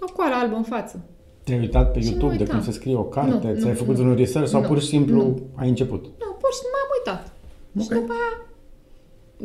o 0.00 0.12
coală 0.12 0.34
albă 0.34 0.56
în 0.56 0.62
față. 0.62 1.04
Te-ai 1.46 1.58
uitat 1.58 1.92
pe 1.92 2.00
Și 2.00 2.06
YouTube 2.08 2.32
mă 2.32 2.38
de 2.38 2.44
cum 2.44 2.54
uitam. 2.54 2.72
se 2.72 2.78
scrie 2.78 2.94
o 2.94 3.02
carte? 3.04 3.30
Nu, 3.48 3.58
Ți-ai 3.60 3.72
nu, 3.72 3.76
făcut 3.78 3.94
nu. 3.96 4.00
vreun 4.02 4.16
research 4.16 4.48
sau 4.50 4.60
Nu, 4.60 4.66
pur 4.66 4.80
și 4.80 4.86
simplu 4.86 5.16
nu. 5.16 5.40
ai 5.54 5.68
început? 5.68 6.02
Nu, 6.04 6.30
pur 6.40 6.50
și 6.52 6.58
simplu 6.58 6.76
m-am 6.76 6.90
uitat. 6.98 7.32
Și 7.80 7.86
Ok. 7.92 8.00
după 8.00 8.12
aia, 8.12 8.46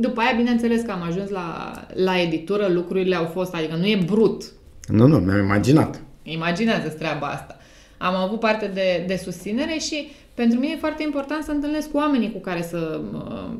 după 0.07 0.19
aia, 0.21 0.33
bineînțeles 0.37 0.81
că 0.81 0.91
am 0.91 1.01
ajuns 1.01 1.29
la, 1.29 1.71
la 1.93 2.19
editură, 2.21 2.67
lucrurile 2.67 3.15
au 3.15 3.25
fost, 3.25 3.53
adică 3.55 3.75
nu 3.75 3.85
e 3.87 4.03
brut. 4.05 4.51
Nu, 4.87 5.07
nu, 5.07 5.17
mi-am 5.17 5.43
imaginat. 5.43 6.01
Imaginează 6.23 6.87
treaba 6.89 7.27
asta. 7.27 7.57
Am 7.97 8.15
avut 8.15 8.39
parte 8.39 8.67
de, 8.73 9.03
de 9.07 9.15
susținere 9.15 9.77
și 9.77 10.07
pentru 10.33 10.59
mine 10.59 10.73
e 10.75 10.79
foarte 10.79 11.03
important 11.03 11.43
să 11.43 11.51
întâlnesc 11.51 11.91
cu 11.91 11.97
oamenii 11.97 12.31
cu 12.31 12.39
care 12.39 12.61
să, 12.61 13.01
uh, 13.13 13.57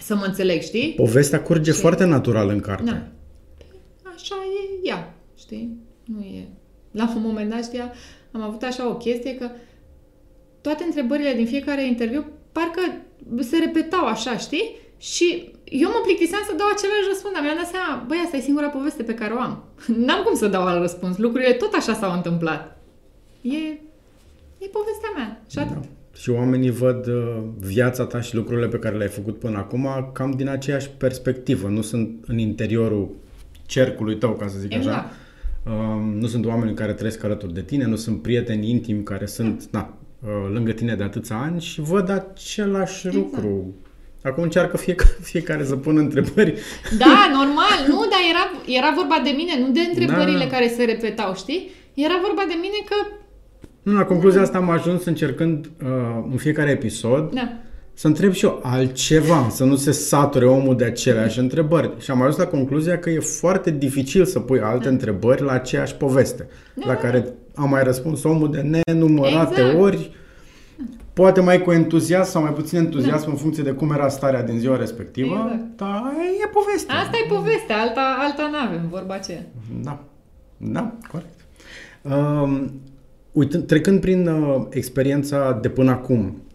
să 0.00 0.14
mă 0.14 0.24
înțeleg, 0.24 0.60
știi? 0.62 0.92
Povestea 0.96 1.42
curge 1.42 1.72
Și- 1.72 1.78
foarte 1.80 2.04
natural 2.04 2.48
în 2.48 2.60
carte. 2.60 2.84
Da. 2.84 3.02
Așa 4.14 4.34
e 4.34 4.88
ea, 4.88 5.14
știi? 5.38 5.76
Nu 6.04 6.20
e... 6.20 6.48
La 6.96 7.12
un 7.16 7.22
moment 7.22 7.50
dat, 7.50 7.64
știa, 7.64 7.92
am 8.32 8.42
avut 8.42 8.62
așa 8.62 8.88
o 8.88 8.96
chestie 8.96 9.34
că 9.34 9.50
toate 10.60 10.84
întrebările 10.84 11.32
din 11.32 11.46
fiecare 11.46 11.86
interviu 11.86 12.26
parcă 12.52 12.80
se 13.38 13.56
repetau 13.58 14.06
așa, 14.06 14.36
știi? 14.36 14.76
Și 14.98 15.52
eu 15.64 15.88
mă 15.88 16.00
plictiseam 16.04 16.42
să 16.46 16.54
dau 16.56 16.66
același 16.66 17.08
răspuns, 17.08 17.34
dar 17.34 17.42
mi-am 17.42 17.60
dat 17.62 17.70
seama, 17.74 18.04
băi, 18.08 18.22
asta 18.24 18.36
e 18.36 18.48
singura 18.48 18.68
poveste 18.68 19.02
pe 19.02 19.14
care 19.14 19.32
o 19.34 19.40
am. 19.48 19.64
N-am 20.06 20.22
cum 20.24 20.34
să 20.34 20.46
dau 20.46 20.64
alt 20.66 20.80
răspuns. 20.80 21.16
Lucrurile 21.16 21.52
tot 21.52 21.72
așa 21.74 21.94
s-au 21.94 22.12
întâmplat. 22.12 22.78
E, 23.40 23.58
e 24.58 24.76
povestea 24.78 25.10
mea. 25.16 25.42
Și 25.50 25.58
atât. 25.58 25.74
Da. 25.74 25.88
Și 26.20 26.30
oamenii 26.30 26.70
văd 26.70 27.06
uh, 27.06 27.42
viața 27.58 28.04
ta 28.04 28.20
și 28.20 28.34
lucrurile 28.34 28.68
pe 28.68 28.78
care 28.78 28.96
le-ai 28.96 29.08
făcut 29.08 29.38
până 29.38 29.58
acum 29.58 30.10
cam 30.12 30.30
din 30.30 30.48
aceeași 30.48 30.88
perspectivă. 30.88 31.68
Nu 31.68 31.82
sunt 31.82 32.24
în 32.26 32.38
interiorul 32.38 33.08
cercului 33.66 34.16
tău, 34.16 34.32
ca 34.32 34.46
să 34.46 34.58
zic 34.58 34.72
Exact. 34.72 34.96
așa. 34.96 35.10
Uh, 35.66 35.72
nu 36.20 36.26
sunt 36.26 36.46
oameni 36.46 36.74
care 36.74 36.92
trăiesc 36.92 37.24
alături 37.24 37.54
de 37.54 37.62
tine, 37.62 37.84
nu 37.84 37.96
sunt 37.96 38.22
prieteni 38.22 38.70
intimi 38.70 39.02
care 39.02 39.26
sunt 39.26 39.68
na, 39.70 39.94
uh, 40.24 40.28
lângă 40.52 40.72
tine 40.72 40.94
de 40.94 41.02
atâția 41.02 41.36
ani 41.36 41.60
și 41.60 41.80
văd 41.80 42.10
același 42.10 43.06
Exact. 43.06 43.14
lucru. 43.14 43.74
Acum 44.22 44.42
încearcă 44.42 44.76
fiecare, 44.76 45.16
fiecare 45.32 45.64
să 45.64 45.76
pună 45.76 46.00
întrebări. 46.00 46.54
Da, 46.98 47.30
normal, 47.32 47.78
nu, 47.88 47.94
dar 48.10 48.20
era, 48.30 48.76
era 48.78 48.92
vorba 48.96 49.20
de 49.24 49.30
mine, 49.30 49.58
nu 49.60 49.72
de 49.72 49.80
întrebările 49.88 50.44
Da. 50.44 50.50
care 50.50 50.68
se 50.68 50.84
repetau, 50.84 51.34
știi? 51.34 51.70
Era 51.94 52.14
vorba 52.26 52.42
de 52.48 52.54
mine 52.54 52.84
că, 52.88 52.94
Nu, 53.82 53.92
la 53.92 54.04
concluzia 54.04 54.40
asta 54.40 54.58
am 54.58 54.70
ajuns 54.70 55.04
încercând 55.04 55.66
uh, 55.66 55.88
în 56.30 56.36
fiecare 56.36 56.70
episod 56.70 57.34
da, 57.34 57.52
să 57.98 58.06
întreb 58.06 58.32
și 58.32 58.44
eu 58.44 58.60
altceva, 58.62 59.48
să 59.50 59.64
nu 59.64 59.76
se 59.76 59.90
sature 59.90 60.46
omul 60.46 60.76
de 60.76 60.84
aceleași 60.84 61.38
întrebări. 61.38 61.90
Și 61.98 62.10
am 62.10 62.20
ajuns 62.20 62.36
la 62.36 62.46
concluzia 62.46 62.98
că 62.98 63.10
e 63.10 63.18
foarte 63.18 63.70
dificil 63.70 64.24
să 64.24 64.40
pui 64.40 64.60
alte 64.60 64.88
întrebări 64.88 65.42
la 65.42 65.52
aceeași 65.52 65.94
poveste, 65.94 66.48
Da, 66.74 66.86
la 66.86 66.92
da, 66.92 66.98
care 66.98 67.34
a 67.54 67.64
mai 67.64 67.82
răspuns 67.82 68.22
omul 68.22 68.50
de 68.50 68.80
nenumărate 68.86 69.60
Exact. 69.60 69.80
ori, 69.80 70.10
poate 71.12 71.40
mai 71.40 71.62
cu 71.62 71.72
entuziasm 71.72 72.30
sau 72.30 72.42
mai 72.42 72.52
puțin 72.52 72.78
entuziasm 72.78 73.30
în 73.30 73.36
funcție 73.36 73.62
de 73.62 73.70
cum 73.70 73.90
era 73.90 74.08
starea 74.08 74.42
din 74.42 74.58
ziua 74.58 74.76
respectivă, 74.76 75.50
Exact. 75.52 75.76
dar 75.76 76.12
e 76.44 76.48
poveste. 76.48 76.92
asta 76.92 77.16
e 77.24 77.28
povestea, 77.34 77.76
alta, 77.80 78.16
alta 78.18 78.50
n-avem, 78.52 78.88
vorba 78.90 79.14
aceea. 79.14 79.46
Da, 79.82 80.04
da, 80.56 80.92
corect. 81.10 81.38
Uh, 82.02 82.64
uitând, 83.32 83.66
trecând 83.66 84.00
prin 84.00 84.26
uh, 84.26 84.66
experiența 84.70 85.58
de 85.62 85.68
până 85.68 85.90
acum 85.90 86.24
uh, 86.24 86.45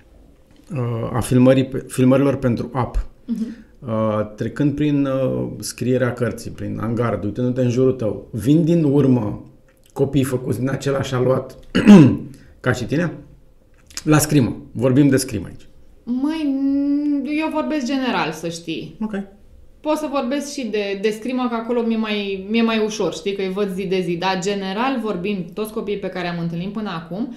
a 1.14 1.20
filmării, 1.20 1.66
pe- 1.66 1.86
filmărilor 1.88 2.36
pentru 2.36 2.70
app, 2.74 3.06
uh, 3.80 3.90
trecând 4.36 4.76
prin 4.76 5.06
uh, 5.06 5.48
scrierea 5.60 6.14
cărții, 6.14 6.52
prin 6.52 6.80
angard, 6.82 7.24
uitându-te 7.24 7.62
în 7.62 7.70
jurul 7.70 7.92
tău, 7.92 8.28
vin 8.32 8.64
din 8.64 8.84
urmă 8.84 9.46
copii 9.94 10.24
făcuți 10.24 10.60
din 10.60 10.70
același 10.70 11.14
aluat 11.14 11.58
ca 12.60 12.72
și 12.72 12.84
tine? 12.86 13.12
La 14.04 14.18
scrimă. 14.18 14.56
Vorbim 14.72 15.08
de 15.10 15.18
scrimă 15.18 15.46
aici. 15.48 15.68
Măi, 16.04 16.46
n- 16.46 17.40
eu 17.40 17.50
vorbesc 17.54 17.86
general, 17.86 18.32
să 18.32 18.50
știi. 18.50 18.96
Ok. 19.02 19.14
Pot 19.82 19.98
să 19.98 20.08
vorbesc 20.12 20.52
și 20.54 20.66
de, 20.72 21.00
de 21.02 21.10
scrimă, 21.10 21.48
că 21.50 21.56
acolo 21.56 21.82
mi-e 21.82 21.98
mai, 21.98 22.48
mi-e 22.50 22.62
mai 22.62 22.84
ușor, 22.86 23.14
știi, 23.14 23.34
că 23.36 23.42
îi 23.42 23.50
văd 23.52 23.74
zi 23.74 23.86
de 23.86 24.02
zi. 24.02 24.16
Dar, 24.16 24.40
general, 24.42 25.00
vorbim, 25.04 25.46
toți 25.54 25.74
copiii 25.74 25.98
pe 25.98 26.08
care 26.08 26.28
am 26.28 26.40
întâlnit 26.40 26.72
până 26.74 26.90
acum, 26.90 27.36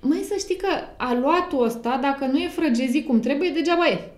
mai 0.00 0.18
să 0.18 0.34
știi 0.38 0.56
că 0.56 0.68
aluatul 0.96 1.64
ăsta, 1.64 1.98
dacă 2.02 2.26
nu 2.26 2.38
e 2.38 2.48
frăgezit 2.48 3.06
cum 3.06 3.20
trebuie, 3.20 3.50
degeaba 3.50 3.88
e. 3.88 4.10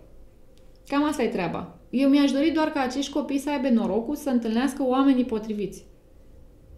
Cam 0.87 1.05
asta 1.05 1.22
e 1.22 1.28
treaba. 1.28 1.78
Eu 1.91 2.09
mi-aș 2.09 2.30
dori 2.30 2.51
doar 2.51 2.68
ca 2.68 2.80
acești 2.80 3.12
copii 3.12 3.39
să 3.39 3.51
aibă 3.51 3.68
norocul 3.68 4.16
să 4.16 4.30
întâlnească 4.30 4.83
oamenii 4.83 5.24
potriviți. 5.24 5.85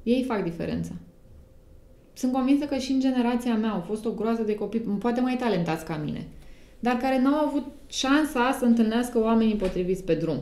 Ei 0.03 0.25
fac 0.25 0.43
diferența. 0.43 0.93
Sunt 2.13 2.33
convinsă 2.33 2.65
că 2.65 2.77
și 2.77 2.93
în 2.93 3.01
generația 3.01 3.55
mea 3.55 3.71
au 3.71 3.81
fost 3.81 4.05
o 4.05 4.11
groază 4.11 4.43
de 4.43 4.55
copii, 4.55 4.81
poate 4.81 5.21
mai 5.21 5.37
talentați 5.37 5.85
ca 5.85 6.01
mine, 6.05 6.29
dar 6.81 6.97
care 6.97 7.21
n-au 7.21 7.47
avut 7.47 7.65
șansa 7.87 8.57
să 8.59 8.65
întâlnească 8.65 9.19
oamenii 9.21 9.57
potriviți 9.57 10.05
pe 10.05 10.15
drum. 10.15 10.41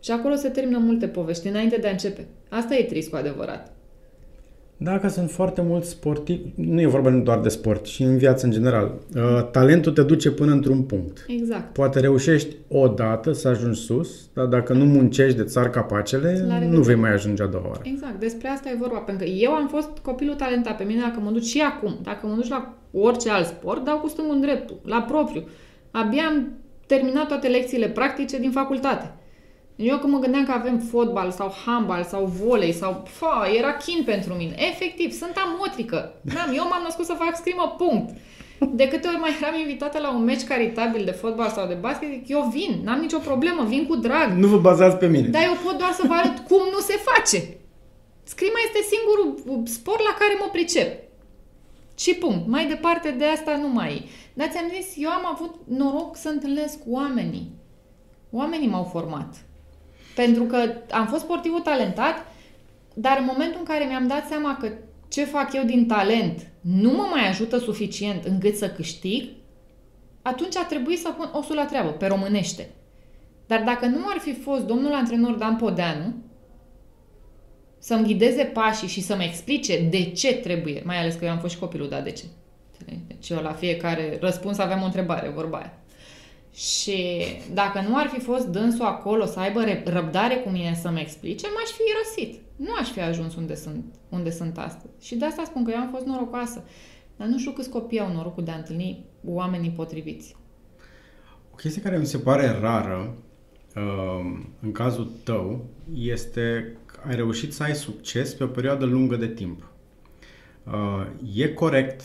Și 0.00 0.10
acolo 0.10 0.34
se 0.34 0.48
termină 0.48 0.78
multe 0.78 1.08
povești 1.08 1.48
înainte 1.48 1.76
de 1.76 1.86
a 1.86 1.90
începe. 1.90 2.26
Asta 2.48 2.76
e 2.76 2.84
trist 2.84 3.10
cu 3.10 3.16
adevărat. 3.16 3.77
Da, 4.80 4.98
că 4.98 5.08
sunt 5.08 5.30
foarte 5.30 5.62
mulți 5.62 5.88
sportivi, 5.88 6.40
nu 6.54 6.80
e 6.80 6.86
vorba 6.86 7.10
doar 7.10 7.40
de 7.40 7.48
sport, 7.48 7.86
și 7.86 8.02
în 8.02 8.16
viață 8.16 8.46
în 8.46 8.52
general. 8.52 8.92
Uh, 9.16 9.50
talentul 9.50 9.92
te 9.92 10.02
duce 10.02 10.30
până 10.30 10.52
într-un 10.52 10.82
punct. 10.82 11.24
Exact. 11.28 11.72
Poate 11.72 12.00
reușești 12.00 12.56
odată 12.68 13.32
să 13.32 13.48
ajungi 13.48 13.80
sus, 13.80 14.28
dar 14.34 14.44
dacă 14.46 14.72
nu 14.72 14.84
muncești 14.84 15.36
de 15.36 15.44
țar 15.44 15.70
capacele, 15.70 16.44
La 16.48 16.54
nu 16.54 16.58
revedere. 16.60 16.82
vei 16.82 16.94
mai 16.94 17.12
ajunge 17.12 17.42
a 17.42 17.46
doua 17.46 17.64
oară. 17.66 17.80
Exact, 17.82 18.20
despre 18.20 18.48
asta 18.48 18.68
e 18.70 18.76
vorba. 18.78 18.98
Pentru 18.98 19.24
că 19.26 19.30
eu 19.30 19.50
am 19.50 19.68
fost 19.68 19.88
copilul 20.02 20.34
talentat. 20.34 20.76
Pe 20.76 20.84
mine, 20.84 21.00
dacă 21.00 21.20
mă 21.20 21.30
duci 21.30 21.44
și 21.44 21.60
acum, 21.60 21.94
dacă 22.02 22.26
mă 22.26 22.34
duci 22.34 22.48
la 22.48 22.74
orice 22.92 23.30
alt 23.30 23.46
sport, 23.46 23.84
dau 23.84 23.98
cu 23.98 24.08
stângul 24.08 24.34
în 24.34 24.40
dreptul, 24.40 24.80
la 24.84 25.00
propriu. 25.02 25.48
Abia 25.90 26.22
am 26.28 26.48
terminat 26.86 27.26
toate 27.28 27.48
lecțiile 27.48 27.88
practice 27.88 28.38
din 28.38 28.50
facultate. 28.50 29.12
Eu 29.80 29.98
când 29.98 30.12
mă 30.12 30.18
gândeam 30.18 30.44
că 30.44 30.52
avem 30.52 30.78
fotbal 30.78 31.30
sau 31.30 31.54
handbal 31.64 32.04
sau 32.04 32.24
volei 32.24 32.72
sau... 32.72 33.02
Fa, 33.06 33.50
era 33.58 33.72
chin 33.72 34.02
pentru 34.04 34.34
mine. 34.34 34.54
Efectiv, 34.70 35.12
sunt 35.12 35.34
amotrică. 35.36 36.12
N-am, 36.22 36.52
eu 36.54 36.64
m-am 36.68 36.82
născut 36.82 37.04
să 37.04 37.12
fac 37.12 37.36
scrimă, 37.36 37.74
punct. 37.78 38.10
De 38.58 38.88
câte 38.88 39.08
ori 39.08 39.16
mai 39.16 39.36
eram 39.40 39.60
invitată 39.60 39.98
la 39.98 40.14
un 40.14 40.24
meci 40.24 40.44
caritabil 40.44 41.04
de 41.04 41.10
fotbal 41.10 41.48
sau 41.48 41.66
de 41.66 41.74
basket, 41.74 42.08
zic, 42.10 42.28
eu 42.28 42.42
vin, 42.52 42.80
n-am 42.84 43.00
nicio 43.00 43.18
problemă, 43.18 43.64
vin 43.64 43.86
cu 43.86 43.96
drag. 43.96 44.30
Nu 44.30 44.46
vă 44.46 44.58
bazați 44.58 44.96
pe 44.96 45.06
mine. 45.06 45.28
Dar 45.28 45.42
eu 45.42 45.56
pot 45.64 45.78
doar 45.78 45.92
să 45.92 46.04
vă 46.06 46.14
arăt 46.14 46.38
cum 46.38 46.62
nu 46.72 46.78
se 46.78 46.96
face. 47.08 47.56
Scrima 48.22 48.58
este 48.64 48.94
singurul 48.94 49.62
sport 49.66 50.02
la 50.02 50.16
care 50.18 50.34
mă 50.38 50.48
pricep. 50.52 51.08
Și 51.98 52.14
punct. 52.14 52.46
Mai 52.46 52.66
departe 52.66 53.10
de 53.10 53.24
asta 53.24 53.56
nu 53.56 53.68
mai 53.68 53.94
e. 53.94 54.08
Dar 54.34 54.48
ți-am 54.48 54.70
zis, 54.74 54.94
eu 54.96 55.10
am 55.10 55.26
avut 55.32 55.54
noroc 55.68 56.16
să 56.16 56.28
întâlnesc 56.28 56.78
oamenii. 56.86 57.50
Oamenii 58.30 58.68
m-au 58.68 58.84
format. 58.84 59.46
Pentru 60.18 60.44
că 60.44 60.72
am 60.90 61.06
fost 61.06 61.22
sportivul 61.22 61.60
talentat, 61.60 62.14
dar 62.94 63.18
în 63.18 63.24
momentul 63.24 63.58
în 63.58 63.64
care 63.64 63.84
mi-am 63.84 64.06
dat 64.06 64.26
seama 64.26 64.56
că 64.60 64.72
ce 65.08 65.24
fac 65.24 65.52
eu 65.52 65.64
din 65.64 65.86
talent 65.86 66.46
nu 66.60 66.90
mă 66.90 67.06
mai 67.10 67.28
ajută 67.28 67.58
suficient 67.58 68.24
încât 68.24 68.56
să 68.56 68.70
câștig, 68.70 69.28
atunci 70.22 70.56
a 70.56 70.64
trebuit 70.64 70.98
să 70.98 71.08
pun 71.16 71.30
osul 71.32 71.54
la 71.54 71.64
treabă, 71.64 71.90
pe 71.90 72.06
românește. 72.06 72.68
Dar 73.46 73.62
dacă 73.62 73.86
nu 73.86 74.04
ar 74.06 74.18
fi 74.18 74.34
fost 74.34 74.64
domnul 74.64 74.92
antrenor 74.92 75.34
Dan 75.34 75.56
Podeanu 75.56 76.14
să-mi 77.78 78.04
ghideze 78.04 78.44
pașii 78.44 78.88
și 78.88 79.00
să-mi 79.00 79.24
explice 79.24 79.82
de 79.90 80.10
ce 80.10 80.34
trebuie, 80.34 80.82
mai 80.84 80.98
ales 80.98 81.14
că 81.14 81.24
eu 81.24 81.30
am 81.30 81.38
fost 81.38 81.54
și 81.54 81.60
copilul, 81.60 81.88
da, 81.88 82.00
de 82.00 82.10
ce? 82.10 82.24
Înțelegi? 82.72 83.04
Deci 83.06 83.28
eu 83.28 83.42
la 83.42 83.52
fiecare 83.52 84.18
răspuns 84.20 84.58
aveam 84.58 84.82
o 84.82 84.84
întrebare, 84.84 85.28
vorba 85.28 85.58
aia. 85.58 85.78
Și 86.52 87.24
dacă 87.52 87.84
nu 87.88 87.96
ar 87.96 88.06
fi 88.06 88.20
fost 88.20 88.46
dânsul 88.46 88.84
acolo 88.84 89.24
să 89.24 89.38
aibă 89.38 89.64
re- 89.64 89.82
răbdare 89.86 90.34
cu 90.34 90.48
mine 90.48 90.78
să-mi 90.82 91.00
explice, 91.00 91.46
m-aș 91.46 91.70
fi 91.70 91.82
irosit. 91.82 92.40
Nu 92.56 92.74
aș 92.80 92.88
fi 92.88 93.00
ajuns 93.00 93.36
unde 93.36 93.54
sunt, 93.54 93.84
unde 94.08 94.30
sunt 94.30 94.58
astăzi. 94.58 95.06
Și 95.06 95.16
de 95.16 95.24
asta 95.24 95.42
spun 95.44 95.64
că 95.64 95.70
eu 95.70 95.78
am 95.78 95.88
fost 95.92 96.06
norocoasă. 96.06 96.64
Dar 97.16 97.26
nu 97.26 97.38
știu 97.38 97.50
câți 97.50 97.68
copii 97.68 98.00
au 98.00 98.12
norocul 98.12 98.44
de 98.44 98.50
a 98.50 98.56
întâlni 98.56 99.04
oamenii 99.24 99.70
potriviți. 99.70 100.36
O 101.52 101.54
chestie 101.54 101.82
care 101.82 101.98
mi 101.98 102.06
se 102.06 102.18
pare 102.18 102.58
rară 102.60 103.14
uh, 103.76 104.40
în 104.60 104.72
cazul 104.72 105.10
tău 105.24 105.64
este 105.94 106.76
că 106.86 107.00
ai 107.06 107.14
reușit 107.14 107.52
să 107.52 107.62
ai 107.62 107.74
succes 107.74 108.34
pe 108.34 108.44
o 108.44 108.46
perioadă 108.46 108.84
lungă 108.84 109.16
de 109.16 109.28
timp. 109.28 109.70
Uh, 110.66 111.06
e 111.34 111.48
corect, 111.48 112.02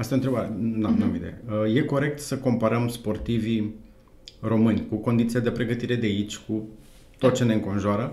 asta 0.00 0.14
e 0.14 0.18
o 0.18 0.20
întrebare, 0.20 0.54
n-am, 0.58 0.94
n-am 0.98 1.14
idee, 1.14 1.42
uh, 1.64 1.74
e 1.76 1.80
corect 1.80 2.18
să 2.18 2.36
comparăm 2.36 2.88
sportivii 2.88 3.74
români 4.40 4.86
cu 4.88 4.96
condiția 4.96 5.40
de 5.40 5.50
pregătire 5.50 5.94
de 5.94 6.06
aici, 6.06 6.36
cu 6.36 6.68
tot 7.18 7.34
ce 7.34 7.44
ne 7.44 7.54
înconjoară, 7.54 8.12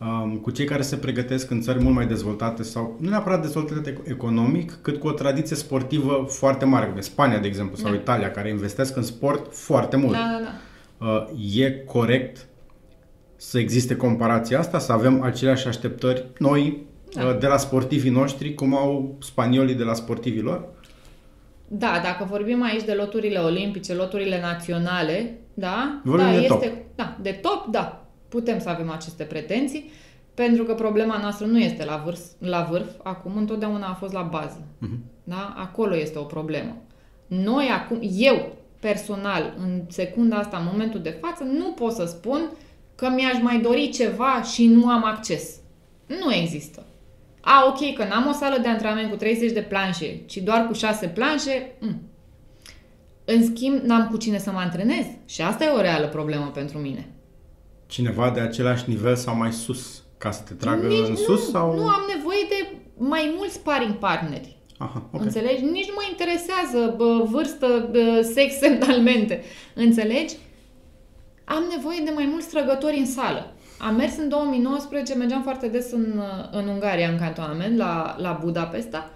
um, 0.00 0.36
cu 0.36 0.50
cei 0.50 0.64
care 0.64 0.82
se 0.82 0.96
pregătesc 0.96 1.50
în 1.50 1.60
țări 1.60 1.82
mult 1.82 1.94
mai 1.94 2.06
dezvoltate 2.06 2.62
sau 2.62 2.96
nu 3.00 3.08
neapărat 3.08 3.40
dezvoltate 3.42 3.92
eco- 3.92 4.08
economic, 4.10 4.78
cât 4.82 4.96
cu 4.96 5.06
o 5.06 5.12
tradiție 5.12 5.56
sportivă 5.56 6.26
foarte 6.28 6.64
mare, 6.64 6.86
cum 6.86 6.96
e 6.96 7.00
Spania, 7.00 7.38
de 7.38 7.46
exemplu, 7.46 7.76
sau 7.76 7.90
Da. 7.90 7.96
Italia, 7.96 8.30
care 8.30 8.48
investesc 8.48 8.96
în 8.96 9.02
sport 9.02 9.54
foarte 9.54 9.96
mult. 9.96 10.12
Da, 10.12 10.38
da, 10.38 10.44
da. 10.44 11.06
Uh, 11.06 11.56
e 11.62 11.70
corect 11.86 12.46
să 13.36 13.58
existe 13.58 13.96
comparația 13.96 14.58
asta, 14.58 14.78
să 14.78 14.92
avem 14.92 15.22
aceleași 15.22 15.66
așteptări 15.66 16.26
noi 16.38 16.86
Da. 17.14 17.24
uh, 17.24 17.38
de 17.38 17.46
la 17.46 17.56
sportivii 17.56 18.10
noștri, 18.10 18.54
cum 18.54 18.76
au 18.76 19.16
spaniolii 19.20 19.74
de 19.74 19.82
la 19.82 19.94
sportivii 19.94 20.40
lor? 20.42 20.76
Da, 21.68 22.00
dacă 22.02 22.24
vorbim 22.24 22.62
aici 22.62 22.84
de 22.84 22.92
loturile 22.92 23.38
olimpice, 23.38 23.94
loturile 23.94 24.40
naționale, 24.40 25.38
da, 25.54 26.00
Vorbim 26.04 26.26
da, 26.26 26.32
de 26.32 26.38
este, 26.38 26.54
top. 26.54 26.76
da, 26.94 27.16
de 27.22 27.30
top, 27.30 27.66
da, 27.70 28.06
putem 28.28 28.60
să 28.60 28.68
avem 28.68 28.90
aceste 28.90 29.24
pretenții, 29.24 29.90
pentru 30.34 30.64
că 30.64 30.74
problema 30.74 31.18
noastră 31.18 31.46
nu 31.46 31.58
este 31.58 31.84
la, 31.84 32.02
vârf, 32.04 32.20
la 32.38 32.66
vârf, 32.70 32.90
acum 33.02 33.36
întotdeauna 33.36 33.86
a 33.86 33.94
fost 33.94 34.12
la 34.12 34.22
bază. 34.22 34.66
Mhm. 34.78 34.98
Da? 35.24 35.54
Acolo 35.56 35.96
este 35.96 36.18
o 36.18 36.22
problemă. 36.22 36.76
Noi 37.26 37.66
acum, 37.66 37.98
eu 38.16 38.52
personal, 38.80 39.54
în 39.58 39.82
secunda 39.88 40.36
asta, 40.36 40.56
în 40.56 40.68
momentul 40.70 41.00
de 41.00 41.18
față, 41.20 41.44
nu 41.44 41.72
pot 41.72 41.92
să 41.92 42.04
spun 42.04 42.50
că 42.94 43.08
mi-aș 43.08 43.42
mai 43.42 43.60
dori 43.60 43.88
ceva 43.88 44.42
și 44.42 44.66
nu 44.66 44.88
am 44.88 45.04
acces. 45.04 45.56
Nu 46.06 46.34
există. 46.34 46.82
A, 47.50 47.64
ok, 47.66 47.94
că 47.94 48.04
n-am 48.04 48.26
o 48.26 48.32
sală 48.32 48.58
de 48.62 48.68
antrenament 48.68 49.10
cu 49.10 49.16
30 49.16 49.52
de 49.52 49.60
planșe, 49.60 50.22
ci 50.26 50.36
doar 50.36 50.66
cu 50.66 50.72
6 50.72 51.06
planșe, 51.06 51.72
mm. 51.78 52.02
în 53.24 53.44
schimb, 53.44 53.80
n-am 53.82 54.08
cu 54.10 54.16
cine 54.16 54.38
să 54.38 54.50
mă 54.50 54.58
antrenez. 54.58 55.04
Și 55.26 55.42
asta 55.42 55.64
e 55.64 55.68
o 55.68 55.80
reală 55.80 56.06
problemă 56.06 56.50
pentru 56.54 56.78
mine. 56.78 57.08
Cineva 57.86 58.30
de 58.30 58.40
același 58.40 58.84
nivel 58.88 59.16
sau 59.16 59.36
mai 59.36 59.52
sus, 59.52 60.02
ca 60.18 60.30
să 60.30 60.42
te 60.42 60.54
tragă 60.54 60.86
Nici 60.86 61.06
în 61.06 61.10
nu, 61.10 61.16
sus? 61.16 61.50
sau? 61.50 61.74
nu 61.74 61.88
am 61.88 62.02
nevoie 62.16 62.46
de 62.48 62.72
mai 62.96 63.34
mulți 63.36 63.54
sparring 63.54 63.94
partneri. 63.94 64.56
Aha, 64.78 65.08
ok. 65.12 65.22
Înțelegi? 65.22 65.64
Nici 65.64 65.88
nu 65.88 65.94
mă 65.94 66.06
interesează 66.10 66.94
bă, 66.96 67.22
vârstă, 67.30 67.88
bă, 67.90 68.30
sex, 68.34 68.58
semnalmente. 68.62 69.42
Înțelegi? 69.74 70.34
Am 71.44 71.62
nevoie 71.76 72.00
de 72.04 72.12
mai 72.14 72.28
mulți 72.30 72.48
trăgători 72.48 72.98
în 72.98 73.06
sală. 73.06 73.52
Am 73.78 73.94
mers 73.94 74.16
în 74.16 74.28
2019, 74.28 75.14
mergeam 75.14 75.42
foarte 75.42 75.68
des 75.68 75.92
în, 75.92 76.22
în 76.50 76.66
Ungaria, 76.68 77.08
în 77.08 77.18
cantonament, 77.18 77.76
la, 77.76 78.16
la 78.18 78.38
Budapesta. 78.42 79.10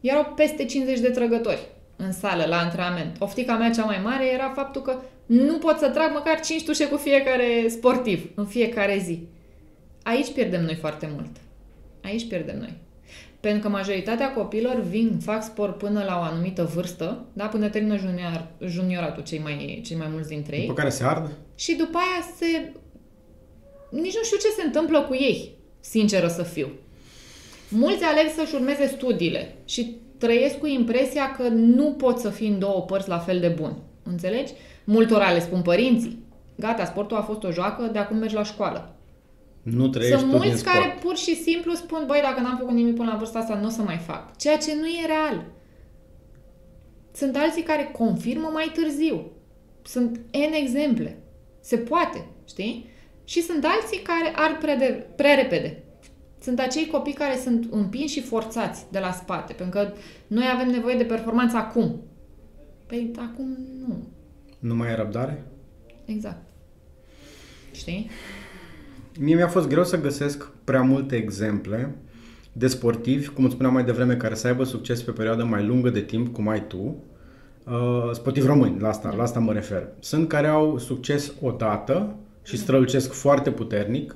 Erau 0.00 0.32
peste 0.36 0.64
50 0.64 0.98
de 0.98 1.08
trăgători 1.08 1.68
în 1.96 2.12
sală, 2.12 2.44
la 2.48 2.56
antrenament. 2.56 3.16
Oftica 3.18 3.56
mea 3.56 3.70
cea 3.70 3.84
mai 3.84 4.00
mare 4.04 4.32
era 4.32 4.52
faptul 4.54 4.82
că 4.82 4.96
nu 5.26 5.58
pot 5.58 5.78
să 5.78 5.88
trag 5.88 6.12
măcar 6.12 6.40
5 6.40 6.64
tușe 6.64 6.88
cu 6.88 6.96
fiecare 6.96 7.68
sportiv 7.68 8.30
în 8.34 8.46
fiecare 8.46 8.98
zi. 8.98 9.26
Aici 10.02 10.32
pierdem 10.32 10.64
noi 10.64 10.74
foarte 10.74 11.10
mult. 11.14 11.30
Aici 12.02 12.28
pierdem 12.28 12.58
noi. 12.58 12.80
Pentru 13.40 13.60
că 13.60 13.68
majoritatea 13.68 14.32
copilor 14.32 14.80
vin, 14.80 15.18
fac 15.22 15.42
sport 15.42 15.78
până 15.78 16.04
la 16.04 16.18
o 16.18 16.22
anumită 16.22 16.70
vârstă, 16.74 17.24
da? 17.32 17.46
până 17.46 17.68
termină 17.68 17.96
junior, 17.96 18.46
junioratul 18.66 19.22
cei 19.22 19.38
mai, 19.38 19.80
cei 19.84 19.96
mai 19.96 20.08
mulți 20.10 20.28
dintre 20.28 20.56
ei. 20.56 20.66
După 20.66 20.78
care 20.78 20.88
se 20.88 21.04
ard? 21.04 21.30
Și 21.54 21.74
după 21.74 21.98
aia 21.98 22.26
se... 22.36 22.72
Nici 23.92 24.16
nu 24.16 24.22
știu 24.22 24.36
ce 24.36 24.48
se 24.56 24.62
întâmplă 24.64 25.02
cu 25.02 25.14
ei, 25.14 25.56
sinceră 25.80 26.28
să 26.28 26.42
fiu. 26.42 26.68
Mulți 27.68 28.04
aleg 28.04 28.30
să-și 28.36 28.54
urmeze 28.54 28.86
studiile 28.86 29.54
și 29.64 29.96
trăiesc 30.18 30.58
cu 30.58 30.66
impresia 30.66 31.32
că 31.36 31.48
nu 31.48 31.92
pot 31.92 32.18
să 32.18 32.28
fii 32.30 32.48
în 32.48 32.58
două 32.58 32.80
părți 32.80 33.08
la 33.08 33.18
fel 33.18 33.40
de 33.40 33.48
bun. 33.48 33.76
Înțelegi? 34.02 34.52
Multora 34.84 35.30
le 35.32 35.40
spun 35.40 35.62
părinții. 35.62 36.22
Gata, 36.56 36.84
sportul 36.84 37.16
a 37.16 37.22
fost 37.22 37.42
o 37.44 37.50
joacă, 37.50 37.88
de 37.92 37.98
acum 37.98 38.16
mergi 38.16 38.34
la 38.34 38.42
școală. 38.42 38.96
Nu 39.62 39.88
trăiești 39.88 40.18
Sunt 40.18 40.30
tu 40.30 40.36
din 40.36 40.46
mulți 40.46 40.60
sport. 40.60 40.76
care 40.76 40.98
pur 41.00 41.16
și 41.16 41.34
simplu 41.36 41.72
spun, 41.74 42.04
băi, 42.06 42.20
dacă 42.22 42.40
n-am 42.40 42.56
făcut 42.58 42.74
nimic 42.74 42.96
până 42.96 43.10
la 43.10 43.16
vârsta 43.16 43.38
asta, 43.38 43.54
nu 43.54 43.66
o 43.66 43.70
să 43.70 43.82
mai 43.82 43.96
fac. 43.96 44.36
Ceea 44.36 44.56
ce 44.56 44.74
nu 44.74 44.86
e 44.86 45.06
real. 45.06 45.44
Sunt 47.14 47.36
alții 47.36 47.62
care 47.62 47.90
confirmă 47.92 48.50
mai 48.52 48.70
târziu. 48.74 49.30
Sunt 49.82 50.16
N 50.32 50.52
exemple. 50.62 51.22
Se 51.60 51.76
poate, 51.76 52.26
știi? 52.48 52.90
Și 53.24 53.42
sunt 53.42 53.64
alții 53.64 53.98
care 53.98 54.32
ar 54.34 54.58
prea, 54.60 54.76
de, 54.76 55.06
prea 55.16 55.34
repede. 55.34 55.82
Sunt 56.40 56.58
acei 56.58 56.86
copii 56.86 57.12
care 57.12 57.36
sunt 57.36 57.66
împinși 57.70 58.12
și 58.12 58.22
forțați 58.22 58.84
de 58.90 58.98
la 58.98 59.12
spate, 59.12 59.52
pentru 59.52 59.80
că 59.80 59.92
noi 60.26 60.44
avem 60.54 60.68
nevoie 60.68 60.96
de 60.96 61.04
performanță 61.04 61.56
acum. 61.56 62.00
Păi 62.86 63.10
acum 63.16 63.58
nu. 63.86 64.08
Nu 64.58 64.74
mai 64.74 64.88
ai 64.88 64.96
răbdare? 64.96 65.44
Exact. 66.04 66.42
Știi? 67.72 68.10
Mie 69.18 69.34
mi-a 69.34 69.48
fost 69.48 69.68
greu 69.68 69.84
să 69.84 70.00
găsesc 70.00 70.50
prea 70.64 70.82
multe 70.82 71.16
exemple 71.16 71.96
de 72.52 72.66
sportivi, 72.66 73.28
cum 73.28 73.44
îți 73.44 73.52
spuneam 73.52 73.74
mai 73.74 73.84
devreme, 73.84 74.16
care 74.16 74.34
să 74.34 74.46
aibă 74.46 74.64
succes 74.64 75.02
pe 75.02 75.10
o 75.10 75.12
perioadă 75.12 75.44
mai 75.44 75.66
lungă 75.66 75.90
de 75.90 76.00
timp, 76.00 76.32
cum 76.32 76.48
ai 76.48 76.66
tu. 76.66 76.96
Uh, 77.66 78.10
sportivi 78.12 78.46
români, 78.46 78.80
la 78.80 78.88
asta, 78.88 79.14
la 79.16 79.22
asta 79.22 79.40
mă 79.40 79.52
refer. 79.52 79.88
Sunt 79.98 80.28
care 80.28 80.46
au 80.46 80.78
succes 80.78 81.32
odată 81.40 82.16
și 82.42 82.56
strălucesc 82.56 83.12
foarte 83.12 83.50
puternic. 83.50 84.14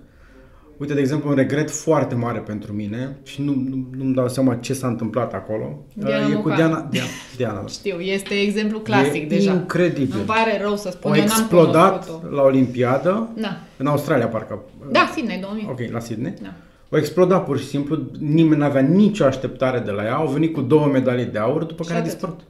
Uite, 0.78 0.94
de 0.94 1.01
exemplu, 1.01 1.28
un 1.28 1.35
regret 1.35 1.70
foarte 1.70 2.15
mare 2.15 2.39
pentru 2.39 2.73
mine 2.73 3.19
și 3.23 3.43
nu, 3.43 3.53
nu, 3.69 3.86
nu-mi 3.97 4.15
dau 4.15 4.28
seama 4.28 4.55
ce 4.55 4.73
s-a 4.73 4.86
întâmplat 4.86 5.35
acolo. 5.35 5.85
Diana 5.94 6.27
Uh, 6.27 6.32
e 6.32 6.35
cu 6.35 6.48
Mocan. 6.48 6.57
Diana, 6.57 6.89
Diana, 6.90 7.07
Diana 7.36 7.61
da. 7.61 7.66
Știu, 7.66 7.98
este 8.01 8.35
exemplu 8.35 8.78
clasic 8.78 9.23
E 9.23 9.27
deja. 9.27 9.53
incredibil. 9.53 10.15
Îmi 10.16 10.24
pare 10.27 10.59
rău 10.62 10.77
să 10.77 10.90
spun, 10.90 11.11
Au 11.11 11.16
eu 11.16 11.24
n-am 11.24 11.36
explodat 11.39 12.07
cunoscut-o. 12.07 12.35
la 12.35 12.43
Olimpiadă, 12.43 13.28
Da. 13.40 13.59
în 13.77 13.86
Australia 13.86 14.27
parcă. 14.28 14.62
Da, 14.90 15.11
Sydney 15.15 15.39
2000. 15.40 15.69
Ok, 15.70 15.93
la 15.93 15.98
Sydney. 16.01 16.35
Da. 16.43 16.53
Au 16.90 16.98
explodat 16.98 17.44
pur 17.44 17.59
și 17.59 17.66
simplu, 17.66 17.98
nimeni 18.19 18.61
n-avea 18.61 18.81
nicio 18.82 19.24
așteptare 19.24 19.78
de 19.78 19.90
la 19.90 20.05
ea, 20.05 20.15
au 20.15 20.27
venit 20.27 20.55
cu 20.55 20.61
două 20.61 20.86
medalii 20.86 21.24
de 21.24 21.39
aur, 21.39 21.65
după 21.65 21.82
Și 21.82 21.89
care 21.89 22.01
a 22.01 22.03
atât. 22.03 22.12
dispărut. 22.12 22.40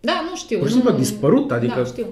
Da, 0.00 0.20
nu 0.30 0.36
știu. 0.36 0.58
Pur 0.58 0.68
și 0.68 0.74
nu, 0.74 0.80
simplu 0.80 0.96
a 0.96 0.98
dispărut, 0.98 1.50
adică- 1.52 1.74
Da, 1.76 1.84
știu. 1.84 2.06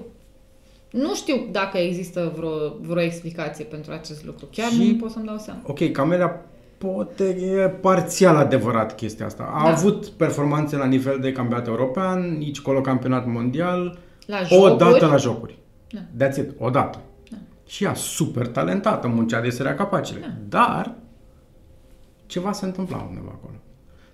Nu 0.91 1.15
știu 1.15 1.47
dacă 1.51 1.77
există 1.77 2.31
vreo, 2.35 2.49
vreo 2.81 3.01
explicație 3.03 3.65
pentru 3.65 3.91
acest 3.91 4.25
lucru. 4.25 4.47
Chiar 4.51 4.69
Și- 4.69 4.91
nu 4.91 4.95
pot 4.97 5.11
să-mi 5.11 5.25
dau 5.25 5.37
seama. 5.37 5.59
Ok, 5.65 5.91
Camelia 5.91 6.41
poate 6.77 7.23
e 7.23 7.69
parțial 7.69 8.35
adevărat 8.35 8.95
chestia 8.95 9.25
asta. 9.25 9.51
A 9.53 9.63
Da. 9.63 9.69
avut 9.69 10.05
performanțe 10.07 10.75
la 10.77 10.85
nivel 10.85 11.19
de 11.21 11.31
campionat 11.31 11.67
european, 11.67 12.37
nici 12.37 12.61
colo 12.61 12.81
campionat 12.81 13.27
mondial, 13.27 13.97
La 14.25 14.37
o 14.49 14.55
jocuri, 14.55 14.77
dată 14.77 15.05
la 15.05 15.15
jocuri. 15.17 15.57
Da. 15.89 16.25
That's 16.27 16.35
it, 16.37 16.49
o 16.57 16.69
dată. 16.69 16.99
Și 17.67 17.83
ea 17.83 17.93
super 17.93 18.47
talentată, 18.47 19.07
muncea 19.07 19.41
de 19.41 19.49
sărea 19.49 19.75
capacele. 19.75 20.19
Da. 20.19 20.57
Dar 20.59 20.93
ceva 22.25 22.51
se 22.51 22.65
întâmpla 22.65 23.05
undeva 23.09 23.31
acolo. 23.33 23.53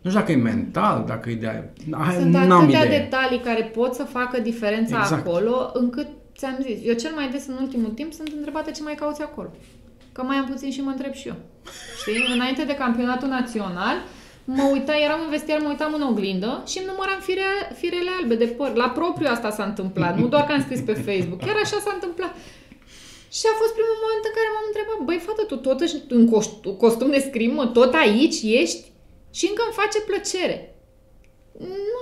Nu 0.02 0.10
știu 0.10 0.22
dacă 0.22 0.32
e 0.32 0.36
mental, 0.36 1.04
dacă 1.08 1.30
e 1.30 1.36
de... 1.36 1.70
Hai, 1.92 2.14
Sunt 2.16 2.34
n-am 2.34 2.52
atâtea 2.62 2.84
idee. 2.86 3.00
detalii 3.00 3.40
care 3.40 3.64
pot 3.64 3.94
să 3.94 4.04
facă 4.04 4.40
diferența 4.42 4.98
Exact. 5.00 5.28
acolo, 5.28 5.70
încât 5.74 6.08
ți-am 6.44 6.58
zis, 6.68 6.78
eu 6.90 6.96
cel 7.04 7.14
mai 7.20 7.28
des 7.34 7.44
în 7.52 7.58
ultimul 7.64 7.92
timp 8.00 8.14
sunt 8.14 8.32
întrebată 8.40 8.70
ce 8.72 8.84
mai 8.84 8.96
cauți 9.02 9.22
acolo. 9.22 9.50
Că 10.16 10.22
mai 10.24 10.38
am 10.38 10.48
puțin 10.52 10.72
și 10.72 10.82
mă 10.82 10.92
întreb 10.96 11.14
și 11.14 11.28
eu. 11.28 11.38
Știi? 12.00 12.34
Înainte 12.36 12.64
de 12.64 12.76
campionatul 12.84 13.28
național, 13.28 13.98
mă 14.58 14.64
uitam, 14.76 14.96
eram 15.08 15.20
în 15.26 15.30
vestiar, 15.30 15.60
mă 15.60 15.70
uitam 15.74 15.94
în 15.94 16.02
oglindă 16.12 16.52
și 16.72 16.78
îmi 16.78 16.90
număram 16.92 17.20
fire, 17.28 17.52
firele 17.82 18.12
albe 18.20 18.36
de 18.36 18.46
păr. 18.46 18.70
La 18.84 18.90
propriu 19.00 19.28
asta 19.36 19.50
s-a 19.58 19.66
întâmplat, 19.72 20.14
nu 20.20 20.28
doar 20.28 20.44
că 20.46 20.52
am 20.52 20.62
scris 20.62 20.82
pe 20.90 20.94
Facebook, 21.08 21.40
chiar 21.46 21.58
așa 21.64 21.78
s-a 21.86 21.94
întâmplat. 21.94 22.34
Și 23.38 23.46
a 23.52 23.56
fost 23.62 23.74
primul 23.78 23.98
moment 24.04 24.24
în 24.30 24.34
care 24.38 24.50
m-am 24.50 24.68
întrebat, 24.72 25.00
băi, 25.08 25.20
fată, 25.28 25.44
tu 25.52 25.58
tot 25.68 25.82
ești 25.82 25.98
în 26.18 26.24
cost- 26.34 26.78
costum 26.84 27.10
de 27.16 27.26
scrimă, 27.28 27.64
tot 27.78 27.94
aici 28.04 28.40
ești 28.62 28.84
și 29.38 29.46
încă 29.50 29.62
îmi 29.66 29.80
face 29.82 30.00
plăcere. 30.10 30.58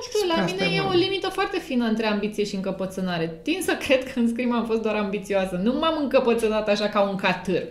Nu 0.02 0.08
știu, 0.08 0.20
Spre 0.20 0.32
la 0.36 0.44
asta 0.44 0.56
mine 0.64 0.76
e 0.76 0.78
e 0.78 0.80
o 0.80 0.84
vorba. 0.84 0.98
limită 1.06 1.28
foarte 1.30 1.60
fină 1.60 1.86
între 1.86 2.06
ambiție 2.06 2.44
și 2.44 2.56
încăpățânare. 2.56 3.40
Tin 3.44 3.60
să 3.62 3.74
cred 3.86 4.14
că 4.14 4.20
în 4.20 4.28
scrim 4.28 4.52
am 4.54 4.66
fost 4.66 4.82
doar 4.82 4.96
ambițioasă. 4.96 5.60
Nu 5.64 5.74
m-am 5.80 5.98
încăpățânat 6.02 6.68
așa 6.70 6.88
ca 6.90 7.02
un 7.02 7.16
catâr. 7.16 7.64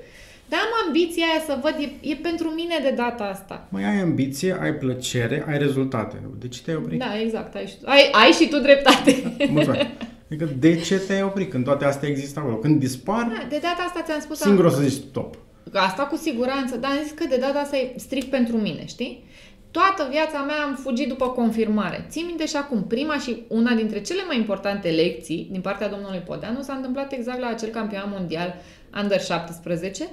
Dar 0.49 0.61
am 0.61 0.87
ambiția 0.87 1.25
aia 1.31 1.43
să 1.47 1.59
văd, 1.63 1.75
e, 1.79 2.09
e 2.11 2.15
pentru 2.15 2.49
mine 2.49 2.79
de 2.83 2.91
data 2.97 3.25
asta. 3.25 3.67
Mai 3.71 3.85
ai 3.85 4.01
ambiție, 4.01 4.57
ai 4.61 4.73
plăcere, 4.75 5.45
ai 5.49 5.59
rezultate. 5.59 6.17
De 6.39 6.49
ce 6.49 6.61
te-ai 6.65 6.77
oprit? 6.77 6.99
Da, 6.99 7.21
exact. 7.21 7.55
Ai, 7.55 7.67
și- 7.67 7.75
ai, 7.85 8.09
ai 8.13 8.31
și 8.31 8.49
tu 8.49 8.59
dreptate. 8.59 9.37
Mulțumesc. 9.51 9.87
Adică 10.31 10.49
de 10.59 10.77
ce 10.77 10.99
te-ai 10.99 11.23
oprit 11.23 11.51
când 11.51 11.65
toate 11.65 11.85
astea 11.85 12.09
există 12.09 12.39
acolo? 12.41 12.57
Când 12.57 12.81
dispar, 12.81 13.23
Da, 13.23 13.47
de 13.49 13.59
data 13.63 13.83
asta 13.87 14.03
ți-am 14.07 14.21
spus... 14.21 14.39
singur 14.39 14.65
o 14.65 14.69
să 14.69 14.81
zici 14.83 15.03
stop. 15.09 15.35
Că 15.73 15.79
Asta 15.79 16.03
cu 16.03 16.17
siguranță, 16.17 16.77
dar 16.77 16.91
am 16.91 16.99
zis 17.03 17.13
că 17.13 17.25
de 17.29 17.37
data 17.37 17.59
asta 17.59 17.77
e 17.77 17.93
strict 17.97 18.31
pentru 18.31 18.57
mine, 18.57 18.87
știi? 18.87 19.25
Toată 19.71 20.07
viața 20.11 20.43
mea 20.43 20.63
am 20.63 20.75
fugit 20.75 21.09
după 21.09 21.29
confirmare. 21.29 22.07
Țin 22.09 22.27
minte 22.27 22.47
și 22.47 22.57
acum, 22.57 22.85
prima 22.85 23.19
și 23.19 23.43
una 23.49 23.75
dintre 23.75 24.01
cele 24.01 24.23
mai 24.27 24.37
importante 24.37 24.91
lecții 24.91 25.49
din 25.51 25.61
partea 25.61 25.89
domnului 25.89 26.19
Podeanu 26.19 26.63
s-a 26.63 26.75
întâmplat 26.75 27.13
exact 27.13 27.41
la 27.41 27.47
acel 27.47 27.69
campionat 27.69 28.11
mondial 28.11 28.55
Under 29.03 29.21
17, 29.21 30.09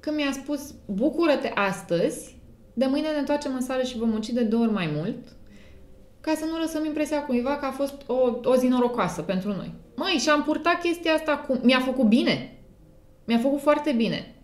când 0.00 0.16
mi-a 0.16 0.32
spus, 0.32 0.74
bucură-te 0.86 1.50
astăzi, 1.54 2.36
de 2.74 2.86
mâine 2.86 3.08
ne 3.08 3.18
întoarcem 3.18 3.54
în 3.54 3.60
sală 3.60 3.82
și 3.82 3.98
vom 3.98 4.08
munci 4.08 4.28
de 4.28 4.42
două 4.42 4.62
ori 4.62 4.72
mai 4.72 4.90
mult, 4.94 5.18
ca 6.20 6.32
să 6.36 6.44
nu 6.44 6.58
lăsăm 6.58 6.84
impresia 6.84 7.22
cuiva 7.22 7.56
că 7.56 7.64
a 7.66 7.70
fost 7.70 7.94
o, 8.06 8.14
o 8.42 8.56
zi 8.56 8.66
norocoasă 8.66 9.22
pentru 9.22 9.48
noi. 9.48 9.74
Măi, 9.96 10.18
și 10.20 10.28
am 10.28 10.42
purtat 10.42 10.80
chestia 10.80 11.12
asta 11.12 11.36
cu... 11.36 11.60
Mi-a 11.62 11.80
făcut 11.80 12.04
bine. 12.04 12.58
Mi-a 13.24 13.38
făcut 13.38 13.60
foarte 13.60 13.92
bine. 13.92 14.37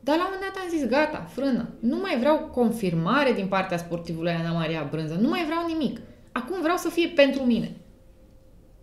Dar 0.00 0.16
la 0.16 0.24
un 0.24 0.30
moment 0.32 0.52
dat 0.52 0.62
am 0.62 0.70
zis, 0.70 0.86
gata, 0.86 1.28
frână. 1.32 1.68
Nu 1.80 1.96
mai 1.96 2.16
vreau 2.18 2.38
confirmare 2.38 3.32
din 3.32 3.46
partea 3.46 3.76
sportivului 3.76 4.32
Ana 4.32 4.52
Maria 4.52 4.88
Brânză. 4.90 5.18
Nu 5.20 5.28
mai 5.28 5.44
vreau 5.44 5.66
nimic. 5.66 6.00
Acum 6.32 6.60
vreau 6.60 6.76
să 6.76 6.88
fie 6.88 7.08
pentru 7.14 7.42
mine. 7.42 7.70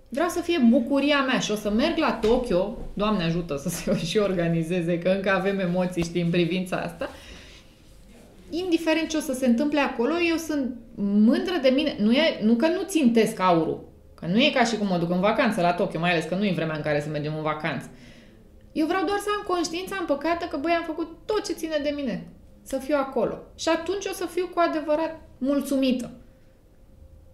Vreau 0.09 0.29
să 0.29 0.41
fie 0.41 0.59
bucuria 0.69 1.21
mea 1.21 1.39
și 1.39 1.51
o 1.51 1.55
să 1.55 1.71
merg 1.71 1.97
la 1.97 2.13
Tokyo, 2.13 2.77
Doamne 2.93 3.23
ajută 3.23 3.57
să 3.57 3.69
se 3.69 3.97
și 4.05 4.17
organizeze, 4.17 4.99
că 4.99 5.09
încă 5.09 5.29
avem 5.29 5.59
emoții, 5.59 6.03
știi, 6.03 6.21
în 6.21 6.29
privința 6.29 6.77
asta. 6.77 7.09
Indiferent 8.49 9.09
ce 9.09 9.17
o 9.17 9.19
să 9.19 9.33
se 9.33 9.45
întâmple 9.45 9.79
acolo, 9.79 10.13
eu 10.29 10.35
sunt 10.35 10.75
mândră 10.95 11.59
de 11.61 11.69
mine. 11.69 11.95
Nu, 11.99 12.11
e, 12.11 12.39
nu 12.43 12.53
că 12.53 12.67
nu 12.67 12.81
țintesc 12.85 13.39
aurul, 13.39 13.83
că 14.15 14.25
nu 14.25 14.39
e 14.39 14.51
ca 14.53 14.63
și 14.63 14.77
cum 14.77 14.87
mă 14.87 14.97
duc 14.97 15.09
în 15.09 15.19
vacanță 15.19 15.61
la 15.61 15.73
Tokyo, 15.73 15.99
mai 15.99 16.11
ales 16.11 16.25
că 16.25 16.35
nu 16.35 16.45
e 16.45 16.51
vremea 16.55 16.75
în 16.75 16.81
care 16.81 17.01
să 17.01 17.09
mergem 17.09 17.33
în 17.35 17.43
vacanță. 17.43 17.89
Eu 18.79 18.85
vreau 18.87 19.05
doar 19.05 19.19
să 19.19 19.29
am 19.31 19.43
conștiința 19.53 19.95
împăcată 19.99 20.45
că, 20.45 20.57
băi, 20.57 20.79
am 20.79 20.83
făcut 20.91 21.09
tot 21.25 21.41
ce 21.45 21.53
ține 21.61 21.79
de 21.83 21.93
mine. 21.95 22.27
Să 22.63 22.77
fiu 22.77 22.95
acolo. 22.97 23.35
Și 23.55 23.69
atunci 23.69 24.05
o 24.05 24.13
să 24.13 24.25
fiu 24.25 24.47
cu 24.53 24.59
adevărat 24.67 25.13
mulțumită. 25.37 26.11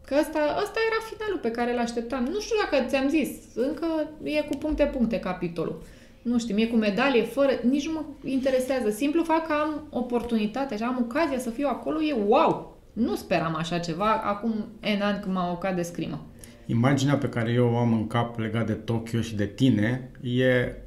Că 0.06 0.16
ăsta, 0.20 0.40
ăsta 0.64 0.80
era 0.90 1.00
finalul 1.12 1.40
pe 1.42 1.52
care 1.52 1.72
îl 1.72 1.80
așteptam. 1.80 2.24
Nu 2.24 2.40
știu 2.40 2.56
dacă 2.64 2.86
ți-am 2.90 3.10
zis, 3.10 3.30
încă 3.56 3.88
e 4.24 4.42
cu 4.42 4.58
puncte-puncte 4.58 5.20
capitolul. 5.20 5.82
Nu 6.22 6.40
știu, 6.40 6.56
mie 6.56 6.68
cu 6.68 6.76
medalie, 6.76 7.24
fără, 7.24 7.52
nici 7.62 7.88
nu 7.88 7.94
mă 7.94 8.30
interesează. 8.30 8.90
Simplu 8.90 9.24
fac 9.24 9.48
că 9.48 9.54
am 9.54 9.88
oportunitatea 9.90 10.78
și 10.78 10.84
am 10.84 11.08
ocazia 11.10 11.40
să 11.40 11.50
fiu 11.50 11.68
acolo, 11.68 12.02
e 12.02 12.14
wow! 12.28 12.78
Nu 12.94 13.16
speram 13.16 13.56
așa 13.56 13.80
ceva 13.80 14.12
acum 14.12 14.54
en 14.80 15.02
an 15.02 15.20
când 15.20 15.34
m-am 15.34 15.52
ocat 15.52 15.76
de 15.76 15.82
scrimă. 15.82 16.26
Imaginea 16.66 17.18
pe 17.18 17.30
care 17.30 17.52
eu 17.52 17.74
o 17.74 17.78
am 17.78 17.94
în 17.94 18.08
cap 18.08 18.40
legat 18.40 18.66
de 18.66 18.74
Tokyo 18.74 19.22
și 19.22 19.36
de 19.36 19.46
tine 19.46 20.12
e... 20.22 20.83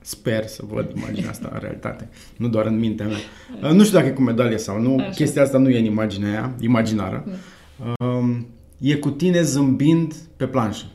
Sper 0.00 0.46
să 0.46 0.62
văd 0.68 0.92
imaginea 0.96 1.30
asta 1.30 1.50
în 1.52 1.58
realitate, 1.60 2.08
nu 2.36 2.48
doar 2.48 2.66
în 2.66 2.78
mintea 2.78 3.06
mea. 3.06 3.72
Nu 3.72 3.84
știu 3.84 3.96
dacă 3.96 4.08
e 4.08 4.12
cu 4.12 4.22
medalie 4.22 4.58
sau 4.58 4.80
nu, 4.80 4.96
Așa. 4.98 5.08
chestia 5.10 5.42
asta 5.42 5.58
nu 5.58 5.68
e 5.68 5.78
în 5.78 5.84
imaginea 5.84 6.28
aia, 6.30 6.54
imaginară. 6.60 7.24
Um, 7.98 8.46
e 8.80 8.94
cu 8.94 9.10
tine 9.10 9.42
zâmbind 9.42 10.14
pe 10.36 10.46
planșă. 10.46 10.86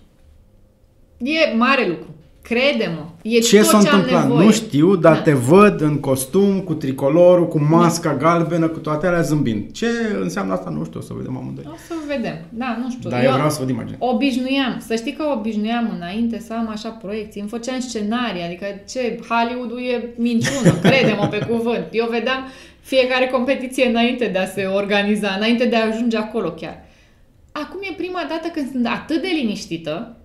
E 1.17 1.55
mare 1.55 1.87
lucru. 1.87 2.15
Crede-mă, 2.49 3.05
e 3.21 3.39
Ce 3.39 3.57
tot 3.57 3.65
s-a 3.65 3.81
ce 3.81 3.87
am 3.87 3.95
întâmplat? 3.95 4.27
nevoie. 4.27 4.45
Nu 4.45 4.51
știu, 4.51 4.95
dar 4.95 5.13
Da. 5.15 5.21
te 5.21 5.33
văd 5.33 5.81
în 5.81 5.99
costum, 5.99 6.59
cu 6.59 6.73
tricolorul, 6.73 7.47
cu 7.47 7.59
masca 7.59 8.15
galbenă, 8.15 8.67
cu 8.67 8.79
toate 8.79 9.07
alea 9.07 9.21
zâmbind. 9.21 9.71
Ce 9.71 9.87
înseamnă 10.21 10.53
asta? 10.53 10.69
Nu 10.69 10.83
știu, 10.85 10.99
o 10.99 11.03
să 11.03 11.13
vedem 11.15 11.37
amândoi. 11.37 11.63
O 11.67 11.75
să 11.87 11.93
vedem. 12.07 12.37
Da, 12.49 12.77
nu 12.83 12.89
știu. 12.89 13.09
Dar 13.09 13.23
eu 13.23 13.31
vreau 13.31 13.49
să 13.49 13.59
văd 13.59 13.69
imagine. 13.69 13.95
Obișnuiam, 13.99 14.81
să 14.87 14.95
știi 14.95 15.13
că 15.13 15.23
obișnuiam 15.37 15.91
înainte 15.95 16.39
să 16.39 16.53
am 16.53 16.69
așa 16.69 16.89
proiecții, 16.89 17.41
îmi 17.41 17.49
făceam 17.49 17.79
scenarii, 17.79 18.43
adică 18.43 18.65
ce, 18.89 19.19
Hollywood-ul 19.29 19.79
e 19.79 20.09
minciună, 20.17 20.71
crede-mă 20.89 21.27
pe 21.27 21.45
cuvânt. 21.49 21.85
Eu 21.91 22.07
vedeam 22.09 22.39
fiecare 22.81 23.27
competiție 23.27 23.85
înainte 23.87 24.25
de 24.25 24.37
a 24.37 24.45
se 24.45 24.63
organiza, 24.65 25.33
înainte 25.37 25.65
de 25.65 25.75
a 25.75 25.87
ajunge 25.87 26.17
acolo 26.17 26.49
chiar. 26.51 26.83
Acum 27.51 27.79
e 27.81 27.93
prima 27.97 28.25
dată 28.29 28.47
când 28.53 28.71
sunt 28.71 28.85
atât 28.87 29.21
de 29.21 29.27
liniștită, 29.41 30.17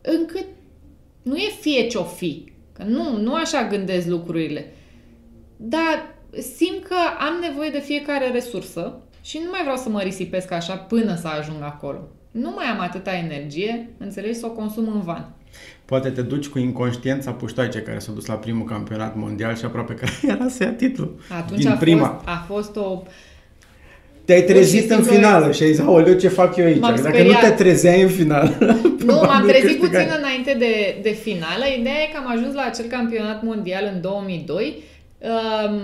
încât 0.00 0.44
nu 1.22 1.36
e 1.36 1.50
fie 1.60 1.86
ce-o 1.86 2.04
fi, 2.04 2.52
că 2.72 2.82
nu, 2.82 3.16
nu 3.16 3.34
așa 3.34 3.66
gândesc 3.66 4.06
lucrurile, 4.06 4.72
dar 5.56 6.14
simt 6.56 6.84
că 6.84 6.96
am 7.18 7.40
nevoie 7.48 7.70
de 7.70 7.80
fiecare 7.80 8.30
resursă 8.30 9.00
și 9.22 9.40
nu 9.44 9.50
mai 9.50 9.60
vreau 9.60 9.76
să 9.76 9.88
mă 9.88 10.00
risipesc 10.00 10.50
așa 10.50 10.76
până 10.76 11.14
să 11.14 11.28
ajung 11.28 11.62
acolo. 11.62 12.08
Nu 12.30 12.50
mai 12.50 12.64
am 12.64 12.80
atâta 12.80 13.16
energie, 13.16 13.90
înțelegi, 13.98 14.38
să 14.38 14.46
o 14.46 14.50
consum 14.50 14.88
în 14.88 15.00
van. 15.00 15.34
Poate 15.84 16.10
te 16.10 16.22
duci 16.22 16.46
cu 16.46 16.58
inconștiența 16.58 17.32
puștoaice 17.32 17.82
care 17.82 17.98
s-a 17.98 18.12
dus 18.12 18.26
la 18.26 18.34
primul 18.34 18.66
campionat 18.66 19.16
mondial 19.16 19.56
și 19.56 19.64
aproape 19.64 19.94
că 19.94 20.06
era 20.32 20.48
să 20.48 20.62
ia 20.62 20.72
titlul. 20.72 21.20
Atunci 21.38 21.60
din 21.60 21.68
a, 21.68 21.74
prima. 21.74 22.06
Fost, 22.08 22.28
a 22.28 22.44
fost 22.46 22.76
o... 22.76 23.02
Te-ai 24.24 24.42
Pur 24.42 24.50
trezit 24.52 24.82
și 24.84 24.90
în 24.90 24.96
simplu- 24.96 25.14
finală 25.14 25.52
și 25.52 25.62
ai 25.62 25.72
zis, 25.72 25.80
aoleu, 25.84 26.14
ce 26.14 26.28
fac 26.28 26.56
eu 26.56 26.64
aici? 26.64 26.78
M-am 26.80 26.94
Dacă 26.96 27.08
speriat. 27.08 27.42
nu 27.42 27.48
te 27.48 27.54
trezeai 27.54 28.02
în 28.02 28.08
finală, 28.08 28.56
Nu, 29.06 29.14
m-am 29.14 29.18
probabil 29.18 29.48
trezit 29.48 29.66
câștigai. 29.80 30.04
puțin 30.04 30.18
înainte 30.18 30.54
de, 30.58 30.98
de 31.02 31.10
finală. 31.10 31.64
Ideea 31.78 31.94
e 31.94 32.12
că 32.12 32.18
am 32.24 32.30
ajuns 32.36 32.54
la 32.54 32.62
acel 32.62 32.84
campionat 32.84 33.42
mondial 33.42 33.90
în 33.94 34.00
2002. 34.00 34.82
Um, 35.18 35.80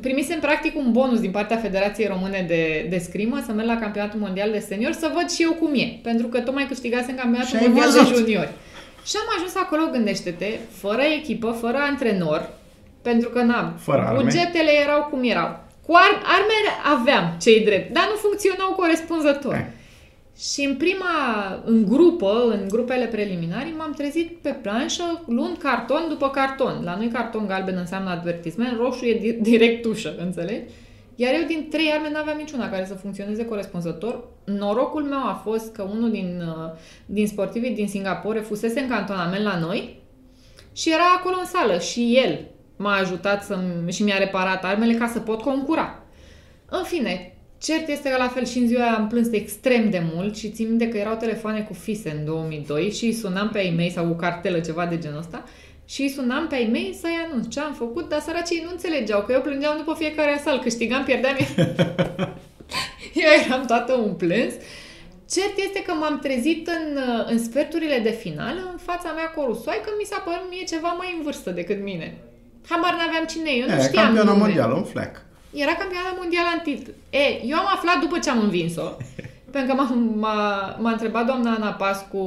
primisem 0.00 0.38
practic 0.40 0.76
un 0.76 0.92
bonus 0.92 1.20
din 1.20 1.30
partea 1.30 1.56
Federației 1.56 2.06
Române 2.06 2.44
de, 2.48 2.86
de 2.90 2.98
Scrimă 2.98 3.42
să 3.46 3.52
merg 3.52 3.68
la 3.68 3.78
campionatul 3.78 4.20
mondial 4.20 4.50
de 4.50 4.58
senior 4.58 4.92
să 4.92 5.10
văd 5.14 5.30
și 5.30 5.42
eu 5.42 5.50
cum 5.52 5.74
e. 5.74 5.98
Pentru 6.02 6.26
că 6.26 6.40
tocmai 6.40 6.66
câștigasem 6.68 7.14
campionatul 7.14 7.48
Și 7.58 7.64
ai 7.64 7.66
mondial 7.66 7.90
văzut. 7.90 8.08
de 8.08 8.14
juniori. 8.20 8.50
Și 9.04 9.14
am 9.22 9.28
ajuns 9.36 9.54
acolo, 9.56 9.82
gândește-te, 9.92 10.46
fără 10.82 11.02
echipă, 11.18 11.56
fără 11.60 11.76
antrenor, 11.90 12.50
pentru 13.02 13.28
că 13.28 13.42
n-am. 13.42 13.74
Fără 13.78 14.02
arme. 14.06 14.22
Bugetele 14.22 14.70
erau 14.84 15.08
cum 15.10 15.20
erau. 15.22 15.63
Cu 15.86 15.92
ar- 15.94 16.22
arme 16.24 16.98
aveam, 17.00 17.36
cei 17.40 17.64
drept, 17.64 17.92
dar 17.92 18.08
nu 18.10 18.16
funcționau 18.16 18.72
corespunzător. 18.72 19.52
Hai. 19.54 19.72
Și 20.38 20.64
în 20.64 20.76
prima, 20.76 21.06
în 21.64 21.84
grupă, 21.84 22.44
în 22.48 22.68
grupele 22.68 23.06
preliminari, 23.06 23.74
m-am 23.76 23.92
trezit 23.92 24.36
pe 24.42 24.48
planșă 24.62 25.22
luând 25.26 25.56
carton 25.56 26.06
după 26.08 26.30
carton. 26.30 26.80
La 26.84 26.96
noi 26.96 27.08
carton 27.08 27.46
galben 27.46 27.76
înseamnă 27.76 28.10
advertisment, 28.10 28.76
roșu 28.76 29.04
e 29.04 29.18
di- 29.18 29.40
direct 29.40 29.82
tușă, 29.82 30.14
înțelegi? 30.18 30.72
Iar 31.16 31.34
eu 31.34 31.46
din 31.46 31.66
trei 31.70 31.90
arme 31.94 32.10
n-aveam 32.10 32.36
niciuna 32.36 32.70
care 32.70 32.84
să 32.84 32.94
funcționeze 32.94 33.44
corespunzător. 33.44 34.24
Norocul 34.44 35.02
meu 35.02 35.18
a 35.18 35.40
fost 35.44 35.72
că 35.72 35.82
unul 35.82 36.10
din, 36.10 36.42
uh, 36.46 36.72
din 37.06 37.26
sportivii 37.26 37.70
din 37.70 37.88
Singapore 37.88 38.40
fusese 38.40 38.80
în 38.80 38.88
cantonament 38.88 39.44
la 39.44 39.58
noi 39.58 40.02
și 40.72 40.92
era 40.92 41.14
acolo 41.18 41.36
în 41.40 41.46
sală 41.46 41.78
și 41.78 42.20
el 42.24 42.40
m-a 42.76 42.94
ajutat 42.94 43.44
să 43.44 43.58
și 43.88 44.02
mi-a 44.02 44.18
reparat 44.18 44.64
armele 44.64 44.94
ca 44.94 45.06
să 45.06 45.18
pot 45.18 45.40
concura. 45.40 46.02
În 46.68 46.82
fine, 46.84 47.36
cert 47.58 47.88
este 47.88 48.08
că 48.10 48.16
la 48.16 48.28
fel 48.28 48.46
și 48.46 48.58
în 48.58 48.66
ziua 48.66 48.82
aia 48.82 48.96
am 48.96 49.08
plâns 49.08 49.28
extrem 49.30 49.90
de 49.90 50.02
mult 50.14 50.36
și 50.36 50.50
țin 50.50 50.68
minte 50.68 50.88
că 50.88 50.96
erau 50.96 51.14
telefoane 51.16 51.60
cu 51.60 51.72
fise 51.72 52.10
în 52.18 52.24
2002 52.24 52.90
și 52.90 53.04
îi 53.04 53.12
sunam 53.12 53.48
pe 53.48 53.60
e-mail 53.60 53.90
sau 53.90 54.06
cu 54.06 54.14
cartelă, 54.14 54.60
ceva 54.60 54.86
de 54.86 54.98
genul 54.98 55.18
ăsta, 55.18 55.44
și 55.86 56.02
îi 56.02 56.08
sunam 56.08 56.46
pe 56.46 56.56
e-mail 56.56 56.96
să-i 57.00 57.26
anunț 57.28 57.48
ce 57.48 57.60
am 57.60 57.74
făcut, 57.74 58.08
dar 58.08 58.20
săracii 58.20 58.62
nu 58.64 58.70
înțelegeau 58.70 59.22
că 59.22 59.32
eu 59.32 59.40
plângeam 59.40 59.76
după 59.76 59.94
fiecare 59.94 60.30
asal, 60.30 60.58
câștigam, 60.58 61.04
pierdeam. 61.04 61.36
eu 63.24 63.30
eram 63.46 63.64
toată 63.66 63.92
un 63.92 64.14
plâns. 64.14 64.52
Cert 65.30 65.58
este 65.58 65.82
că 65.82 65.92
m-am 65.92 66.18
trezit 66.18 66.66
în, 66.66 66.98
în 67.26 67.38
sferturile 67.38 67.98
de 67.98 68.10
finală, 68.10 68.68
în 68.72 68.78
fața 68.78 69.12
mea 69.12 69.24
cu 69.24 69.40
o 69.40 69.46
rusoaică, 69.46 69.88
mi 69.98 70.04
s-a 70.04 70.22
părut 70.24 70.46
mie 70.50 70.64
ceva 70.64 70.88
mai 70.88 71.14
în 71.16 71.22
vârstă 71.22 71.50
decât 71.50 71.82
mine. 71.82 72.18
Habar 72.68 72.92
n-aveam 72.98 73.24
cine 73.32 73.50
e, 73.50 73.58
eu 73.60 73.66
nu 73.68 73.74
E, 73.74 73.82
știam 73.82 74.04
campioana 74.04 74.30
nume. 74.30 74.42
mondială, 74.44 74.74
un 74.74 74.84
fleck. 74.84 75.22
Era 75.52 75.72
campioana 75.82 76.12
mondială 76.20 76.48
în 76.56 76.60
titlu. 76.68 76.92
E, 77.10 77.24
eu 77.44 77.56
am 77.58 77.68
aflat 77.76 77.98
după 78.00 78.18
ce 78.18 78.30
am 78.30 78.40
învins-o. 78.40 78.88
pentru 79.54 79.74
că 79.74 79.82
m-a, 79.82 79.88
m-a, 80.14 80.76
m-a 80.80 80.90
întrebat 80.90 81.26
doamna 81.26 81.54
Ana 81.54 81.70
Pascu, 81.70 82.22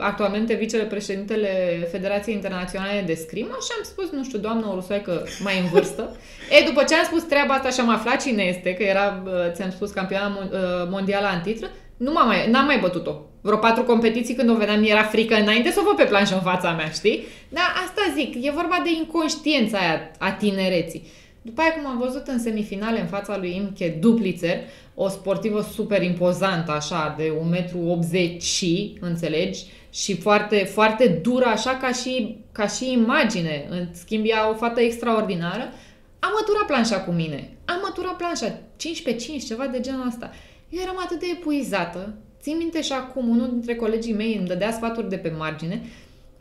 actualmente 0.00 0.54
vicepreședintele 0.54 1.48
Federației 1.90 2.34
Internaționale 2.34 3.02
de 3.06 3.14
Scrimă 3.14 3.56
și 3.62 3.72
am 3.76 3.82
spus, 3.84 4.10
nu 4.10 4.24
știu, 4.24 4.38
doamnă 4.38 4.66
o 4.66 4.74
rusoaică 4.74 5.26
mai 5.42 5.58
în 5.58 5.66
vârstă. 5.72 6.16
E, 6.60 6.64
după 6.68 6.82
ce 6.84 6.94
am 6.94 7.04
spus 7.04 7.22
treaba 7.22 7.54
asta 7.54 7.70
și 7.70 7.80
am 7.80 7.88
aflat 7.88 8.22
cine 8.22 8.42
este, 8.42 8.74
că 8.74 8.82
era, 8.82 9.22
uh, 9.24 9.30
ți-am 9.52 9.70
spus, 9.70 9.90
campioana 9.90 10.38
mon- 10.38 10.50
uh, 10.52 10.58
mondială 10.90 11.26
în 11.34 11.40
titlu, 11.40 11.66
nu 11.98 12.12
m-am 12.12 12.26
mai, 12.26 12.50
n-am 12.50 12.64
mai 12.64 12.78
bătut-o. 12.78 13.14
Vreo 13.40 13.56
patru 13.56 13.82
competiții 13.82 14.34
când 14.34 14.50
o 14.50 14.54
vedeam 14.54 14.80
mi 14.80 14.88
era 14.88 15.02
frică 15.02 15.34
înainte 15.34 15.70
să 15.70 15.80
o 15.80 15.84
văd 15.84 15.96
pe 15.96 16.04
planșă 16.04 16.34
în 16.34 16.40
fața 16.40 16.72
mea, 16.72 16.88
știi? 16.88 17.24
Dar 17.48 17.64
asta 17.84 18.02
zic, 18.14 18.34
e 18.46 18.50
vorba 18.50 18.80
de 18.84 18.90
inconștiența 18.90 19.78
aia 19.78 20.10
a 20.18 20.32
tinereții. 20.32 21.06
După 21.42 21.60
aia, 21.60 21.72
cum 21.72 21.86
am 21.86 21.98
văzut 21.98 22.26
în 22.26 22.38
semifinale 22.38 23.00
în 23.00 23.06
fața 23.06 23.36
lui 23.36 23.56
Imke 23.56 23.96
Duplițer, 24.00 24.56
o 24.94 25.08
sportivă 25.08 25.60
super 25.74 26.02
impozantă, 26.02 26.72
așa, 26.72 27.14
de 27.18 27.32
1,80 27.62 27.72
m 27.72 28.38
și, 28.38 28.96
înțelegi? 29.00 29.64
Și 29.92 30.16
foarte, 30.16 30.56
foarte 30.56 31.06
dură, 31.06 31.44
așa 31.44 31.70
ca 31.76 31.92
și, 31.92 32.36
ca 32.52 32.66
și 32.66 32.92
imagine. 32.92 33.66
În 33.70 33.86
schimb, 33.92 34.24
ea 34.26 34.50
o 34.50 34.54
fată 34.54 34.80
extraordinară. 34.80 35.72
Am 36.18 36.30
măturat 36.38 36.66
planșa 36.66 37.00
cu 37.00 37.10
mine. 37.10 37.50
Am 37.64 37.80
măturat 37.82 38.16
planșa 38.16 38.58
5 38.76 39.02
pe 39.02 39.12
5, 39.12 39.44
ceva 39.44 39.66
de 39.66 39.80
genul 39.80 40.06
ăsta. 40.06 40.30
Eu 40.68 40.82
eram 40.82 40.98
atât 41.04 41.18
de 41.18 41.26
epuizată. 41.32 42.14
Țin 42.40 42.56
minte 42.56 42.82
și 42.82 42.92
acum, 42.92 43.28
unul 43.28 43.48
dintre 43.50 43.74
colegii 43.74 44.12
mei 44.12 44.36
îmi 44.36 44.46
dădea 44.46 44.72
sfaturi 44.72 45.08
de 45.08 45.16
pe 45.16 45.32
margine, 45.38 45.82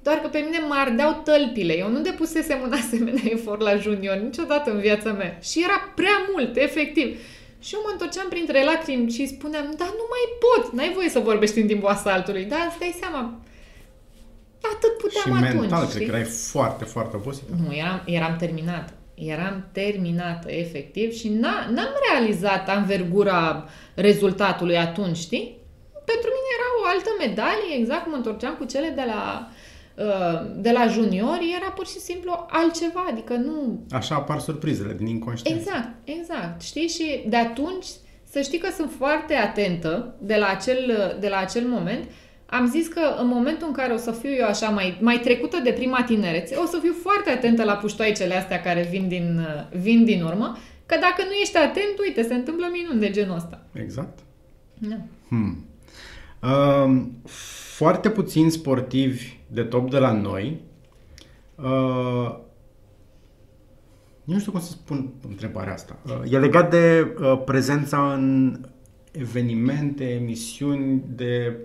doar 0.03 0.17
că 0.17 0.27
pe 0.27 0.37
mine 0.37 0.59
mă 0.67 0.73
ardeau 0.73 1.21
tălpile. 1.23 1.77
Eu 1.77 1.89
nu 1.89 2.01
depusesem 2.01 2.59
un 2.61 2.73
asemenea 2.81 3.23
efort 3.25 3.61
la 3.61 3.75
junior 3.75 4.15
niciodată 4.15 4.71
în 4.71 4.79
viața 4.79 5.11
mea. 5.11 5.37
Și 5.41 5.63
era 5.63 5.91
prea 5.95 6.17
mult, 6.31 6.55
efectiv. 6.55 7.19
Și 7.59 7.73
eu 7.73 7.81
mă 7.83 7.89
întorceam 7.91 8.27
printre 8.29 8.63
lacrimi 8.63 9.11
și 9.11 9.27
spuneam, 9.27 9.73
dar 9.77 9.87
nu 9.87 10.05
mai 10.13 10.25
pot, 10.43 10.73
n-ai 10.73 10.91
voie 10.93 11.09
să 11.09 11.19
vorbești 11.19 11.59
în 11.59 11.67
timpul 11.67 11.89
asaltului. 11.89 12.43
Dar 12.43 12.59
îți 12.69 12.79
dai 12.79 12.95
seama, 12.99 13.39
atât 14.61 14.97
puteam 14.97 15.37
și 15.37 15.43
atunci. 15.43 15.59
mental, 15.59 15.85
știi? 15.85 15.95
cred 15.95 16.09
că 16.09 16.15
erai 16.15 16.29
foarte, 16.29 16.83
foarte 16.83 17.15
obosită. 17.15 17.51
Nu, 17.65 17.75
eram, 17.75 18.01
eram 18.05 18.35
terminată. 18.39 18.93
Eram 19.17 19.67
terminată, 19.71 20.51
efectiv, 20.51 21.13
și 21.13 21.29
n-a, 21.29 21.69
n-am 21.73 21.89
realizat 22.11 22.69
anvergura 22.69 23.69
rezultatului 23.95 24.77
atunci, 24.77 25.17
știi? 25.17 25.57
Pentru 26.05 26.29
mine 26.35 26.49
era 26.57 26.69
o 26.81 26.87
altă 26.93 27.09
medalie, 27.19 27.79
exact 27.79 28.01
cum 28.01 28.11
mă 28.11 28.17
întorceam 28.17 28.55
cu 28.55 28.65
cele 28.65 28.89
de 28.95 29.03
la, 29.05 29.49
uh, 29.95 30.51
de 30.55 30.71
la 30.71 30.87
juniori, 30.87 31.55
era 31.61 31.71
pur 31.71 31.87
și 31.87 31.99
simplu 31.99 32.45
altceva, 32.49 33.05
adică 33.09 33.33
nu... 33.33 33.85
Așa 33.91 34.15
apar 34.15 34.39
surprizele 34.39 34.93
din 34.93 35.07
inconștiență. 35.07 35.61
Exact, 35.61 35.89
exact, 36.03 36.61
știi? 36.61 36.87
Și 36.87 37.23
de 37.27 37.35
atunci, 37.35 37.85
să 38.23 38.41
știi 38.41 38.59
că 38.59 38.69
sunt 38.75 38.91
foarte 38.97 39.33
atentă 39.33 40.15
de 40.19 40.35
la 40.35 40.47
acel, 40.47 41.17
de 41.19 41.27
la 41.27 41.37
acel 41.37 41.67
moment, 41.67 42.03
am 42.49 42.67
zis 42.67 42.87
că 42.87 43.01
în 43.19 43.27
momentul 43.27 43.67
în 43.67 43.73
care 43.73 43.93
o 43.93 43.97
să 43.97 44.11
fiu 44.11 44.29
eu 44.29 44.45
așa 44.45 44.69
mai, 44.69 44.97
mai 45.01 45.19
trecută 45.19 45.59
de 45.63 45.71
prima 45.71 46.03
tinerețe, 46.03 46.55
o 46.55 46.65
să 46.65 46.79
fiu 46.81 46.93
foarte 47.01 47.29
atentă 47.29 47.63
la 47.63 47.73
puștoaicele 47.73 48.35
astea 48.35 48.61
care 48.61 48.87
vin 48.91 49.07
din, 49.07 49.47
vin 49.71 50.05
din 50.05 50.23
urmă, 50.23 50.57
că 50.85 50.95
dacă 50.95 51.23
nu 51.25 51.31
ești 51.41 51.57
atent, 51.57 51.99
uite, 52.07 52.23
se 52.23 52.33
întâmplă 52.33 52.65
minuni 52.71 52.99
de 52.99 53.09
genul 53.09 53.35
ăsta. 53.35 53.65
Exact. 53.73 54.19
Da. 54.77 54.95
Hmm. 55.27 55.65
Um, 56.83 57.11
foarte 57.65 58.09
puțini 58.09 58.51
sportivi 58.51 59.37
de 59.47 59.63
top 59.63 59.89
de 59.89 59.97
la 59.97 60.11
noi 60.11 60.61
uh, 61.55 62.37
nu 64.23 64.39
știu 64.39 64.51
cum 64.51 64.61
să 64.61 64.71
spun 64.71 65.13
întrebarea 65.27 65.73
asta. 65.73 65.97
Uh, 66.05 66.31
e 66.31 66.39
legat 66.39 66.69
de 66.69 67.15
uh, 67.19 67.41
prezența 67.45 68.13
în 68.13 68.59
evenimente, 69.11 70.03
emisiuni 70.03 71.03
de 71.15 71.57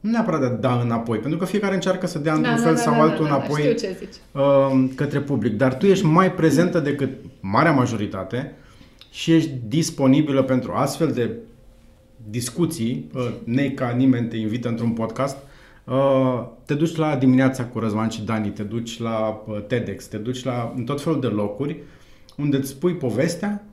nu 0.00 0.10
neapărat 0.10 0.40
de 0.40 0.46
a 0.46 0.48
da 0.50 0.80
înapoi, 0.80 1.18
pentru 1.18 1.38
că 1.38 1.44
fiecare 1.44 1.74
încearcă 1.74 2.06
să 2.06 2.18
dea 2.18 2.34
într-un 2.34 2.56
fel 2.56 2.76
sau 2.76 3.00
altul 3.00 3.24
înapoi 3.24 3.60
Știu 3.60 3.72
ce 3.72 3.96
zici. 3.98 4.14
uh, 4.32 4.84
către 4.94 5.20
public, 5.20 5.56
dar 5.56 5.74
tu 5.74 5.86
ești 5.86 6.04
mai 6.04 6.32
prezentă 6.32 6.80
decât 6.80 7.10
marea 7.40 7.72
majoritate 7.72 8.52
și 9.10 9.32
ești 9.32 9.50
disponibilă 9.68 10.42
pentru 10.42 10.72
astfel 10.72 11.10
de 11.12 11.30
discuții, 12.30 13.10
uh, 13.14 13.28
ne 13.44 13.68
ca 13.68 13.88
nimeni 13.90 14.28
te 14.28 14.36
invită 14.36 14.68
într-un 14.68 14.90
podcast, 14.90 15.36
uh, 15.84 16.46
te 16.64 16.74
duci 16.74 16.96
la 16.96 17.16
dimineața 17.16 17.64
cu 17.64 17.78
Răzvan 17.78 18.08
și 18.08 18.22
Dani, 18.22 18.48
te 18.48 18.62
duci 18.62 19.00
la 19.00 19.42
uh, 19.46 19.62
TEDx, 19.66 20.06
te 20.06 20.16
duci 20.16 20.44
la 20.44 20.72
în 20.76 20.84
tot 20.84 21.02
felul 21.02 21.20
de 21.20 21.26
locuri 21.26 21.76
unde 22.36 22.56
îți 22.56 22.68
spui 22.68 22.94
povestea, 22.94 23.64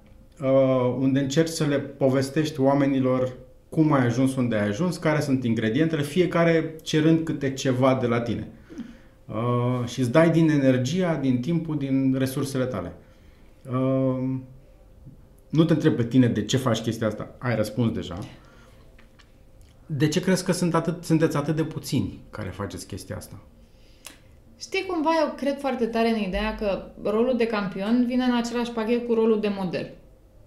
uh, 0.42 0.96
unde 1.00 1.20
încerci 1.20 1.48
să 1.50 1.66
le 1.66 1.78
povestești 1.78 2.60
oamenilor 2.60 3.34
cum 3.70 3.94
ai 3.94 4.06
ajuns 4.06 4.36
unde 4.36 4.56
ai 4.56 4.68
ajuns, 4.68 4.98
care 4.98 5.20
sunt 5.20 5.44
ingredientele, 5.44 6.02
fiecare 6.02 6.76
cerând 6.84 7.20
câte 7.20 7.54
ceva 7.54 7.98
de 8.02 8.08
la 8.08 8.22
tine. 8.22 8.48
uh, 9.26 9.88
și 9.88 10.00
îți 10.00 10.12
dai 10.12 10.30
din 10.30 10.50
energia, 10.50 11.16
din 11.16 11.42
timpul, 11.42 11.78
din 11.78 12.16
resursele 12.18 12.66
tale. 12.66 12.94
Uh, 13.72 14.40
nu 15.50 15.64
te 15.64 15.74
întreb 15.74 15.96
pe 15.96 16.04
tine 16.04 16.28
de 16.28 16.46
ce 16.46 16.58
faci 16.58 16.80
chestia 16.80 17.08
asta, 17.08 17.36
ai 17.38 17.56
răspuns 17.56 17.92
deja. 17.92 18.18
De 19.86 20.08
ce 20.08 20.22
crezi 20.22 20.44
că 20.44 20.52
sunt 20.52 20.76
atât, 20.76 21.04
sunteți 21.04 21.38
atât 21.38 21.56
de 21.56 21.64
puțini 21.64 22.20
care 22.30 22.50
faceți 22.50 22.88
chestia 22.88 23.16
asta? 23.16 23.40
Știi 24.60 24.86
cumva, 24.86 25.10
eu 25.22 25.34
cred 25.38 25.60
foarte 25.60 25.86
tare 25.86 26.10
în 26.10 26.20
ideea 26.20 26.56
că 26.56 26.92
rolul 27.04 27.38
de 27.38 27.48
campion 27.48 28.06
vine 28.08 28.24
în 28.24 28.36
același 28.36 28.72
pachet 28.72 29.08
cu 29.08 29.14
rolul 29.14 29.40
de 29.40 29.52
model 29.58 29.92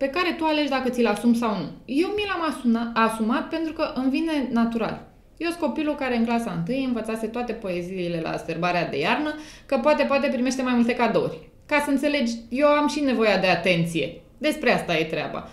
pe 0.01 0.09
care 0.09 0.33
tu 0.33 0.45
alegi 0.45 0.69
dacă 0.69 0.89
ți-l 0.89 1.07
asumi 1.07 1.37
sau 1.37 1.57
nu. 1.57 1.69
Eu 1.85 2.09
mi 2.09 2.25
l-am 2.29 2.51
asuna, 2.51 2.93
asumat 2.95 3.49
pentru 3.49 3.73
că 3.73 3.93
îmi 3.95 4.11
vine 4.11 4.49
natural. 4.51 5.07
Eu 5.37 5.49
sunt 5.49 5.61
copilul 5.61 5.95
care 5.95 6.17
în 6.17 6.25
clasa 6.25 6.63
1 6.69 6.85
învățase 6.87 7.27
toate 7.27 7.53
poeziile 7.53 8.21
la 8.21 8.37
sărbarea 8.47 8.89
de 8.89 8.99
iarnă, 8.99 9.35
că 9.67 9.79
poate, 9.79 10.05
poate 10.05 10.29
primește 10.29 10.63
mai 10.63 10.75
multe 10.75 10.95
cadouri. 10.95 11.51
Ca 11.67 11.83
să 11.85 11.91
înțelegi, 11.91 12.33
eu 12.49 12.67
am 12.67 12.89
și 12.89 13.01
nevoia 13.01 13.39
de 13.39 13.47
atenție. 13.47 14.21
Despre 14.39 14.73
asta 14.73 14.97
e 14.97 15.05
treaba. 15.05 15.49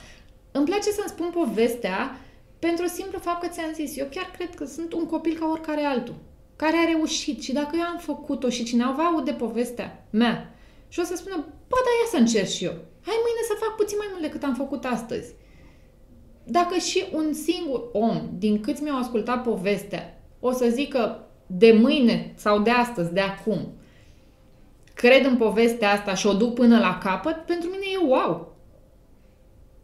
Îmi 0.52 0.66
place 0.66 0.90
să-mi 0.90 1.10
spun 1.10 1.30
povestea 1.30 2.18
pentru 2.60 2.86
simplu 2.88 3.20
fapt 3.20 3.42
că 3.42 3.48
ți-am 3.48 3.72
zis, 3.74 3.98
eu 3.98 4.08
chiar 4.12 4.32
cred 4.38 4.56
că 4.56 4.66
sunt 4.66 4.94
un 4.94 5.06
copil 5.06 5.38
ca 5.40 5.48
oricare 5.52 5.84
altul, 5.84 6.16
care 6.56 6.76
a 6.78 6.90
reușit 6.90 7.42
și 7.44 7.54
dacă 7.54 7.70
eu 7.74 7.84
am 7.84 7.98
făcut-o 7.98 8.50
și 8.50 8.64
cineva 8.64 9.04
aude 9.04 9.32
povestea 9.32 10.06
mea 10.10 10.56
și 10.88 11.00
o 11.00 11.04
să 11.04 11.16
spună, 11.16 11.36
bă, 11.68 11.78
dar 11.86 11.94
ia 12.02 12.10
să 12.12 12.18
încerc 12.18 12.48
și 12.48 12.66
eu. 12.66 12.74
Hai 13.08 13.16
mâine 13.26 13.44
să 13.48 13.56
fac 13.60 13.76
puțin 13.76 13.98
mai 13.98 14.08
mult 14.10 14.22
decât 14.22 14.44
am 14.44 14.56
făcut 14.56 14.86
astăzi. 14.86 15.34
Dacă 16.44 16.78
și 16.78 17.06
un 17.12 17.34
singur 17.34 17.84
om 17.92 18.30
din 18.38 18.62
câți 18.62 18.84
mi-au 18.84 18.98
ascultat 18.98 19.44
povestea 19.44 20.22
o 20.40 20.52
să 20.52 20.68
zică 20.70 21.28
de 21.48 21.72
mâine 21.72 22.34
sau 22.36 22.60
de 22.60 22.70
astăzi, 22.70 23.14
de 23.14 23.20
acum, 23.20 23.74
cred 24.94 25.26
în 25.26 25.38
povestea 25.38 25.92
asta 25.92 26.14
și 26.14 26.28
o 26.28 26.34
duc 26.34 26.54
până 26.54 26.80
la 26.80 26.98
capăt, 26.98 27.36
pentru 27.36 27.70
mine 27.70 27.86
e 27.94 28.08
wow. 28.08 28.57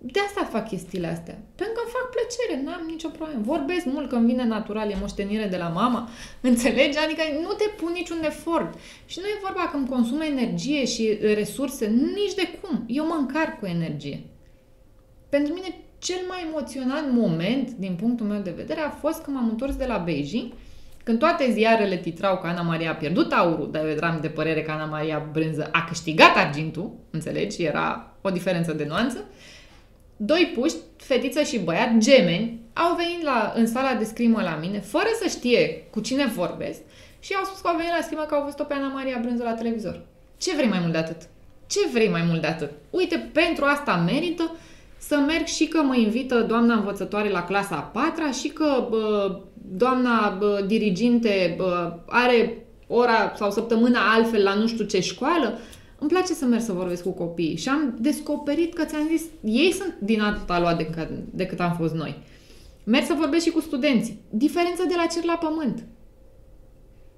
De 0.06 0.20
asta 0.20 0.50
fac 0.52 0.68
chestiile 0.68 1.08
astea. 1.08 1.38
Pentru 1.56 1.76
că 1.76 1.82
îmi 1.84 1.94
fac 1.98 2.06
plăcere, 2.16 2.64
n-am 2.66 2.84
nicio 2.88 3.08
problemă. 3.08 3.42
Vorbesc 3.44 3.86
mult 3.86 4.10
că 4.10 4.16
îmi 4.16 4.26
vine 4.26 4.46
natural, 4.46 4.90
e 4.90 4.96
moștenire 5.00 5.48
de 5.48 5.58
la 5.58 5.68
mama, 5.68 6.10
înțelegi? 6.52 6.98
Adică 6.98 7.22
nu 7.42 7.52
te 7.54 7.68
pun 7.78 7.92
niciun 7.94 8.24
efort. 8.24 8.74
Și 9.06 9.20
nu 9.22 9.26
e 9.26 9.46
vorba 9.48 9.70
că 9.70 9.78
îmi 9.78 9.88
consumă 9.88 10.24
energie 10.26 10.86
și 10.86 11.18
resurse, 11.22 11.86
nici 11.88 12.34
de 12.36 12.48
cum. 12.62 12.84
Eu 12.88 13.06
mă 13.06 13.18
încarc 13.20 13.60
cu 13.60 13.66
energie. 13.66 14.24
Pentru 15.30 15.54
mine 15.54 15.76
cel 15.98 16.22
mai 16.28 16.46
emoționant 16.48 17.12
moment, 17.12 17.72
din 17.72 17.96
punctul 17.96 18.26
meu 18.26 18.42
de 18.42 18.54
vedere, 18.56 18.80
a 18.80 18.90
fost 18.90 19.24
când 19.24 19.36
m-am 19.36 19.50
întors 19.50 19.76
de 19.76 19.86
la 19.86 19.98
Beijing, 19.98 20.52
când 21.04 21.20
toate 21.20 21.52
ziarele 21.52 21.98
titrau 21.98 22.38
că 22.38 22.48
Ana 22.48 22.62
Maria 22.62 22.92
a 22.92 22.96
pierdut 22.96 23.32
aurul, 23.32 23.72
dar 23.72 23.84
eu 23.84 23.90
eram 23.90 24.18
de 24.22 24.30
părere 24.30 24.62
că 24.62 24.72
Ana 24.72 24.86
Maria 24.86 25.30
Brânză 25.32 25.70
a 25.72 25.84
câștigat 25.88 26.36
argintul, 26.36 26.92
înțelegi? 27.12 27.64
Era 27.64 28.16
o 28.22 28.30
diferență 28.30 28.74
de 28.74 28.86
nuanță 28.86 29.26
doi 30.26 30.52
puști, 30.56 30.78
fetiță 30.98 31.42
și 31.42 31.60
băiat, 31.60 31.98
gemeni, 31.98 32.60
au 32.74 32.96
venit 32.96 33.22
la, 33.24 33.54
în 33.56 33.68
sala 33.68 33.94
de 33.94 34.04
scrimă 34.04 34.42
la 34.42 34.58
mine, 34.62 34.80
fără 34.80 35.10
să 35.22 35.28
știe 35.30 35.88
cu 35.90 36.00
cine 36.00 36.26
vorbesc, 36.26 36.80
și 37.20 37.34
au 37.34 37.44
spus 37.44 37.60
că 37.60 37.68
au 37.68 37.76
venit 37.76 37.92
la 37.98 38.04
scrimă 38.04 38.22
că 38.22 38.36
au 38.36 38.44
văzut-o 38.44 38.64
pe 38.64 38.74
Ana 38.74 38.88
Maria 38.88 39.20
Brânză 39.22 39.44
la 39.44 39.54
televizor. 39.54 40.02
Ce 40.38 40.56
vrei 40.56 40.68
mai 40.68 40.80
mult 40.80 40.92
de 40.92 40.98
atât? 40.98 41.22
Ce 41.68 41.80
vrei 41.92 42.10
mai 42.10 42.24
mult 42.28 42.42
de 42.42 42.48
atât? 42.48 42.72
Uite, 42.90 43.30
pentru 43.34 43.66
asta 43.66 43.96
merită 43.96 44.56
să 44.98 45.16
merg 45.16 45.46
și 45.46 45.66
că 45.68 45.82
mă 45.82 45.96
invită 45.96 46.42
doamna 46.42 46.74
învățătoare 46.74 47.30
la 47.30 47.44
clasa 47.44 47.76
a 47.76 48.00
patra 48.00 48.32
și 48.32 48.48
că 48.48 48.88
bă, 48.90 49.40
doamna 49.54 50.36
bă, 50.40 50.64
diriginte 50.68 51.54
bă, 51.58 51.94
are 52.06 52.66
ora 52.88 53.34
sau 53.36 53.52
săptămâna 53.52 54.14
altfel 54.14 54.44
la 54.44 54.54
nu 54.54 54.68
știu 54.68 54.86
ce 54.86 55.02
școală 55.02 55.60
îmi 56.04 56.12
place 56.12 56.34
să 56.34 56.46
merg 56.46 56.62
să 56.62 56.72
vorbesc 56.72 57.04
cu 57.04 57.12
copiii 57.12 57.56
și 57.56 57.70
am 57.70 57.98
descoperit 58.00 58.74
că 58.74 58.86
ți-am 58.86 59.08
zis, 59.08 59.24
ei 59.44 59.72
sunt 59.72 59.96
din 60.00 60.22
alta 60.22 60.60
luat 60.60 60.78
decât, 60.78 61.10
decât 61.32 61.60
am 61.60 61.76
fost 61.80 61.94
noi. 61.94 62.24
Merg 62.84 63.06
să 63.06 63.14
vorbesc 63.18 63.46
și 63.46 63.52
cu 63.52 63.60
studenții. 63.60 64.22
Diferență 64.30 64.84
de 64.88 64.94
la 64.98 65.06
cer 65.06 65.24
la 65.24 65.38
pământ. 65.38 65.86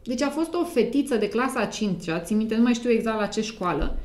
Deci 0.04 0.22
a 0.22 0.30
fost 0.30 0.54
o 0.54 0.64
fetiță 0.64 1.16
de 1.16 1.30
clasa 1.30 1.60
a 1.60 1.66
5 1.66 2.04
țin 2.24 2.38
minte, 2.38 2.56
nu 2.56 2.62
mai 2.62 2.74
știu 2.74 2.90
exact 2.90 3.20
la 3.20 3.26
ce 3.26 3.42
școală. 3.42 4.00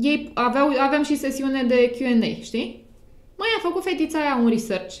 Ei 0.00 0.30
aveau, 0.34 0.68
aveam 0.78 1.02
și 1.02 1.16
sesiune 1.16 1.62
de 1.62 1.90
Q&A, 1.96 2.42
știi? 2.42 2.84
Mai 3.36 3.48
a 3.56 3.60
făcut 3.60 3.82
fetița 3.82 4.18
aia 4.18 4.36
un 4.42 4.48
research. 4.48 4.94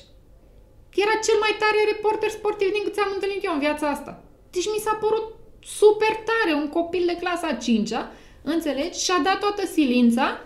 Era 0.94 1.14
cel 1.26 1.38
mai 1.40 1.54
tare 1.58 1.90
reporter 1.92 2.30
sportiv 2.30 2.70
din 2.72 2.82
cât 2.84 2.94
ți-am 2.94 3.10
întâlnit 3.14 3.44
eu 3.44 3.52
în 3.52 3.58
viața 3.58 3.88
asta. 3.88 4.24
Deci 4.50 4.68
mi 4.74 4.84
s-a 4.84 4.98
părut 5.00 5.35
super 5.66 6.14
tare, 6.28 6.56
un 6.62 6.68
copil 6.68 7.02
de 7.06 7.16
clasa 7.16 7.52
5 7.52 7.90
înțelegi? 8.42 9.02
Și-a 9.04 9.20
dat 9.24 9.38
toată 9.38 9.66
silința 9.66 10.40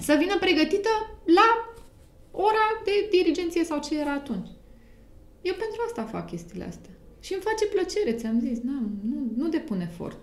să 0.00 0.16
vină 0.18 0.38
pregătită 0.38 0.88
la 1.24 1.48
ora 2.30 2.66
de 2.84 3.08
dirigenție 3.10 3.64
sau 3.64 3.78
ce 3.80 4.00
era 4.00 4.12
atunci. 4.12 4.48
Eu 5.42 5.54
pentru 5.54 5.82
asta 5.86 6.02
fac 6.02 6.26
chestiile 6.26 6.64
astea. 6.64 6.90
Și 7.20 7.32
îmi 7.32 7.42
face 7.42 7.66
plăcere, 7.66 8.12
ți-am 8.12 8.40
zis, 8.40 8.58
nu, 8.62 8.90
nu, 9.04 9.32
nu 9.36 9.48
depun 9.48 9.80
efort. 9.80 10.18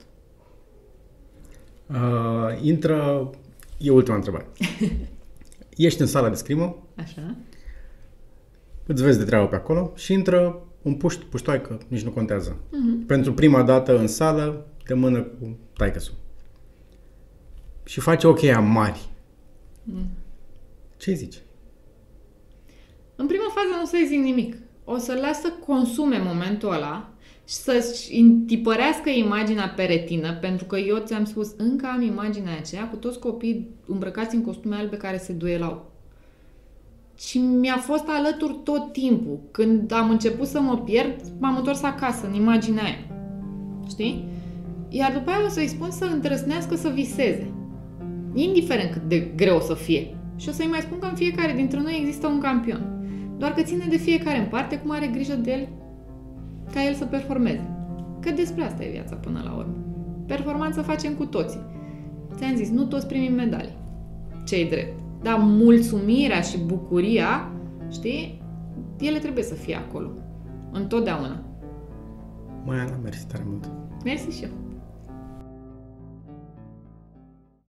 Uh, 1.90 2.62
intră, 2.62 3.30
e 3.78 3.92
ultima 3.92 4.16
întrebare. 4.16 4.48
Ești 5.78 6.02
în 6.02 6.08
sala 6.08 6.30
de 6.30 6.36
scrimă. 6.36 6.88
Așa. 6.96 7.36
Îți 8.86 9.04
vezi 9.04 9.18
de 9.18 9.24
treabă 9.24 9.48
pe 9.48 9.56
acolo 9.56 9.92
și 9.96 10.14
intră 10.14 10.66
un 10.82 10.94
puști, 10.94 11.26
puștoaică, 11.26 11.80
nici 11.88 12.04
nu 12.04 12.12
contează. 12.12 12.58
Uh-huh. 12.58 13.06
Pentru 13.08 13.34
prima 13.34 13.64
dată 13.64 14.00
în 14.00 14.08
sală, 14.08 14.66
te 14.84 14.94
mână 14.94 15.22
cu 15.22 15.58
taică 15.78 16.00
Și 17.84 18.00
face 18.00 18.28
ochii 18.28 18.52
mari. 18.52 19.10
Uh-huh. 19.90 20.06
Ce 20.98 21.14
zici? 21.14 21.42
În 23.16 23.28
prima 23.28 23.44
fază 23.54 23.80
nu 23.80 23.86
să-i 23.86 24.08
zic 24.08 24.20
nimic. 24.20 24.56
O 24.86 24.98
să 24.98 25.18
las 25.22 25.42
să 25.42 25.54
consume 25.66 26.22
momentul 26.26 26.74
ăla 26.74 27.10
și 27.48 27.54
să-și 27.54 28.20
întipărească 28.20 29.10
imaginea 29.10 29.74
pe 29.76 29.84
retină, 29.84 30.34
pentru 30.34 30.66
că 30.66 30.78
eu 30.78 30.98
ți-am 30.98 31.26
spus, 31.26 31.54
încă 31.58 31.88
am 31.94 32.02
imaginea 32.02 32.58
aceea 32.58 32.90
cu 32.90 32.96
toți 32.96 33.20
copiii 33.20 33.70
îmbrăcați 33.86 34.36
în 34.36 34.44
costume 34.44 34.76
albe 34.76 34.98
care 34.98 35.18
se 35.18 35.34
duelau 35.34 35.91
și 37.28 37.38
mi-a 37.38 37.78
fost 37.78 38.04
alături 38.08 38.60
tot 38.64 38.92
timpul. 38.92 39.40
Când 39.52 39.92
am 39.92 40.10
început 40.10 40.48
să 40.48 40.62
mă 40.62 40.78
pierd, 40.78 41.16
m-am 41.40 41.58
întors 41.58 41.84
acasă, 41.84 42.28
în 42.28 42.34
imaginea 42.34 42.84
aia. 42.84 43.06
Știi? 43.90 44.28
Iar 44.90 45.12
după 45.14 45.30
aia 45.30 45.46
o 45.46 45.50
să-i 45.50 45.68
spun 45.68 45.92
să 45.92 46.06
întrăsnească 46.14 46.76
să 46.76 46.90
viseze. 46.90 47.54
Indiferent 48.34 48.92
cât 48.92 49.02
de 49.02 49.32
greu 49.36 49.56
o 49.56 49.60
să 49.60 49.74
fie. 49.74 50.18
Și 50.36 50.50
o 50.50 50.52
să-i 50.52 50.68
mai 50.68 50.80
spun 50.80 51.00
că 51.00 51.06
în 51.06 51.16
fiecare 51.16 51.54
dintre 51.54 51.80
noi 51.80 51.98
există 52.00 52.28
un 52.28 52.40
campion. 52.40 53.04
Doar 53.38 53.54
că 53.54 53.62
ține 53.62 53.86
de 53.90 53.98
fiecare 53.98 54.38
în 54.38 54.48
parte 54.48 54.78
cum 54.78 54.92
are 54.92 55.08
grijă 55.08 55.34
de 55.34 55.52
el 55.52 55.68
ca 56.74 56.86
el 56.86 56.94
să 56.94 57.06
performeze. 57.06 57.70
Că 58.20 58.32
despre 58.32 58.64
asta 58.64 58.84
e 58.84 58.92
viața 58.92 59.16
până 59.16 59.42
la 59.44 59.52
urmă. 59.52 59.76
Performanță 60.28 60.82
facem 60.82 61.14
cu 61.14 61.26
toții. 61.26 61.62
Ți-am 62.36 62.56
zis, 62.56 62.70
nu 62.70 62.84
toți 62.84 63.08
primim 63.08 63.34
medalii. 63.34 63.78
Ce-i 64.46 64.70
drept. 64.70 65.01
Dar 65.22 65.38
mulțumirea 65.40 66.42
și 66.42 66.58
bucuria, 66.58 67.52
știi, 67.92 68.42
ele 69.00 69.20
trebuie 69.20 69.44
să 69.44 69.54
fie 69.54 69.76
acolo. 69.76 70.12
Întotdeauna. 70.72 71.44
Mai 72.66 72.80
Ana, 72.80 72.98
mersi 73.04 73.28
tare 73.28 73.44
mult. 73.48 73.70
Mersi 74.04 74.38
și 74.38 74.44
eu. 74.44 74.50